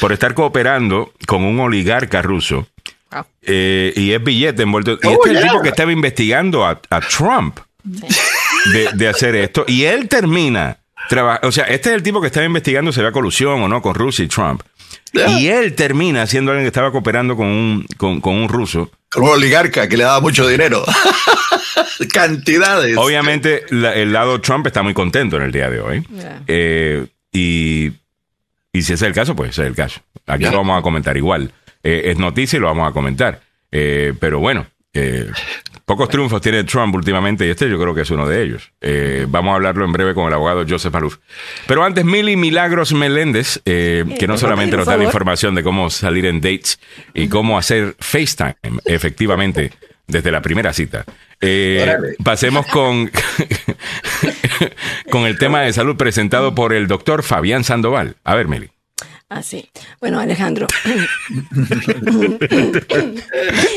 por 0.00 0.12
estar 0.12 0.34
cooperando 0.34 1.12
con 1.26 1.44
un 1.44 1.60
oligarca 1.60 2.20
ruso 2.20 2.66
Wow. 3.10 3.24
eh, 3.42 3.92
y 3.96 4.10
es 4.12 4.22
billete 4.24 4.64
envuelto. 4.64 4.98
Y 5.02 5.06
Oh, 5.06 5.12
este 5.12 5.30
es 5.30 5.36
el 5.36 5.42
tipo 5.48 5.62
que 5.62 5.68
estaba 5.70 5.92
investigando 5.92 6.64
a, 6.66 6.80
a 6.90 7.00
Trump 7.00 7.58
de, 8.72 8.88
de 8.94 9.08
hacer 9.08 9.34
esto. 9.36 9.64
Y 9.68 9.84
él 9.84 10.08
termina. 10.08 10.78
traba- 11.08 11.40
O 11.42 11.52
sea, 11.52 11.64
este 11.64 11.90
es 11.90 11.94
el 11.96 12.02
tipo 12.02 12.20
que 12.20 12.28
estaba 12.28 12.46
investigando 12.46 12.92
si 12.92 13.00
había 13.00 13.12
colusión 13.12 13.62
o 13.62 13.68
no 13.68 13.82
con 13.82 13.94
Rusia 13.94 14.24
y 14.24 14.28
Trump. 14.28 14.62
Y 15.38 15.46
él 15.48 15.74
termina 15.74 16.26
siendo 16.26 16.50
alguien 16.50 16.64
que 16.64 16.68
estaba 16.68 16.90
cooperando 16.90 17.36
con 17.36 17.46
un, 17.46 17.86
con, 17.96 18.20
con 18.20 18.34
un 18.34 18.48
ruso. 18.48 18.90
Con 19.10 19.24
un 19.24 19.28
oligarca 19.30 19.88
que 19.88 19.96
le 19.96 20.04
daba 20.04 20.20
mucho 20.20 20.46
dinero. 20.48 20.84
Cantidades. 22.12 22.96
Obviamente, 22.96 23.64
la- 23.70 23.94
el 23.94 24.12
lado 24.12 24.40
Trump 24.40 24.66
está 24.66 24.82
muy 24.82 24.94
contento 24.94 25.36
en 25.36 25.42
el 25.42 25.52
día 25.52 25.70
de 25.70 25.80
hoy. 25.80 26.06
Yeah. 26.10 26.42
Eh, 26.46 27.06
y, 27.32 27.92
y 28.72 28.82
si 28.82 28.92
ese 28.92 28.94
es 28.94 29.02
el 29.02 29.12
caso, 29.14 29.36
pues 29.36 29.50
ese 29.50 29.62
es 29.62 29.68
el 29.68 29.74
caso. 29.76 30.00
Aquí 30.26 30.44
lo 30.44 30.52
vamos 30.58 30.78
a 30.78 30.82
comentar 30.82 31.16
igual. 31.16 31.52
Eh, 31.82 32.02
es 32.06 32.18
noticia 32.18 32.56
y 32.56 32.60
lo 32.60 32.66
vamos 32.66 32.88
a 32.88 32.92
comentar. 32.92 33.40
Eh, 33.70 34.14
pero 34.18 34.38
bueno, 34.40 34.66
eh, 34.94 35.30
pocos 35.84 36.08
triunfos 36.08 36.40
tiene 36.40 36.64
Trump 36.64 36.94
últimamente 36.94 37.46
y 37.46 37.50
este 37.50 37.68
yo 37.68 37.78
creo 37.78 37.94
que 37.94 38.02
es 38.02 38.10
uno 38.10 38.26
de 38.26 38.42
ellos. 38.42 38.72
Eh, 38.80 39.26
vamos 39.28 39.52
a 39.52 39.56
hablarlo 39.56 39.84
en 39.84 39.92
breve 39.92 40.14
con 40.14 40.26
el 40.26 40.34
abogado 40.34 40.64
Joseph 40.68 40.92
Maluf. 40.92 41.18
Pero 41.66 41.84
antes, 41.84 42.04
Mili 42.04 42.36
Milagros 42.36 42.92
Meléndez, 42.92 43.60
eh, 43.64 44.04
que 44.18 44.26
no 44.26 44.38
solamente 44.38 44.76
nos 44.76 44.86
da 44.86 44.96
la 44.96 45.04
información 45.04 45.54
de 45.54 45.62
cómo 45.62 45.90
salir 45.90 46.26
en 46.26 46.40
dates 46.40 46.80
y 47.12 47.28
cómo 47.28 47.58
hacer 47.58 47.96
FaceTime 47.98 48.56
efectivamente 48.84 49.72
desde 50.06 50.30
la 50.30 50.42
primera 50.42 50.72
cita. 50.72 51.04
Eh, 51.40 51.96
pasemos 52.22 52.66
con, 52.66 53.10
con 55.10 55.26
el 55.26 55.38
tema 55.38 55.62
de 55.62 55.72
salud 55.72 55.96
presentado 55.96 56.54
por 56.54 56.72
el 56.72 56.86
doctor 56.86 57.22
Fabián 57.22 57.64
Sandoval. 57.64 58.16
A 58.24 58.34
ver, 58.34 58.48
Meli. 58.48 58.70
Así. 59.30 59.68
Bueno, 60.00 60.20
Alejandro. 60.20 60.66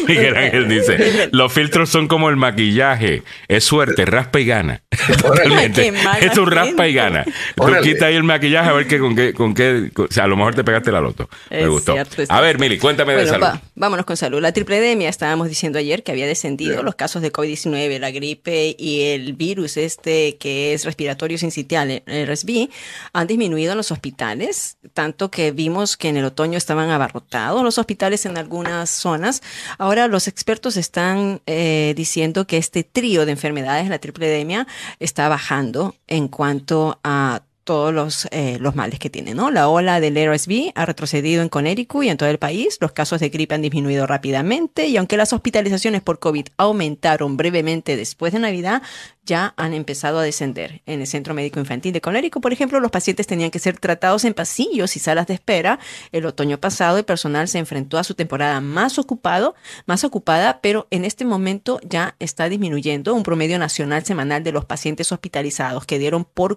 Miguel 0.07 0.35
Ángel 0.37 0.67
dice, 0.67 1.29
los 1.31 1.51
filtros 1.53 1.89
son 1.89 2.07
como 2.07 2.29
el 2.29 2.35
maquillaje, 2.35 3.23
es 3.47 3.63
suerte, 3.63 4.05
raspa 4.05 4.39
y 4.39 4.45
gana. 4.45 4.83
Totalmente. 5.21 5.91
Es 6.21 6.37
un 6.37 6.51
raspa 6.51 6.87
y 6.87 6.93
gana. 6.93 7.23
Tú 7.55 7.63
quitas 7.81 8.03
ahí 8.03 8.15
el 8.15 8.23
maquillaje 8.23 8.69
a 8.69 8.73
ver 8.73 8.87
qué, 8.87 8.99
con 8.99 9.15
qué, 9.15 9.33
con 9.33 9.53
qué, 9.53 9.89
o 9.95 10.07
sea, 10.09 10.25
a 10.25 10.27
lo 10.27 10.35
mejor 10.35 10.53
te 10.55 10.63
pegaste 10.63 10.91
la 10.91 10.99
loto. 11.01 11.29
Me 11.49 11.61
Es 11.61 11.69
gustó. 11.69 11.93
cierto, 11.93 12.23
a 12.27 12.41
ver. 12.41 12.59
Mili, 12.59 12.77
cuéntame 12.77 13.13
de 13.15 13.27
salud. 13.27 13.43
va- 13.45 13.61
vámonos 13.75 14.05
con 14.05 14.17
salud. 14.17 14.41
La 14.41 14.51
tripledemia, 14.51 15.09
estábamos 15.09 15.47
diciendo 15.49 15.79
ayer 15.79 16.03
que 16.03 16.11
había 16.11 16.27
descendido 16.27 16.83
los 16.83 16.95
casos 16.95 17.21
de 17.21 17.31
COVID-19, 17.31 17.99
la 17.99 18.11
gripe 18.11 18.75
y 18.77 19.01
el 19.03 19.33
virus 19.33 19.77
este 19.77 20.37
que 20.37 20.73
es 20.73 20.85
respiratorio 20.85 21.37
sincitial, 21.37 22.03
el 22.05 22.27
RSV, 22.27 22.69
han 23.13 23.27
disminuido 23.27 23.71
en 23.71 23.77
los 23.77 23.91
hospitales, 23.91 24.77
tanto 24.93 25.29
que 25.31 25.36
vimos 25.53 25.97
que 25.97 26.09
en 26.09 26.17
el 26.17 26.25
otoño 26.25 26.57
estaban 26.57 26.89
abarrotados 26.89 27.63
los 27.63 27.77
hospitales 27.77 28.25
en 28.25 28.37
algunas 28.37 28.89
zonas. 28.89 29.41
Ahora 29.77 30.07
los 30.07 30.27
expertos 30.27 30.77
están 30.77 31.41
eh, 31.45 31.93
diciendo 31.95 32.45
que 32.47 32.57
este 32.57 32.83
trío 32.83 33.25
de 33.25 33.31
enfermedades, 33.31 33.89
la 33.89 33.99
tripledemia, 33.99 34.67
está 34.99 35.29
bajando 35.29 35.95
en 36.07 36.27
cuanto 36.27 36.99
a 37.03 37.41
todos 37.67 37.93
los, 37.93 38.29
eh, 38.31 38.57
los 38.61 38.75
males 38.75 38.97
que 38.97 39.09
tiene, 39.09 39.35
¿no? 39.35 39.51
La 39.51 39.67
ola 39.67 39.99
del 39.99 40.15
RSV 40.15 40.71
ha 40.73 40.85
retrocedido 40.85 41.43
en 41.43 41.49
Connecticut 41.49 42.05
y 42.05 42.09
en 42.09 42.15
todo 42.15 42.29
el 42.29 42.39
país. 42.39 42.77
Los 42.79 42.93
casos 42.93 43.19
de 43.19 43.27
gripe 43.27 43.55
han 43.55 43.61
disminuido 43.61 44.07
rápidamente 44.07 44.87
y 44.87 44.95
aunque 44.95 45.17
las 45.17 45.33
hospitalizaciones 45.33 46.01
por 46.01 46.19
COVID 46.19 46.47
aumentaron 46.55 47.35
brevemente 47.35 47.97
después 47.97 48.31
de 48.31 48.39
Navidad, 48.39 48.81
ya 49.27 49.53
han 49.57 49.73
empezado 49.73 50.19
a 50.19 50.23
descender. 50.23 50.81
En 50.85 51.01
el 51.01 51.07
Centro 51.07 51.33
Médico 51.33 51.59
Infantil 51.59 51.91
de 51.91 51.99
Connecticut, 51.99 52.41
por 52.41 52.53
ejemplo, 52.53 52.79
los 52.79 52.89
pacientes 52.89 53.27
tenían 53.27 53.51
que 53.51 53.59
ser 53.59 53.77
tratados 53.77 54.23
en 54.23 54.33
pasillos 54.33 54.95
y 54.95 54.99
salas 54.99 55.27
de 55.27 55.33
espera. 55.33 55.77
El 56.13 56.25
otoño 56.25 56.59
pasado 56.59 56.97
el 56.97 57.03
personal 57.03 57.49
se 57.49 57.59
enfrentó 57.59 57.97
a 57.97 58.05
su 58.05 58.15
temporada 58.15 58.61
más 58.61 58.97
ocupado, 58.97 59.55
más 59.85 60.05
ocupada, 60.05 60.61
pero 60.61 60.87
en 60.89 61.03
este 61.03 61.25
momento 61.25 61.81
ya 61.83 62.15
está 62.19 62.47
disminuyendo 62.47 63.13
un 63.13 63.23
promedio 63.23 63.59
nacional 63.59 64.05
semanal 64.05 64.43
de 64.43 64.53
los 64.53 64.63
pacientes 64.63 65.11
hospitalizados 65.11 65.85
que 65.85 65.99
dieron 65.99 66.23
por 66.23 66.55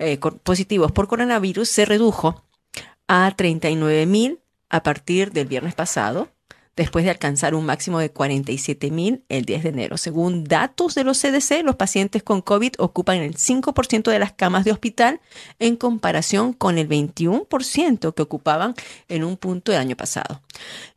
eh, 0.00 0.18
positivos 0.48 0.92
por 0.92 1.08
coronavirus 1.08 1.68
se 1.68 1.84
redujo 1.84 2.42
a 3.06 3.30
39 3.36 4.06
mil 4.06 4.40
a 4.70 4.82
partir 4.82 5.30
del 5.30 5.46
viernes 5.46 5.74
pasado, 5.74 6.28
después 6.78 7.04
de 7.04 7.10
alcanzar 7.10 7.54
un 7.56 7.66
máximo 7.66 7.98
de 7.98 8.10
47 8.10 8.90
mil 8.92 9.24
el 9.28 9.44
10 9.44 9.64
de 9.64 9.68
enero. 9.68 9.96
Según 9.96 10.44
datos 10.44 10.94
de 10.94 11.02
los 11.02 11.20
CDC, 11.20 11.64
los 11.64 11.74
pacientes 11.74 12.22
con 12.22 12.40
COVID 12.40 12.74
ocupan 12.78 13.18
el 13.18 13.34
5% 13.34 14.10
de 14.10 14.18
las 14.18 14.32
camas 14.32 14.64
de 14.64 14.70
hospital 14.70 15.20
en 15.58 15.76
comparación 15.76 16.52
con 16.52 16.78
el 16.78 16.88
21% 16.88 18.14
que 18.14 18.22
ocupaban 18.22 18.74
en 19.08 19.24
un 19.24 19.36
punto 19.36 19.72
el 19.72 19.78
año 19.78 19.96
pasado. 19.96 20.40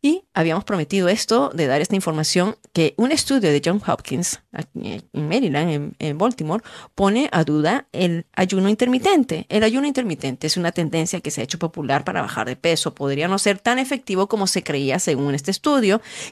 Y 0.02 0.24
habíamos 0.34 0.64
prometido 0.66 1.10
esto 1.10 1.50
de 1.50 1.66
dar 1.66 1.82
esta 1.82 1.96
información 1.96 2.58
que 2.74 2.94
un 2.98 3.12
estudio 3.12 3.52
de 3.52 3.62
John 3.64 3.82
Hopkins 3.86 4.40
en 4.76 5.04
Maryland, 5.14 5.96
en 5.98 6.18
Baltimore, 6.18 6.64
pone 6.94 7.28
a 7.32 7.44
duda 7.44 7.88
el 7.92 8.26
ayuno 8.34 8.70
intermitente. 8.70 9.48
El 9.50 9.64
ayuno 9.64 9.88
intermitente 9.88 10.46
es 10.46 10.58
una 10.58 10.72
tendencia 10.72 11.22
que 11.22 11.32
se 11.32 11.42
ha 11.42 11.44
hecho 11.44 11.58
popular 11.58 12.04
para 12.04 12.22
bajar 12.22 12.48
de 12.48 12.56
peso. 12.56 12.94
Podría 12.94 13.28
no 13.28 13.40
ser 13.40 13.58
tan 13.58 13.80
efectivo 13.80 14.28
como 14.28 14.46
se 14.46 14.64
creía 14.64 15.00
según 15.00 15.34
este 15.34 15.50
estudio, 15.50 15.71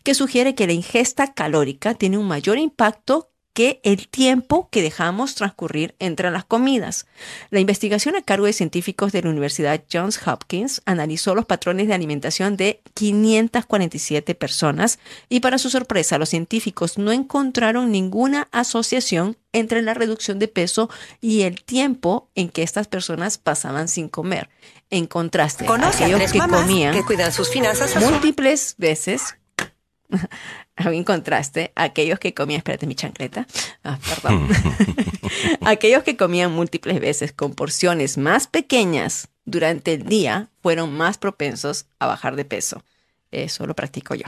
que 0.04 0.14
sugiere 0.14 0.56
que 0.56 0.68
la 0.68 0.74
ingesta 0.74 1.34
calórica 1.34 1.94
tiene 1.94 2.18
un 2.18 2.28
mayor 2.28 2.58
impacto 2.58 3.30
que 3.54 3.82
el 3.84 4.08
tiempo 4.08 4.70
que 4.72 4.82
dejamos 4.82 5.36
transcurrir 5.36 5.96
entre 6.00 6.32
las 6.32 6.46
comidas. 6.46 7.08
La 7.50 7.60
investigación 7.60 8.16
a 8.16 8.22
cargo 8.22 8.46
de 8.46 8.54
científicos 8.54 9.12
de 9.12 9.22
la 9.22 9.30
Universidad 9.30 9.84
Johns 9.92 10.20
Hopkins 10.26 10.82
analizó 10.86 11.36
los 11.36 11.46
patrones 11.46 11.88
de 11.88 11.94
alimentación 11.94 12.56
de 12.56 12.82
547 12.94 14.34
personas 14.36 15.00
y 15.28 15.42
para 15.42 15.58
su 15.58 15.70
sorpresa 15.70 16.18
los 16.18 16.30
científicos 16.30 16.98
no 16.98 17.12
encontraron 17.12 17.92
ninguna 17.92 18.48
asociación 18.52 19.36
entre 19.52 19.82
la 19.82 19.94
reducción 19.94 20.40
de 20.40 20.48
peso 20.48 20.90
y 21.20 21.42
el 21.42 21.64
tiempo 21.64 22.30
en 22.36 22.50
que 22.50 22.64
estas 22.64 22.88
personas 22.88 23.38
pasaban 23.38 23.88
sin 23.88 24.08
comer. 24.08 24.50
En 24.90 25.06
contraste, 25.06 25.66
Conoce 25.66 26.04
a 26.04 26.08
aquellos 26.08 26.20
tres 26.20 26.32
que 26.32 26.38
mamás 26.40 26.62
comían 26.62 26.94
que 26.94 27.04
cuidan 27.04 27.32
sus 27.32 27.50
finanzas 27.50 27.96
a 27.96 28.02
su 28.02 28.10
múltiples 28.10 28.76
veces. 28.78 29.36
En 30.78 31.04
contraste, 31.04 31.74
aquellos 31.76 32.20
que 32.20 32.34
comían, 32.34 32.60
espérate 32.60 32.88
mi 32.88 32.96
chancleta, 32.96 33.46
ah, 33.84 34.00
perdón, 34.08 34.48
aquellos 35.66 36.04
que 36.04 36.16
comían 36.16 36.54
múltiples 36.54 37.02
veces 37.02 37.34
con 37.34 37.54
porciones 37.54 38.18
más 38.18 38.48
pequeñas 38.48 39.28
durante 39.44 39.96
el 39.96 40.06
día 40.06 40.48
fueron 40.64 40.96
más 40.96 41.18
propensos 41.18 41.86
a 42.00 42.08
bajar 42.08 42.38
de 42.38 42.46
peso. 42.46 42.82
Eso 43.32 43.68
lo 43.68 43.76
practico 43.76 44.16
yo. 44.16 44.24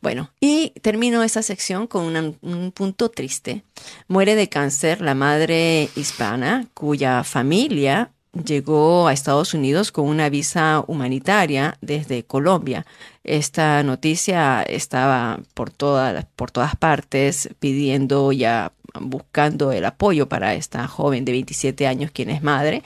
Bueno, 0.00 0.30
y 0.40 0.70
termino 0.80 1.24
esta 1.24 1.42
sección 1.42 1.88
con 1.88 2.04
una- 2.04 2.32
un 2.40 2.70
punto 2.72 3.10
triste. 3.10 3.64
Muere 4.06 4.36
de 4.36 4.48
cáncer 4.48 5.00
la 5.00 5.14
madre 5.14 5.90
hispana 5.96 6.66
cuya 6.72 7.24
familia 7.24 8.12
llegó 8.32 9.08
a 9.08 9.12
Estados 9.12 9.54
Unidos 9.54 9.92
con 9.92 10.06
una 10.06 10.28
visa 10.28 10.84
humanitaria 10.86 11.76
desde 11.80 12.24
Colombia. 12.24 12.86
Esta 13.24 13.82
noticia 13.82 14.62
estaba 14.62 15.40
por, 15.54 15.70
todas 15.70 16.24
por 16.36 16.50
todas 16.50 16.76
partes 16.76 17.50
pidiendo 17.58 18.32
ya 18.32 18.72
buscando 18.98 19.72
el 19.72 19.84
apoyo 19.84 20.28
para 20.28 20.54
esta 20.54 20.86
joven 20.88 21.24
de 21.24 21.32
27 21.32 21.86
años, 21.86 22.10
quien 22.10 22.30
es 22.30 22.42
madre, 22.42 22.82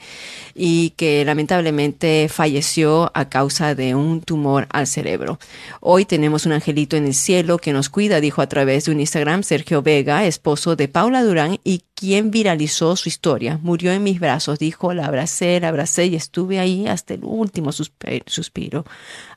y 0.53 0.91
que 0.91 1.25
lamentablemente 1.25 2.27
falleció 2.29 3.11
a 3.13 3.29
causa 3.29 3.75
de 3.75 3.95
un 3.95 4.21
tumor 4.21 4.67
al 4.71 4.87
cerebro. 4.87 5.39
Hoy 5.79 6.05
tenemos 6.05 6.45
un 6.45 6.51
angelito 6.51 6.95
en 6.95 7.05
el 7.05 7.15
cielo 7.15 7.57
que 7.57 7.73
nos 7.73 7.89
cuida, 7.89 8.21
dijo 8.21 8.41
a 8.41 8.47
través 8.47 8.85
de 8.85 8.91
un 8.91 8.99
Instagram 8.99 9.43
Sergio 9.43 9.81
Vega, 9.81 10.25
esposo 10.25 10.75
de 10.75 10.87
Paula 10.87 11.23
Durán 11.23 11.59
y 11.63 11.81
quien 11.95 12.29
viralizó 12.29 12.95
su 12.97 13.07
historia. 13.09 13.57
Murió 13.63 13.91
en 13.93 14.03
mis 14.03 14.19
brazos, 14.19 14.59
dijo, 14.59 14.93
la 14.93 15.05
abracé, 15.05 15.59
la 15.61 15.69
abracé 15.69 16.05
y 16.07 16.15
estuve 16.15 16.59
ahí 16.59 16.87
hasta 16.87 17.13
el 17.13 17.23
último 17.23 17.71
suspiro. 17.71 18.85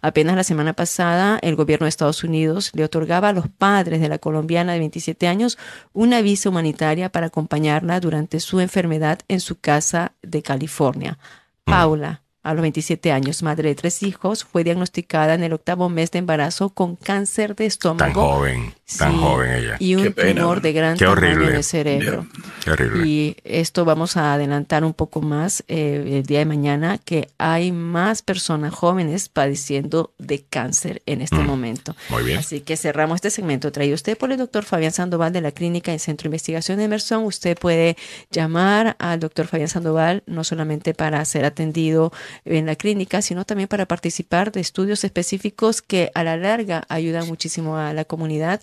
Apenas 0.03 0.37
la 0.37 0.43
semana 0.43 0.73
pasada, 0.73 1.39
el 1.41 1.55
gobierno 1.55 1.85
de 1.85 1.91
Estados 1.91 2.25
Unidos 2.25 2.73
le 2.75 2.85
otorgaba 2.85 3.29
a 3.29 3.33
los 3.33 3.49
padres 3.49 4.01
de 4.01 4.09
la 4.09 4.19
colombiana 4.19 4.73
de 4.73 4.81
27 4.81 5.29
años 5.29 5.57
una 5.93 6.21
visa 6.21 6.49
humanitaria 6.49 7.11
para 7.11 7.27
acompañarla 7.27 8.01
durante 8.01 8.41
su 8.41 8.59
enfermedad 8.61 9.21
en 9.29 9.41
su 9.41 9.61
casa 9.61 10.13
de 10.23 10.43
California. 10.43 11.19
Paula, 11.65 12.23
a 12.49 12.55
los 12.55 12.63
27 12.63 13.13
años, 13.13 13.43
madre 13.43 13.69
de 13.71 13.75
tres 13.75 14.03
hijos, 14.03 14.45
fue 14.45 14.65
diagnosticada 14.65 15.35
en 15.35 15.43
el 15.43 15.53
octavo 15.53 15.89
mes 15.89 16.11
de 16.11 16.19
embarazo 16.21 16.71
con 16.71 16.97
cáncer 16.97 17.55
de 17.57 17.67
estómago. 17.67 17.99
Tan 18.05 18.13
joven, 18.15 18.75
tan 18.99 19.13
Sí, 19.13 19.19
joven 19.21 19.51
ella. 19.55 19.77
Y 19.79 19.95
un 19.97 20.03
Qué 20.05 20.11
pena. 20.11 20.41
tumor 20.43 20.61
de 20.63 20.73
gran 20.73 20.97
Qué 20.97 21.05
tamaño 21.05 21.13
horrible. 21.29 21.49
en 21.51 21.57
el 21.57 21.65
cerebro. 21.65 22.27
Qué 22.65 22.71
horrible. 22.71 23.07
Y 23.07 23.37
esto 23.45 23.85
vamos 23.85 24.17
a 24.17 24.33
adelantar 24.35 24.85
un 24.85 24.95
poco 24.95 25.21
más 25.21 25.63
eh, 25.69 26.19
el 26.19 26.23
día 26.27 26.39
de 26.41 26.45
mañana, 26.47 26.99
que 26.99 27.29
hay 27.39 27.71
más 27.73 28.23
personas 28.23 28.73
jóvenes 28.75 29.29
padeciendo 29.29 30.13
de 30.19 30.43
cáncer 30.43 31.03
en 31.07 31.21
este 31.21 31.37
momento. 31.37 31.95
Mm. 32.09 32.13
Muy 32.15 32.23
bien. 32.25 32.39
Así 32.39 32.61
que 32.61 32.77
cerramos 32.77 33.17
este 33.17 33.31
segmento 33.31 33.71
traído 33.73 33.95
usted 33.95 34.17
por 34.17 34.33
el 34.33 34.39
doctor 34.39 34.65
Fabián 34.65 34.93
Sandoval 34.93 35.33
de 35.33 35.41
la 35.43 35.53
Clínica 35.53 35.93
y 35.93 35.99
Centro 35.99 36.25
de 36.25 36.29
Investigación 36.29 36.79
de 36.79 36.85
Emerson. 36.85 37.25
Usted 37.25 37.59
puede 37.59 37.97
llamar 38.31 38.97
al 38.99 39.21
doctor 39.21 39.47
Fabián 39.47 39.69
Sandoval 39.69 40.23
no 40.27 40.45
solamente 40.45 40.95
para 40.95 41.25
ser 41.25 41.45
atendido 41.45 42.13
en 42.45 42.67
la 42.67 42.77
clínica, 42.77 43.23
sino 43.23 43.45
también 43.45 43.69
para 43.69 43.87
participar 43.87 44.53
de 44.53 44.61
estudios 44.61 45.05
específicos 45.05 45.83
que 45.83 46.11
a 46.15 46.25
la 46.25 46.37
larga 46.37 46.85
ayudan 46.89 47.27
muchísimo 47.27 47.77
a 47.77 47.93
la 47.93 48.05
comunidad. 48.05 48.61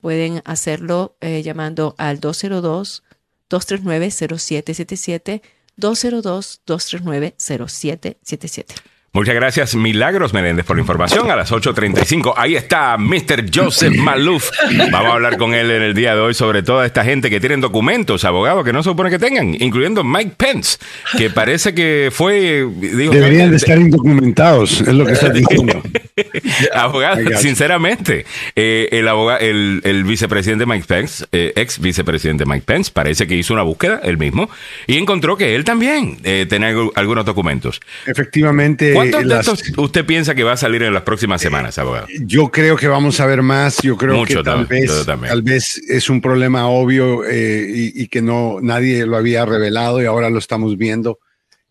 Pueden 0.00 0.42
hacerlo 0.44 1.16
eh, 1.20 1.42
llamando 1.42 1.94
al 1.98 2.20
202 2.20 3.02
239-0777, 3.48 5.40
202-239-0777. 5.78 8.74
Muchas 9.10 9.34
gracias, 9.34 9.74
Milagros 9.74 10.34
Menéndez, 10.34 10.66
por 10.66 10.76
la 10.76 10.82
información. 10.82 11.30
A 11.30 11.34
las 11.34 11.50
8.35, 11.50 12.34
ahí 12.36 12.54
está 12.56 12.96
Mr. 12.98 13.46
Joseph 13.52 13.96
Malouf. 13.96 14.50
Vamos 14.92 15.10
a 15.10 15.14
hablar 15.14 15.38
con 15.38 15.54
él 15.54 15.70
en 15.70 15.82
el 15.82 15.94
día 15.94 16.14
de 16.14 16.20
hoy 16.20 16.34
sobre 16.34 16.62
toda 16.62 16.84
esta 16.84 17.02
gente 17.04 17.30
que 17.30 17.40
tienen 17.40 17.60
documentos, 17.62 18.24
abogados 18.26 18.64
que 18.66 18.72
no 18.72 18.82
se 18.82 18.90
supone 18.90 19.08
que 19.10 19.18
tengan, 19.18 19.54
incluyendo 19.60 20.04
Mike 20.04 20.32
Pence, 20.36 20.78
que 21.16 21.30
parece 21.30 21.74
que 21.74 22.10
fue... 22.12 22.66
Deberían 22.80 23.50
de 23.50 23.56
estar 23.56 23.78
indocumentados, 23.78 24.82
es 24.82 24.88
lo 24.88 25.06
que 25.06 25.12
está 25.12 25.30
diciendo. 25.30 25.82
abogado, 26.74 27.20
sinceramente, 27.38 28.26
eh, 28.56 28.88
el, 28.92 29.08
aboga- 29.08 29.38
el, 29.40 29.80
el 29.84 30.04
vicepresidente 30.04 30.66
Mike 30.66 30.84
Pence, 30.86 31.24
eh, 31.32 31.52
ex 31.56 31.80
vicepresidente 31.80 32.44
Mike 32.44 32.64
Pence, 32.66 32.90
parece 32.92 33.26
que 33.26 33.34
hizo 33.36 33.54
una 33.54 33.62
búsqueda, 33.62 34.00
él 34.04 34.18
mismo, 34.18 34.50
y 34.86 34.98
encontró 34.98 35.36
que 35.36 35.54
él 35.54 35.64
también 35.64 36.18
eh, 36.24 36.46
tenía 36.48 36.72
algu- 36.72 36.92
algunos 36.94 37.24
documentos. 37.24 37.80
Efectivamente, 38.06 38.92
¿Cuántos 38.98 39.20
de 39.20 39.26
las- 39.26 39.48
estos 39.48 39.78
usted 39.78 40.04
piensa 40.04 40.34
que 40.34 40.44
va 40.44 40.52
a 40.52 40.56
salir 40.56 40.82
en 40.82 40.92
las 40.94 41.02
próximas 41.02 41.40
semanas, 41.40 41.78
abogado? 41.78 42.06
yo 42.20 42.50
creo 42.50 42.76
que 42.76 42.88
vamos 42.88 43.18
a 43.20 43.26
ver 43.26 43.42
más. 43.42 43.78
Yo 43.82 43.96
creo 43.96 44.14
Mucho 44.16 44.38
que 44.38 44.44
tal 44.44 44.66
también, 44.68 44.86
vez, 44.86 45.06
tal 45.06 45.42
vez 45.42 45.76
es 45.88 46.10
un 46.10 46.20
problema 46.20 46.68
obvio 46.68 47.24
eh, 47.24 47.66
y, 47.68 48.02
y 48.02 48.08
que 48.08 48.22
no 48.22 48.58
nadie 48.60 49.06
lo 49.06 49.16
había 49.16 49.44
revelado 49.44 50.02
y 50.02 50.06
ahora 50.06 50.30
lo 50.30 50.38
estamos 50.38 50.76
viendo 50.76 51.18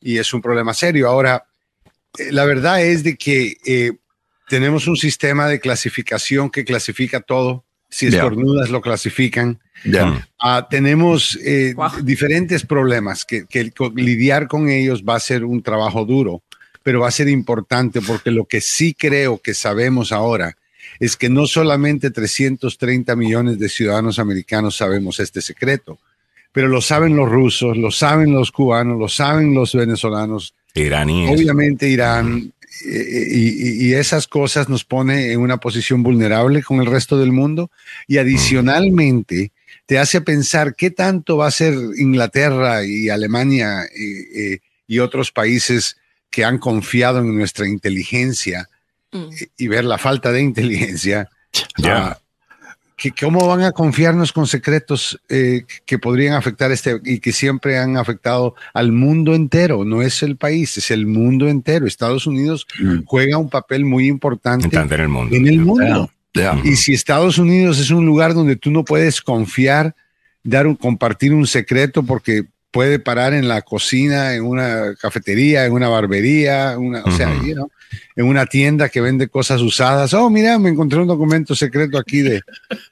y 0.01 0.17
es 0.17 0.33
un 0.33 0.41
problema 0.41 0.73
serio. 0.73 1.07
Ahora, 1.07 1.45
eh, 2.17 2.31
la 2.31 2.45
verdad 2.45 2.81
es 2.83 3.03
de 3.03 3.15
que 3.17 3.57
eh, 3.65 3.93
tenemos 4.49 4.87
un 4.87 4.95
sistema 4.97 5.47
de 5.47 5.59
clasificación 5.59 6.49
que 6.49 6.63
clasifica 6.65 7.19
todo. 7.21 7.63
Si 7.89 8.07
estornudas, 8.07 8.69
lo 8.69 8.81
clasifican. 8.81 9.61
Ya. 9.85 10.27
Ah, 10.41 10.67
tenemos 10.69 11.39
eh, 11.41 11.71
Guau. 11.73 12.01
diferentes 12.03 12.65
problemas 12.65 13.23
que, 13.23 13.45
que 13.45 13.71
lidiar 13.95 14.47
con 14.49 14.67
ellos 14.69 15.03
va 15.07 15.15
a 15.15 15.19
ser 15.21 15.45
un 15.45 15.63
trabajo 15.63 16.03
duro, 16.03 16.43
pero 16.87 17.01
va 17.01 17.09
a 17.09 17.11
ser 17.11 17.27
importante 17.27 17.99
porque 17.99 18.31
lo 18.31 18.45
que 18.45 18.61
sí 18.61 18.93
creo 18.93 19.39
que 19.39 19.53
sabemos 19.53 20.13
ahora 20.13 20.55
es 21.01 21.17
que 21.17 21.27
no 21.27 21.45
solamente 21.45 22.11
330 22.11 23.13
millones 23.17 23.59
de 23.59 23.67
ciudadanos 23.67 24.19
americanos 24.19 24.77
sabemos 24.77 25.19
este 25.19 25.41
secreto, 25.41 25.99
pero 26.53 26.69
lo 26.69 26.79
saben 26.79 27.17
los 27.17 27.27
rusos, 27.29 27.75
lo 27.75 27.91
saben 27.91 28.31
los 28.31 28.53
cubanos, 28.53 28.97
lo 28.97 29.09
saben 29.09 29.53
los 29.53 29.75
venezolanos, 29.75 30.53
Iraníes. 30.75 31.29
obviamente 31.29 31.89
Irán, 31.89 32.53
eh, 32.85 33.27
y, 33.31 33.87
y- 33.89 33.93
esas 33.93 34.25
cosas 34.25 34.69
nos 34.69 34.85
pone 34.85 35.33
en 35.33 35.41
una 35.41 35.57
posición 35.57 36.03
vulnerable 36.03 36.63
con 36.63 36.79
el 36.79 36.85
resto 36.85 37.19
del 37.19 37.33
mundo 37.33 37.69
y 38.07 38.17
adicionalmente 38.17 39.51
te 39.85 39.99
hace 39.99 40.21
pensar 40.21 40.73
qué 40.73 40.89
tanto 40.89 41.35
va 41.35 41.47
a 41.47 41.51
ser 41.51 41.73
Inglaterra 41.97 42.85
y 42.85 43.09
Alemania 43.09 43.83
eh, 43.83 43.89
eh, 44.53 44.59
y 44.87 44.99
otros 44.99 45.33
países 45.33 45.97
que 46.29 46.43
han 46.45 46.57
confiado 46.57 47.19
en 47.19 47.35
nuestra 47.37 47.67
inteligencia 47.67 48.67
Mm. 49.13 49.29
y 49.57 49.67
ver 49.69 49.85
la 49.85 49.97
falta 49.97 50.31
de 50.33 50.41
inteligencia. 50.41 51.29
Ya. 51.77 51.97
ah, 52.07 52.19
que 52.97 53.11
¿Cómo 53.11 53.47
van 53.47 53.61
a 53.61 53.71
confiarnos 53.71 54.33
con 54.33 54.47
secretos 54.47 55.17
eh, 55.29 55.63
que 55.85 55.97
podrían 55.97 56.33
afectar 56.33 56.71
este 56.71 56.99
y 57.05 57.19
que 57.19 57.31
siempre 57.31 57.77
han 57.79 57.95
afectado 57.95 58.53
al 58.73 58.91
mundo 58.91 59.33
entero? 59.33 59.85
No 59.85 60.01
es 60.01 60.23
el 60.23 60.35
país, 60.35 60.77
es 60.77 60.91
el 60.91 61.05
mundo 61.07 61.47
entero. 61.47 61.87
Estados 61.87 62.27
Unidos 62.27 62.67
Mm. 62.79 63.03
juega 63.05 63.37
un 63.37 63.49
papel 63.49 63.85
muy 63.85 64.07
importante 64.07 64.75
en 64.75 64.91
el 64.91 65.07
mundo. 65.07 65.35
en 65.35 65.47
el 65.47 65.59
mundo. 65.59 66.11
Y 66.65 66.75
si 66.75 66.93
Estados 66.93 67.37
Unidos 67.37 67.79
es 67.79 67.89
un 67.91 68.05
lugar 68.05 68.33
donde 68.33 68.55
tú 68.57 68.69
no 68.71 68.83
puedes 68.83 69.21
confiar, 69.21 69.95
dar 70.43 70.67
un, 70.67 70.75
compartir 70.75 71.33
un 71.33 71.47
secreto 71.47 72.03
porque 72.03 72.43
puede 72.71 72.99
parar 72.99 73.33
en 73.33 73.47
la 73.47 73.61
cocina, 73.61 74.33
en 74.33 74.43
una 74.43 74.95
cafetería, 74.95 75.65
en 75.65 75.73
una 75.73 75.89
barbería, 75.89 76.77
una, 76.77 77.03
o 77.03 77.11
sea, 77.11 77.33
you 77.43 77.53
know, 77.53 77.69
en 78.15 78.25
una 78.25 78.45
tienda 78.45 78.89
que 78.89 79.01
vende 79.01 79.27
cosas 79.27 79.61
usadas. 79.61 80.13
Oh, 80.13 80.29
mira, 80.29 80.59
me 80.59 80.69
encontré 80.69 80.99
un 80.99 81.07
documento 81.07 81.55
secreto 81.55 81.97
aquí 81.97 82.21
de, 82.21 82.41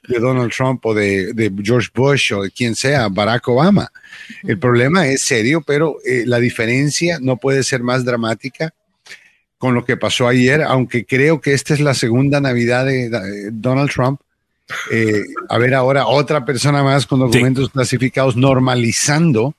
de 0.08 0.18
Donald 0.18 0.52
Trump 0.52 0.84
o 0.86 0.94
de, 0.94 1.32
de 1.34 1.52
George 1.62 1.88
Bush 1.94 2.32
o 2.32 2.42
de 2.42 2.50
quien 2.50 2.74
sea, 2.74 3.08
Barack 3.08 3.46
Obama. 3.48 3.90
El 4.42 4.58
problema 4.58 5.06
es 5.06 5.22
serio, 5.22 5.62
pero 5.66 5.98
eh, 6.04 6.24
la 6.26 6.38
diferencia 6.38 7.18
no 7.20 7.36
puede 7.36 7.62
ser 7.62 7.82
más 7.82 8.04
dramática 8.04 8.72
con 9.58 9.74
lo 9.74 9.84
que 9.84 9.96
pasó 9.96 10.28
ayer, 10.28 10.62
aunque 10.62 11.04
creo 11.04 11.40
que 11.40 11.54
esta 11.54 11.74
es 11.74 11.80
la 11.80 11.94
segunda 11.94 12.40
Navidad 12.40 12.86
de 12.86 13.06
eh, 13.06 13.10
Donald 13.52 13.90
Trump. 13.90 14.20
Eh, 14.90 15.22
a 15.48 15.58
ver 15.58 15.74
ahora 15.74 16.08
otra 16.08 16.44
persona 16.44 16.82
más 16.82 17.06
con 17.06 17.20
documentos 17.20 17.70
clasificados 17.70 18.36
normalizando 18.36 19.54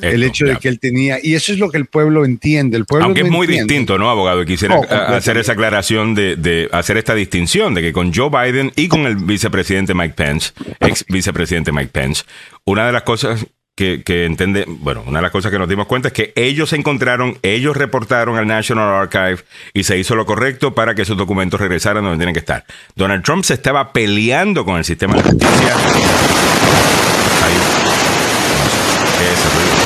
el 0.00 0.22
Esto, 0.22 0.26
hecho 0.26 0.44
de 0.46 0.52
ya. 0.54 0.58
que 0.58 0.68
él 0.68 0.78
tenía, 0.80 1.18
y 1.22 1.34
eso 1.34 1.52
es 1.52 1.58
lo 1.58 1.70
que 1.70 1.76
el 1.78 1.86
pueblo 1.86 2.24
entiende. 2.24 2.76
El 2.78 2.86
pueblo 2.86 3.04
Aunque 3.04 3.20
no 3.22 3.26
es 3.26 3.32
muy 3.32 3.44
entiende. 3.46 3.72
distinto, 3.74 3.98
¿no, 3.98 4.10
abogado? 4.10 4.42
Y 4.42 4.46
Quisiera 4.46 4.76
hacer 5.08 5.36
esa 5.36 5.52
aclaración 5.52 6.14
de, 6.14 6.36
de 6.36 6.68
hacer 6.72 6.96
esta 6.96 7.14
distinción 7.14 7.74
de 7.74 7.82
que 7.82 7.92
con 7.92 8.12
Joe 8.14 8.30
Biden 8.30 8.72
y 8.76 8.88
con 8.88 9.00
el 9.06 9.16
vicepresidente 9.16 9.92
Mike 9.94 10.14
Pence, 10.14 10.52
ex 10.80 11.04
vicepresidente 11.08 11.72
Mike 11.72 11.90
Pence, 11.92 12.24
una 12.64 12.86
de 12.86 12.92
las 12.92 13.02
cosas 13.02 13.46
que, 13.74 14.02
que 14.02 14.26
entiende, 14.26 14.64
bueno, 14.66 15.02
una 15.06 15.18
de 15.18 15.22
las 15.22 15.30
cosas 15.30 15.50
que 15.50 15.58
nos 15.58 15.68
dimos 15.68 15.86
cuenta 15.86 16.08
es 16.08 16.14
que 16.14 16.32
ellos 16.36 16.68
se 16.70 16.76
encontraron, 16.76 17.38
ellos 17.42 17.74
reportaron 17.76 18.36
al 18.36 18.46
National 18.46 18.94
Archive 18.94 19.38
y 19.72 19.84
se 19.84 19.98
hizo 19.98 20.14
lo 20.14 20.26
correcto 20.26 20.74
para 20.74 20.94
que 20.94 21.02
esos 21.02 21.16
documentos 21.16 21.58
regresaran 21.60 22.02
donde 22.04 22.18
tienen 22.18 22.34
que 22.34 22.40
estar. 22.40 22.64
Donald 22.96 23.24
Trump 23.24 23.44
se 23.44 23.54
estaba 23.54 23.92
peleando 23.92 24.64
con 24.66 24.76
el 24.76 24.84
sistema 24.84 25.16
de 25.16 25.22
justicia. 25.22 25.74
Ahí. 27.44 27.54
Ese 29.32 29.48
ruido. 29.48 29.81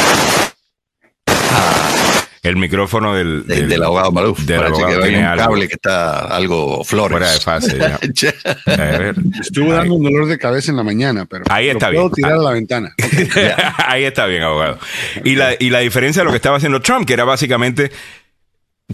El 2.47 2.57
micrófono 2.57 3.15
del, 3.15 3.47
De- 3.47 3.67
del, 3.67 3.83
abogado 3.83 4.13
Maluf. 4.13 4.39
del 4.41 4.59
Parece 4.59 4.73
abogado 4.83 4.99
que 5.01 5.05
hay 5.05 5.11
tiene 5.11 5.25
un 5.25 5.31
algo. 5.31 5.45
cable 5.45 5.69
que 5.69 5.75
está 5.75 6.19
algo 6.21 6.85
flores. 6.85 7.19
Fuera 7.19 7.33
de 7.33 7.41
fase, 7.41 7.79
ya. 8.15 8.35
A 8.73 8.77
ver. 8.99 9.15
Estuvo 9.41 9.73
Ahí. 9.73 9.79
dando 9.79 9.95
un 9.95 10.05
dolor 10.05 10.27
de 10.27 10.39
cabeza 10.39 10.71
en 10.71 10.77
la 10.77 10.83
mañana, 10.85 11.25
pero 11.27 11.45
Ahí 11.49 11.67
lo 11.67 11.73
está 11.73 11.89
puedo 11.89 12.03
bien. 12.11 12.13
tirar 12.15 12.33
Ah. 12.33 12.35
a 12.37 12.43
la 12.43 12.51
ventana. 12.53 12.95
Ahí 13.87 14.05
está 14.05 14.27
bien, 14.27 14.43
abogado. 14.43 14.79
Y 15.25 15.35
la, 15.35 15.55
y 15.59 15.71
la 15.71 15.81
diferencia 15.81 16.21
de 16.21 16.25
lo 16.27 16.31
que 16.31 16.37
estaba 16.37 16.57
haciendo 16.57 16.81
Trump, 16.81 17.07
que 17.07 17.13
era 17.15 17.25
básicamente 17.25 17.91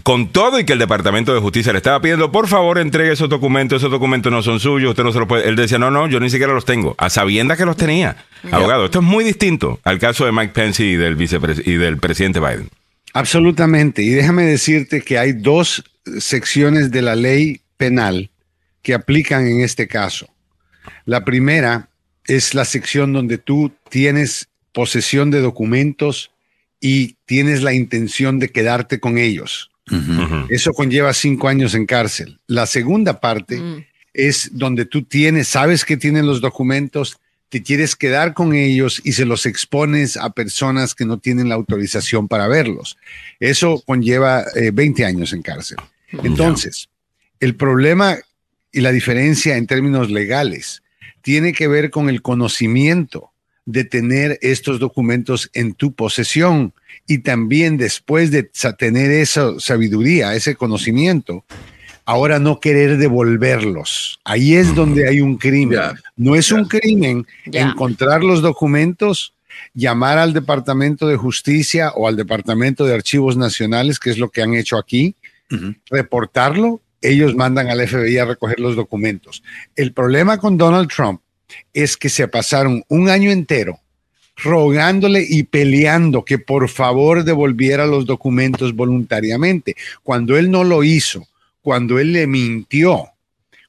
con 0.01 0.29
todo 0.29 0.59
y 0.59 0.65
que 0.65 0.73
el 0.73 0.79
Departamento 0.79 1.35
de 1.35 1.39
Justicia 1.39 1.71
le 1.71 1.77
estaba 1.77 2.01
pidiendo, 2.01 2.31
por 2.31 2.47
favor, 2.47 2.79
entregue 2.79 3.11
esos 3.13 3.29
documentos, 3.29 3.77
esos 3.79 3.91
documentos 3.91 4.31
no 4.31 4.41
son 4.41 4.59
suyos, 4.59 4.89
usted 4.89 5.03
no 5.03 5.11
se 5.13 5.19
los 5.19 5.27
puede. 5.27 5.47
Él 5.47 5.55
decía, 5.55 5.77
no, 5.77 5.91
no, 5.91 6.07
yo 6.07 6.19
ni 6.19 6.31
siquiera 6.31 6.51
los 6.51 6.65
tengo, 6.65 6.95
a 6.97 7.11
sabiendas 7.11 7.59
que 7.59 7.65
los 7.65 7.77
tenía. 7.77 8.15
Abogado, 8.51 8.85
esto 8.85 8.99
es 8.99 9.05
muy 9.05 9.23
distinto 9.23 9.79
al 9.83 9.99
caso 9.99 10.25
de 10.25 10.31
Mike 10.31 10.51
Pence 10.53 10.83
y 10.83 10.95
del, 10.95 11.15
vicepres 11.15 11.61
y 11.63 11.73
del 11.75 11.97
presidente 11.99 12.39
Biden. 12.39 12.69
Absolutamente. 13.13 14.01
Y 14.01 14.09
déjame 14.09 14.43
decirte 14.45 15.01
que 15.01 15.17
hay 15.17 15.33
dos 15.33 15.83
secciones 16.19 16.91
de 16.91 17.01
la 17.01 17.15
ley 17.15 17.61
penal 17.77 18.29
que 18.81 18.93
aplican 18.93 19.47
en 19.47 19.61
este 19.61 19.87
caso. 19.87 20.27
La 21.05 21.23
primera 21.23 21.89
es 22.25 22.53
la 22.53 22.65
sección 22.65 23.13
donde 23.13 23.37
tú 23.37 23.71
tienes 23.89 24.49
posesión 24.73 25.31
de 25.31 25.39
documentos 25.41 26.31
y 26.81 27.15
tienes 27.25 27.61
la 27.63 27.73
intención 27.73 28.39
de 28.39 28.49
quedarte 28.49 28.99
con 28.99 29.17
ellos. 29.17 29.69
Eso 30.49 30.71
conlleva 30.71 31.13
cinco 31.13 31.47
años 31.47 31.75
en 31.75 31.85
cárcel. 31.85 32.39
La 32.47 32.65
segunda 32.65 33.19
parte 33.19 33.59
Mm. 33.59 33.85
es 34.13 34.49
donde 34.53 34.85
tú 34.85 35.03
tienes, 35.03 35.47
sabes 35.47 35.85
que 35.85 35.97
tienen 35.97 36.25
los 36.25 36.41
documentos, 36.41 37.17
te 37.53 37.61
quieres 37.61 37.95
quedar 37.95 38.33
con 38.33 38.55
ellos 38.55 38.99
y 39.03 39.11
se 39.11 39.25
los 39.25 39.45
expones 39.45 40.17
a 40.17 40.31
personas 40.31 40.95
que 40.95 41.05
no 41.05 41.19
tienen 41.19 41.49
la 41.49 41.53
autorización 41.53 42.27
para 42.27 42.47
verlos. 42.47 42.97
Eso 43.39 43.83
conlleva 43.85 44.43
eh, 44.55 44.71
20 44.73 45.05
años 45.05 45.33
en 45.33 45.43
cárcel. 45.43 45.77
Entonces, 46.23 46.89
el 47.39 47.55
problema 47.55 48.17
y 48.71 48.81
la 48.81 48.91
diferencia 48.91 49.55
en 49.55 49.67
términos 49.67 50.09
legales 50.09 50.81
tiene 51.21 51.53
que 51.53 51.67
ver 51.67 51.91
con 51.91 52.09
el 52.09 52.23
conocimiento 52.23 53.33
de 53.65 53.83
tener 53.83 54.39
estos 54.41 54.79
documentos 54.79 55.51
en 55.53 55.75
tu 55.75 55.93
posesión 55.93 56.73
y 57.05 57.19
también 57.19 57.77
después 57.77 58.31
de 58.31 58.49
tener 58.79 59.11
esa 59.11 59.59
sabiduría, 59.59 60.33
ese 60.33 60.55
conocimiento, 60.55 61.45
ahora 62.05 62.39
no 62.39 62.59
querer 62.59 62.97
devolverlos. 62.97 64.19
Ahí 64.23 64.55
es 64.55 64.75
donde 64.75 65.07
hay 65.07 65.21
un 65.21 65.37
crimen. 65.37 65.79
No 66.15 66.35
es 66.35 66.51
un 66.51 66.65
crimen 66.65 67.25
encontrar 67.45 68.23
los 68.23 68.41
documentos, 68.41 69.33
llamar 69.73 70.17
al 70.17 70.33
Departamento 70.33 71.07
de 71.07 71.17
Justicia 71.17 71.91
o 71.95 72.07
al 72.07 72.15
Departamento 72.15 72.85
de 72.85 72.93
Archivos 72.93 73.37
Nacionales, 73.37 73.99
que 73.99 74.09
es 74.09 74.17
lo 74.17 74.29
que 74.29 74.41
han 74.41 74.53
hecho 74.53 74.77
aquí, 74.77 75.15
reportarlo, 75.89 76.81
ellos 77.01 77.35
mandan 77.35 77.69
al 77.69 77.85
FBI 77.85 78.17
a 78.17 78.25
recoger 78.25 78.59
los 78.59 78.75
documentos. 78.75 79.43
El 79.75 79.91
problema 79.91 80.37
con 80.37 80.57
Donald 80.57 80.89
Trump 80.89 81.21
es 81.73 81.97
que 81.97 82.09
se 82.09 82.27
pasaron 82.27 82.83
un 82.87 83.09
año 83.09 83.29
entero 83.29 83.79
rogándole 84.35 85.23
y 85.27 85.43
peleando 85.43 86.25
que 86.25 86.39
por 86.39 86.67
favor 86.69 87.23
devolviera 87.23 87.85
los 87.85 88.05
documentos 88.05 88.75
voluntariamente. 88.75 89.75
Cuando 90.01 90.37
él 90.37 90.49
no 90.49 90.63
lo 90.63 90.83
hizo, 90.83 91.27
cuando 91.63 91.97
él 91.97 92.13
le 92.13 92.27
mintió, 92.27 93.09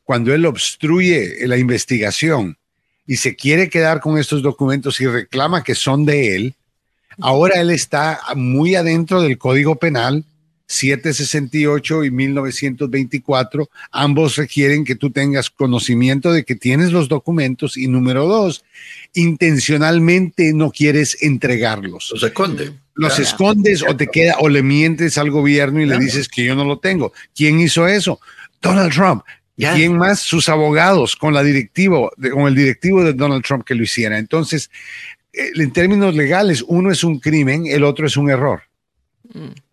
cuando 0.03 0.35
él 0.35 0.45
obstruye 0.45 1.47
la 1.47 1.57
investigación 1.57 2.59
y 3.07 3.17
se 3.17 3.37
quiere 3.37 3.71
quedar 3.71 4.01
con 4.01 4.19
estos 4.19 4.43
documentos 4.43 5.01
y 5.01 5.07
reclama 5.07 5.65
que 5.65 5.75
son 5.75 6.05
de 6.05 6.37
él, 6.37 6.55
ahora 7.21 7.61
él 7.61 7.71
está 7.71 8.21
muy 8.35 8.75
adentro 8.75 9.23
del 9.23 9.39
Código 9.39 9.77
Penal 9.77 10.25
768 10.67 12.05
y 12.05 12.11
1924, 12.11 13.69
ambos 13.93 14.37
requieren 14.37 14.85
que 14.85 14.97
tú 14.97 15.11
tengas 15.11 15.51
conocimiento 15.51 16.33
de 16.33 16.45
que 16.45 16.57
tienes 16.57 16.91
los 16.91 17.09
documentos 17.09 17.77
y 17.77 17.87
número 17.87 18.27
dos, 18.27 18.65
intencionalmente 19.13 20.53
no 20.53 20.71
quieres 20.71 21.19
entregarlos. 21.23 22.11
Los 22.13 22.23
esconde. 22.23 22.73
Los 22.95 23.19
escondes 23.19 23.83
o 23.83 23.97
te 23.97 24.07
queda 24.07 24.37
o 24.39 24.49
le 24.49 24.63
mientes 24.63 25.19
al 25.19 25.31
gobierno 25.31 25.81
y 25.81 25.87
le 25.87 25.99
dices 25.99 26.29
que 26.29 26.45
yo 26.45 26.55
no 26.55 26.65
lo 26.65 26.79
tengo. 26.79 27.13
¿Quién 27.35 27.59
hizo 27.61 27.87
eso? 27.89 28.21
Donald 28.63 28.93
Trump. 28.93 29.23
Ya. 29.57 29.75
¿Quién 29.75 29.97
más? 29.97 30.21
Sus 30.21 30.49
abogados 30.49 31.17
con 31.17 31.35
la 31.35 31.43
directivo, 31.43 32.11
de- 32.17 32.31
con 32.31 32.47
el 32.47 32.55
directivo 32.55 33.03
de 33.05 33.13
Donald 33.13 33.45
Trump 33.45 33.65
que 33.65 33.75
lo 33.75 33.83
hiciera. 33.85 34.19
Entonces, 34.19 34.71
eh, 35.33 35.51
en 35.55 35.73
términos 35.73 36.15
legales, 36.15 36.65
uno 36.67 36.91
es 36.91 37.05
un 37.05 37.19
crimen, 37.21 37.67
el 37.67 37.85
otro 37.85 38.07
es 38.07 38.17
un 38.17 38.31
error. 38.31 38.63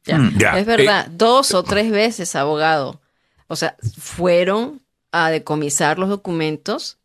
Ya. 0.05 0.17
Mm, 0.17 0.37
ya. 0.39 0.59
Es 0.59 0.65
verdad, 0.65 1.07
dos 1.11 1.53
o 1.53 1.63
tres 1.63 1.91
veces, 1.91 2.35
abogado. 2.35 3.01
O 3.47 3.55
sea, 3.55 3.75
fueron 3.99 4.81
a 5.11 5.29
decomisar 5.29 5.99
los 5.99 6.09
documentos 6.09 6.97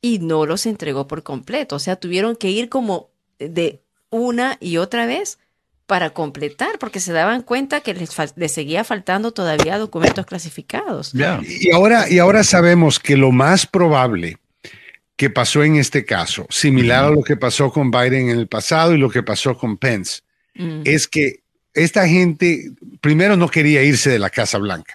y 0.00 0.18
no 0.18 0.44
los 0.46 0.66
entregó 0.66 1.06
por 1.08 1.22
completo. 1.22 1.76
O 1.76 1.78
sea, 1.78 1.96
tuvieron 1.96 2.36
que 2.36 2.50
ir 2.50 2.68
como 2.68 3.08
de 3.38 3.80
una 4.10 4.56
y 4.60 4.76
otra 4.76 5.06
vez 5.06 5.38
para 5.86 6.10
completar, 6.10 6.78
porque 6.78 6.98
se 7.00 7.12
daban 7.12 7.42
cuenta 7.42 7.80
que 7.80 7.92
les, 7.94 8.10
fal- 8.16 8.32
les 8.36 8.52
seguía 8.52 8.84
faltando 8.84 9.32
todavía 9.32 9.78
documentos 9.78 10.24
clasificados. 10.26 11.12
Ya. 11.12 11.40
Y 11.46 11.70
ahora, 11.72 12.08
y 12.10 12.18
ahora 12.18 12.42
sabemos 12.44 12.98
que 12.98 13.16
lo 13.16 13.32
más 13.32 13.66
probable 13.66 14.38
que 15.16 15.30
pasó 15.30 15.62
en 15.62 15.76
este 15.76 16.04
caso, 16.04 16.46
similar 16.50 17.04
a 17.04 17.10
lo 17.10 17.22
que 17.22 17.36
pasó 17.36 17.70
con 17.70 17.90
Biden 17.90 18.30
en 18.30 18.38
el 18.38 18.48
pasado 18.48 18.94
y 18.94 18.98
lo 18.98 19.10
que 19.10 19.22
pasó 19.22 19.56
con 19.56 19.76
Pence, 19.76 20.22
Mm. 20.56 20.82
es 20.84 21.08
que 21.08 21.40
esta 21.74 22.06
gente 22.06 22.70
primero 23.00 23.36
no 23.36 23.48
quería 23.48 23.82
irse 23.82 24.08
de 24.08 24.20
la 24.20 24.30
Casa 24.30 24.56
Blanca. 24.58 24.94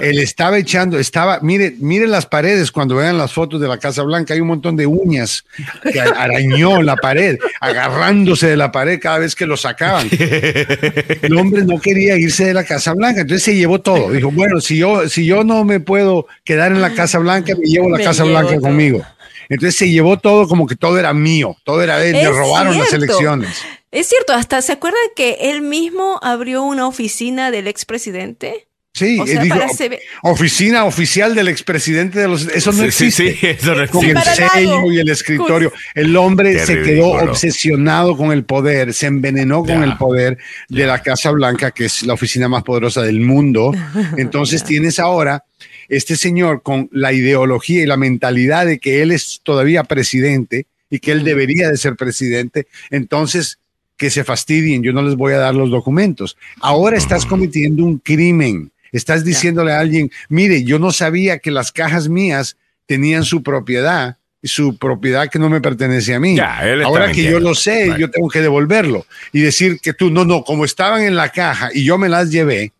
Él 0.00 0.18
estaba 0.18 0.56
echando, 0.58 0.98
estaba, 0.98 1.40
mire, 1.42 1.74
mire 1.78 2.06
las 2.06 2.24
paredes 2.24 2.72
cuando 2.72 2.96
vean 2.96 3.18
las 3.18 3.32
fotos 3.34 3.60
de 3.60 3.68
la 3.68 3.76
Casa 3.78 4.02
Blanca, 4.02 4.32
hay 4.32 4.40
un 4.40 4.48
montón 4.48 4.76
de 4.76 4.86
uñas 4.86 5.44
que 5.92 6.00
arañó 6.00 6.80
la 6.82 6.96
pared, 6.96 7.38
agarrándose 7.60 8.46
de 8.48 8.56
la 8.56 8.72
pared 8.72 8.98
cada 8.98 9.18
vez 9.18 9.34
que 9.34 9.44
lo 9.46 9.58
sacaban. 9.58 10.08
El 10.10 11.36
hombre 11.36 11.64
no 11.64 11.78
quería 11.80 12.16
irse 12.16 12.46
de 12.46 12.54
la 12.54 12.64
Casa 12.64 12.94
Blanca, 12.94 13.20
entonces 13.20 13.44
se 13.44 13.54
llevó 13.54 13.80
todo. 13.80 14.10
Dijo, 14.10 14.30
bueno, 14.30 14.60
si 14.60 14.78
yo, 14.78 15.06
si 15.08 15.26
yo 15.26 15.44
no 15.44 15.64
me 15.64 15.80
puedo 15.80 16.26
quedar 16.44 16.72
en 16.72 16.80
la 16.80 16.94
Casa 16.94 17.18
Blanca, 17.18 17.54
me 17.54 17.66
llevo 17.66 17.90
la 17.90 17.98
Me 17.98 18.04
Casa 18.04 18.24
llevo 18.24 18.36
Blanca 18.36 18.52
todo. 18.54 18.62
conmigo. 18.62 19.04
Entonces 19.50 19.76
se 19.76 19.90
llevó 19.90 20.18
todo 20.18 20.48
como 20.48 20.66
que 20.66 20.76
todo 20.76 20.98
era 20.98 21.12
mío, 21.12 21.56
todo 21.64 21.82
era 21.82 21.98
de 21.98 22.08
él, 22.10 22.12
le 22.16 22.22
Es 22.22 22.28
robaron 22.30 22.78
las 22.78 22.88
cierto. 22.88 23.04
elecciones. 23.04 23.58
Es 23.90 24.06
cierto, 24.06 24.34
hasta 24.34 24.60
se 24.60 24.72
acuerdan 24.72 25.00
que 25.16 25.38
él 25.50 25.62
mismo 25.62 26.18
abrió 26.22 26.62
una 26.62 26.86
oficina 26.86 27.50
del 27.50 27.66
expresidente. 27.68 28.67
Sí, 28.98 29.18
O 29.20 29.26
sea, 29.26 29.42
ve- 29.88 30.00
oficina 30.22 30.84
oficial 30.84 31.34
del 31.34 31.48
expresidente 31.48 32.18
de 32.18 32.28
los... 32.28 32.46
Eso 32.48 32.72
no 32.72 32.84
Sí, 32.90 32.90
sí, 32.90 33.06
existe. 33.06 33.34
sí, 33.40 33.46
eso 33.60 33.74
no 33.74 33.86
con 33.88 34.04
el 34.04 34.18
sello 34.22 34.90
y 34.92 34.98
el 34.98 35.08
escritorio. 35.08 35.72
El 35.94 36.16
hombre 36.16 36.52
Qué 36.54 36.66
se 36.66 36.74
ridículo. 36.76 37.12
quedó 37.20 37.30
obsesionado 37.30 38.16
con 38.16 38.32
el 38.32 38.44
poder, 38.44 38.92
se 38.92 39.06
envenenó 39.06 39.60
con 39.60 39.80
Ya. 39.80 39.84
el 39.84 39.96
poder 39.96 40.38
de 40.68 40.86
la 40.86 41.02
Casa 41.02 41.30
Blanca, 41.30 41.70
que 41.70 41.84
es 41.86 42.02
la 42.02 42.14
oficina 42.14 42.48
más 42.48 42.62
poderosa 42.64 43.02
del 43.02 43.20
mundo. 43.20 43.72
Entonces 44.16 44.64
tienes 44.64 44.98
ahora 44.98 45.44
este 45.88 46.16
señor 46.16 46.62
con 46.62 46.88
la 46.92 47.12
ideología 47.12 47.82
y 47.82 47.86
la 47.86 47.96
mentalidad 47.96 48.66
de 48.66 48.78
que 48.78 49.00
él 49.02 49.10
es 49.12 49.40
todavía 49.42 49.84
presidente 49.84 50.66
y 50.90 50.98
que 50.98 51.12
él 51.12 51.24
debería 51.24 51.70
de 51.70 51.76
ser 51.76 51.96
presidente. 51.96 52.66
Entonces, 52.90 53.58
que 53.96 54.10
se 54.10 54.22
fastidien, 54.22 54.82
yo 54.82 54.92
no 54.92 55.02
les 55.02 55.16
voy 55.16 55.32
a 55.32 55.38
dar 55.38 55.54
los 55.54 55.70
documentos. 55.70 56.36
Ahora 56.60 56.96
estás 56.96 57.26
cometiendo 57.26 57.84
un 57.84 57.98
crimen. 57.98 58.70
Estás 58.92 59.24
diciéndole 59.24 59.72
a 59.72 59.80
alguien, 59.80 60.10
mire, 60.28 60.64
yo 60.64 60.78
no 60.78 60.92
sabía 60.92 61.38
que 61.38 61.50
las 61.50 61.72
cajas 61.72 62.08
mías 62.08 62.56
tenían 62.86 63.24
su 63.24 63.42
propiedad, 63.42 64.16
su 64.42 64.78
propiedad 64.78 65.28
que 65.28 65.38
no 65.38 65.48
me 65.50 65.60
pertenece 65.60 66.14
a 66.14 66.20
mí. 66.20 66.36
Ya, 66.36 66.60
Ahora 66.84 67.12
que 67.12 67.24
yo 67.24 67.40
lo 67.40 67.54
sé, 67.54 67.86
Right. 67.86 67.96
yo 67.98 68.10
tengo 68.10 68.28
que 68.28 68.40
devolverlo 68.40 69.06
y 69.32 69.40
decir 69.40 69.78
que 69.80 69.92
tú, 69.92 70.10
no, 70.10 70.24
no, 70.24 70.42
como 70.44 70.64
estaban 70.64 71.02
en 71.02 71.16
la 71.16 71.30
caja 71.30 71.70
y 71.72 71.84
yo 71.84 71.98
me 71.98 72.08
las 72.08 72.30
llevé 72.30 72.72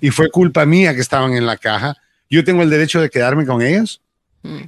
y 0.00 0.10
fue 0.10 0.30
culpa 0.30 0.66
mía 0.66 0.94
que 0.94 1.00
estaban 1.00 1.34
en 1.34 1.46
la 1.46 1.56
caja, 1.56 1.96
yo 2.28 2.44
tengo 2.44 2.62
el 2.62 2.70
derecho 2.70 3.00
de 3.00 3.08
quedarme 3.08 3.46
con 3.46 3.62
ellas. 3.62 4.00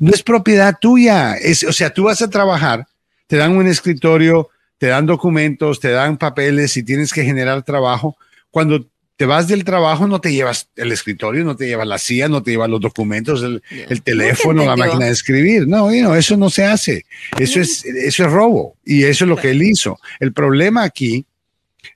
No 0.00 0.10
es 0.12 0.22
propiedad 0.22 0.74
tuya. 0.80 1.34
Es, 1.34 1.62
o 1.64 1.72
sea, 1.72 1.90
tú 1.90 2.04
vas 2.04 2.20
a 2.22 2.30
trabajar, 2.30 2.86
te 3.26 3.36
dan 3.36 3.56
un 3.56 3.66
escritorio, 3.66 4.48
te 4.78 4.86
dan 4.88 5.06
documentos, 5.06 5.80
te 5.80 5.90
dan 5.90 6.18
papeles 6.18 6.76
y 6.76 6.82
tienes 6.82 7.12
que 7.12 7.24
generar 7.24 7.62
trabajo. 7.62 8.16
Cuando 8.50 8.86
te 9.18 9.26
vas 9.26 9.48
del 9.48 9.64
trabajo, 9.64 10.06
no 10.06 10.20
te 10.20 10.32
llevas 10.32 10.68
el 10.76 10.92
escritorio, 10.92 11.44
no 11.44 11.56
te 11.56 11.66
llevas 11.66 11.88
la 11.88 11.98
silla, 11.98 12.28
no 12.28 12.40
te 12.40 12.52
llevas 12.52 12.70
los 12.70 12.80
documentos, 12.80 13.42
el, 13.42 13.60
el 13.88 14.00
teléfono, 14.02 14.64
la 14.64 14.76
máquina 14.76 15.06
de 15.06 15.10
escribir. 15.10 15.66
No, 15.66 15.90
eso 16.14 16.36
no 16.36 16.48
se 16.50 16.64
hace. 16.64 17.04
Eso 17.36 17.60
es, 17.60 17.84
eso 17.84 18.24
es 18.24 18.30
robo 18.32 18.76
y 18.84 19.02
eso 19.02 19.24
es 19.24 19.28
lo 19.28 19.36
que 19.36 19.50
él 19.50 19.60
hizo. 19.64 19.98
El 20.20 20.32
problema 20.32 20.84
aquí 20.84 21.26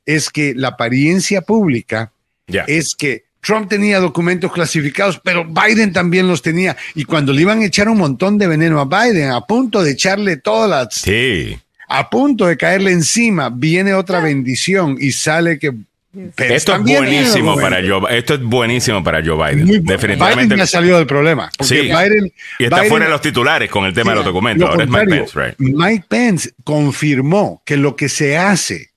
es 0.05 0.31
que 0.31 0.53
la 0.57 0.69
apariencia 0.69 1.43
pública 1.43 2.11
es 2.66 2.97
que 2.97 3.23
Trump 3.40 3.69
tenía 3.69 4.01
documentos 4.01 4.53
clasificados, 4.53 5.20
pero 5.23 5.44
Biden 5.47 5.93
también 5.93 6.27
los 6.27 6.43
tenía. 6.43 6.77
Y 6.97 7.05
cuando 7.05 7.32
le 7.32 7.43
iban 7.43 7.61
a 7.61 7.66
echar 7.66 7.89
un 7.89 7.99
montón 7.99 8.36
de 8.36 8.49
veneno 8.49 8.81
a 8.81 8.85
Biden, 8.85 9.31
a 9.31 9.43
punto 9.47 9.81
de 9.85 9.93
echarle 9.93 10.39
todas 10.39 10.69
las, 10.69 10.94
Sí. 11.01 11.57
a 11.89 12.11
punto 12.11 12.49
de 12.49 12.57
caerle 12.57 12.90
encima, 12.90 13.49
viene 13.49 13.94
otra 13.94 14.19
bendición 14.19 14.97
y 14.99 15.12
sale 15.12 15.61
que 15.61 15.73
Pence 16.12 16.55
Esto 16.55 16.74
es 16.76 16.82
buenísimo 16.82 17.56
para 17.56 17.76
Joe, 17.86 18.18
esto 18.18 18.34
es 18.34 18.43
buenísimo 18.43 19.02
para 19.02 19.24
Joe 19.24 19.36
Biden. 19.52 19.66
Muy 19.66 19.78
Definitivamente. 19.78 20.44
Biden 20.55 20.59
ya 20.59 20.66
salió 20.66 20.98
del 20.98 21.06
problema. 21.06 21.51
Sí. 21.60 21.76
Biden, 21.80 22.30
y 22.59 22.64
está 22.64 22.82
Biden- 22.82 22.89
fuera 22.90 23.05
de 23.06 23.10
los 23.12 23.20
titulares 23.22 23.70
con 23.70 23.86
el 23.86 23.94
tema 23.94 24.10
de 24.10 24.16
los 24.16 24.24
documentos. 24.26 24.66
Lo 24.66 24.72
Ahora 24.72 24.84
es 24.84 24.90
Mike 24.90 25.06
Pence, 25.06 25.40
right? 25.40 25.55
Mike 25.59 26.05
Pence 26.09 26.51
confirmó 26.64 27.62
que 27.64 27.76
lo 27.78 27.97
que 27.97 28.09
se 28.10 28.36
hace 28.36 28.90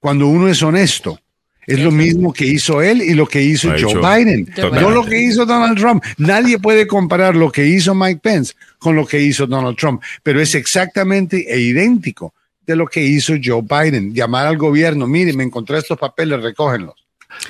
cuando 0.00 0.26
uno 0.26 0.48
es 0.48 0.62
honesto 0.62 1.20
es 1.66 1.80
lo 1.80 1.90
mismo 1.90 2.32
que 2.32 2.46
hizo 2.46 2.80
él 2.80 3.02
y 3.02 3.12
lo 3.12 3.26
que 3.26 3.42
hizo 3.42 3.68
Joe 3.68 3.76
hecho 3.76 4.00
Biden. 4.00 4.46
totalmente. 4.46 4.80
No 4.80 4.90
lo 4.90 5.04
que 5.04 5.20
hizo 5.20 5.44
Donald 5.44 5.76
Trump. 5.78 6.02
Nadie 6.16 6.58
puede 6.58 6.86
comparar 6.86 7.36
lo 7.36 7.52
que 7.52 7.66
hizo 7.66 7.94
Mike 7.94 8.20
Pence 8.22 8.54
con 8.78 8.96
lo 8.96 9.06
que 9.06 9.20
hizo 9.20 9.46
Donald 9.46 9.76
Trump, 9.76 10.00
pero 10.22 10.40
es 10.40 10.54
exactamente 10.54 11.44
e 11.46 11.60
idéntico 11.60 12.32
de 12.68 12.76
lo 12.76 12.86
que 12.86 13.00
hizo 13.00 13.32
Joe 13.42 13.62
Biden. 13.62 14.14
Llamar 14.14 14.46
al 14.46 14.58
gobierno, 14.58 15.06
mire, 15.06 15.32
me 15.32 15.42
encontré 15.42 15.78
estos 15.78 15.98
papeles, 15.98 16.42
recógenlos. 16.42 16.94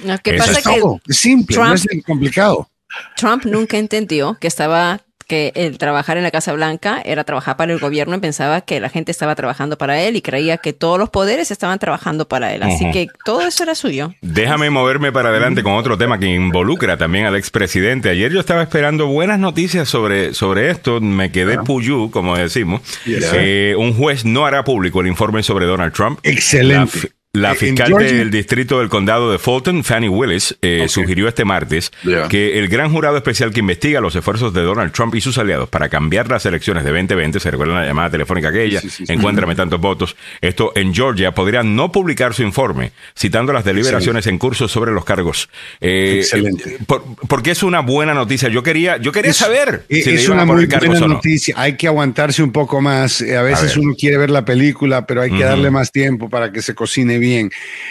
Lo 0.04 0.16
que 0.18 0.30
Eso 0.30 0.46
pasa 0.46 0.58
es 0.58 0.66
que 0.66 0.80
Todo. 0.80 1.00
Es 1.06 1.16
simple, 1.18 1.56
no 1.56 1.74
es 1.74 1.86
complicado. 2.06 2.70
Trump 3.16 3.44
nunca 3.44 3.76
entendió 3.76 4.38
que 4.40 4.46
estaba 4.46 5.00
que 5.28 5.52
el 5.54 5.76
trabajar 5.76 6.16
en 6.16 6.22
la 6.22 6.30
Casa 6.30 6.52
Blanca 6.54 7.02
era 7.04 7.22
trabajar 7.22 7.56
para 7.56 7.72
el 7.72 7.78
gobierno 7.78 8.16
y 8.16 8.18
pensaba 8.18 8.62
que 8.62 8.80
la 8.80 8.88
gente 8.88 9.12
estaba 9.12 9.34
trabajando 9.34 9.76
para 9.76 10.00
él 10.00 10.16
y 10.16 10.22
creía 10.22 10.56
que 10.56 10.72
todos 10.72 10.98
los 10.98 11.10
poderes 11.10 11.50
estaban 11.50 11.78
trabajando 11.78 12.26
para 12.26 12.54
él. 12.54 12.62
Así 12.62 12.90
que 12.90 13.08
todo 13.24 13.42
eso 13.42 13.62
era 13.62 13.74
suyo. 13.74 14.14
Déjame 14.22 14.70
moverme 14.70 15.12
para 15.12 15.28
adelante 15.28 15.62
con 15.62 15.74
otro 15.74 15.98
tema 15.98 16.18
que 16.18 16.26
involucra 16.26 16.96
también 16.96 17.26
al 17.26 17.36
expresidente. 17.36 18.08
Ayer 18.08 18.32
yo 18.32 18.40
estaba 18.40 18.62
esperando 18.62 19.06
buenas 19.06 19.38
noticias 19.38 19.88
sobre, 19.88 20.32
sobre 20.32 20.70
esto. 20.70 21.00
Me 21.00 21.30
quedé 21.30 21.58
puyú, 21.58 22.10
como 22.10 22.36
decimos. 22.36 22.80
Eh, 23.06 23.74
un 23.78 23.92
juez 23.92 24.24
no 24.24 24.46
hará 24.46 24.64
público 24.64 25.02
el 25.02 25.08
informe 25.08 25.42
sobre 25.42 25.66
Donald 25.66 25.92
Trump. 25.92 26.20
Excelente. 26.22 27.12
La, 27.40 27.50
En 27.52 27.56
fiscal 27.56 27.92
del 27.92 28.30
distrito 28.30 28.78
del 28.80 28.88
condado 28.88 29.30
de 29.32 29.38
Fulton, 29.38 29.84
Fannie 29.84 30.08
Willis, 30.08 30.56
eh, 30.62 30.86
sugirió 30.88 31.28
este 31.28 31.44
martes 31.44 31.90
Ya. 32.04 32.28
que 32.28 32.58
el 32.58 32.68
gran 32.68 32.90
jurado 32.92 33.16
especial 33.16 33.52
que 33.52 33.60
investiga 33.60 34.00
los 34.00 34.14
esfuerzos 34.16 34.52
de 34.52 34.62
Donald 34.62 34.92
Trump 34.92 35.14
y 35.14 35.20
sus 35.20 35.38
aliados 35.38 35.68
para 35.68 35.88
cambiar 35.88 36.28
las 36.28 36.44
elecciones 36.46 36.84
de 36.84 36.90
2020, 36.90 37.38
se 37.40 37.50
recuerda 37.50 37.74
la 37.80 37.86
llamada 37.86 38.10
telefónica 38.10 38.48
aquella, 38.48 38.80
Sí, 38.80 38.90
sí, 38.90 39.06
sí. 39.06 39.12
encuéntrame 39.12 39.54
tantos 39.54 39.80
votos, 39.80 40.16
esto 40.40 40.72
en 40.74 40.94
Georgia 40.94 41.32
podría 41.32 41.62
no 41.62 41.92
publicar 41.92 42.34
su 42.34 42.42
informe, 42.42 42.92
citando 43.16 43.52
las 43.52 43.64
deliberaciones 43.64 44.26
en 44.26 44.38
curso 44.38 44.68
sobre 44.68 44.92
los 44.92 45.04
cargos. 45.04 45.48
Eh, 45.80 46.16
Excelente. 46.20 46.74
eh, 46.74 46.78
por- 46.86 47.04
porque 47.28 47.50
es 47.52 47.62
una 47.62 47.80
buena 47.80 48.14
noticia. 48.14 48.48
Yo 48.48 48.62
quería, 48.62 48.96
yo 48.96 49.12
quería 49.12 49.32
saber 49.32 49.84
Es, 49.88 50.04
si 50.04 50.10
le 50.10 50.16
es 50.16 50.24
iban 50.24 50.34
una 50.38 50.42
a 50.42 50.46
muy 50.46 50.66
buena 50.66 50.98
o 50.98 51.00
no. 51.08 51.14
noticia. 51.14 51.54
Hay 51.56 51.76
que 51.76 51.86
aguantarse 51.86 52.42
un 52.42 52.52
poco 52.52 52.80
más. 52.80 53.20
Eh, 53.20 53.36
A 53.36 53.42
veces 53.42 53.76
ver. 53.76 53.84
uno 53.84 53.94
quiere 53.98 54.16
ver 54.18 54.30
la 54.30 54.44
película, 54.44 55.06
pero 55.06 55.22
hay 55.22 55.30
que 55.30 55.36
Ujú. 55.36 55.44
darle 55.44 55.70
más 55.70 55.92
tiempo 55.92 56.28
para 56.28 56.50
que 56.52 56.62
se 56.62 56.74
cocine 56.74 57.18
bien. 57.18 57.27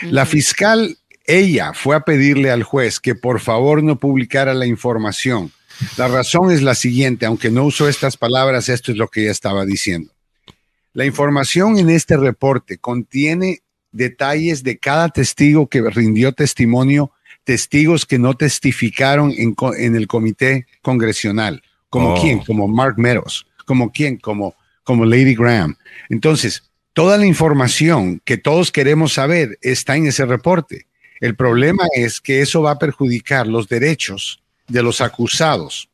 La 0.04 0.26
fiscal, 0.26 0.98
ella 1.26 1.74
fue 1.74 1.96
a 1.96 2.02
pedirle 2.02 2.52
al 2.52 2.64
juez 2.64 3.00
que 3.00 3.16
por 3.16 3.40
favor 3.40 3.84
no 3.84 3.98
publicara 4.00 4.54
la 4.54 4.66
información. 4.66 5.52
La 5.98 6.08
razón 6.08 6.52
es 6.52 6.62
la 6.62 6.76
siguiente, 6.76 7.26
aunque 7.26 7.52
no 7.52 7.66
usó 7.66 7.88
estas 7.88 8.18
palabras, 8.18 8.70
esto 8.70 8.92
es 8.92 8.98
lo 8.98 9.08
que 9.10 9.22
ella 9.24 9.32
estaba 9.32 9.66
diciendo. 9.66 10.12
La 10.94 11.06
información 11.06 11.78
en 11.78 11.90
este 11.90 12.18
reporte 12.18 12.78
contiene 12.80 13.62
detalles 13.92 14.64
de 14.64 14.78
cada 14.78 15.10
testigo 15.10 15.68
que 15.68 15.82
rindió 15.82 16.32
testimonio, 16.32 17.12
testigos 17.44 18.06
que 18.06 18.18
no 18.18 18.34
testificaron 18.34 19.32
en, 19.38 19.96
el 19.96 20.08
comité 20.08 20.66
congresional. 20.82 21.62
¿Como 21.90 22.16
Oh. 22.16 22.22
quién? 22.22 22.40
Como 22.40 22.68
Mark 22.68 22.96
Meadows. 22.98 23.46
¿Como 23.66 23.92
quién? 23.92 24.18
Como, 24.18 24.56
como 24.84 25.06
Lady 25.06 25.36
Graham. 25.36 25.76
Entonces, 26.10 26.64
toda 26.98 27.20
la 27.20 27.28
información 27.28 28.20
que 28.26 28.38
todos 28.38 28.72
queremos 28.72 29.14
saber 29.14 29.60
está 29.62 29.96
en 29.96 30.08
ese 30.08 30.26
reporte. 30.26 30.88
El 31.20 31.36
problema 31.36 31.84
es 31.96 32.20
que 32.20 32.42
eso 32.42 32.64
va 32.64 32.72
a 32.72 32.80
perjudicar 32.80 33.46
los 33.46 33.70
derechos 33.70 34.42
de 34.68 34.82
los 34.82 35.00
acusados, 35.00 35.90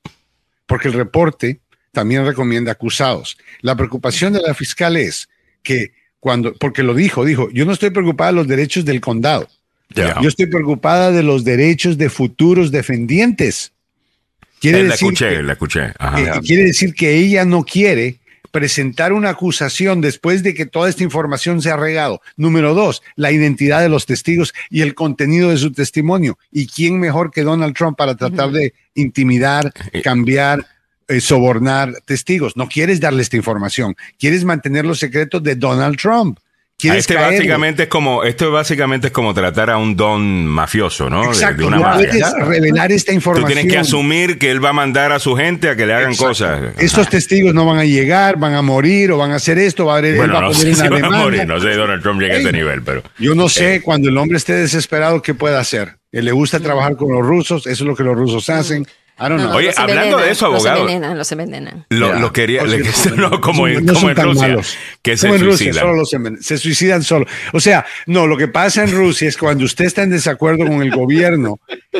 porque 0.65 0.87
el 0.87 0.93
reporte 0.93 1.59
también 1.91 2.25
recomienda 2.25 2.71
acusados. 2.71 3.37
La 3.59 3.75
preocupación 3.75 4.31
de 4.31 4.39
la 4.39 4.53
fiscal 4.53 4.95
es 4.95 5.27
que 5.61 5.91
cuando, 6.21 6.53
porque 6.53 6.83
lo 6.83 6.93
dijo, 6.93 7.25
dijo, 7.25 7.49
yo 7.51 7.65
no 7.65 7.73
estoy 7.73 7.89
preocupada 7.89 8.31
de 8.31 8.37
los 8.37 8.47
derechos 8.47 8.85
del 8.85 9.01
condado, 9.01 9.49
yo 9.93 10.29
estoy 10.29 10.45
preocupada 10.45 11.11
de 11.11 11.21
los 11.21 11.43
derechos 11.43 11.97
de 11.97 12.09
futuros 12.09 12.71
defendientes. 12.71 13.73
Quiere 14.61 14.79
Eh, 14.79 14.83
la 14.83 14.91
decir 14.91 15.07
escuché, 15.09 15.29
que- 15.35 15.43
la 15.43 15.51
escuché. 15.51 15.81
Ajá. 15.99 16.37
eh, 16.37 16.41
quiere 16.45 16.63
decir 16.63 16.93
que 16.93 17.13
ella 17.17 17.43
no 17.43 17.65
quiere 17.65 18.19
presentar 18.53 19.13
una 19.13 19.31
acusación 19.31 19.99
después 19.99 20.43
de 20.43 20.53
que 20.53 20.67
toda 20.67 20.87
esta 20.87 21.03
información 21.03 21.59
se 21.59 21.71
ha 21.71 21.75
regado. 21.75 22.21
Número 22.37 22.75
dos, 22.75 23.01
la 23.15 23.31
identidad 23.31 23.81
de 23.81 23.89
los 23.89 24.05
testigos 24.05 24.53
y 24.69 24.81
el 24.81 24.93
contenido 24.93 25.49
de 25.49 25.57
su 25.57 25.71
testimonio. 25.71 26.37
¿Y 26.51 26.67
quién 26.67 26.99
mejor 26.99 27.31
que 27.31 27.41
Donald 27.41 27.75
Trump 27.75 27.97
para 27.97 28.15
tratar 28.15 28.51
de 28.51 28.75
intimidar, 28.93 29.73
cambiar, 30.03 30.67
eh, 31.07 31.19
sobornar 31.19 31.95
testigos? 32.05 32.55
No 32.55 32.69
quieres 32.69 32.99
darle 32.99 33.23
esta 33.23 33.37
información, 33.37 33.95
quieres 34.19 34.45
mantener 34.45 34.85
los 34.85 34.99
secretos 34.99 35.41
de 35.41 35.55
Donald 35.55 35.97
Trump. 35.97 36.37
Quieres 36.83 36.99
este 37.01 37.15
caerle. 37.15 37.37
básicamente 37.37 37.83
es 37.83 37.89
como 37.89 38.23
esto 38.23 38.51
básicamente 38.51 39.07
es 39.07 39.13
como 39.13 39.33
tratar 39.33 39.69
a 39.69 39.77
un 39.77 39.95
don 39.95 40.45
mafioso, 40.45 41.09
¿no? 41.09 41.21
De- 41.21 41.27
Exacto, 41.27 41.61
de, 41.61 41.67
una 41.67 41.77
no 41.77 41.83
mafia. 41.83 42.09
puedes 42.09 42.33
revelar 42.47 42.91
esta 42.91 43.11
Tú 43.11 43.15
información. 43.15 43.47
tienes 43.53 43.71
que 43.73 43.77
asumir 43.79 44.37
que 44.39 44.51
él 44.51 44.63
va 44.63 44.69
a 44.69 44.73
mandar 44.73 45.11
a 45.11 45.19
su 45.19 45.35
gente 45.35 45.69
a 45.69 45.75
que 45.75 45.85
le 45.85 45.93
hagan 45.93 46.11
Exacto. 46.11 46.27
cosas. 46.29 46.61
Estos 46.77 47.09
testigos 47.09 47.53
no 47.53 47.65
van 47.65 47.79
a 47.79 47.85
llegar, 47.85 48.37
van 48.37 48.53
a 48.53 48.61
morir 48.61 49.11
o 49.11 49.17
van 49.17 49.31
a 49.31 49.35
hacer 49.35 49.57
esto, 49.57 49.85
va 49.85 49.97
a, 49.97 49.99
él 49.99 50.15
bueno, 50.15 50.33
va 50.33 50.39
a 50.39 50.41
no 50.43 50.47
poner 50.51 50.75
sé 50.75 50.83
si 50.83 50.87
va 50.89 50.97
a 51.07 51.09
morir, 51.09 51.45
no 51.47 51.59
sé 51.59 51.69
Donald 51.75 52.01
Trump 52.03 52.21
llega 52.21 52.35
a 52.35 52.37
ese 52.39 52.51
nivel, 52.51 52.81
pero 52.83 53.03
Yo 53.19 53.35
no 53.35 53.49
sé, 53.49 53.75
Eh. 53.75 53.81
cuando 53.81 54.09
el 54.09 54.17
hombre 54.17 54.37
esté 54.37 54.53
desesperado, 54.53 55.21
¿qué 55.21 55.33
puede 55.33 55.57
hacer? 55.57 55.95
¿Le 56.11 56.31
gusta 56.31 56.59
trabajar 56.59 56.95
con 56.95 57.11
los 57.11 57.25
rusos? 57.25 57.65
¿Eso 57.65 57.83
es 57.83 57.87
lo 57.87 57.95
que 57.95 58.03
los 58.03 58.15
rusos 58.15 58.47
hacen? 58.49 58.85
I 59.19 59.29
don't 59.29 59.31
No, 59.33 59.37
know. 59.37 59.49
no, 59.51 59.55
Oye, 59.57 59.67
los 59.67 59.77
hablando 59.79 60.01
envenenan, 60.03 60.25
de 60.25 60.31
eso, 60.31 60.45
abogado. 60.47 60.75
Los 60.83 60.91
envenenan, 60.91 61.17
los 61.17 61.31
envenenan. 61.31 61.85
lo, 61.89 62.33
quería, 62.33 62.63
O 62.63 62.65
le- 62.65 62.83
sea, 62.91 63.11
no, 63.15 63.39
como, 63.41 63.67
en, 63.67 63.85
no 63.85 63.93
como 63.93 64.09
Rusia, 64.13 64.47
malos. 64.47 64.75
que 65.01 65.15
se 65.17 65.27
Como 65.27 65.35
en 65.39 65.45
Rusia, 65.45 65.57
suicidan. 65.73 65.81
solo 65.83 65.95
los 65.95 66.13
enven- 66.13 66.41
se 66.41 66.57
suicidan 66.57 67.03
solo. 67.03 67.25
O 67.53 67.59
sea, 67.59 67.85
no, 68.07 68.25
lo 68.27 68.37
que 68.37 68.47
pasa 68.47 68.83
en 68.83 68.91
Rusia 68.91 69.27
es 69.29 69.35
que 69.35 69.41
cuando 69.41 69.65
usted 69.65 69.85
está 69.85 70.01
en 70.03 70.09
desacuerdo 70.09 70.65
con 70.65 70.81
el 70.81 70.91
gobierno, 70.91 71.59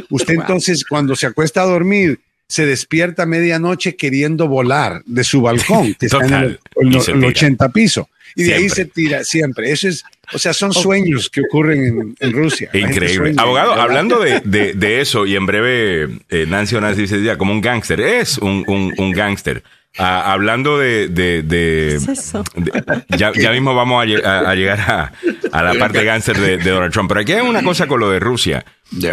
usted 0.10 0.34
entonces 0.34 0.84
cuando 0.86 1.16
se 1.16 1.28
acuesta 1.28 1.62
a 1.62 1.66
dormir, 1.66 2.20
se 2.48 2.66
despierta 2.66 3.24
a 3.24 3.26
medianoche 3.26 3.96
queriendo 3.96 4.48
volar 4.48 5.02
de 5.06 5.24
su 5.24 5.42
balcón, 5.42 5.94
que 5.96 6.08
está 6.08 6.26
en 6.26 6.34
el, 6.34 6.60
el- 6.76 7.02
se 7.02 7.12
el 7.12 7.18
tira. 7.20 7.30
80 7.30 7.70
piso. 7.70 8.10
Y 8.36 8.44
de 8.44 8.54
ahí 8.56 8.70
se 8.70 8.86
tira 8.86 9.24
siempre. 9.24 9.72
Eso 9.72 9.88
es, 9.88 10.04
o 10.34 10.40
sea, 10.40 10.54
son 10.54 10.74
sueños 10.74 11.30
que 11.30 11.42
ocurren 11.42 11.86
en, 11.86 12.16
en 12.20 12.32
Rusia. 12.34 12.70
Increíble. 12.74 13.16
sueña, 13.16 13.42
Abogado, 13.42 13.70
¿verdad? 13.72 13.84
hablando 13.86 14.20
de, 14.20 14.42
de- 14.44 14.74
de 14.74 15.02
eso, 15.02 15.26
y 15.26 15.36
en 15.36 15.46
breve 15.46 16.10
eh, 16.30 16.46
Nancy 16.48 16.76
Onassi 16.76 17.02
dice 17.02 17.22
ya 17.24 17.38
como 17.38 17.52
un 17.54 17.62
gángster, 17.62 18.00
es 18.02 18.38
un, 18.40 18.64
un, 18.68 18.94
un 18.98 19.12
gángster. 19.12 19.64
Ah, 20.00 20.34
hablando 20.34 20.80
de... 20.80 21.08
de- 21.08 21.44
de- 21.44 22.00
¿Qué 22.04 22.12
es 22.14 22.20
eso? 22.20 22.44
de- 22.56 22.72
ya, 23.16 23.32
ya 23.34 23.52
mismo 23.52 23.76
vamos 23.76 24.04
a, 24.04 24.08
lle- 24.08 24.24
a- 24.26 24.50
a 24.50 24.56
llegar 24.56 24.80
a, 24.80 25.14
a 25.52 25.62
la 25.64 25.76
parte 25.76 26.04
gángster 26.04 26.36
de, 26.40 26.58
de 26.58 26.70
Donald 26.72 26.92
Trump. 26.92 27.10
Pero 27.10 27.22
aquí 27.22 27.34
hay 27.34 27.42
una 27.48 27.62
cosa 27.64 27.86
con 27.86 28.00
lo 28.00 28.10
de 28.10 28.20
Rusia, 28.20 28.66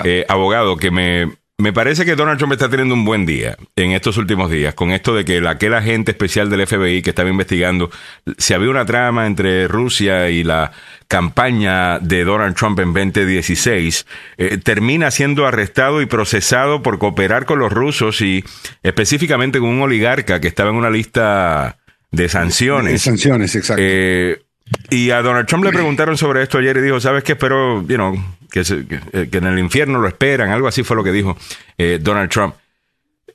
eh, 0.05 0.25
abogado, 0.29 0.79
que 0.79 0.91
me, 0.91 1.31
me 1.61 1.73
parece 1.73 2.05
que 2.05 2.17
Donald 2.17 2.39
Trump 2.39 2.53
está 2.53 2.69
teniendo 2.69 2.95
un 2.95 3.05
buen 3.05 3.27
día 3.27 3.57
en 3.77 3.93
estos 3.93 4.17
últimos 4.17 4.51
días, 4.51 4.75
con 4.75 4.91
esto 4.91 5.15
de 5.15 5.25
que 5.25 5.39
el- 5.39 5.47
aquel 5.47 5.75
agente 5.75 6.13
especial 6.13 6.49
del 6.51 6.67
FBI 6.67 7.03
que 7.03 7.11
estaba 7.11 7.29
investigando 7.29 7.91
si 8.39 8.55
había 8.55 8.71
una 8.71 8.85
trama 8.87 9.27
entre 9.27 9.69
Rusia 9.69 10.31
y 10.31 10.45
la 10.45 10.73
campaña 11.09 11.99
de 11.99 12.25
Donald 12.25 12.55
Trump 12.55 12.79
en 12.79 12.93
2016, 12.93 14.07
eh, 14.39 14.59
termina 14.59 15.11
siendo 15.11 15.47
arrestado 15.47 16.01
y 16.03 16.07
procesado 16.07 16.83
por 16.83 16.99
cooperar 16.99 17.45
con 17.47 17.59
los 17.59 17.73
rusos 17.73 18.21
y 18.21 18.45
específicamente 18.83 19.59
con 19.59 19.69
un 19.69 19.83
oligarca 19.83 20.41
que 20.41 20.49
estaba 20.49 20.71
en 20.71 20.77
una 20.77 20.89
lista 20.91 21.79
de 22.13 22.29
sanciones. 22.29 23.03
Sanciones, 23.03 23.55
exacto. 23.57 23.83
Eh, 23.85 24.41
y 24.89 25.11
a 25.11 25.21
Donald 25.21 25.47
Trump 25.49 25.65
le 25.65 25.73
preguntaron 25.73 26.17
sobre 26.17 26.43
esto 26.43 26.59
ayer 26.59 26.77
y 26.77 26.81
dijo, 26.83 27.01
¿sabes 27.01 27.25
qué? 27.25 27.33
Espero, 27.33 27.83
you 27.87 27.97
know, 27.97 28.15
eh, 28.55 29.29
que 29.31 29.39
en 29.39 29.45
el 29.45 29.59
infierno 29.59 30.01
lo 30.01 30.09
esperan. 30.09 30.51
Algo 30.51 30.69
así 30.69 30.83
fue 30.83 30.97
lo 30.97 31.05
que 31.05 31.13
dijo 31.13 31.37
eh, 31.79 31.99
Donald 32.01 32.31
Trump. 32.31 32.55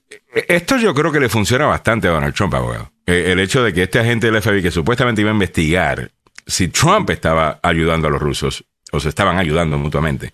Eh, 0.09 0.45
Esto 0.49 0.77
yo 0.77 0.93
creo 0.93 1.11
que 1.11 1.19
le 1.19 1.29
funciona 1.29 1.65
bastante 1.65 2.07
a 2.07 2.11
Donald 2.11 2.33
Trump, 2.33 2.53
abogado. 2.53 2.91
Eh, 3.05 3.31
el 3.31 3.39
hecho 3.39 3.63
de 3.63 3.73
que 3.73 3.83
este 3.83 3.99
agente 3.99 4.29
del 4.29 4.41
FBI 4.41 4.61
que 4.61 4.71
supuestamente 4.71 5.21
iba 5.21 5.29
a 5.29 5.33
investigar 5.33 6.11
si 6.47 6.67
Trump 6.67 7.09
estaba 7.09 7.59
ayudando 7.63 8.07
a 8.07 8.11
los 8.11 8.21
rusos, 8.21 8.65
o 8.91 8.99
se 8.99 9.09
estaban 9.09 9.37
ayudando 9.37 9.77
mutuamente, 9.77 10.31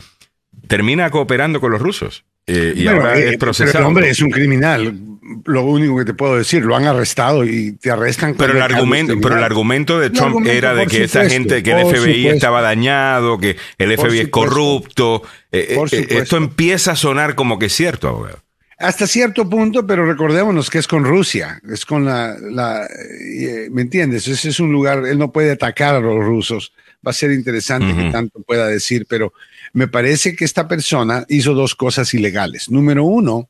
termina 0.67 1.09
cooperando 1.09 1.61
con 1.61 1.71
los 1.71 1.81
rusos. 1.81 2.25
Eh, 2.47 2.73
y 2.75 2.83
Bueno, 2.85 3.01
ahora 3.01 3.17
eh, 3.17 3.21
es 3.21 3.25
pero 3.31 3.39
procesado. 3.39 3.79
el 3.79 3.85
hombre 3.85 4.09
es 4.09 4.21
un 4.21 4.31
criminal. 4.31 4.97
Lo 5.45 5.63
único 5.63 5.97
que 5.97 6.03
te 6.05 6.13
puedo 6.13 6.35
decir, 6.37 6.63
lo 6.65 6.75
han 6.75 6.85
arrestado 6.85 7.45
y 7.45 7.73
te 7.73 7.89
arrestan. 7.91 8.35
Pero 8.35 8.53
el 8.53 8.61
argumento, 8.61 9.13
pero 9.21 9.37
el 9.37 9.43
argumento 9.43 9.99
de 9.99 10.09
Trump 10.09 10.27
argumento, 10.29 10.51
era 10.57 10.73
de 10.73 10.87
que 10.87 11.03
esa 11.05 11.29
gente, 11.29 11.63
que 11.63 11.71
el 11.71 11.85
FBI 11.85 11.95
supuesto. 11.97 12.29
estaba 12.31 12.61
dañado, 12.61 13.37
que 13.37 13.55
el 13.77 13.95
Por 13.95 14.09
FBI 14.09 14.19
es 14.19 14.27
corrupto. 14.29 15.23
Eh, 15.51 15.67
eh, 15.69 15.73
supuesto. 15.75 15.95
esto 16.15 16.37
empieza 16.37 16.91
a 16.93 16.95
sonar 16.95 17.35
como 17.35 17.59
que 17.59 17.67
es 17.67 17.73
cierto, 17.73 18.07
abogado. 18.09 18.39
Hasta 18.77 19.05
cierto 19.05 19.47
punto, 19.47 19.85
pero 19.85 20.05
recordémonos 20.07 20.69
que 20.71 20.79
es 20.79 20.87
con 20.87 21.05
Rusia, 21.05 21.61
es 21.71 21.85
con 21.85 22.03
la, 22.03 22.35
la 22.39 22.87
eh, 22.87 23.69
¿me 23.71 23.83
entiendes? 23.83 24.27
Ese 24.27 24.49
es 24.49 24.59
un 24.59 24.71
lugar, 24.71 25.05
él 25.05 25.19
no 25.19 25.31
puede 25.31 25.51
atacar 25.51 25.95
a 25.95 25.99
los 25.99 26.17
rusos. 26.25 26.73
Va 27.05 27.11
a 27.11 27.13
ser 27.13 27.31
interesante 27.31 27.93
que 27.95 28.01
Ujú. 28.01 28.11
tanto 28.11 28.41
pueda 28.41 28.67
decir, 28.67 29.05
pero 29.07 29.33
me 29.73 29.87
parece 29.87 30.35
que 30.35 30.45
esta 30.45 30.67
persona 30.67 31.25
hizo 31.29 31.53
dos 31.53 31.75
cosas 31.75 32.13
ilegales. 32.13 32.69
Número 32.69 33.03
uno, 33.05 33.49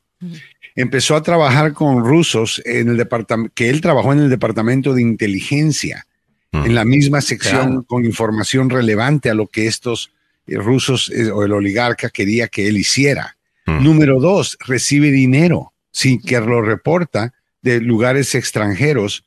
empezó 0.76 1.16
a 1.16 1.22
trabajar 1.22 1.72
con 1.72 2.04
rusos 2.04 2.62
en 2.64 2.88
el 2.90 2.96
departamento, 2.96 3.52
que 3.54 3.68
él 3.70 3.80
trabajó 3.80 4.12
en 4.12 4.20
el 4.20 4.30
departamento 4.30 4.94
de 4.94 5.02
inteligencia, 5.02 6.06
Mm. 6.54 6.66
en 6.66 6.74
la 6.74 6.84
misma 6.84 7.22
sección 7.22 7.66
Claro. 7.68 7.82
con 7.84 8.04
información 8.04 8.68
relevante 8.68 9.30
a 9.30 9.34
lo 9.34 9.46
que 9.46 9.66
estos 9.66 10.10
eh, 10.46 10.56
rusos 10.56 11.10
eh, 11.10 11.30
o 11.30 11.44
el 11.44 11.52
oligarca 11.52 12.10
quería 12.10 12.46
que 12.48 12.68
él 12.68 12.76
hiciera. 12.76 13.36
Mm. 13.66 13.82
Número 13.84 14.20
dos, 14.20 14.58
recibe 14.66 15.10
dinero 15.10 15.72
sin 15.92 16.20
que 16.20 16.38
lo 16.40 16.60
reporta 16.60 17.32
de 17.62 17.80
lugares 17.80 18.34
extranjeros. 18.34 19.24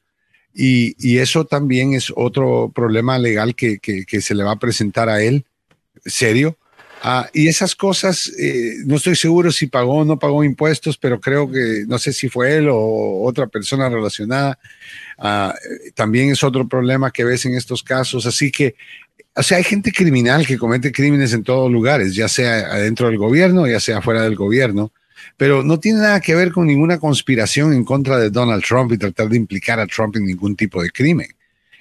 Y, 0.53 0.95
y 0.99 1.17
eso 1.17 1.45
también 1.45 1.93
es 1.93 2.13
otro 2.15 2.71
problema 2.75 3.17
legal 3.17 3.55
que, 3.55 3.79
que- 3.79 4.05
que 4.05 4.21
se 4.21 4.35
le 4.35 4.43
va 4.43 4.51
a 4.51 4.59
presentar 4.59 5.09
a 5.09 5.21
él, 5.23 5.45
serio. 6.05 6.57
Ah, 7.07 7.29
y 7.33 7.47
esas 7.47 7.75
cosas, 7.75 8.31
eh, 8.39 8.77
no 8.83 8.95
estoy 8.95 9.15
seguro 9.15 9.51
si 9.51 9.67
pagó 9.67 9.97
o 9.97 10.05
no 10.05 10.17
pagó 10.17 10.43
impuestos, 10.43 10.97
pero 10.97 11.19
creo 11.19 11.51
que 11.51 11.83
no 11.87 11.99
sé 11.99 12.11
si 12.11 12.29
fue 12.29 12.55
él 12.57 12.67
o 12.67 13.21
otra 13.21 13.45
persona 13.45 13.87
relacionada. 13.89 14.57
Ah, 15.19 15.53
eh, 15.55 15.91
también 15.93 16.31
es 16.31 16.43
otro 16.43 16.67
problema 16.67 17.11
que 17.11 17.23
ves 17.23 17.45
en 17.45 17.53
estos 17.53 17.83
casos. 17.83 18.25
Así 18.25 18.51
que, 18.51 18.73
o 19.35 19.43
sea, 19.43 19.59
hay 19.59 19.63
gente 19.63 19.91
criminal 19.91 20.47
que 20.47 20.57
comete 20.57 20.91
crímenes 20.91 21.31
en 21.33 21.43
todos 21.43 21.71
lugares, 21.71 22.15
ya 22.15 22.27
sea 22.27 22.73
adentro 22.73 23.05
del 23.05 23.19
gobierno, 23.19 23.67
ya 23.67 23.79
sea 23.79 24.01
fuera 24.01 24.23
del 24.23 24.35
gobierno, 24.35 24.91
pero 25.37 25.61
no 25.61 25.79
tiene 25.79 25.99
nada 25.99 26.19
que 26.21 26.33
ver 26.33 26.51
con 26.51 26.65
ninguna 26.65 26.97
conspiración 26.97 27.71
en 27.73 27.85
contra 27.85 28.17
de 28.17 28.31
Donald 28.31 28.63
Trump 28.63 28.91
y 28.93 28.97
tratar 28.97 29.29
de 29.29 29.37
implicar 29.37 29.79
a 29.79 29.85
Trump 29.85 30.15
en 30.15 30.25
ningún 30.25 30.55
tipo 30.55 30.81
de 30.81 30.89
crimen. 30.89 31.34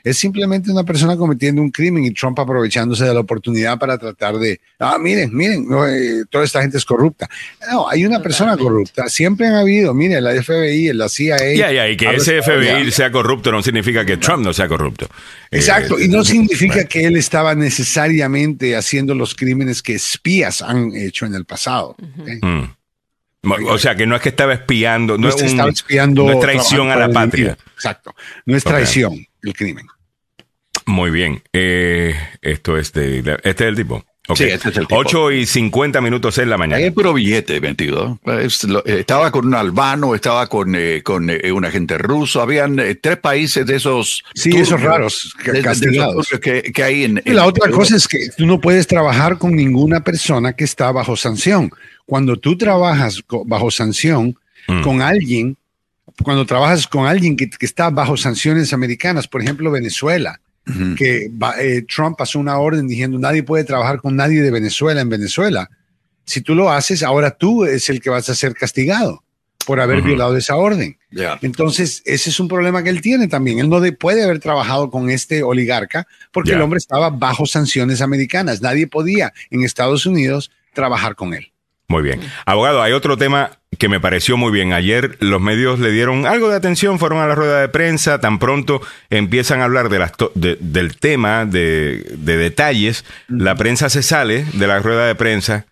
Es 0.05 0.19
simplemente 0.19 0.71
una 0.71 0.85
persona 0.85 1.17
cometiendo 1.17 1.63
un 1.63 1.71
crimen 1.71 2.05
y 2.05 2.11
Trump 2.13 2.39
aprovechándose 2.39 3.05
de 3.07 3.15
la 3.15 3.21
oportunidad 3.21 3.79
para 3.79 3.97
tratar 3.97 4.37
de, 4.37 4.61
ah, 4.79 4.99
miren, 5.01 5.35
miren, 5.35 5.67
no, 5.67 5.87
eh, 5.89 6.25
toda 6.29 6.45
esta 6.45 6.61
gente 6.61 6.77
es 6.77 6.85
corrupta. 6.85 7.27
No, 7.73 7.89
hay 7.89 8.05
una 8.05 8.21
persona 8.23 8.55
corrupta, 8.59 9.09
siempre 9.09 9.47
han 9.47 9.55
habido, 9.55 9.95
mire, 9.95 10.21
la 10.21 10.33
FBI, 10.43 10.93
la 10.93 11.09
CIA. 11.09 11.55
Ya, 11.55 11.73
ya, 11.73 11.89
y 11.89 11.97
que 11.97 12.07
ese 12.15 12.43
FBI 12.43 12.85
ya. 12.85 12.91
sea 12.91 13.11
corrupto 13.11 13.51
no 13.51 13.63
significa 13.63 14.05
que 14.05 14.19
Trump 14.19 14.45
no 14.45 14.53
sea 14.53 14.69
corrupto. 14.69 15.09
Exacto, 15.51 15.99
Eh, 15.99 16.05
y 16.05 16.09
no 16.09 16.23
significa 16.23 16.75
bueno. 16.75 16.89
que 16.91 17.05
él 17.07 17.17
estaba 17.17 17.55
necesariamente 17.55 18.77
haciendo 18.77 19.15
los 19.15 19.35
crímenes 19.35 19.83
que 19.83 19.95
espías 19.95 20.61
han 20.61 20.95
hecho 20.95 21.25
en 21.25 21.35
el 21.35 21.47
pasado. 21.47 21.97
Mm. 22.43 22.65
O 23.69 23.79
sea, 23.79 23.95
que 23.95 24.07
no 24.07 24.17
es 24.17 24.23
que 24.23 24.31
estaba 24.31 24.55
espiando, 24.55 25.19
no, 25.19 25.29
No 25.29 25.29
es, 25.29 25.35
un- 25.41 25.49
estaba 25.49 25.71
espiando. 25.71 26.25
no 26.25 26.33
es 26.33 26.41
traición 26.41 26.91
a 26.91 26.97
la 26.97 27.11
patria. 27.11 27.57
Exacto, 27.75 28.15
no 28.47 28.57
es 28.57 28.65
traición 28.65 29.27
el 29.43 29.53
crimen. 29.53 29.87
Muy 30.87 31.11
bien. 31.11 31.43
Eh, 31.53 32.15
esto 32.43 32.77
es 32.77 32.93
de. 32.93 33.19
Este 33.45 33.65
es 33.65 33.69
el 33.71 33.77
tipo. 33.77 34.05
Ok. 34.27 34.37
Sí, 34.39 34.45
este 34.45 34.71
es 34.71 34.77
el 34.79 34.87
tipo. 34.87 34.97
8 34.97 35.33
y 35.33 35.45
50 35.47 36.01
minutos 36.01 36.39
en 36.39 36.49
la 36.49 36.57
mañana. 36.57 36.83
Hay 36.83 36.91
puro 36.91 37.13
billete 37.13 37.61
metido. 37.61 38.19
Es 38.25 38.65
lo- 38.65 38.85
eh, 38.87 39.01
estaba 39.01 39.31
con 39.31 39.47
un 39.47 39.55
albano, 39.55 40.15
estaba 40.15 40.47
con, 40.47 40.75
eh, 40.75 41.03
con 41.03 41.29
eh, 41.29 41.53
un 41.53 41.65
agente 41.67 41.99
ruso. 41.99 42.41
Habían 42.41 42.79
eh, 42.79 42.95
tres 42.95 43.19
países 43.19 43.67
de 43.67 43.77
esos. 43.77 44.25
Sí, 44.35 44.51
esos 44.57 44.81
raros, 44.81 45.35
de- 45.45 45.61
castigados. 45.63 46.29
que, 46.41 46.63
que 46.63 46.83
hay 46.83 47.05
en. 47.05 47.23
Y 47.25 47.31
la 47.33 47.43
en 47.43 47.49
otra 47.49 47.67
Europa. 47.67 47.77
cosa 47.85 47.97
es 47.97 48.09
que 48.09 48.19
tú 48.37 48.47
no 48.47 48.61
puedes 48.61 48.87
trabajar 48.87 49.37
con 49.39 49.55
ninguna 49.55 50.03
persona 50.05 50.55
que 50.55 50.65
está 50.65 50.91
bajo 50.93 51.17
sanción. 51.17 51.71
Cuando 52.07 52.39
tú 52.39 52.57
trabajas 52.59 53.23
bajo 53.47 53.71
sanción 53.71 54.37
Mm. 54.67 54.81
con 54.83 55.03
alguien, 55.03 55.59
cuando 56.23 56.47
trabajas 56.47 56.87
con 56.87 57.07
alguien 57.07 57.37
que, 57.37 57.51
que 57.51 57.67
está 57.67 57.91
bajo 57.91 58.17
sanciones 58.17 58.73
americanas, 58.73 59.29
por 59.29 59.43
ejemplo 59.43 59.71
Venezuela, 59.71 60.41
Que 60.95 61.31
eh, 61.61 61.85
Trump 61.95 62.17
pasó 62.17 62.39
una 62.39 62.59
orden 62.59 62.87
diciendo 62.89 63.19
nadie 63.19 63.43
puede 63.43 63.65
trabajar 63.65 64.01
con 64.01 64.17
nadie 64.17 64.41
de 64.43 64.51
Venezuela 64.51 65.01
en 65.01 65.09
Venezuela. 65.11 65.69
Si 66.25 66.41
tú 66.41 66.55
lo 66.55 66.71
haces, 66.71 67.03
ahora 67.03 67.33
tú 67.33 67.65
es 67.67 67.91
el 67.91 68.01
que 68.01 68.09
vas 68.11 68.29
a 68.31 68.35
ser 68.35 68.55
castigado 68.55 69.23
por 69.67 69.81
haber 69.81 70.03
violado 70.03 70.37
esa 70.37 70.57
orden. 70.57 70.99
Entonces, 71.43 72.03
ese 72.05 72.29
es 72.31 72.39
un 72.41 72.49
problema 72.49 72.83
que 72.83 72.91
él 72.91 73.01
tiene 73.01 73.29
también. 73.29 73.59
Él 73.59 73.69
no 73.71 73.81
de- 73.81 73.93
puede 73.93 74.23
haber 74.23 74.39
trabajado 74.39 74.91
con 74.91 75.09
este 75.11 75.43
oligarca 75.43 76.07
porque 76.33 76.51
el 76.57 76.63
hombre 76.63 76.79
estaba 76.79 77.09
bajo 77.11 77.47
sanciones 77.47 78.01
americanas. 78.03 78.61
Nadie 78.61 78.87
podía 78.87 79.33
en 79.51 79.63
Estados 79.65 80.05
Unidos 80.07 80.51
trabajar 80.75 81.15
con 81.15 81.33
él. 81.35 81.51
Muy 81.89 82.03
bien. 82.03 82.21
Abogado, 82.47 82.83
hay 82.83 82.93
otro 82.93 83.17
tema 83.17 83.51
que 83.79 83.89
me 83.89 84.01
pareció 84.01 84.37
muy 84.37 84.51
bien. 84.53 84.73
Ayer 84.73 85.17
los 85.21 85.41
medios 85.41 85.79
le 85.81 85.91
dieron 85.91 86.27
algo 86.27 86.49
de 86.49 86.57
atención, 86.57 86.99
fueron 86.99 87.19
a 87.21 87.27
la 87.27 87.35
rueda 87.35 87.61
de 87.61 87.69
prensa, 87.69 88.21
tan 88.21 88.39
pronto 88.39 88.81
empiezan 89.11 89.61
a 89.61 89.65
hablar 89.65 89.89
de 89.91 89.99
las 89.99 90.13
to- 90.13 90.33
de- 90.35 90.57
del 90.61 90.97
tema, 90.97 91.45
de, 91.45 92.05
de 92.17 92.37
detalles, 92.37 93.05
la 93.29 93.55
prensa 93.57 93.91
se 93.91 94.03
sale 94.03 94.45
de 94.55 94.67
la 94.67 94.79
rueda 94.79 95.07
de 95.07 95.15
prensa, 95.15 95.67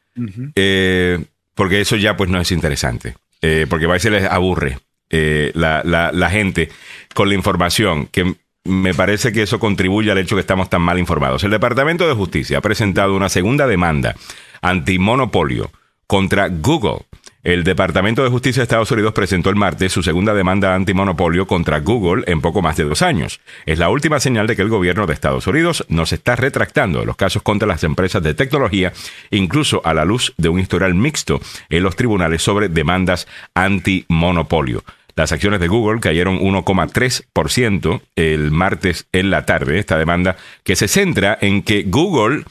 eh, 0.57 1.25
porque 1.55 1.81
eso 1.81 1.97
ya 1.97 2.17
pues 2.17 2.29
no 2.29 2.41
es 2.41 2.51
interesante, 2.53 3.15
eh, 3.41 3.67
porque 3.71 3.87
a 3.87 3.91
veces 3.91 4.13
les 4.13 4.25
aburre 4.25 4.79
eh, 5.11 5.51
la, 5.55 5.83
la- 5.85 6.11
la 6.13 6.29
gente 6.31 6.69
con 7.15 7.29
la 7.29 7.35
información, 7.35 8.07
que 8.07 8.35
me 8.65 8.95
parece 8.95 9.33
que 9.33 9.43
eso 9.43 9.59
contribuye 9.59 10.11
al 10.11 10.19
hecho 10.19 10.37
que 10.37 10.41
estamos 10.41 10.69
tan 10.71 10.83
mal 10.83 10.99
informados. 10.99 11.43
El 11.45 11.51
Departamento 11.51 12.07
de 12.07 12.15
Justicia 12.15 12.59
ha 12.59 12.63
presentado 12.63 13.15
una 13.17 13.29
segunda 13.29 13.67
demanda 13.67 14.15
antimonopolio 14.61 15.71
contra 16.13 16.49
Google. 16.51 17.07
El 17.43 17.65
Departamento 17.65 18.23
de 18.23 18.29
Justicia 18.29 18.61
de 18.61 18.65
Estados 18.65 18.91
Unidos 18.91 19.15
presentó 19.15 19.49
el 19.49 19.57
martes 19.57 19.93
su 19.93 20.03
segunda 20.03 20.35
demanda 20.35 20.75
antimonopolio 20.75 21.47
contra 21.47 21.81
Google 21.81 22.25
en 22.27 22.43
poco 22.43 22.61
más 22.61 22.77
de 22.77 22.85
dos 22.85 23.01
años. 23.01 23.41
Es 23.65 23.79
la 23.79 23.89
última 23.89 24.21
señal 24.21 24.47
de 24.47 24.55
que 24.55 24.61
el 24.61 24.69
gobierno 24.69 25.07
de 25.07 25.15
Estados 25.15 25.47
Unidos 25.47 25.87
nos 25.89 26.13
está 26.13 26.37
retractando 26.37 27.01
de 27.01 27.07
los 27.07 27.17
casos 27.17 27.43
contra 27.43 27.67
las 27.67 27.83
empresas 27.83 28.23
de 28.23 28.35
tecnología, 28.35 28.93
incluso 29.31 29.81
a 29.87 29.95
la 29.95 30.05
luz 30.05 30.35
de 30.37 30.51
un 30.51 30.61
historial 30.61 30.95
mixto 30.95 31.41
en 31.71 31.83
los 31.83 31.97
tribunales 31.97 32.43
sobre 32.43 32.69
demandas 32.69 33.27
antimonopolio. 33.55 34.85
Las 35.17 35.33
acciones 35.33 35.61
de 35.61 35.69
Google 35.69 36.01
cayeron 36.01 36.41
1,3% 36.41 38.03
el 38.17 38.51
martes 38.51 39.07
en 39.13 39.31
la 39.31 39.47
tarde. 39.47 39.79
Esta 39.79 39.97
demanda 39.97 40.37
que 40.63 40.77
se 40.77 40.89
centra 40.89 41.39
en 41.41 41.63
que 41.63 41.85
Google 41.85 42.45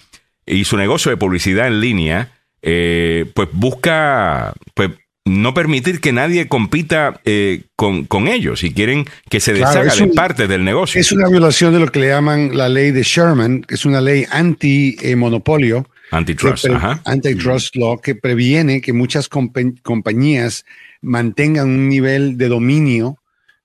y 0.47 0.63
su 0.63 0.77
negocio 0.77 1.11
de 1.11 1.17
publicidad 1.17 1.67
en 1.67 1.79
línea 1.79 2.40
eh, 2.61 3.25
pues 3.33 3.49
busca 3.51 4.53
pues 4.73 4.91
no 5.25 5.53
permitir 5.53 6.01
que 6.01 6.11
nadie 6.11 6.47
compita 6.47 7.21
eh, 7.25 7.63
con, 7.75 8.05
con, 8.05 8.27
ellos 8.27 8.63
y 8.63 8.73
quieren 8.73 9.05
que 9.29 9.39
se 9.39 9.53
deshaga 9.53 9.93
de 9.93 10.07
parte 10.07 10.47
del 10.47 10.63
negocio. 10.63 10.99
Es 10.99 11.11
una 11.11 11.29
violación 11.29 11.73
de 11.73 11.79
lo 11.79 11.87
que 11.87 11.99
le 11.99 12.07
llaman 12.07 12.57
la 12.57 12.69
ley 12.69 12.91
de 12.91 13.03
Sherman, 13.03 13.61
que 13.61 13.75
es 13.75 13.85
una 13.85 14.01
ley 14.01 14.25
anti-monopolio. 14.31 15.87
Antitrust, 16.11 16.65
ajá. 16.65 17.01
Antitrust 17.05 17.75
law 17.75 18.01
que 18.01 18.15
previene 18.15 18.81
que 18.81 18.93
muchas 18.93 19.29
compañías 19.29 20.65
mantengan 21.01 21.69
un 21.69 21.87
nivel 21.87 22.37
de 22.37 22.49
dominio 22.49 23.20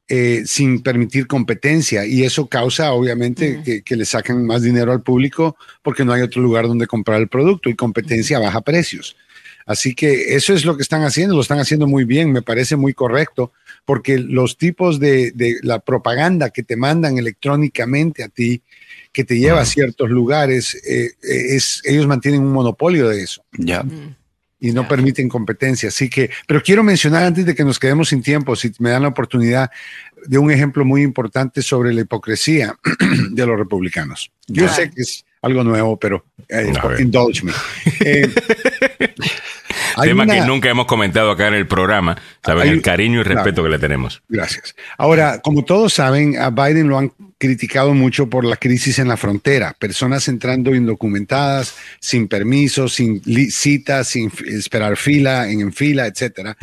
eh, 0.09 0.43
sin 0.47 0.83
permitir 0.83 1.27
competencia. 1.27 2.07
Y 2.07 2.23
eso 2.23 2.47
causa 2.47 2.93
obviamente 2.93 3.61
que, 3.65 3.83
que, 3.83 3.97
le 3.97 4.05
sacan 4.05 4.47
más 4.47 4.63
dinero 4.63 4.93
al 4.93 5.03
público 5.03 5.57
porque 5.83 6.05
no 6.05 6.13
hay 6.13 6.23
otro 6.23 6.43
lugar 6.43 6.69
donde 6.69 6.87
comprar 6.87 7.21
el 7.21 7.29
producto 7.29 7.69
y 7.69 7.75
competencia 7.75 8.39
baja 8.39 8.61
precios. 8.61 9.17
Así 9.67 9.97
que 9.97 10.37
eso 10.37 10.55
es 10.55 10.65
lo 10.65 10.77
que 10.77 10.83
están 10.83 11.03
haciendo, 11.03 11.35
lo 11.35 11.41
están 11.41 11.59
haciendo 11.59 11.89
muy 11.89 12.05
bien, 12.05 12.31
me 12.31 12.43
parece 12.43 12.77
muy 12.77 12.95
correcto, 12.95 13.51
porque 13.85 14.19
los 14.19 14.57
tipos 14.57 15.01
de, 15.01 15.33
de 15.33 15.57
la 15.63 15.81
propaganda 15.81 16.51
que 16.51 16.63
te 16.63 16.77
mandan 16.77 17.19
electrónicamente 17.19 18.23
a 18.23 18.29
ti, 18.29 18.63
que 19.13 19.25
te 19.25 19.37
lleva 19.39 19.63
a 19.63 19.67
ciertos 19.67 20.09
lugares, 20.09 20.77
eh, 20.89 21.11
es, 21.21 21.83
ellos 21.85 22.07
mantienen 22.07 22.43
un 22.43 22.53
monopolio 22.53 23.09
de 23.09 23.23
eso. 23.23 23.43
Ya 23.59 23.85
y 24.67 24.73
no 24.73 24.89
permiten 24.89 25.29
competencia. 25.29 25.89
Así 25.89 26.09
que, 26.09 26.31
pero 26.47 26.63
quiero 26.63 26.83
mencionar 26.83 27.25
antes 27.25 27.45
de 27.45 27.55
que 27.55 27.65
nos 27.65 27.79
quedemos 27.79 28.09
sin 28.09 28.23
tiempo, 28.23 28.57
si 28.57 28.73
me 28.79 28.91
dan 28.91 29.03
la 29.03 29.09
oportunidad, 29.09 29.71
de 30.27 30.39
un 30.39 30.51
ejemplo 30.51 30.85
muy 30.85 31.03
importante 31.03 31.63
sobre 31.63 31.93
la 31.93 32.01
hipocresía 32.01 32.75
de 33.31 33.47
los 33.47 33.59
republicanos. 33.59 34.31
Yo 34.47 34.69
sé 34.69 34.91
que 34.91 35.03
es 35.03 35.26
algo 35.47 35.65
nuevo, 35.65 35.99
pero 35.99 36.25
eh, 36.49 36.73
indulge 36.99 37.45
me. 37.45 37.53
Eh, 38.01 38.29
Tema 40.03 40.27
que 40.27 40.41
nunca 40.43 40.69
hemos 40.69 40.87
comentado 40.87 41.31
acá 41.31 41.49
en 41.49 41.55
el 41.55 41.67
programa, 41.67 42.17
saben 42.45 42.69
el 42.69 42.83
cariño 42.83 43.21
y 43.21 43.23
respeto 43.23 43.63
que 43.63 43.71
le 43.71 43.79
tenemos. 43.79 44.23
Gracias. 44.29 44.75
Ahora, 44.99 45.41
como 45.41 45.65
todos 45.65 45.95
saben, 45.95 46.39
a 46.39 46.51
Biden 46.51 46.89
lo 46.89 46.99
han 46.99 47.13
criticado 47.39 47.95
mucho 47.95 48.29
por 48.29 48.45
la 48.45 48.57
crisis 48.57 48.99
en 48.99 49.09
la 49.09 49.17
frontera, 49.17 49.75
personas 49.79 50.29
entrando 50.29 50.75
indocumentadas, 50.75 51.75
sin 52.01 52.29
permiso, 52.29 52.89
sin 52.89 53.23
citas, 53.51 54.09
sin 54.09 54.31
esperar 54.47 54.97
fila, 54.97 55.51
en, 55.51 55.73
fila, 55.73 56.07
etcétera, 56.07 56.57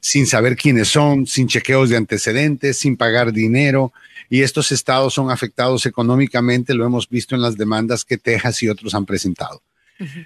sin 0.00 0.26
saber 0.26 0.56
quiénes 0.56 0.88
son, 0.88 1.26
sin 1.26 1.48
chequeos 1.48 1.90
de 1.90 1.96
antecedentes, 1.96 2.78
sin 2.78 2.96
pagar 2.96 3.32
dinero. 3.32 3.92
Y 4.30 4.42
estos 4.42 4.72
estados 4.72 5.12
son 5.12 5.30
afectados 5.30 5.84
económicamente, 5.84 6.72
lo 6.72 6.86
hemos 6.86 7.08
visto 7.08 7.34
en 7.34 7.42
las 7.42 7.58
demandas 7.58 8.04
que 8.04 8.16
Texas 8.16 8.62
y 8.62 8.68
otros 8.68 8.94
han 8.94 9.04
presentado. 9.04 9.60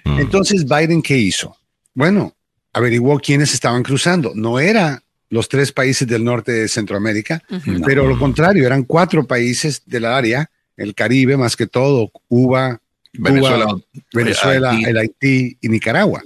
Entonces, 0.05 0.63
Biden, 0.63 1.01
¿qué 1.01 1.17
hizo? 1.17 1.57
Bueno, 1.93 2.33
averiguó 2.71 3.19
quiénes 3.19 3.53
estaban 3.53 3.83
cruzando. 3.83 4.31
No 4.35 4.59
era 4.59 5.01
los 5.29 5.49
tres 5.49 5.71
países 5.71 6.07
del 6.07 6.23
norte 6.23 6.51
de 6.51 6.67
Centroamérica, 6.67 7.43
pero 7.83 8.07
lo 8.07 8.17
contrario, 8.17 8.65
eran 8.65 8.83
cuatro 8.83 9.25
países 9.25 9.81
del 9.85 10.05
área, 10.05 10.49
el 10.77 10.93
Caribe 10.93 11.35
más 11.35 11.55
que 11.55 11.67
todo, 11.67 12.09
Cuba, 12.27 12.79
Venezuela, 13.17 13.67
Venezuela 14.13 14.79
el 14.85 14.97
Haití 14.97 15.57
y 15.61 15.69
Nicaragua. 15.69 16.21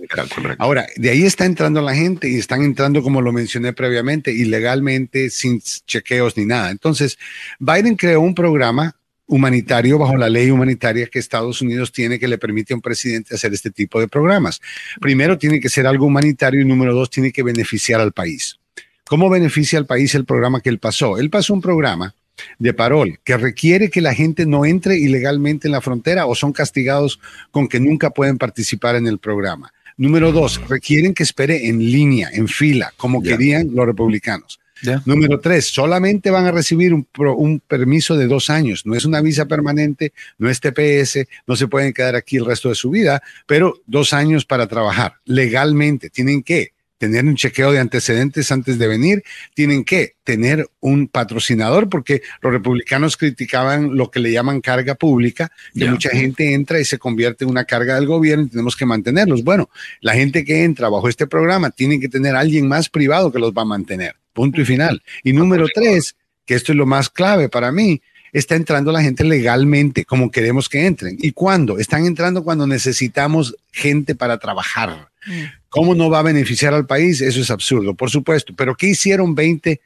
Ahora, 0.57 0.88
de 0.95 1.10
ahí 1.10 1.24
está 1.24 1.45
entrando 1.45 1.82
la 1.82 1.95
gente 1.95 2.30
y 2.30 2.36
están 2.36 2.64
entrando, 2.64 3.02
como 3.02 3.22
lo 3.22 3.32
mencioné 3.32 3.74
previamente, 3.74 4.32
ilegalmente, 4.32 5.30
sin 5.30 5.61
chequeos 5.61 6.38
ni 6.38 6.45
nada. 6.45 6.72
Entonces, 6.72 7.18
Biden 7.60 7.95
creó 7.95 8.22
un 8.22 8.36
programa 8.36 8.95
humanitario 9.28 9.99
bajo 9.99 10.18
la 10.18 10.28
ley 10.28 10.49
humanitaria 10.49 11.07
que 11.07 11.20
Estados 11.20 11.61
Unidos 11.61 11.91
tiene 11.91 12.18
que 12.18 12.28
le 12.28 12.38
permite 12.38 12.74
a 12.74 12.78
un 12.78 12.82
presidente 12.82 13.36
hacer 13.36 13.53
este 13.53 13.70
tipo 13.70 13.99
de 13.99 14.07
programas. 14.07 14.60
Primero, 14.99 15.38
tiene 15.38 15.60
que 15.60 15.70
ser 15.70 15.86
algo 15.86 16.07
humanitario 16.07 16.61
y 16.61 16.66
número 16.66 16.94
dos, 16.94 17.10
tiene 17.10 17.32
que 17.32 17.44
beneficiar 17.44 18.02
al 18.02 18.11
país. 18.11 18.60
¿Cómo 19.06 19.30
beneficia 19.30 19.80
al 19.80 19.86
país 19.86 20.14
el 20.16 20.26
programa 20.26 20.61
que 20.61 20.70
él 20.70 20.80
pasó? 20.80 21.18
Él 21.18 21.30
pasó 21.30 21.53
un 21.53 21.61
programa 21.61 22.16
de 22.57 22.74
parol 22.74 23.20
que 23.24 23.38
requiere 23.38 23.90
que 23.90 24.02
la 24.02 24.14
gente 24.14 24.45
no 24.45 24.66
entre 24.66 24.98
ilegalmente 24.98 25.68
en 25.68 25.74
la 25.74 25.82
frontera 25.82 26.26
o 26.26 26.36
son 26.36 26.53
castigados 26.53 27.20
con 27.52 27.68
que 27.68 27.80
nunca 27.80 28.10
pueden 28.10 28.38
participar 28.38 28.95
en 28.95 29.07
el 29.07 29.20
programa. 29.20 29.72
Número 29.98 30.32
dos, 30.32 30.61
requieren 30.70 31.14
que 31.14 31.24
espere 31.24 31.68
en 31.68 31.80
línea, 31.80 32.30
en 32.32 32.48
fila, 32.48 32.94
como 32.95 33.22
querían 33.22 33.70
los 33.74 33.86
republicanos. 33.86 34.60
Número 35.06 35.40
tres, 35.41 35.68
solamente 35.68 36.32
van 36.32 36.45
a 36.45 36.52
recibir 36.52 36.94
un, 36.94 37.06
un, 37.18 37.60
permiso 37.60 38.16
de 38.16 38.28
dos 38.28 38.49
años. 38.49 38.86
No 38.86 38.95
es 38.95 39.03
una 39.03 39.22
visa 39.22 39.45
permanente, 39.45 40.14
no 40.38 40.49
es 40.49 40.61
TPS, 40.61 41.28
no 41.45 41.56
se 41.57 41.68
pueden 41.68 41.91
quedar 41.91 42.16
aquí 42.16 42.38
el 42.38 42.45
resto 42.45 42.70
de 42.70 42.76
su 42.76 42.90
vida, 42.90 43.22
pero 43.45 43.82
dos 43.88 44.14
años 44.14 44.45
para 44.45 44.68
trabajar 44.68 45.16
legalmente. 45.26 46.10
Tienen 46.10 46.44
que 46.44 46.72
tener 46.99 47.26
un 47.26 47.35
chequeo 47.35 47.71
de 47.71 47.80
antecedentes 47.80 48.51
antes 48.51 48.77
de 48.77 48.88
venir, 48.88 49.23
tienen 49.55 49.84
que 49.84 50.15
tener 50.23 50.69
un 50.81 51.07
patrocinador, 51.07 51.89
porque 51.89 52.21
los 52.41 52.51
republicanos 52.53 53.17
criticaban 53.17 53.95
lo 53.95 54.11
que 54.11 54.19
le 54.19 54.31
llaman 54.31 54.61
carga 54.61 54.95
pública, 54.95 55.49
que 55.73 55.85
mucha 55.85 56.09
gente 56.09 56.53
entra 56.53 56.80
y 56.80 56.85
se 56.85 56.99
convierte 56.99 57.45
en 57.45 57.49
una 57.49 57.63
carga 57.63 57.95
del 57.95 58.05
gobierno 58.05 58.45
y 58.45 58.49
tenemos 58.49 58.76
que 58.76 58.85
mantenerlos. 58.85 59.43
Bueno, 59.43 59.69
la 60.01 60.13
gente 60.13 60.43
que 60.43 60.63
entra 60.63 60.89
bajo 60.89 61.09
este 61.09 61.26
programa 61.26 61.71
tiene 61.71 61.99
que 61.99 62.09
tener 62.09 62.35
a 62.35 62.41
alguien 62.41 62.67
más 62.67 62.89
privado 62.89 63.31
que 63.31 63.39
los 63.39 63.53
va 63.53 63.63
a 63.63 63.65
mantener. 63.65 64.15
Punto 64.34 64.61
y 64.61 64.65
final. 64.65 65.01
Y 65.23 65.34
número 65.34 65.67
tres, 65.73 66.15
que 66.45 66.55
esto 66.55 66.73
es 66.73 66.77
lo 66.77 66.85
más 66.85 67.09
clave 67.09 67.47
para 67.47 67.71
mí, 67.71 68.01
está 68.34 68.56
entrando 68.56 68.91
la 68.91 69.01
gente 69.01 69.23
legalmente, 69.23 70.06
como 70.06 70.31
queremos 70.31 70.69
que 70.69 70.85
entren. 70.85 71.18
¿Y 71.19 71.31
cuándo? 71.31 71.77
Están 71.77 72.06
entrando 72.06 72.43
cuando 72.43 72.68
necesitamos 72.68 73.56
gente 73.72 74.15
para 74.15 74.38
trabajar. 74.38 75.10
Mm. 75.26 75.43
¿Cómo 75.69 75.95
no 75.95 76.10
va 76.10 76.19
a 76.19 76.23
beneficiar 76.23 76.73
al 76.73 76.85
país? 76.85 77.22
Eso 77.22 77.41
es 77.41 77.51
absurdo, 77.51 77.93
por 77.93 78.10
supuesto. 78.10 78.53
Pero 78.56 78.76
¿qué 78.76 78.88
hicieron 78.88 79.35
20 79.35 79.81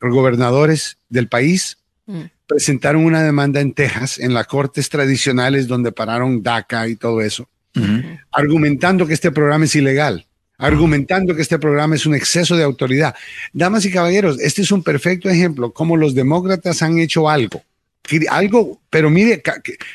gobernadores 0.00 0.98
del 1.08 1.28
país? 1.28 1.78
Mm. 2.06 2.22
Presentaron 2.46 3.04
una 3.04 3.22
demanda 3.22 3.60
en 3.60 3.72
Texas, 3.72 4.18
en 4.18 4.34
las 4.34 4.46
cortes 4.46 4.88
tradicionales 4.88 5.68
donde 5.68 5.92
pararon 5.92 6.42
DACA 6.42 6.88
y 6.88 6.96
todo 6.96 7.20
eso, 7.20 7.46
argumentando 8.32 9.06
que 9.06 9.12
este 9.12 9.30
programa 9.30 9.66
es 9.66 9.74
ilegal 9.74 10.24
argumentando 10.58 11.34
que 11.34 11.42
este 11.42 11.58
programa 11.58 11.94
es 11.94 12.04
un 12.04 12.14
exceso 12.14 12.56
de 12.56 12.64
autoridad. 12.64 13.14
Damas 13.52 13.84
y 13.84 13.92
caballeros, 13.92 14.38
este 14.40 14.62
es 14.62 14.72
un 14.72 14.82
perfecto 14.82 15.30
ejemplo 15.30 15.72
cómo 15.72 15.96
los 15.96 16.14
demócratas 16.14 16.82
han 16.82 16.98
hecho 16.98 17.30
algo, 17.30 17.62
algo, 18.30 18.80
pero 18.90 19.10
mire, 19.10 19.42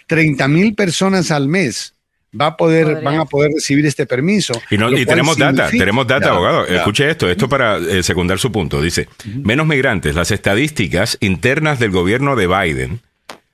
30 0.07 0.47
mil 0.47 0.75
personas 0.75 1.31
al 1.31 1.47
mes 1.47 1.93
va 2.39 2.47
a 2.47 2.57
poder, 2.57 3.01
van 3.01 3.19
a 3.19 3.25
poder 3.25 3.51
recibir 3.53 3.85
este 3.85 4.05
permiso. 4.05 4.59
Y, 4.69 4.77
no, 4.77 4.91
y 4.91 5.05
tenemos 5.05 5.37
data, 5.37 5.69
tenemos 5.69 6.07
data, 6.07 6.31
abogado. 6.31 6.65
Escuche 6.65 7.09
esto, 7.09 7.29
esto 7.29 7.47
para 7.47 7.77
eh, 7.77 8.03
secundar 8.03 8.39
su 8.39 8.51
punto. 8.51 8.81
Dice, 8.81 9.07
menos 9.25 9.67
migrantes, 9.67 10.15
las 10.15 10.31
estadísticas 10.31 11.17
internas 11.21 11.79
del 11.79 11.91
gobierno 11.91 12.35
de 12.35 12.47
Biden 12.47 13.01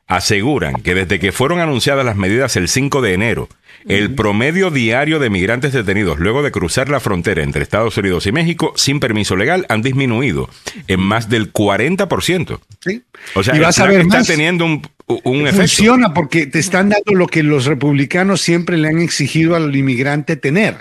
aseguran 0.07 0.81
que 0.81 0.95
desde 0.95 1.19
que 1.19 1.31
fueron 1.31 1.59
anunciadas 1.59 2.05
las 2.05 2.15
medidas 2.15 2.55
el 2.55 2.67
5 2.67 3.01
de 3.01 3.13
enero, 3.13 3.49
el 3.87 4.13
promedio 4.13 4.71
diario 4.71 5.19
de 5.19 5.29
migrantes 5.29 5.73
detenidos 5.73 6.19
luego 6.19 6.43
de 6.43 6.51
cruzar 6.51 6.89
la 6.89 6.99
frontera 6.99 7.43
entre 7.43 7.63
Estados 7.63 7.97
Unidos 7.97 8.25
y 8.27 8.31
México 8.31 8.73
sin 8.75 8.99
permiso 8.99 9.35
legal 9.35 9.65
han 9.69 9.81
disminuido 9.81 10.49
en 10.87 10.99
más 10.99 11.29
del 11.29 11.53
40%. 11.53 12.59
Sí. 12.83 13.03
O 13.35 13.43
sea, 13.43 13.55
y 13.55 13.59
vas 13.59 13.79
a 13.79 13.85
ver 13.85 14.01
está 14.01 14.23
teniendo 14.23 14.65
un, 14.65 14.81
un 15.23 15.41
efecto. 15.41 15.61
Funciona 15.61 16.13
porque 16.13 16.47
te 16.47 16.59
están 16.59 16.89
dando 16.89 17.13
lo 17.13 17.27
que 17.27 17.43
los 17.43 17.65
republicanos 17.65 18.41
siempre 18.41 18.77
le 18.77 18.87
han 18.87 18.99
exigido 18.99 19.55
al 19.55 19.75
inmigrante 19.75 20.35
tener. 20.35 20.77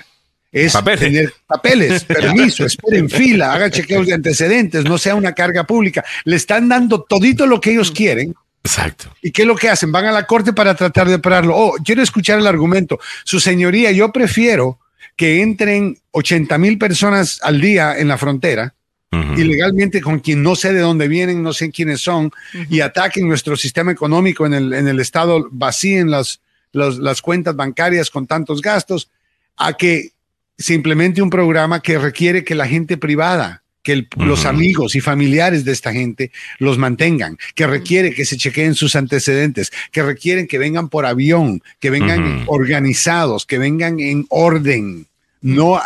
Es 0.51 0.73
papeles. 0.73 1.01
tener 1.01 1.33
papeles, 1.47 2.05
permiso, 2.05 2.65
esperen 2.65 3.05
en 3.05 3.11
fila, 3.11 3.53
haga 3.53 3.71
chequeos 3.71 4.07
de 4.07 4.15
antecedentes, 4.15 4.85
no 4.85 4.97
sea 4.97 5.15
una 5.15 5.33
carga 5.33 5.65
pública. 5.65 6.05
Le 6.25 6.37
están 6.37 6.69
dando 6.69 7.03
todito 7.03 7.47
lo 7.47 7.61
que 7.61 7.73
ellos 7.73 7.91
quieren 7.91 8.35
Exacto. 8.69 9.11
¿Y 9.23 9.31
qué 9.31 9.43
es 9.43 9.49
lo 9.49 9.57
que 9.57 9.71
hacen? 9.71 9.91
Van 9.91 10.05
a 10.05 10.13
la 10.13 10.27
corte 10.27 10.53
para 10.53 10.75
tratar 10.75 11.09
de 11.09 11.19
pararlo. 11.19 11.57
Oh, 11.57 11.75
quiero 11.83 12.03
escuchar 12.03 12.39
el 12.39 12.47
argumento. 12.47 13.01
Su 13.25 13.41
señoría, 13.41 13.93
yo 13.93 14.13
prefiero 14.13 14.79
que 15.17 15.41
entren 15.41 15.99
80 16.11 16.59
mil 16.59 16.77
personas 16.79 17.41
al 17.43 17.61
día 17.61 17.99
en 17.99 18.09
la 18.09 18.19
frontera 18.19 18.75
ilegalmente 19.11 20.03
con 20.03 20.21
quien 20.21 20.43
no 20.43 20.55
sé 20.55 20.73
de 20.75 20.81
dónde 20.81 21.09
vienen, 21.09 21.43
no 21.43 21.55
sé 21.55 21.71
quiénes 21.71 22.03
son, 22.03 22.31
y 22.69 22.81
ataquen 22.81 23.27
nuestro 23.27 23.57
sistema 23.57 23.91
económico 23.91 24.45
en 24.45 24.53
el, 24.53 24.73
en 24.75 24.87
el 24.87 25.01
Estado, 25.01 25.49
vacíen 25.51 26.11
las, 26.11 26.41
las, 26.73 26.99
las 26.99 27.23
cuentas 27.23 27.57
bancarias 27.57 28.11
con 28.11 28.27
tantos 28.27 28.61
gastos, 28.61 29.09
a 29.57 29.73
que 29.73 30.11
se 30.59 30.75
implemente 30.75 31.23
un 31.23 31.31
programa 31.31 31.81
que 31.81 31.99
requiere 31.99 32.45
que 32.45 32.55
la 32.55 32.67
gente 32.67 32.99
privada, 32.99 33.63
que 33.83 33.93
el- 33.93 34.09
los 34.17 34.45
amigos 34.45 34.95
y 34.95 35.01
familiares 35.01 35.65
de 35.65 35.73
esta 35.73 35.93
gente 35.93 36.31
los 36.59 36.79
mantengan, 36.79 37.39
que 37.55 37.67
requiere 37.67 38.13
que 38.13 38.25
se 38.25 38.37
chequeen 38.37 38.75
sus 38.75 38.97
antecedentes, 38.97 39.73
que 39.93 40.03
requieren 40.03 40.47
que 40.47 40.59
vengan 40.59 40.89
por 40.89 41.07
avión, 41.07 41.63
que 41.81 41.91
vengan 41.91 42.45
organizados, 42.47 43.47
que 43.47 43.59
vengan 43.59 43.99
en 44.01 44.27
orden, 44.29 45.07
no 45.41 45.81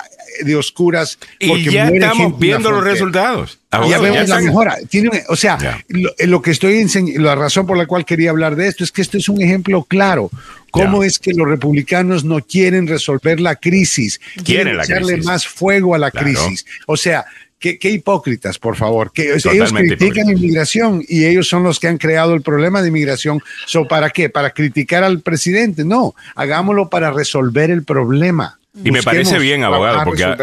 de 0.44 0.56
oscuras. 0.56 1.18
Y 1.38 1.70
ya 1.70 1.88
estamos 1.88 2.38
viendo 2.40 2.70
los 2.70 2.82
resultados. 2.82 3.58
Ya 3.70 3.78
Abogado, 3.78 4.02
vemos 4.02 4.16
la 4.18 4.22
están- 4.24 4.44
mejora. 4.44 4.76
Tiene, 4.88 5.10
o 5.28 5.36
sea, 5.36 5.58
Ya. 5.58 5.84
lo, 5.88 6.10
lo 6.18 6.42
que 6.42 6.50
estoy 6.50 6.78
enseñando, 6.78 7.22
la 7.22 7.34
razón 7.34 7.66
por 7.66 7.76
la 7.76 7.86
cual 7.86 8.04
quería 8.06 8.30
hablar 8.30 8.56
de 8.56 8.66
esto 8.68 8.82
es 8.84 8.90
que 8.92 9.02
esto 9.02 9.18
es 9.18 9.28
un 9.28 9.40
ejemplo 9.42 9.84
claro. 9.84 10.30
¿Cómo 10.70 11.02
Ya. 11.02 11.08
es 11.08 11.18
que 11.18 11.32
los 11.34 11.46
republicanos 11.46 12.24
no 12.24 12.40
quieren 12.40 12.86
resolver 12.86 13.40
la 13.40 13.56
crisis? 13.56 14.20
Quieren 14.42 14.78
la 14.78 14.84
echarle 14.84 15.12
crisis. 15.14 15.26
más 15.26 15.46
fuego 15.46 15.94
a 15.94 15.98
la 15.98 16.10
Claro. 16.10 16.26
crisis. 16.26 16.64
O 16.86 16.96
sea, 16.96 17.26
qué, 17.62 17.78
qué 17.78 17.90
hipócritas, 17.90 18.58
por 18.58 18.76
favor. 18.76 19.12
Que, 19.12 19.30
ellos 19.30 19.72
critican 19.72 19.78
hipócritas. 19.86 20.28
inmigración 20.28 21.02
y 21.08 21.24
ellos 21.24 21.48
son 21.48 21.62
los 21.62 21.80
que 21.80 21.88
han 21.88 21.96
creado 21.96 22.34
el 22.34 22.42
problema 22.42 22.82
de 22.82 22.88
inmigración. 22.88 23.40
So, 23.66 23.86
¿Para 23.86 24.10
qué? 24.10 24.28
¿Para 24.28 24.50
criticar 24.50 25.04
al 25.04 25.20
presidente? 25.20 25.84
No, 25.84 26.14
hagámoslo 26.34 26.90
para 26.90 27.10
resolver 27.10 27.70
el 27.70 27.84
problema. 27.84 28.58
Y 28.84 28.90
me 28.90 29.02
parece 29.02 29.38
bien, 29.38 29.64
abogado, 29.64 30.02
porque- 30.04 30.36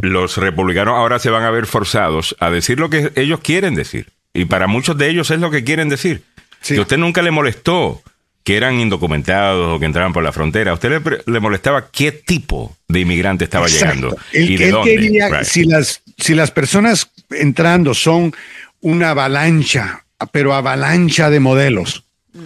los 0.00 0.36
republicanos 0.36 0.94
ahora 0.94 1.18
se 1.18 1.28
van 1.28 1.42
a 1.42 1.50
ver 1.50 1.66
forzados 1.66 2.36
a 2.38 2.50
decir 2.50 2.78
lo 2.78 2.88
que 2.88 3.12
ellos 3.16 3.40
quieren 3.40 3.74
decir. 3.74 4.08
Y 4.32 4.44
para 4.44 4.68
muchos 4.68 4.96
de 4.96 5.08
ellos 5.08 5.30
es 5.30 5.40
lo 5.40 5.50
que 5.50 5.64
quieren 5.64 5.88
decir. 5.88 6.22
Sí. 6.60 6.74
Que 6.74 6.80
usted 6.80 6.98
nunca 6.98 7.20
le 7.22 7.30
molestó 7.32 8.00
que 8.48 8.56
eran 8.56 8.80
indocumentados 8.80 9.76
o 9.76 9.78
que 9.78 9.84
entraban 9.84 10.14
por 10.14 10.24
la 10.24 10.32
frontera. 10.32 10.70
A 10.70 10.74
usted 10.74 11.02
le, 11.26 11.38
molestaba 11.38 11.90
qué 11.90 12.12
tipo 12.12 12.74
de 12.88 13.00
inmigrante 13.00 13.44
estaba 13.44 13.66
Exacto. 13.66 13.94
llegando 13.94 14.16
y 14.32 14.56
de 14.56 14.64
él 14.64 14.70
dónde. 14.70 14.94
quería, 14.94 15.28
Right. 15.28 15.42
si, 15.44 15.64
las, 15.64 16.00
si 16.16 16.34
las 16.34 16.50
personas 16.50 17.10
entrando 17.28 17.92
son 17.92 18.32
una 18.80 19.10
avalancha, 19.10 20.06
pero 20.32 20.54
avalancha 20.54 21.28
de 21.28 21.40
modelos, 21.40 22.04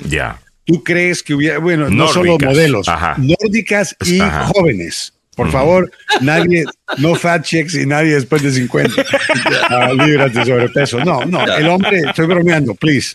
Ya. 0.08 0.40
¿tú 0.64 0.82
crees 0.82 1.22
que 1.22 1.34
hubiera, 1.34 1.58
bueno, 1.58 1.88
no 1.88 2.08
solo 2.08 2.36
modelos, 2.36 2.88
Ajá. 2.88 3.14
nórdicas 3.18 3.96
y 4.04 4.18
Ajá. 4.18 4.46
jóvenes? 4.52 5.12
Por 5.34 5.50
favor, 5.50 5.90
nadie, 6.20 6.64
no 6.98 7.14
fat 7.14 7.42
checks 7.42 7.74
y 7.74 7.86
nadie 7.86 8.14
después 8.14 8.42
de 8.42 8.50
50 8.52 9.02
ah, 9.70 9.92
libras 10.06 10.34
de 10.34 10.44
sobrepeso. 10.44 11.02
No, 11.02 11.24
no, 11.24 11.42
el 11.56 11.68
hombre, 11.68 12.00
estoy 12.06 12.26
bromeando, 12.26 12.74
please. 12.74 13.12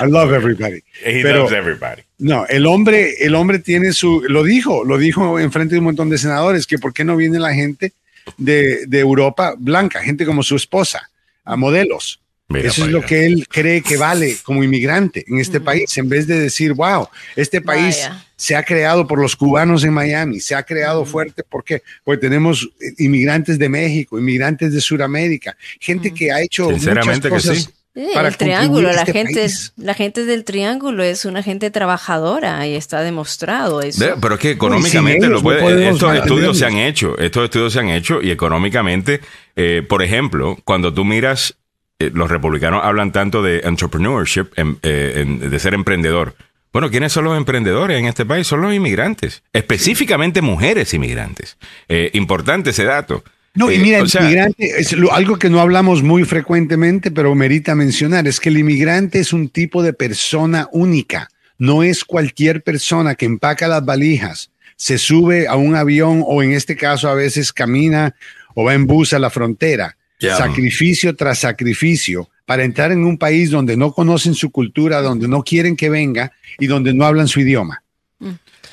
I 0.00 0.06
love 0.10 0.32
everybody. 0.32 0.82
He 1.04 1.22
Pero- 1.22 1.42
loves 1.42 1.52
everybody. 1.52 2.02
no, 2.18 2.46
el 2.46 2.64
hombre, 2.66 3.22
el 3.22 3.34
hombre 3.34 3.58
tiene 3.58 3.92
su, 3.92 4.22
lo 4.28 4.44
dijo, 4.44 4.82
lo 4.82 4.96
dijo 4.96 5.38
en 5.38 5.52
frente 5.52 5.74
de 5.74 5.80
un 5.80 5.84
montón 5.84 6.08
de 6.08 6.16
senadores, 6.16 6.66
que 6.66 6.78
por 6.78 6.94
qué 6.94 7.04
no 7.04 7.16
viene 7.16 7.38
la 7.38 7.52
gente 7.52 7.92
de, 8.38 8.86
de 8.86 8.98
Europa 9.00 9.54
blanca, 9.58 10.00
gente 10.02 10.24
como 10.24 10.42
su 10.42 10.56
esposa, 10.56 11.10
a 11.44 11.56
modelos. 11.56 12.20
Mira 12.50 12.68
Eso 12.70 12.86
es 12.86 12.90
lo 12.90 13.02
que 13.02 13.26
él 13.26 13.46
cree 13.46 13.82
que 13.82 13.98
vale 13.98 14.36
como 14.42 14.64
inmigrante 14.64 15.22
en 15.28 15.38
este 15.38 15.60
país, 15.60 15.96
en 15.98 16.08
vez 16.08 16.26
de 16.26 16.40
decir, 16.40 16.72
wow, 16.72 17.06
este 17.36 17.60
país 17.60 17.98
Vaya. 18.08 18.24
se 18.36 18.56
ha 18.56 18.62
creado 18.62 19.06
por 19.06 19.20
los 19.20 19.36
cubanos 19.36 19.84
en 19.84 19.92
Miami, 19.92 20.40
se 20.40 20.54
ha 20.54 20.62
creado 20.62 21.04
fuerte, 21.04 21.42
¿por 21.42 21.62
qué? 21.62 21.82
Porque 22.04 22.20
tenemos 22.22 22.66
eh, 22.80 22.94
inmigrantes 23.04 23.58
de 23.58 23.68
México, 23.68 24.18
inmigrantes 24.18 24.72
de 24.72 24.80
Sudamérica, 24.80 25.56
gente 25.78 26.14
que 26.14 26.32
ha 26.32 26.40
hecho 26.40 26.70
Sinceramente 26.70 27.28
que 27.28 27.34
muchas 27.34 27.48
cosas 27.50 27.64
sí. 27.64 27.70
Sí, 27.94 28.10
para 28.14 28.28
el 28.28 28.36
triángulo, 28.36 28.92
la 28.92 29.00
este 29.00 29.12
gente, 29.12 29.34
país. 29.40 29.72
la 29.76 29.92
gente 29.92 30.24
del 30.24 30.44
triángulo 30.44 31.02
es 31.02 31.24
una 31.24 31.42
gente 31.42 31.70
trabajadora 31.72 32.64
y 32.66 32.76
está 32.76 33.02
demostrado 33.02 33.82
eso. 33.82 33.98
De- 34.04 34.14
pero 34.20 34.34
es 34.36 34.40
que 34.40 34.50
económicamente 34.52 35.26
lo 35.26 35.36
no 35.38 35.42
puede- 35.42 35.88
estos 35.90 36.14
estudios 36.14 36.58
se 36.58 36.64
han 36.64 36.76
hecho, 36.78 37.18
estos 37.18 37.44
estudios 37.44 37.72
se 37.72 37.80
han 37.80 37.88
hecho 37.88 38.22
y 38.22 38.30
económicamente, 38.30 39.20
eh, 39.56 39.82
por 39.86 40.02
ejemplo, 40.04 40.56
cuando 40.64 40.94
tú 40.94 41.04
miras, 41.04 41.56
eh, 42.00 42.10
los 42.14 42.30
republicanos 42.30 42.80
hablan 42.84 43.10
tanto 43.12 43.42
de 43.42 43.60
entrepreneurship, 43.64 44.46
en- 44.56 44.78
eh, 44.82 45.14
en- 45.16 45.50
de 45.50 45.58
ser 45.58 45.74
emprendedor. 45.74 46.34
Bueno, 46.72 46.90
¿quiénes 46.90 47.12
son 47.12 47.24
los 47.24 47.36
emprendedores 47.36 47.98
en 47.98 48.04
este 48.06 48.24
país? 48.24 48.46
Son 48.46 48.60
los 48.60 48.72
inmigrantes, 48.72 49.42
específicamente 49.52 50.40
mujeres 50.42 50.94
inmigrantes. 50.94 51.56
Eh, 51.88 52.10
importante 52.14 52.70
ese 52.70 52.84
dato. 52.84 53.24
No, 53.54 53.72
y 53.72 53.78
mira, 53.78 53.98
o 53.98 54.02
el 54.04 54.10
sea, 54.10 54.22
inmigrante 54.22 54.78
es 54.78 54.92
lo- 54.92 55.12
algo 55.12 55.38
que 55.38 55.50
no 55.50 55.60
hablamos 55.60 56.02
muy 56.04 56.24
frecuentemente, 56.24 57.10
pero 57.10 57.34
merita 57.34 57.74
mencionar, 57.74 58.28
es 58.28 58.38
que 58.38 58.50
el 58.50 58.58
inmigrante 58.58 59.18
es 59.18 59.32
un 59.32 59.48
tipo 59.48 59.82
de 59.82 59.92
persona 59.92 60.68
única. 60.70 61.28
No 61.56 61.82
es 61.82 62.04
cualquier 62.04 62.62
persona 62.62 63.16
que 63.16 63.26
empaca 63.26 63.66
las 63.66 63.84
valijas, 63.84 64.50
se 64.76 64.98
sube 64.98 65.48
a 65.48 65.56
un 65.56 65.74
avión 65.74 66.22
o 66.24 66.44
en 66.44 66.52
este 66.52 66.76
caso 66.76 67.08
a 67.08 67.14
veces 67.14 67.52
camina 67.52 68.14
o 68.54 68.62
va 68.62 68.74
en 68.74 68.86
bus 68.86 69.12
a 69.14 69.18
la 69.18 69.30
frontera. 69.30 69.96
Sacrificio 70.20 71.14
tras 71.14 71.38
sacrificio 71.38 72.28
para 72.44 72.64
entrar 72.64 72.92
en 72.92 73.04
un 73.04 73.18
país 73.18 73.50
donde 73.50 73.76
no 73.76 73.92
conocen 73.92 74.34
su 74.34 74.50
cultura, 74.50 75.00
donde 75.00 75.28
no 75.28 75.42
quieren 75.42 75.76
que 75.76 75.90
venga 75.90 76.32
y 76.58 76.66
donde 76.66 76.92
no 76.94 77.04
hablan 77.04 77.28
su 77.28 77.40
idioma. 77.40 77.82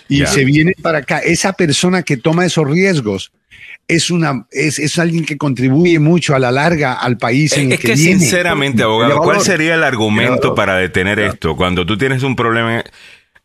Y 0.07 0.19
Ya. 0.19 0.27
se 0.27 0.45
viene 0.45 0.73
para 0.81 0.99
acá. 0.99 1.19
Esa 1.19 1.53
persona 1.53 2.03
que 2.03 2.17
toma 2.17 2.45
esos 2.45 2.67
riesgos 2.69 3.31
es 3.87 4.09
una 4.09 4.47
es, 4.51 4.79
es 4.79 4.97
alguien 4.97 5.25
que 5.25 5.37
contribuye 5.37 5.99
mucho 5.99 6.33
a 6.35 6.39
la 6.39 6.51
larga 6.51 6.93
al 6.93 7.17
país 7.17 7.53
en 7.53 7.67
el 7.67 7.73
Es 7.73 7.79
que, 7.79 7.87
que 7.89 7.93
viene. 7.95 8.19
sinceramente, 8.19 8.81
abogado, 8.81 9.19
¿cuál 9.19 9.41
sería 9.41 9.75
el 9.75 9.83
argumento 9.83 10.55
para 10.55 10.75
detener 10.77 11.19
esto 11.19 11.55
cuando 11.55 11.85
tú 11.85 11.95
tienes 11.97 12.23
un 12.23 12.35
problema? 12.35 12.83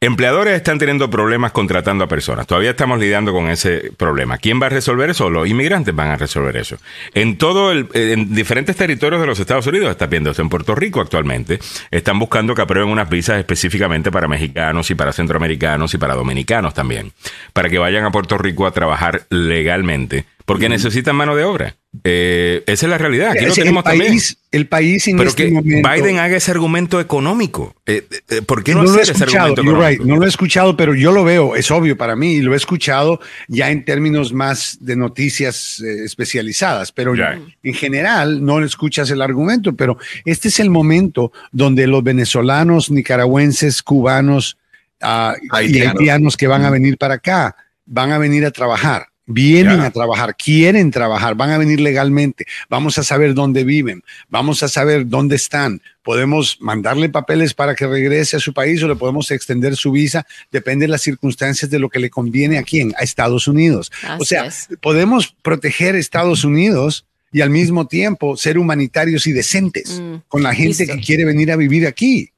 Empleadores 0.02 0.54
están 0.54 0.78
teniendo 0.78 1.10
problemas 1.10 1.52
contratando 1.52 2.04
a 2.04 2.08
personas. 2.08 2.46
Todavía 2.46 2.70
estamos 2.70 2.98
lidiando 2.98 3.34
con 3.34 3.50
ese 3.50 3.92
problema. 3.98 4.38
¿Quién 4.38 4.58
va 4.58 4.64
a 4.64 4.70
resolver 4.70 5.10
eso? 5.10 5.28
Los 5.28 5.46
inmigrantes 5.46 5.94
van 5.94 6.08
a 6.08 6.16
resolver 6.16 6.56
eso. 6.56 6.78
En 7.12 7.36
todo 7.36 7.70
el, 7.70 7.86
en 7.92 8.34
diferentes 8.34 8.74
territorios 8.76 9.20
de 9.20 9.26
los 9.26 9.38
Estados 9.38 9.66
Unidos, 9.66 9.90
está 9.90 10.06
viendo 10.06 10.30
esto 10.30 10.40
en 10.40 10.48
Puerto 10.48 10.74
Rico 10.74 11.02
actualmente, 11.02 11.58
están 11.90 12.18
buscando 12.18 12.54
que 12.54 12.62
aprueben 12.62 12.88
unas 12.88 13.10
visas 13.10 13.38
específicamente 13.38 14.10
para 14.10 14.26
mexicanos 14.26 14.90
y 14.90 14.94
para 14.94 15.12
centroamericanos 15.12 15.92
y 15.92 15.98
para 15.98 16.14
dominicanos 16.14 16.72
también, 16.72 17.12
para 17.52 17.68
que 17.68 17.76
vayan 17.76 18.06
a 18.06 18.10
Puerto 18.10 18.38
Rico 18.38 18.66
a 18.66 18.70
trabajar 18.70 19.26
legalmente, 19.28 20.24
porque 20.44 20.68
necesitan 20.68 21.16
mano 21.16 21.36
de 21.36 21.44
obra. 21.44 21.76
Eh, 22.04 22.62
esa 22.66 22.86
es 22.86 22.90
la 22.90 22.98
realidad. 22.98 23.32
Aquí 23.32 23.44
lo 23.44 23.52
Es 23.52 23.58
el 23.58 23.74
también. 23.82 24.10
país, 24.10 24.38
el 24.52 24.66
país 24.68 25.08
en 25.08 25.16
Pero 25.16 25.28
este 25.28 25.46
que 25.46 25.52
momento. 25.52 25.90
Biden 25.90 26.18
haga 26.18 26.36
ese 26.36 26.50
argumento 26.50 27.00
económico. 27.00 27.74
Eh, 27.86 28.06
eh, 28.28 28.42
¿Por 28.42 28.62
qué 28.62 28.74
no, 28.74 28.82
no 28.82 28.90
lo 28.90 28.98
he 28.98 29.02
hacer 29.02 29.16
ese 29.16 29.24
escuchado, 29.24 29.46
argumento 29.46 29.62
económico? 29.62 29.88
right, 29.88 30.00
no 30.08 30.16
lo 30.16 30.24
he 30.24 30.28
escuchado, 30.28 30.76
pero 30.76 30.94
yo 30.94 31.10
lo 31.12 31.24
veo, 31.24 31.56
es 31.56 31.70
obvio 31.70 31.96
para 31.96 32.14
mí, 32.14 32.34
y 32.34 32.40
lo 32.42 32.54
he 32.54 32.56
escuchado 32.56 33.20
ya 33.48 33.70
en 33.70 33.84
términos 33.84 34.32
más 34.32 34.78
de 34.80 34.96
noticias 34.96 35.80
eh, 35.80 36.04
especializadas, 36.04 36.92
pero 36.92 37.12
en 37.14 37.74
general 37.74 38.44
no 38.44 38.62
escuchas 38.64 39.10
el 39.10 39.22
argumento, 39.22 39.74
pero 39.74 39.98
este 40.24 40.48
es 40.48 40.60
el 40.60 40.70
momento 40.70 41.32
donde 41.50 41.86
los 41.86 42.04
venezolanos, 42.04 42.90
nicaragüenses, 42.90 43.82
cubanos 43.82 44.56
ah, 45.00 45.34
y 45.40 45.80
haitianos 45.80 46.36
que 46.36 46.46
van 46.46 46.64
a 46.64 46.70
venir 46.70 46.98
para 46.98 47.14
acá, 47.14 47.56
van 47.84 48.12
a 48.12 48.18
venir 48.18 48.46
a 48.46 48.52
trabajar. 48.52 49.09
Vienen 49.32 49.78
Ya. 49.78 49.86
a 49.86 49.90
trabajar, 49.92 50.34
quieren 50.36 50.90
trabajar, 50.90 51.36
van 51.36 51.50
a 51.50 51.58
venir 51.58 51.80
legalmente. 51.80 52.46
Vamos 52.68 52.98
a 52.98 53.04
saber 53.04 53.32
dónde 53.34 53.62
viven, 53.64 54.02
vamos 54.28 54.62
a 54.64 54.68
saber 54.68 55.06
dónde 55.08 55.36
están. 55.36 55.80
Podemos 56.02 56.56
mandarle 56.60 57.08
papeles 57.08 57.54
para 57.54 57.74
que 57.76 57.86
regrese 57.86 58.36
a 58.36 58.40
su 58.40 58.52
país 58.52 58.82
o 58.82 58.88
le 58.88 58.96
podemos 58.96 59.30
extender 59.30 59.76
su 59.76 59.92
visa. 59.92 60.26
Depende 60.50 60.86
de 60.86 60.90
las 60.90 61.02
circunstancias 61.02 61.70
de 61.70 61.78
lo 61.78 61.88
que 61.88 62.00
le 62.00 62.10
conviene 62.10 62.58
a 62.58 62.64
quién, 62.64 62.92
a 62.98 63.02
Estados 63.04 63.46
Unidos. 63.46 63.92
o 64.18 64.24
sea, 64.24 64.46
es. 64.46 64.68
podemos 64.82 65.34
proteger 65.42 65.94
Estados 65.94 66.42
Unidos 66.44 67.04
y 67.32 67.42
al 67.42 67.50
mismo 67.50 67.86
tiempo 67.86 68.36
ser 68.36 68.58
humanitarios 68.58 69.26
y 69.28 69.32
decentes 69.32 70.00
Mm. 70.00 70.14
con 70.26 70.42
la 70.42 70.52
gente 70.52 70.78
Listo. 70.84 70.96
que 70.96 71.00
quiere 71.00 71.24
venir 71.24 71.52
a 71.52 71.56
vivir 71.56 71.86
aquí. 71.86 72.30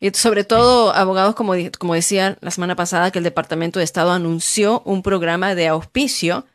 Y 0.00 0.10
sobre 0.10 0.44
todo, 0.44 0.94
abogados, 0.94 1.34
como, 1.34 1.54
como 1.78 1.94
decía 1.94 2.38
la 2.40 2.50
semana 2.50 2.76
pasada, 2.76 3.10
que 3.10 3.18
el 3.18 3.24
Departamento 3.24 3.78
de 3.80 3.84
Estado 3.84 4.12
anunció 4.12 4.82
un 4.84 5.02
programa 5.02 5.54
de 5.54 5.68
auspicio 5.68 6.46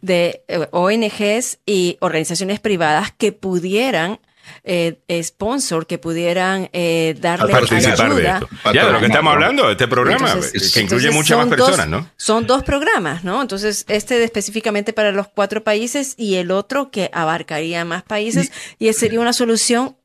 de 0.00 0.42
eh, 0.48 0.68
ONGs 0.70 1.58
y 1.66 1.98
organizaciones 2.00 2.60
privadas 2.60 3.12
que 3.16 3.32
pudieran 3.32 4.18
eh, 4.64 4.98
sponsor, 5.22 5.86
que 5.86 5.98
pudieran 5.98 6.70
eh, 6.72 7.16
darle 7.20 7.52
participar 7.52 8.14
de 8.14 8.28
esto. 8.28 8.48
Ya, 8.72 8.86
de 8.86 8.92
lo 8.92 9.00
que 9.00 9.06
estamos 9.06 9.32
hablando, 9.32 9.66
de 9.66 9.72
este 9.72 9.88
programa, 9.88 10.32
Entonces- 10.32 10.72
que 10.72 10.80
incluye 10.80 11.10
muchas 11.10 11.38
son 11.38 11.48
más 11.48 11.58
dos- 11.58 11.68
personas, 11.70 11.88
¿no? 11.88 12.10
Son 12.16 12.46
dos 12.46 12.62
programas, 12.62 13.24
¿no? 13.24 13.42
Entonces, 13.42 13.84
este 13.88 14.22
específicamente 14.22 14.92
para 14.92 15.12
los 15.12 15.28
cuatro 15.28 15.64
países 15.64 16.14
y 16.16 16.36
el 16.36 16.50
otro 16.50 16.90
que 16.90 17.10
abarcaría 17.12 17.84
más 17.84 18.02
países 18.02 18.52
y, 18.78 18.92
sería 18.92 19.20
una 19.20 19.32
solución 19.32 19.96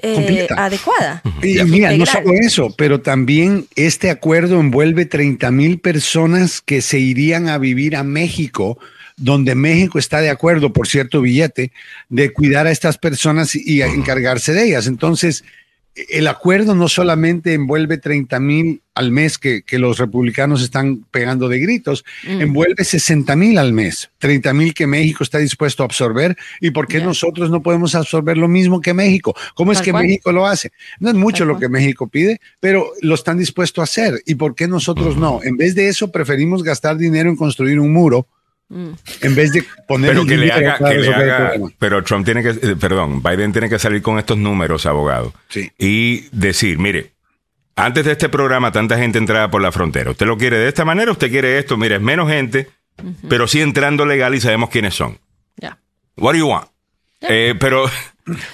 eh, 0.00 0.46
adecuada. 0.56 1.22
Y 1.42 1.62
mira, 1.64 1.96
no 1.96 2.06
solo 2.06 2.32
eso, 2.34 2.74
pero 2.76 3.00
también 3.00 3.66
este 3.74 4.10
acuerdo 4.10 4.60
envuelve 4.60 5.06
30 5.06 5.50
mil 5.50 5.78
personas 5.80 6.60
que 6.60 6.82
se 6.82 6.98
irían 6.98 7.48
a 7.48 7.58
vivir 7.58 7.96
a 7.96 8.02
México 8.02 8.78
donde 9.18 9.54
México 9.54 9.98
está 9.98 10.20
de 10.20 10.30
acuerdo 10.30 10.72
por 10.72 10.86
cierto 10.86 11.20
billete 11.20 11.72
de 12.08 12.32
cuidar 12.32 12.66
a 12.66 12.70
estas 12.70 12.98
personas 12.98 13.54
y 13.54 13.82
encargarse 13.82 14.52
de 14.52 14.64
ellas. 14.64 14.86
Entonces, 14.86 15.44
el 16.08 16.28
acuerdo 16.28 16.74
no 16.74 16.88
solamente 16.88 17.54
envuelve 17.54 17.98
30 17.98 18.38
mil 18.40 18.82
al 18.94 19.10
mes 19.12 19.38
que, 19.38 19.62
los 19.72 19.98
republicanos 19.98 20.62
están 20.62 21.04
pegando 21.10 21.48
de 21.48 21.60
gritos, 21.60 22.04
mm. 22.26 22.40
envuelve 22.40 22.84
60 22.84 23.36
mil 23.36 23.58
al 23.58 23.72
mes, 23.72 24.10
30 24.18 24.52
mil 24.54 24.74
que 24.74 24.86
México 24.86 25.22
está 25.22 25.38
dispuesto 25.38 25.82
a 25.82 25.86
absorber. 25.86 26.36
¿Y 26.60 26.70
por 26.70 26.88
qué 26.88 27.00
nosotros 27.00 27.50
no 27.50 27.62
podemos 27.62 27.94
absorber 27.94 28.36
lo 28.36 28.48
mismo 28.48 28.80
que 28.80 28.94
México? 28.94 29.34
¿Cómo 29.54 29.72
es 29.72 29.82
que 29.82 29.92
México 29.92 30.32
lo 30.32 30.46
hace? 30.46 30.72
No 30.98 31.08
es 31.10 31.14
mucho 31.14 31.44
lo 31.44 31.58
que 31.58 31.68
México 31.68 32.08
pide, 32.08 32.40
pero 32.60 32.90
lo 33.00 33.14
están 33.14 33.38
dispuestos 33.38 33.82
a 33.82 33.84
hacer. 33.84 34.22
¿Y 34.26 34.34
por 34.34 34.54
qué 34.54 34.66
nosotros 34.66 35.16
no? 35.16 35.40
En 35.42 35.56
vez 35.56 35.74
de 35.74 35.88
eso, 35.88 36.10
preferimos 36.10 36.62
gastar 36.62 36.96
dinero 36.96 37.30
en 37.30 37.36
construir 37.36 37.78
un 37.78 37.92
muro 37.92 38.26
Mm. 38.68 38.90
En 39.22 39.34
vez 39.34 39.52
de 39.52 39.64
poner 39.86 40.10
pero 40.10 40.26
que 40.26 40.36
le 40.36 40.52
haga, 40.52 40.78
pero 41.78 42.04
Trump 42.04 42.24
tiene 42.24 42.42
que, 42.42 42.50
eh, 42.50 42.76
perdón, 42.78 43.22
Biden 43.22 43.52
tiene 43.52 43.68
que 43.68 43.78
salir 43.78 44.02
con 44.02 44.18
estos 44.18 44.36
números, 44.36 44.84
abogado, 44.84 45.32
y 45.78 46.28
decir, 46.32 46.78
mire, 46.78 47.12
antes 47.76 48.04
de 48.04 48.12
este 48.12 48.28
programa 48.28 48.70
tanta 48.70 48.98
gente 48.98 49.18
entraba 49.18 49.50
por 49.50 49.62
la 49.62 49.72
frontera. 49.72 50.10
¿Usted 50.10 50.26
lo 50.26 50.36
quiere 50.36 50.58
de 50.58 50.68
esta 50.68 50.84
manera? 50.84 51.12
¿Usted 51.12 51.30
quiere 51.30 51.58
esto? 51.58 51.76
Mire, 51.76 51.94
es 51.94 52.02
menos 52.02 52.28
gente, 52.28 52.68
pero 53.28 53.46
sí 53.46 53.60
entrando 53.60 54.04
legal 54.04 54.34
y 54.34 54.40
sabemos 54.40 54.68
quiénes 54.68 54.94
son. 54.94 55.18
Ya. 55.56 55.78
What 56.16 56.32
do 56.32 56.38
you 56.38 56.48
want? 56.48 56.68
Eh, 57.20 57.54
pero 57.58 57.90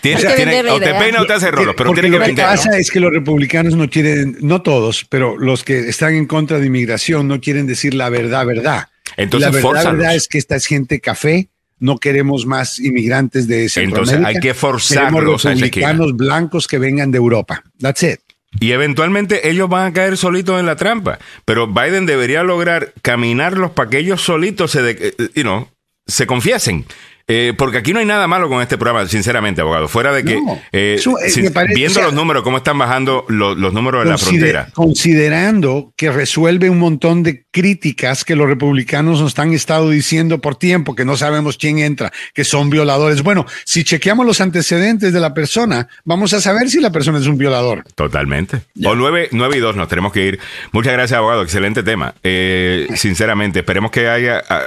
tiene, 0.01 0.23
tiene, 0.35 0.71
o 0.71 0.79
te 0.79 0.95
peina 0.95 1.23
o 1.23 1.27
te 1.27 1.33
hace 1.33 1.51
rolos, 1.51 1.75
pero 1.77 1.93
tiene 1.93 2.11
que 2.11 2.19
Lo 2.19 2.25
que 2.25 2.35
pasa 2.35 2.79
es 2.79 2.91
que 2.91 3.01
los 3.01 3.13
republicanos 3.13 3.75
no 3.75 3.89
quieren, 3.89 4.37
no 4.41 4.63
todos, 4.63 5.07
pero 5.09 5.39
los 5.39 5.65
que 5.65 5.89
están 5.89 6.15
en 6.15 6.27
contra 6.27 6.59
de 6.59 6.67
inmigración 6.67 7.29
no 7.29 7.41
quieren 7.41 7.67
decir 7.67 7.95
la 7.95 8.09
verdad, 8.09 8.47
verdad. 8.47 8.89
Entonces, 9.17 9.53
la 9.63 9.93
verdad, 9.93 10.15
es 10.15 10.29
que 10.29 10.39
esta 10.39 10.57
es 10.57 10.67
gente 10.67 11.01
café. 11.01 11.49
No 11.79 11.99
queremos 11.99 12.47
más 12.47 12.79
inmigrantes 12.79 13.47
de 13.47 13.69
Centroamérica. 13.69 14.17
Entonces 14.17 14.37
hay 14.37 14.41
que 14.41 14.55
forzarlos 14.55 15.43
queremos 15.43 15.43
republicanos 15.45 16.17
blancos 16.17 16.67
que 16.67 16.79
vengan 16.79 17.11
de 17.11 17.19
Europa. 17.19 17.63
That's 17.81 18.03
it. 18.03 18.21
Y 18.61 18.73
eventualmente 18.73 19.49
ellos 19.49 19.69
van 19.69 19.87
a 19.87 19.93
caer 19.93 20.17
solitos 20.17 20.59
en 20.61 20.67
la 20.67 20.77
trampa. 20.77 21.19
Pero 21.45 21.67
Biden 21.67 22.07
debería 22.07 22.43
lograr 22.43 22.93
caminarlos 23.03 23.73
para 23.73 23.91
que 23.91 23.99
ellos 23.99 24.23
solitos 24.23 24.71
se, 24.71 24.83
de, 24.83 25.15
you 25.35 25.43
know, 25.43 25.69
se 26.07 26.27
confiesen. 26.27 26.85
Eh, 27.27 27.55
porque 27.57 27.79
aquí 27.79 27.95
no 27.95 28.01
hay 28.01 28.07
nada 28.07 28.27
malo 28.27 28.51
con 28.51 28.61
este 28.61 28.77
programa, 28.77 29.09
sinceramente, 29.09 29.63
abogado. 29.63 29.89
Fuera 29.89 30.13
de 30.13 30.25
que, 30.25 30.35
eh, 30.73 31.01
eh, 31.03 31.51
viendo 31.75 32.03
los 32.03 32.13
números, 32.13 32.43
cómo 32.43 32.59
están 32.59 32.77
bajando 32.77 33.25
los, 33.29 33.57
números 33.73 34.03
en 34.03 34.11
la 34.11 34.19
frontera. 34.19 34.69
Considerando 34.75 35.95
que 35.97 36.13
resuelve 36.13 36.69
un 36.69 36.79
montón 36.79 37.23
de 37.23 37.47
críticas 37.51 38.25
que 38.27 38.37
los 38.37 38.47
republicanos 38.47 39.23
nos 39.23 39.39
han 39.39 39.55
estado 39.55 39.89
diciendo 39.89 40.43
por 40.43 40.57
tiempo, 40.57 40.95
que 40.95 41.07
no 41.07 41.17
sabemos 41.17 41.57
quién 41.57 41.79
entra, 41.79 42.13
que 42.35 42.45
son 42.45 42.69
violadores. 42.69 43.23
Bueno, 43.23 43.47
si 43.65 43.85
chequeamos 43.85 44.27
los 44.27 44.43
antecedentes 44.43 45.15
de 45.15 45.21
la 45.21 45.33
persona, 45.33 45.89
vamos 46.05 46.35
a 46.35 46.43
saber 46.43 46.69
si 46.69 46.79
la 46.81 46.93
persona 46.93 47.19
es 47.19 47.27
un 47.27 47.39
violador. 47.39 47.85
Totalmente. 47.95 48.61
O 48.85 48.95
nueve, 48.95 49.31
nueve 49.33 49.57
y 49.57 49.61
dos, 49.61 49.77
nos 49.77 49.89
tenemos 49.89 50.13
que 50.13 50.27
ir. 50.27 50.41
Muchas 50.73 50.93
gracias, 50.93 51.17
abogado. 51.17 51.43
Excelente 51.43 51.83
tema. 51.83 52.15
sinceramente, 52.97 53.61
esperemos 53.61 53.91
que 53.91 54.09
haya. 54.09 54.43
Ah, 54.51 54.65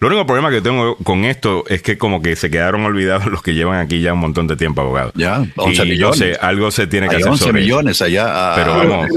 lo 0.00 0.08
único 0.08 0.26
problema 0.26 0.50
que 0.50 0.60
tengo 0.60 0.96
con 0.96 1.24
esto 1.24 1.64
es 1.68 1.82
que 1.82 1.98
como 1.98 2.22
que 2.22 2.36
se 2.36 2.50
quedaron 2.50 2.84
olvidados 2.84 3.26
los 3.32 3.42
que 3.42 3.54
llevan 3.54 3.80
aquí 3.80 4.00
ya 4.00 4.12
un 4.12 4.20
montón 4.20 4.46
de 4.46 4.56
tiempo, 4.56 4.80
abogado. 4.80 5.12
Ya, 5.14 5.44
11 5.56 5.84
millones. 5.84 5.98
Yo 5.98 6.12
sé, 6.12 6.38
algo 6.40 6.70
se 6.70 6.86
tiene 6.86 7.08
que 7.08 7.16
hacer 7.16 7.28
11 7.28 7.52
millones 7.52 8.02
allá. 8.02 8.26
Ah, 8.28 8.52
pero 8.56 8.76
vamos, 8.76 9.08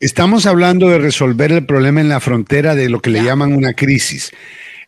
estamos 0.00 0.46
hablando 0.46 0.88
de 0.88 0.98
resolver 0.98 1.52
el 1.52 1.64
problema 1.64 2.00
en 2.00 2.08
la 2.08 2.20
frontera 2.20 2.74
de 2.74 2.88
lo 2.88 3.00
que 3.00 3.10
le 3.10 3.22
llaman 3.22 3.52
una 3.52 3.72
crisis. 3.74 4.32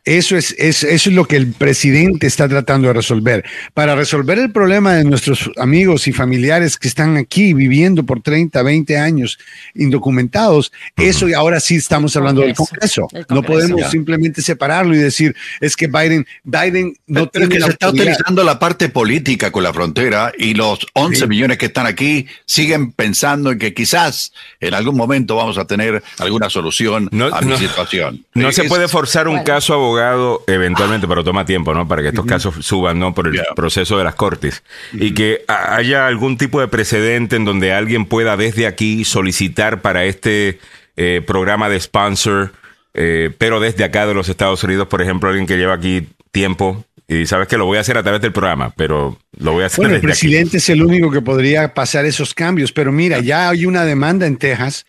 Eso 0.08 0.38
es, 0.38 0.56
eso 0.58 0.86
es 0.88 1.06
lo 1.08 1.26
que 1.26 1.36
el 1.36 1.52
presidente 1.52 2.26
está 2.26 2.48
tratando 2.48 2.88
de 2.88 2.94
resolver. 2.94 3.44
Para 3.74 3.94
resolver 3.94 4.38
el 4.38 4.50
problema 4.50 4.94
de 4.94 5.04
nuestros 5.04 5.50
amigos 5.58 6.08
y 6.08 6.14
familiares 6.14 6.78
que 6.78 6.88
están 6.88 7.18
aquí 7.18 7.52
viviendo 7.52 8.02
por 8.04 8.22
30, 8.22 8.62
20 8.62 8.96
años 8.96 9.38
indocumentados, 9.74 10.72
eso 10.96 11.28
y 11.28 11.34
ahora 11.34 11.60
sí 11.60 11.76
estamos 11.76 12.16
hablando 12.16 12.40
del 12.40 12.54
Congreso. 12.54 13.06
No 13.28 13.42
podemos 13.42 13.90
simplemente 13.90 14.40
separarlo 14.40 14.94
y 14.94 14.98
decir, 14.98 15.36
es 15.60 15.76
que 15.76 15.88
Biden, 15.88 16.26
Biden 16.42 16.94
no 17.06 17.28
tiene 17.28 17.50
que 17.50 17.60
se 17.60 17.72
está 17.72 17.90
utilizando 17.90 18.42
la 18.44 18.58
parte 18.58 18.88
política 18.88 19.52
con 19.52 19.62
la 19.62 19.74
frontera 19.74 20.32
y 20.38 20.54
los 20.54 20.86
11 20.94 21.26
millones 21.26 21.58
que 21.58 21.66
están 21.66 21.84
aquí 21.84 22.26
siguen 22.46 22.92
pensando 22.92 23.52
en 23.52 23.58
que 23.58 23.74
quizás 23.74 24.32
en 24.58 24.72
algún 24.72 24.96
momento 24.96 25.36
vamos 25.36 25.58
a 25.58 25.66
tener 25.66 26.02
alguna 26.16 26.48
solución 26.48 27.10
a 27.30 27.42
mi 27.42 27.58
situación. 27.58 28.24
No 28.32 28.52
se 28.52 28.64
puede 28.64 28.88
forzar 28.88 29.28
un 29.28 29.42
caso 29.42 29.74
abogado 29.74 29.97
eventualmente, 30.46 31.06
pero 31.06 31.24
toma 31.24 31.44
tiempo, 31.44 31.74
¿no? 31.74 31.86
Para 31.88 32.02
que 32.02 32.08
estos 32.08 32.26
casos 32.26 32.64
suban, 32.64 32.98
¿no? 32.98 33.14
Por 33.14 33.28
el 33.28 33.40
proceso 33.54 33.98
de 33.98 34.04
las 34.04 34.14
cortes. 34.14 34.62
Y 34.92 35.14
que 35.14 35.44
haya 35.48 36.06
algún 36.06 36.38
tipo 36.38 36.60
de 36.60 36.68
precedente 36.68 37.36
en 37.36 37.44
donde 37.44 37.72
alguien 37.72 38.06
pueda 38.06 38.36
desde 38.36 38.66
aquí 38.66 39.04
solicitar 39.04 39.80
para 39.80 40.04
este 40.04 40.58
eh, 40.96 41.22
programa 41.26 41.68
de 41.68 41.80
sponsor, 41.80 42.52
eh, 42.94 43.30
pero 43.38 43.60
desde 43.60 43.84
acá 43.84 44.06
de 44.06 44.14
los 44.14 44.28
Estados 44.28 44.62
Unidos, 44.64 44.88
por 44.88 45.02
ejemplo, 45.02 45.28
alguien 45.28 45.46
que 45.46 45.56
lleva 45.56 45.74
aquí 45.74 46.08
tiempo 46.30 46.84
y 47.06 47.24
sabes 47.24 47.48
que 47.48 47.56
lo 47.56 47.64
voy 47.64 47.78
a 47.78 47.80
hacer 47.80 47.96
a 47.96 48.02
través 48.02 48.20
del 48.20 48.32
programa, 48.32 48.72
pero 48.76 49.18
lo 49.38 49.52
voy 49.52 49.62
a 49.62 49.66
hacer. 49.66 49.78
Bueno, 49.78 49.94
el 49.94 50.02
presidente 50.02 50.58
es 50.58 50.68
el 50.68 50.82
único 50.82 51.10
que 51.10 51.22
podría 51.22 51.72
pasar 51.72 52.04
esos 52.04 52.34
cambios, 52.34 52.70
pero 52.70 52.92
mira, 52.92 53.20
ya 53.20 53.48
hay 53.48 53.64
una 53.64 53.84
demanda 53.86 54.26
en 54.26 54.36
Texas 54.36 54.84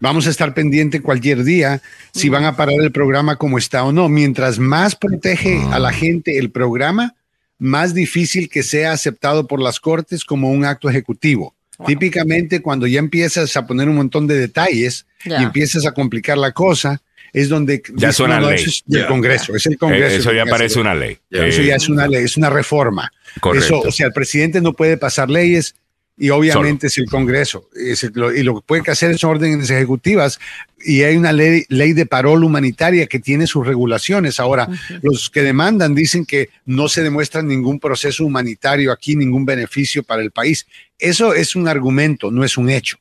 Vamos 0.00 0.26
a 0.26 0.30
estar 0.30 0.54
pendiente 0.54 1.00
cualquier 1.00 1.44
día 1.44 1.82
si 2.12 2.28
van 2.28 2.44
a 2.44 2.56
parar 2.56 2.76
el 2.80 2.92
programa 2.92 3.36
como 3.36 3.58
está 3.58 3.84
o 3.84 3.92
no. 3.92 4.08
Mientras 4.08 4.58
más 4.58 4.96
protege 4.96 5.60
a 5.70 5.78
la 5.78 5.92
gente 5.92 6.38
el 6.38 6.50
programa, 6.50 7.14
más 7.58 7.94
difícil 7.94 8.48
que 8.48 8.62
sea 8.62 8.92
aceptado 8.92 9.46
por 9.46 9.60
las 9.60 9.80
cortes 9.80 10.24
como 10.24 10.50
un 10.50 10.64
acto 10.64 10.88
ejecutivo. 10.88 11.54
Típicamente 11.86 12.60
cuando 12.60 12.86
ya 12.86 12.98
empiezas 12.98 13.56
a 13.56 13.66
poner 13.66 13.88
un 13.88 13.96
montón 13.96 14.26
de 14.26 14.34
detalles 14.34 15.06
y 15.24 15.42
empiezas 15.42 15.86
a 15.86 15.92
complicar 15.92 16.36
la 16.36 16.52
cosa, 16.52 17.00
es 17.32 17.48
donde 17.48 17.82
ya 17.94 18.12
suena 18.12 18.40
ley. 18.40 18.64
del 18.86 19.06
Congreso, 19.06 19.54
es 19.54 19.66
el 19.66 19.78
Congreso. 19.78 20.16
eso 20.16 20.32
ya 20.32 20.46
parece 20.46 20.80
una 20.80 20.94
ley. 20.94 21.18
Eso 21.30 21.62
ya 21.62 21.76
es 21.76 21.88
una 21.88 22.08
ley, 22.08 22.24
es 22.24 22.36
una 22.36 22.50
reforma. 22.50 23.12
Eso, 23.54 23.80
o 23.80 23.92
sea, 23.92 24.06
el 24.06 24.12
presidente 24.12 24.60
no 24.60 24.72
puede 24.72 24.96
pasar 24.96 25.30
leyes 25.30 25.74
y 26.18 26.30
obviamente 26.30 26.88
es 26.88 26.98
el 26.98 27.06
Congreso. 27.06 27.68
y 27.74 28.42
lo 28.42 28.56
que 28.56 28.66
puede 28.66 28.90
hacer 28.90 29.16
son 29.18 29.30
órdenes 29.30 29.70
ejecutivas 29.70 30.40
y 30.80 31.02
hay 31.02 31.16
una 31.16 31.32
ley, 31.32 31.64
ley 31.68 31.92
de 31.92 32.06
parol 32.06 32.42
humanitaria 32.44 33.06
que 33.06 33.20
tiene 33.20 33.46
sus 33.46 33.66
regulaciones. 33.66 34.40
Ahora, 34.40 34.68
los 35.02 35.30
que 35.30 35.42
demandan 35.42 35.94
dicen 35.94 36.26
que 36.26 36.50
no 36.66 36.88
se 36.88 37.02
demuestra 37.02 37.42
ningún 37.42 37.78
proceso 37.78 38.24
humanitario 38.24 38.92
aquí, 38.92 39.14
ningún 39.14 39.44
beneficio 39.44 40.02
para 40.02 40.22
el 40.22 40.30
país. 40.32 40.66
Eso 40.98 41.34
es 41.34 41.54
un 41.54 41.68
argumento, 41.68 42.30
no 42.30 42.44
es 42.44 42.56
un 42.56 42.70
hecho. 42.70 42.98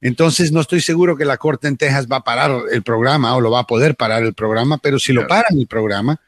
Entonces, 0.00 0.50
no 0.50 0.60
estoy 0.60 0.80
seguro 0.80 1.16
que 1.16 1.24
la 1.24 1.36
Corte 1.36 1.68
en 1.68 1.76
Texas 1.76 2.06
va 2.10 2.16
a 2.16 2.24
parar 2.24 2.52
el 2.72 2.82
programa 2.82 3.34
o 3.36 3.40
lo 3.40 3.50
va 3.50 3.60
a 3.60 3.66
poder 3.66 3.96
parar 3.96 4.22
el 4.22 4.34
programa, 4.34 4.78
pero 4.78 4.98
si 4.98 5.12
lo 5.12 5.26
paran 5.26 5.58
el 5.58 5.66
programa, 5.66 6.20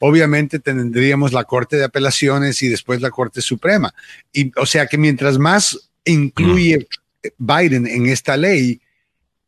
obviamente 0.00 0.58
tendríamos 0.58 1.32
la 1.32 1.44
Corte 1.44 1.76
de 1.76 1.84
Apelaciones 1.84 2.60
y 2.62 2.68
después 2.68 3.00
la 3.00 3.10
Corte 3.10 3.40
Suprema. 3.40 3.94
Y, 4.32 4.50
o 4.58 4.66
sea 4.66 4.86
que 4.86 4.98
mientras 4.98 5.38
más 5.38 5.90
incluye 6.04 6.88
Biden 7.38 7.86
en 7.86 8.06
esta 8.06 8.36
ley, 8.36 8.80